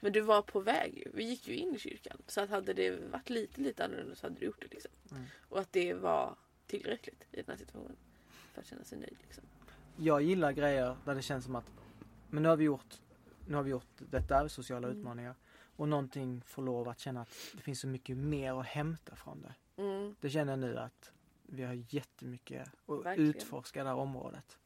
Men 0.00 0.12
du 0.12 0.20
var 0.20 0.42
på 0.42 0.60
väg 0.60 0.98
ju. 0.98 1.10
Vi 1.14 1.24
gick 1.24 1.48
ju 1.48 1.54
in 1.56 1.74
i 1.74 1.78
kyrkan. 1.78 2.22
Så 2.26 2.40
att 2.40 2.50
hade 2.50 2.72
det 2.72 2.90
varit 2.90 3.30
lite, 3.30 3.60
lite 3.60 3.84
annorlunda 3.84 4.14
så 4.14 4.26
hade 4.26 4.40
du 4.40 4.46
gjort 4.46 4.60
det 4.60 4.68
liksom. 4.70 4.90
Mm. 5.10 5.24
Och 5.48 5.60
att 5.60 5.72
det 5.72 5.94
var 5.94 6.36
tillräckligt 6.66 7.24
i 7.32 7.36
den 7.36 7.44
här 7.48 7.56
situationen. 7.56 7.96
För 8.52 8.60
att 8.60 8.66
känna 8.66 8.84
sig 8.84 8.98
nöjd 8.98 9.16
liksom. 9.22 9.44
Jag 9.96 10.22
gillar 10.22 10.52
grejer 10.52 10.96
där 11.04 11.14
det 11.14 11.22
känns 11.22 11.44
som 11.44 11.56
att 11.56 11.70
men 12.30 12.42
nu 12.42 12.48
har 12.48 12.56
vi 12.56 12.64
gjort, 12.64 13.00
nu 13.46 13.56
har 13.56 13.62
vi 13.62 13.70
gjort 13.70 13.86
detta, 14.10 14.48
sociala 14.48 14.88
Mm. 14.88 14.98
utmaningar. 15.00 15.34
Och 15.76 15.88
någonting 15.88 16.42
får 16.46 16.62
lov 16.62 16.88
att 16.88 16.98
känna 16.98 17.20
att 17.22 17.28
det 17.54 17.60
finns 17.62 17.80
så 17.80 17.86
mycket 17.86 18.16
mer 18.16 18.60
att 18.60 18.66
hämta 18.66 19.16
från 19.16 19.42
det. 19.42 19.82
Mm. 19.82 20.14
Det 20.20 20.30
känner 20.30 20.52
jag 20.52 20.58
nu 20.58 20.78
att 20.78 21.12
vi 21.42 21.62
har 21.62 21.84
jättemycket 21.88 22.68
att 22.86 23.04
Verkligen. 23.04 23.30
utforska 23.30 23.82
det 23.82 23.88
här 23.88 23.96
området. 23.96 24.58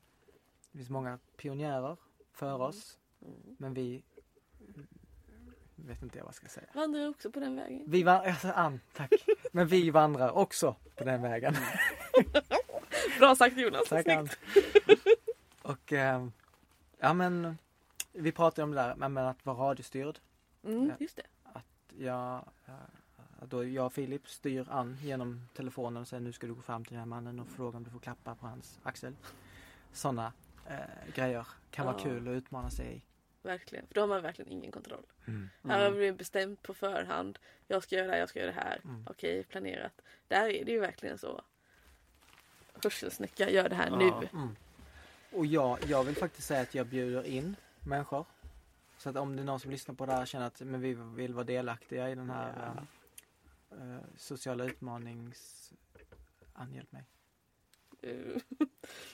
Det 0.72 0.78
finns 0.78 0.90
många 0.90 1.18
pionjärer 1.36 1.96
före 2.32 2.62
oss, 2.64 2.98
Mm. 3.22 3.56
men 3.58 3.74
vi 3.74 4.02
vet 5.76 6.02
inte 6.02 6.18
jag 6.18 6.24
vad 6.24 6.28
jag 6.30 6.34
ska 6.34 6.48
säga. 6.48 6.66
Vandrar 6.74 7.08
också 7.08 7.30
på 7.30 7.40
den 7.40 7.56
vägen. 7.56 7.82
Vi 7.86 8.02
vandrar, 8.02 8.28
alltså 8.30 8.48
Ann, 8.48 8.80
tack. 8.92 9.12
Men 9.52 9.66
vi 9.66 9.90
vandrar 9.90 10.30
också 10.30 10.76
på 10.96 11.04
den 11.04 11.22
vägen. 11.22 11.54
Bra 13.18 13.36
sagt 13.36 13.58
Jonas. 13.58 13.88
Tack. 13.88 14.02
Snyggt. 14.04 14.38
Och 15.62 15.92
ehm, 15.92 16.32
ja 16.98 17.14
men 17.14 17.58
vi 18.12 18.32
pratade 18.32 18.62
om 18.64 18.70
det 18.70 18.76
där 18.76 19.08
med 19.08 19.30
att 19.30 19.46
vara 19.46 19.56
radiostyrd. 19.70 20.18
Mm, 20.64 20.92
just 20.98 21.16
det. 21.16 21.22
Jag, 21.98 22.44
eh, 22.66 22.74
då 23.48 23.64
jag 23.64 23.86
och 23.86 23.92
Filip 23.92 24.28
styr 24.28 24.66
Ann 24.70 24.96
genom 25.02 25.48
telefonen 25.56 26.02
och 26.02 26.08
säger 26.08 26.20
nu 26.20 26.32
ska 26.32 26.46
du 26.46 26.54
gå 26.54 26.62
fram 26.62 26.84
till 26.84 26.92
den 26.92 26.98
här 27.00 27.06
mannen 27.06 27.40
och 27.40 27.48
fråga 27.48 27.76
om 27.76 27.84
du 27.84 27.90
får 27.90 27.98
klappa 27.98 28.34
på 28.34 28.46
hans 28.46 28.78
axel. 28.82 29.16
Sådana 29.92 30.32
eh, 30.66 31.12
grejer 31.14 31.46
kan 31.70 31.86
vara 31.86 31.96
Ja. 31.98 32.04
kul 32.04 32.28
att 32.28 32.32
utmana 32.32 32.70
sig 32.70 32.96
i. 32.96 33.02
Verkligen. 33.42 33.86
För 33.86 33.94
då 33.94 34.00
har 34.00 34.08
man 34.08 34.22
verkligen 34.22 34.52
ingen 34.52 34.72
kontroll. 34.72 35.06
Mm. 35.26 35.48
Här 35.68 35.84
har 35.84 35.90
vi 35.90 36.12
bestämt 36.12 36.62
på 36.62 36.74
förhand. 36.74 37.38
Jag 37.68 37.82
ska 37.82 37.96
göra 37.96 38.06
det 38.06 38.12
här, 38.12 38.18
jag 38.20 38.28
ska 38.28 38.38
göra 38.38 38.50
det 38.50 38.60
här. 38.60 38.80
Mm. 38.84 39.06
Okej, 39.10 39.44
planerat. 39.44 40.00
Där 40.28 40.48
är 40.48 40.64
det 40.64 40.72
ju 40.72 40.80
verkligen 40.80 41.18
så. 41.18 41.42
Hörselsnäcka, 42.82 43.50
gör 43.50 43.68
det 43.68 43.74
här 43.74 43.90
Ja. 43.90 43.96
nu. 43.96 44.28
Mm. 44.38 44.56
Och 45.32 45.46
jag, 45.46 45.78
jag 45.86 46.04
vill 46.04 46.16
faktiskt 46.16 46.46
säga 46.48 46.60
att 46.62 46.74
jag 46.74 46.86
bjuder 46.86 47.22
in 47.26 47.56
människor. 47.80 48.24
Så 48.98 49.10
att 49.10 49.16
om 49.16 49.36
det 49.36 49.42
är 49.42 49.46
någon 49.46 49.60
som 49.60 49.70
lyssnar 49.70 49.94
på 49.94 50.06
det 50.06 50.12
här 50.12 50.20
och 50.20 50.28
känner 50.28 50.46
att 50.46 50.60
men 50.60 50.80
vi 50.80 50.94
vill 50.94 51.34
vara 51.34 51.44
delaktiga 51.44 52.10
i 52.10 52.14
den 52.14 52.30
här 52.30 52.74
Ja. 53.70 53.76
eh, 53.76 53.96
sociala 54.16 54.64
utmanings... 54.64 55.72
Ann, 56.54 56.74
hjälp 56.74 56.92
mig. 56.92 57.04
Eh, 58.02 58.40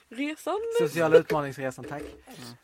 Resan. 0.08 0.58
Sociala 0.80 1.16
utmaningsresan, 1.18 1.84
tack. 1.84 2.02
Mm. 2.02 2.54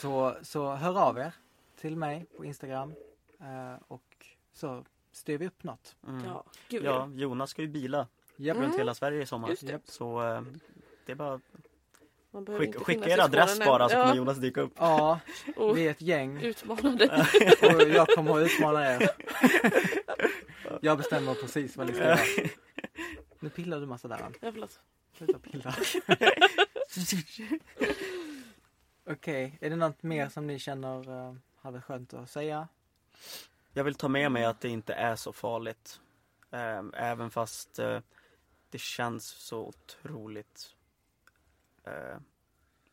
Så, 0.00 0.36
så 0.42 0.74
hör 0.74 0.98
av 1.00 1.18
er 1.18 1.32
till 1.76 1.96
mig 1.96 2.26
på 2.36 2.44
Instagram 2.44 2.94
eh, 3.40 3.74
och 3.88 4.26
så 4.52 4.84
styr 5.12 5.38
vi 5.38 5.46
upp 5.46 5.62
något. 5.64 5.96
Mm. 6.08 6.24
Ja. 6.24 6.44
Ja, 6.68 7.08
Jonas 7.14 7.50
ska 7.50 7.62
ju 7.62 7.68
bila 7.68 8.08
Japp. 8.36 8.56
Mm. 8.56 8.68
runt 8.68 8.78
hela 8.78 8.94
Sverige 8.94 9.22
i 9.22 9.26
sommar. 9.26 9.48
Just 9.48 9.66
det. 9.66 9.80
Så 9.84 10.22
eh, 10.22 10.42
det 11.06 11.12
är 11.12 11.16
bara 11.16 11.40
Man 12.30 12.44
behöver 12.44 12.66
skicka, 12.66 12.78
inte 12.78 12.84
skicka 12.84 13.02
finnas 13.04 13.18
er 13.18 13.22
adress 13.22 13.58
bara 13.58 13.88
så 13.88 13.94
kommer 13.94 14.08
ja, 14.08 14.14
Jonas 14.14 14.38
dyka 14.38 14.60
upp. 14.60 14.72
Ja, 14.76 15.20
vi 15.74 15.86
är 15.86 15.90
ett 15.90 16.02
gäng 16.02 16.42
utmanande. 16.42 17.06
och 17.62 17.82
jag 17.82 18.08
kommer 18.08 18.40
att 18.40 18.46
utmana 18.46 18.94
er. 18.94 19.10
Jag 20.80 20.98
bestämmer 20.98 21.34
precis 21.34 21.76
vad 21.76 21.86
ni 21.86 21.92
ska 21.92 22.04
göra. 22.04 22.18
Nu 23.40 23.48
pillar 23.50 23.80
du 23.80 23.86
massa 23.86 24.08
där. 24.08 24.18
Ja, 24.40 24.52
förlåt. 24.52 24.80
Sluta 25.16 25.38
pilla. 25.38 25.74
Okej, 29.10 29.58
är 29.60 29.70
det 29.70 29.76
något 29.76 30.02
mer 30.02 30.28
som 30.28 30.46
ni 30.46 30.58
känner 30.58 31.10
uh, 31.10 31.34
hade 31.56 31.80
skönt 31.80 32.14
att 32.14 32.30
säga? 32.30 32.68
Jag 33.72 33.84
vill 33.84 33.94
ta 33.94 34.08
med 34.08 34.32
mig 34.32 34.44
att 34.44 34.60
det 34.60 34.68
inte 34.68 34.94
är 34.94 35.16
så 35.16 35.32
farligt. 35.32 36.00
Eh, 36.50 36.82
även 36.94 37.30
fast 37.30 37.78
eh, 37.78 37.98
det 38.72 38.80
känns 38.80 39.26
så 39.26 39.58
otroligt 39.66 40.76
eh, 41.84 42.18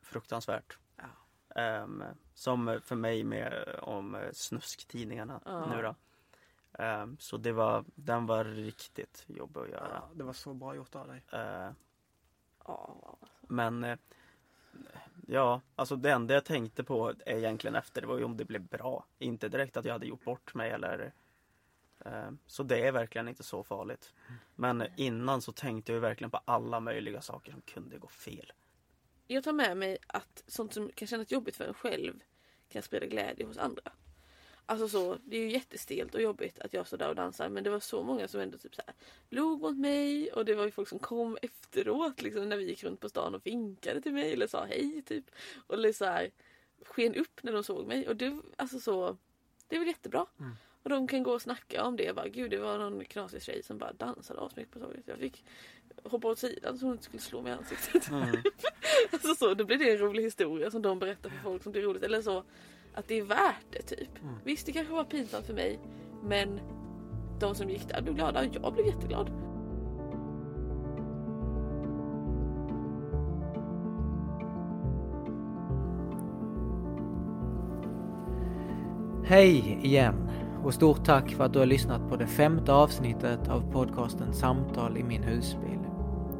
fruktansvärt. 0.02 0.78
Ja. 0.96 1.04
Ehm, 1.62 2.04
som 2.34 2.80
för 2.84 2.96
mig 2.96 3.24
med 3.24 3.76
om 3.82 4.30
snusktidningarna 4.34 5.42
Ja. 5.46 5.66
nu 5.76 5.82
då. 5.82 5.96
Ehm, 6.84 7.18
så 7.20 7.38
det 7.38 7.52
var, 7.52 7.86
den 7.96 8.26
var 8.26 8.44
riktigt 8.46 9.24
jobbig 9.28 9.62
att 9.62 9.70
göra. 9.70 9.90
Ja, 9.94 10.10
det 10.16 10.24
var 10.24 10.34
så 10.34 10.54
bra 10.54 10.76
gjort 10.76 10.96
av 10.96 11.08
dig. 11.08 11.24
Eh, 11.32 11.72
Ja, 12.66 13.18
men 13.42 13.84
eh, 13.84 13.98
ja, 15.28 15.62
alltså 15.76 15.96
det 15.96 16.12
enda 16.12 16.34
jag 16.34 16.46
tänkte 16.46 16.84
på 16.84 17.14
egentligen 17.26 17.76
efter 17.76 18.02
det 18.02 18.08
var 18.08 18.18
ju 18.18 18.24
om 18.24 18.38
det 18.38 18.46
blev 18.46 18.62
bra. 18.62 19.06
Inte 19.20 19.50
direkt 19.50 19.78
att 19.78 19.86
jag 19.86 19.94
hade 19.94 20.06
gjort 20.06 20.24
bort 20.24 20.54
mig 20.54 20.72
eller 20.72 21.14
Så 22.48 22.64
det 22.64 22.88
är 22.88 22.92
verkligen 22.92 23.28
inte 23.28 23.44
så 23.44 23.64
farligt. 23.64 24.14
Men 24.56 24.84
innan 24.96 25.42
så 25.42 25.52
tänkte 25.52 25.94
jag 25.94 26.00
verkligen 26.00 26.32
på 26.32 26.40
alla 26.46 26.80
möjliga 26.80 27.22
saker 27.22 27.52
som 27.52 27.62
kunde 27.62 27.98
gå 27.98 28.08
fel. 28.08 28.54
jag 29.28 29.44
tar 29.44 29.54
med 29.54 29.78
mig 29.78 29.98
att 30.08 30.44
sånt 30.48 30.74
som 30.74 30.90
kan 30.90 31.08
kännas 31.08 31.32
jobbigt 31.32 31.56
för 31.56 31.66
en 31.66 31.74
själv 31.74 32.14
kan 32.70 32.82
sprida 32.82 33.06
glädje 33.06 33.46
hos 33.46 33.58
andra. 33.58 33.92
Alltså 34.66 34.90
så, 34.90 35.18
det 35.26 35.38
är 35.38 35.42
ju 35.42 35.52
jättestelt 35.52 36.16
och 36.16 36.22
jobbigt 36.22 36.60
att 36.60 36.74
jag 36.74 36.88
står 36.88 36.98
där 36.98 37.10
och 37.10 37.16
dansar 37.16 37.50
men 37.50 37.64
det 37.64 37.70
var 37.70 37.80
så 37.80 38.04
många 38.04 38.28
som 38.28 38.42
ändå 38.42 38.58
typ 38.58 38.76
så 38.76 38.82
här 38.86 38.96
log 39.30 39.62
mot 39.62 39.78
mig 39.78 40.32
och 40.32 40.46
det 40.46 40.56
var 40.56 40.66
ju 40.66 40.72
folk 40.72 40.88
som 40.88 41.00
kom 41.00 41.38
efteråt 41.42 42.22
liksom 42.22 42.50
när 42.50 42.58
vi 42.58 42.64
gick 42.70 42.84
runt 42.84 43.00
på 43.00 43.10
stan 43.10 43.36
och 43.36 43.46
vinkade 43.46 44.02
till 44.02 44.14
mig 44.14 44.34
eller 44.34 44.48
sa 44.48 44.66
hej 44.66 45.02
typ. 45.06 45.26
Och 45.68 45.78
liksom 45.78 46.06
så 46.06 46.12
här 46.12 46.32
sken 46.86 47.16
upp 47.16 47.44
när 47.44 47.54
de 47.54 47.64
såg 47.64 47.88
mig 47.88 48.08
och 48.08 48.16
det, 48.16 48.40
alltså 48.58 48.80
så, 48.80 49.18
det 49.68 49.76
är 49.76 49.80
väl 49.80 49.88
jättebra. 49.88 50.26
Mm. 50.40 50.56
Och 50.84 50.90
de 50.90 51.08
kan 51.08 51.24
gå 51.24 51.32
och 51.32 51.42
snacka 51.42 51.84
om 51.84 51.96
det. 51.96 52.16
Bara, 52.16 52.28
Gud 52.28 52.52
det 52.52 52.58
var 52.58 52.78
någon 52.78 53.06
knasig 53.06 53.42
tjej 53.42 53.64
som 53.64 53.78
bara 53.78 53.94
dansade 53.94 54.42
asmycket 54.42 54.74
på 54.74 54.80
tåget. 54.80 55.04
Jag 55.06 55.18
fick 55.18 55.44
hoppa 56.04 56.28
åt 56.28 56.40
sidan 56.40 56.78
så 56.78 56.86
hon 56.86 56.94
inte 56.94 57.04
skulle 57.04 57.22
slå 57.22 57.42
mig 57.42 57.52
i 57.52 57.56
ansiktet. 57.56 58.10
Mm. 58.10 58.28
Alltså 59.12 59.36
så, 59.36 59.54
då 59.54 59.66
blir 59.66 59.78
det 59.78 59.92
en 59.92 59.98
rolig 59.98 60.24
historia 60.24 60.72
som 60.72 60.82
de 60.82 61.00
berättar 61.00 61.30
för 61.30 61.38
folk 61.38 61.64
som 61.64 61.72
blir 61.72 61.82
roligt. 61.82 62.04
Eller 62.04 62.22
så 62.22 62.44
att 62.94 63.08
det 63.08 63.20
är 63.20 63.24
värt 63.24 63.66
det 63.72 63.82
typ. 63.82 64.22
Mm. 64.22 64.36
Visst 64.44 64.66
det 64.66 64.72
kanske 64.72 64.94
var 64.94 65.04
pinsamt 65.04 65.46
för 65.46 65.54
mig 65.54 65.80
men 66.24 66.60
de 67.40 67.56
som 67.56 67.70
gick 67.70 67.88
där 67.88 68.02
blev 68.02 68.16
glada 68.16 68.40
och 68.40 68.56
jag 68.56 68.74
blev 68.74 68.86
jätteglad. 68.86 69.32
Hej 79.26 79.80
igen 79.84 80.30
och 80.64 80.74
stort 80.74 81.06
tack 81.06 81.30
för 81.30 81.44
att 81.44 81.54
du 81.54 81.60
har 81.60 81.66
lyssnat 81.66 82.10
på 82.10 82.16
det 82.16 82.28
femte 82.28 82.74
avsnittet 82.74 83.50
av 83.50 83.72
podcasten 83.72 84.34
Samtal 84.34 84.98
i 84.98 85.04
min 85.04 85.24
husbil. 85.24 85.80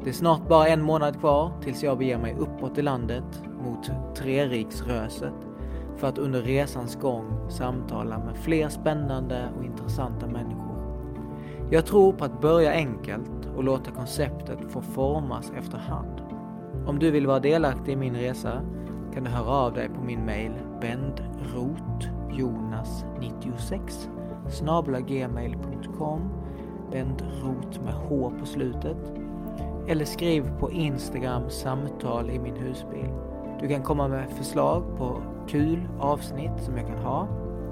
Det 0.04 0.10
är 0.10 0.14
snart 0.14 0.48
bara 0.48 0.68
en 0.68 0.82
månad 0.82 1.20
kvar 1.20 1.52
tills 1.62 1.82
jag 1.82 1.98
beger 1.98 2.18
mig 2.18 2.36
uppåt 2.38 2.78
i 2.78 2.82
landet 2.82 3.42
mot 3.64 3.90
Treriksröset 4.16 5.34
för 5.96 6.08
att 6.08 6.18
under 6.18 6.42
resans 6.42 6.96
gång 6.96 7.50
samtala 7.50 8.18
med 8.18 8.36
fler 8.36 8.68
spännande 8.68 9.48
och 9.58 9.64
intressanta 9.64 10.26
människor. 10.26 10.70
Jag 11.70 11.86
tror 11.86 12.12
på 12.12 12.24
att 12.24 12.40
börja 12.40 12.72
enkelt 12.72 13.48
och 13.56 13.64
låta 13.64 13.90
konceptet 13.90 14.58
få 14.68 14.80
formas 14.80 15.52
efterhand. 15.58 16.20
Om 16.86 16.98
du 16.98 17.10
vill 17.10 17.26
vara 17.26 17.40
delaktig 17.40 17.92
i 17.92 17.96
min 17.96 18.16
resa 18.16 18.62
kan 19.14 19.24
du 19.24 19.30
höra 19.30 19.50
av 19.50 19.72
dig 19.72 19.88
på 19.88 20.04
min 20.04 20.26
mail 20.26 20.52
bendrotjonas96 22.30 24.08
snabelagmail.com 24.50 26.20
bendrot 26.90 27.80
med 27.84 27.94
H 27.94 28.32
på 28.40 28.46
slutet 28.46 28.96
eller 29.88 30.04
skriv 30.04 30.58
på 30.58 30.70
Instagram 30.70 31.50
samtal 31.50 32.30
i 32.30 32.38
min 32.38 32.56
husbil. 32.56 33.08
Du 33.60 33.68
kan 33.68 33.82
komma 33.82 34.08
med 34.08 34.30
förslag 34.30 34.82
på 34.98 35.22
kul 35.48 35.88
avsnitt 36.00 36.64
som 36.64 36.76
jag 36.76 36.86
kan 36.86 36.98
ha. 36.98 37.28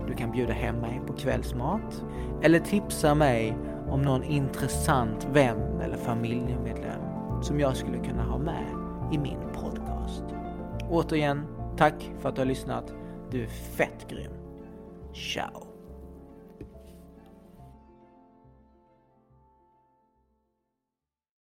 Du 0.07 0.15
kan 0.15 0.31
bjuda 0.31 0.53
hem 0.53 0.77
mig 0.77 1.01
på 1.07 1.13
kvällsmat 1.13 2.05
eller 2.43 2.59
tipsa 2.59 3.15
mig 3.15 3.57
om 3.89 4.03
någon 4.03 4.25
intressant 4.25 5.29
vän 5.33 5.81
eller 5.81 5.97
familjemedlem 5.97 7.01
som 7.43 7.61
jag 7.61 7.77
skulle 7.77 7.99
kunna 7.99 8.23
ha 8.23 8.39
med 8.39 8.67
i 9.13 9.19
min 9.19 9.39
podcast. 9.53 10.25
Återigen, 10.91 11.43
tack 11.77 12.11
för 12.19 12.29
att 12.29 12.35
du 12.35 12.41
har 12.41 12.47
lyssnat. 12.47 12.93
Du 13.31 13.43
är 13.43 13.47
fett 13.47 14.07
grym. 14.09 14.38
show. 15.19 15.68